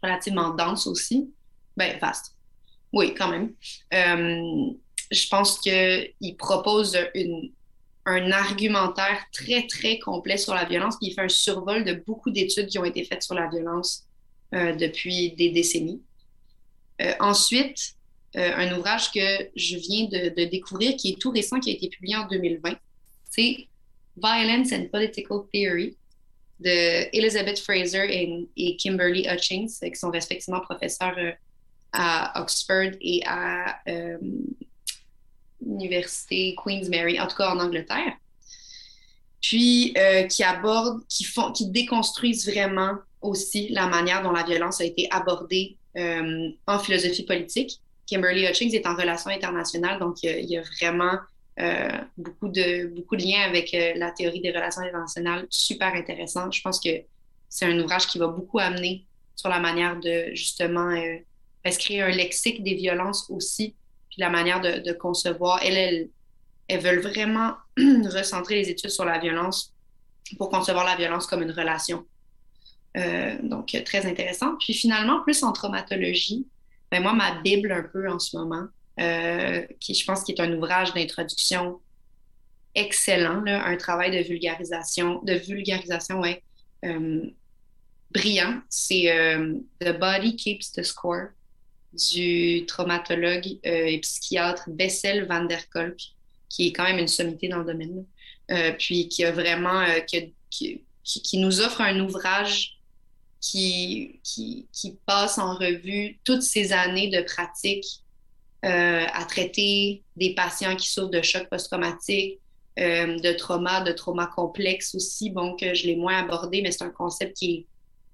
relativement 0.03 0.49
dense 0.49 0.85
aussi. 0.85 1.31
Ben, 1.77 1.97
vaste. 1.99 2.35
Oui, 2.91 3.13
quand 3.13 3.29
même. 3.29 3.53
Euh, 3.93 4.73
je 5.11 5.27
pense 5.29 5.59
qu'il 5.59 6.35
propose 6.37 6.97
une, 7.13 7.51
un 8.05 8.31
argumentaire 8.31 9.25
très, 9.31 9.65
très 9.67 9.99
complet 9.99 10.37
sur 10.37 10.53
la 10.53 10.65
violence, 10.65 10.97
puis 10.97 11.07
il 11.09 11.13
fait 11.13 11.21
un 11.21 11.29
survol 11.29 11.83
de 11.83 11.93
beaucoup 11.93 12.29
d'études 12.31 12.67
qui 12.67 12.77
ont 12.77 12.85
été 12.85 13.03
faites 13.03 13.23
sur 13.23 13.35
la 13.35 13.47
violence 13.47 14.03
depuis 14.51 15.31
des 15.31 15.49
décennies. 15.49 16.01
ensuite, 17.19 17.95
euh, 18.37 18.51
un 18.53 18.77
ouvrage 18.77 19.11
que 19.13 19.49
je 19.55 19.77
viens 19.77 20.05
de, 20.05 20.45
découvrir, 20.45 20.97
qui 20.97 21.11
est 21.11 21.19
tout 21.19 21.31
récent, 21.31 21.59
qui 21.59 21.69
a 21.69 21.73
été 21.73 21.87
publié 21.87 22.17
en 22.17 22.27
2020. 22.27 22.75
C'est 23.29 23.67
Violence 24.17 24.73
and 24.73 24.87
Political 24.91 25.39
Theory 25.53 25.95
de 26.59 27.15
Elizabeth 27.15 27.59
Fraser 27.59 28.47
et, 28.57 28.77
Kimberly 28.77 29.25
Hutchings, 29.29 29.79
qui 29.79 29.95
sont 29.95 30.09
respectivement 30.09 30.59
professeurs 30.59 31.17
euh, 31.17 31.31
à 31.93 32.41
Oxford 32.41 32.91
et 32.99 33.21
à 33.25 33.79
l'Université 35.65 36.55
euh, 36.57 36.61
Queen's 36.61 36.89
Mary, 36.89 37.19
en 37.19 37.27
tout 37.27 37.35
cas 37.35 37.49
en 37.49 37.59
Angleterre. 37.59 38.13
Puis 39.41 39.93
qui 40.29 40.43
abordent, 40.43 41.05
qui, 41.07 41.23
font, 41.23 41.51
qui 41.51 41.69
déconstruisent 41.69 42.49
vraiment 42.49 42.93
aussi 43.21 43.69
la 43.69 43.85
manière 43.85 44.23
dont 44.23 44.31
la 44.31 44.43
violence 44.43 44.81
a 44.81 44.85
été 44.85 45.07
abordée 45.11 45.77
en 45.95 46.79
philosophie 46.79 47.23
politique 47.23 47.79
Kimberly 48.07 48.45
Hutchings 48.47 48.73
est 48.75 48.85
en 48.85 48.95
relation 48.95 49.31
internationale, 49.31 49.99
donc 49.99 50.21
il 50.23 50.45
y 50.45 50.57
a, 50.57 50.61
vraiment 50.79 51.17
euh, 51.59 51.89
beaucoup, 52.17 52.49
de, 52.49 52.87
beaucoup 52.87 53.15
de 53.15 53.23
liens 53.23 53.41
avec 53.41 53.73
euh, 53.73 53.93
la 53.95 54.11
théorie 54.11 54.41
des 54.41 54.51
relations 54.51 54.81
internationales, 54.81 55.47
super 55.49 55.93
intéressant. 55.93 56.51
Je 56.51 56.61
pense 56.61 56.79
que 56.79 56.89
c'est 57.49 57.65
un 57.65 57.79
ouvrage 57.79 58.07
qui 58.07 58.19
va 58.19 58.27
beaucoup 58.27 58.59
amener 58.59 59.05
sur 59.35 59.49
la 59.49 59.59
manière 59.59 59.99
de 59.99 60.31
justement 60.33 60.89
euh, 60.89 61.17
un 61.65 62.09
lexique 62.09 62.63
des 62.63 62.75
violences 62.75 63.29
aussi, 63.29 63.75
puis 64.15 64.21
la 64.21 64.29
manière 64.29 64.61
de, 64.61 64.93
concevoir. 64.93 65.59
Elles, 65.61 66.09
elles, 66.69 66.79
veulent 66.79 67.01
vraiment 67.01 67.55
recentrer 67.77 68.55
les 68.55 68.69
études 68.69 68.89
sur 68.89 69.03
la 69.03 69.19
violence 69.19 69.73
pour 70.37 70.49
concevoir 70.49 70.85
la 70.85 70.95
violence 70.95 71.27
comme 71.27 71.41
une 71.41 71.51
relation. 71.51 72.05
Euh, 72.95 73.35
donc, 73.43 73.77
très 73.83 74.05
intéressant. 74.05 74.55
Puis 74.57 74.73
finalement, 74.73 75.21
plus 75.21 75.43
en 75.43 75.51
traumatologie, 75.51 76.47
ben, 76.91 77.03
moi, 77.03 77.13
ma 77.13 77.41
Bible 77.41 77.73
un 77.73 77.83
peu 77.83 78.09
en 78.09 78.19
ce 78.19 78.37
moment, 78.37 78.67
euh, 79.01 79.65
qui 79.81 79.93
je 79.93 80.05
pense 80.05 80.23
qui 80.23 80.31
est 80.31 80.39
un 80.39 80.53
ouvrage 80.53 80.93
d'introduction 80.93 81.81
excellent, 82.73 83.43
un 83.45 83.75
travail 83.75 84.11
de 84.11 84.25
vulgarisation, 84.25 85.21
de 85.23 85.33
vulgarisation, 85.33 86.21
ouais, 86.21 86.41
euh, 86.85 87.25
brillant. 88.11 88.61
C'est 88.69 89.11
euh, 89.11 89.55
The 89.81 89.99
Body 89.99 90.37
Keeps 90.37 90.71
the 90.71 90.83
Score 90.83 91.29
du 91.95 92.65
traumatologue 92.65 93.57
et 93.63 93.99
psychiatre 93.99 94.69
Bessel 94.69 95.25
van 95.27 95.45
der 95.45 95.69
Kolk, 95.69 95.99
qui 96.49 96.67
est 96.67 96.73
quand 96.73 96.83
même 96.83 96.99
une 96.99 97.07
sommité 97.07 97.47
dans 97.47 97.59
le 97.59 97.65
domaine, 97.65 98.05
puis 98.77 99.07
qui 99.07 99.23
a 99.23 99.31
vraiment, 99.31 99.85
qui, 100.07 100.33
qui, 101.03 101.37
nous 101.37 101.61
offre 101.61 101.81
un 101.81 101.99
ouvrage 101.99 102.75
qui, 103.39 104.19
passe 105.05 105.37
en 105.37 105.55
revue 105.55 106.19
toutes 106.23 106.41
ces 106.41 106.73
années 106.73 107.09
de 107.09 107.21
pratique 107.21 107.85
euh, 108.65 109.05
à 109.13 109.25
traiter 109.25 110.03
des 110.15 110.33
patients 110.33 110.75
qui 110.75 110.89
souffrent 110.89 111.11
de 111.11 111.21
choc 111.21 111.47
post-traumatique, 111.49 112.39
euh, 112.79 113.19
de 113.19 113.31
trauma, 113.33 113.81
de 113.81 113.91
trauma 113.91 114.27
complexe 114.27 114.95
aussi, 114.95 115.29
bon, 115.29 115.55
que 115.55 115.73
je 115.75 115.85
l'ai 115.85 115.95
moins 115.95 116.17
abordé, 116.17 116.61
mais 116.61 116.71
c'est 116.71 116.83
un 116.83 116.89
concept 116.89 117.37
qui, 117.37 117.67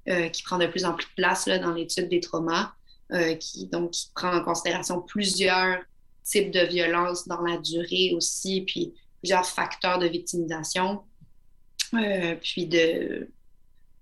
euh, 0.09 0.29
prend 0.43 0.57
de 0.57 0.67
plus 0.67 0.83
en 0.83 0.93
plus 0.93 1.05
de 1.05 1.13
place 1.15 1.47
dans 1.47 1.71
l'étude 1.71 2.09
des 2.09 2.19
traumas, 2.19 2.73
qui, 3.39 3.67
donc, 3.67 3.93
prend 4.15 4.33
en 4.33 4.43
considération 4.43 5.01
plusieurs 5.01 5.79
types 6.23 6.51
de 6.51 6.61
violences 6.61 7.27
dans 7.27 7.41
la 7.41 7.57
durée 7.57 8.13
aussi, 8.15 8.61
puis 8.61 8.93
plusieurs 9.21 9.45
facteurs 9.45 9.99
de 9.99 10.07
victimisation, 10.07 11.01
puis 12.41 12.67
de 12.67 13.29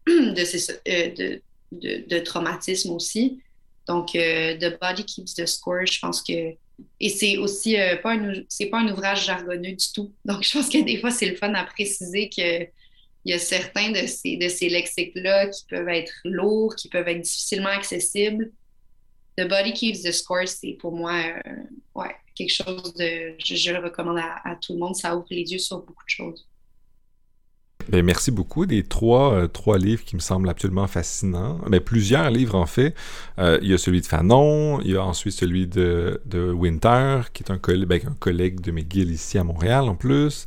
de, 0.36 0.44
ces, 0.44 0.72
euh, 0.72 1.10
de, 1.15 1.41
de, 1.72 2.06
de, 2.07 2.19
traumatisme 2.19 2.91
aussi. 2.91 3.40
Donc, 3.88 4.15
euh, 4.15 4.56
The 4.57 4.80
Body 4.80 5.03
Keeps 5.06 5.36
the 5.36 5.45
Score, 5.45 5.86
je 5.86 5.99
pense 5.99 6.22
que 6.22 6.56
Et 6.99 7.10
c'est 7.10 7.38
aussi 7.38 7.76
pas, 8.02 8.14
un, 8.14 8.34
pas 8.72 8.80
un 8.80 8.91
ouvrage 8.91 9.26
jargonneux 9.26 9.73
du 9.73 9.91
tout. 9.94 10.14
Donc, 10.26 10.44
je 10.44 10.53
pense 10.53 10.69
que 10.69 10.84
des 10.84 10.98
fois, 10.99 11.11
c'est 11.11 11.27
le 11.27 11.36
fun 11.36 11.53
à 11.53 11.64
préciser 11.64 12.30
que 12.30 12.68
il 13.26 13.31
y 13.31 13.34
a 13.34 13.40
certains 13.40 13.91
de 13.91 14.07
ces, 14.07 14.38
de 14.38 14.48
ces 14.48 14.69
lexiques-là 14.69 15.48
qui 15.48 15.65
peuvent 15.69 15.90
être 15.90 16.14
lourds, 16.23 16.73
qui 16.76 16.88
peuvent 16.88 17.07
être 17.07 17.22
difficilement 17.22 17.69
accessibles. 17.69 18.52
The 19.39 19.47
Body 19.47 19.71
Keeps 19.73 20.03
the 20.03 20.11
Score, 20.11 20.47
c'est 20.47 20.77
pour 20.79 20.91
moi 20.91 21.13
ouais, 21.95 22.15
quelque 22.35 22.51
chose 22.51 22.93
de. 22.95 23.35
Je, 23.39 23.71
le 23.71 23.79
recommande 23.79 24.17
à, 24.17 24.55
tout 24.61 24.73
le 24.73 24.79
monde. 24.79 24.95
Ça 24.95 25.15
ouvre 25.15 25.27
les 25.29 25.51
yeux 25.51 25.59
sur 25.59 25.77
beaucoup 25.77 26.03
de 26.03 26.09
choses. 26.09 26.45
Bien, 27.87 28.03
merci 28.03 28.29
beaucoup 28.29 28.65
des 28.65 28.83
trois, 28.83 29.33
euh, 29.33 29.47
trois 29.47 29.77
livres 29.77 30.03
qui 30.03 30.15
me 30.15 30.21
semblent 30.21 30.49
absolument 30.49 30.85
fascinants. 30.87 31.59
Mais 31.69 31.79
plusieurs 31.79 32.29
livres, 32.29 32.55
en 32.55 32.65
fait. 32.65 32.93
Euh, 33.39 33.57
il 33.61 33.69
y 33.69 33.73
a 33.73 33.77
celui 33.77 34.01
de 34.01 34.05
Fanon, 34.05 34.81
il 34.81 34.91
y 34.91 34.95
a 34.95 35.03
ensuite 35.03 35.33
celui 35.33 35.65
de, 35.65 36.19
Winter, 36.53 37.21
qui 37.33 37.43
est 37.43 37.51
un, 37.51 37.57
collègue, 37.57 37.87
ben, 37.87 38.01
un 38.05 38.15
collègue 38.19 38.59
de 38.59 38.71
McGill 38.71 39.09
ici 39.09 39.37
à 39.37 39.43
Montréal 39.43 39.85
en 39.85 39.95
plus. 39.95 40.45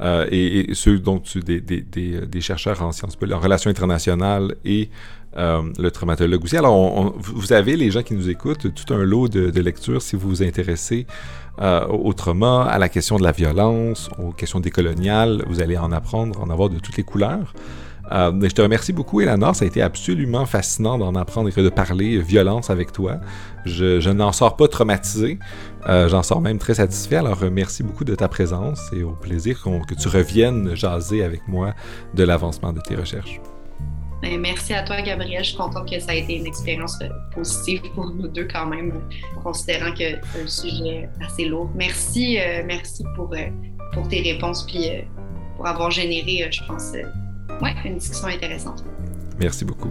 Euh, 0.00 0.26
et, 0.30 0.74
ceux 0.74 0.98
dont 0.98 1.22
des, 1.36 1.60
des, 1.60 2.40
chercheurs 2.40 2.82
en 2.82 2.90
sciences 2.92 3.16
en 3.22 3.38
relations 3.38 3.70
internationales 3.70 4.56
et 4.64 4.90
euh, 5.36 5.62
le 5.78 5.90
traumatologue 5.90 6.44
aussi. 6.44 6.56
Alors, 6.56 7.14
vous 7.18 7.52
avez, 7.52 7.76
les 7.76 7.90
gens 7.90 8.02
qui 8.02 8.14
nous 8.14 8.28
écoutent, 8.28 8.74
tout 8.74 8.94
un 8.94 9.02
lot 9.02 9.28
de, 9.28 9.60
lectures 9.60 10.02
si 10.02 10.16
vous 10.16 10.28
vous 10.28 10.42
intéressez 10.42 11.06
euh, 11.60 11.86
au 11.86 12.12
trauma, 12.12 12.64
à 12.64 12.78
la 12.78 12.88
question 12.88 13.18
de 13.18 13.22
la 13.22 13.32
violence, 13.32 14.10
aux 14.18 14.32
questions 14.32 14.60
décoloniales. 14.60 15.44
Vous 15.46 15.60
allez 15.60 15.76
en 15.76 15.92
apprendre, 15.92 16.40
en 16.40 16.50
avoir 16.50 16.68
de 16.68 16.78
toutes 16.78 16.96
les 16.96 17.04
couleurs. 17.04 17.54
Euh, 18.10 18.32
je 18.42 18.48
te 18.48 18.60
remercie 18.60 18.92
beaucoup, 18.92 19.20
Eleanor. 19.20 19.54
Ça 19.54 19.64
a 19.64 19.68
été 19.68 19.80
absolument 19.80 20.44
fascinant 20.44 20.98
d'en 20.98 21.14
apprendre 21.14 21.48
et 21.48 21.62
de 21.62 21.68
parler 21.68 22.18
violence 22.18 22.70
avec 22.70 22.92
toi. 22.92 23.18
Je, 23.64 24.10
n'en 24.10 24.32
sors 24.32 24.56
pas 24.56 24.68
traumatisé. 24.68 25.38
Euh, 25.88 26.08
j'en 26.08 26.22
sors 26.22 26.40
même 26.40 26.58
très 26.58 26.74
satisfait. 26.74 27.16
Alors, 27.16 27.38
merci 27.50 27.82
beaucoup 27.82 28.04
de 28.04 28.14
ta 28.14 28.28
présence 28.28 28.80
et 28.92 29.02
au 29.02 29.12
plaisir 29.12 29.62
que 29.62 29.94
tu 29.94 30.08
reviennes 30.08 30.74
jaser 30.74 31.22
avec 31.22 31.46
moi 31.48 31.74
de 32.14 32.24
l'avancement 32.24 32.72
de 32.72 32.80
tes 32.80 32.96
recherches. 32.96 33.40
Ben, 34.22 34.40
merci 34.40 34.72
à 34.72 34.82
toi, 34.82 35.02
Gabriel. 35.02 35.42
Je 35.42 35.48
suis 35.48 35.58
contente 35.58 35.90
que 35.90 35.98
ça 35.98 36.12
a 36.12 36.14
été 36.14 36.36
une 36.36 36.46
expérience 36.46 36.96
euh, 37.02 37.08
positive 37.34 37.82
pour 37.94 38.06
nous 38.06 38.28
deux 38.28 38.46
quand 38.46 38.66
même, 38.66 39.02
considérant 39.42 39.92
que 39.92 39.98
c'est 40.32 40.42
un 40.42 40.46
sujet 40.46 41.08
assez 41.20 41.44
lourd. 41.46 41.70
Merci, 41.74 42.38
merci 42.64 43.04
pour, 43.16 43.34
pour 43.92 44.08
tes 44.08 44.20
réponses 44.20 44.64
puis 44.64 44.90
pour 45.56 45.66
avoir 45.66 45.90
généré, 45.90 46.48
je 46.50 46.62
pense, 46.64 46.92
ouais, 47.60 47.74
une 47.84 47.98
discussion 47.98 48.28
intéressante. 48.28 48.84
Merci 49.38 49.64
beaucoup. 49.64 49.90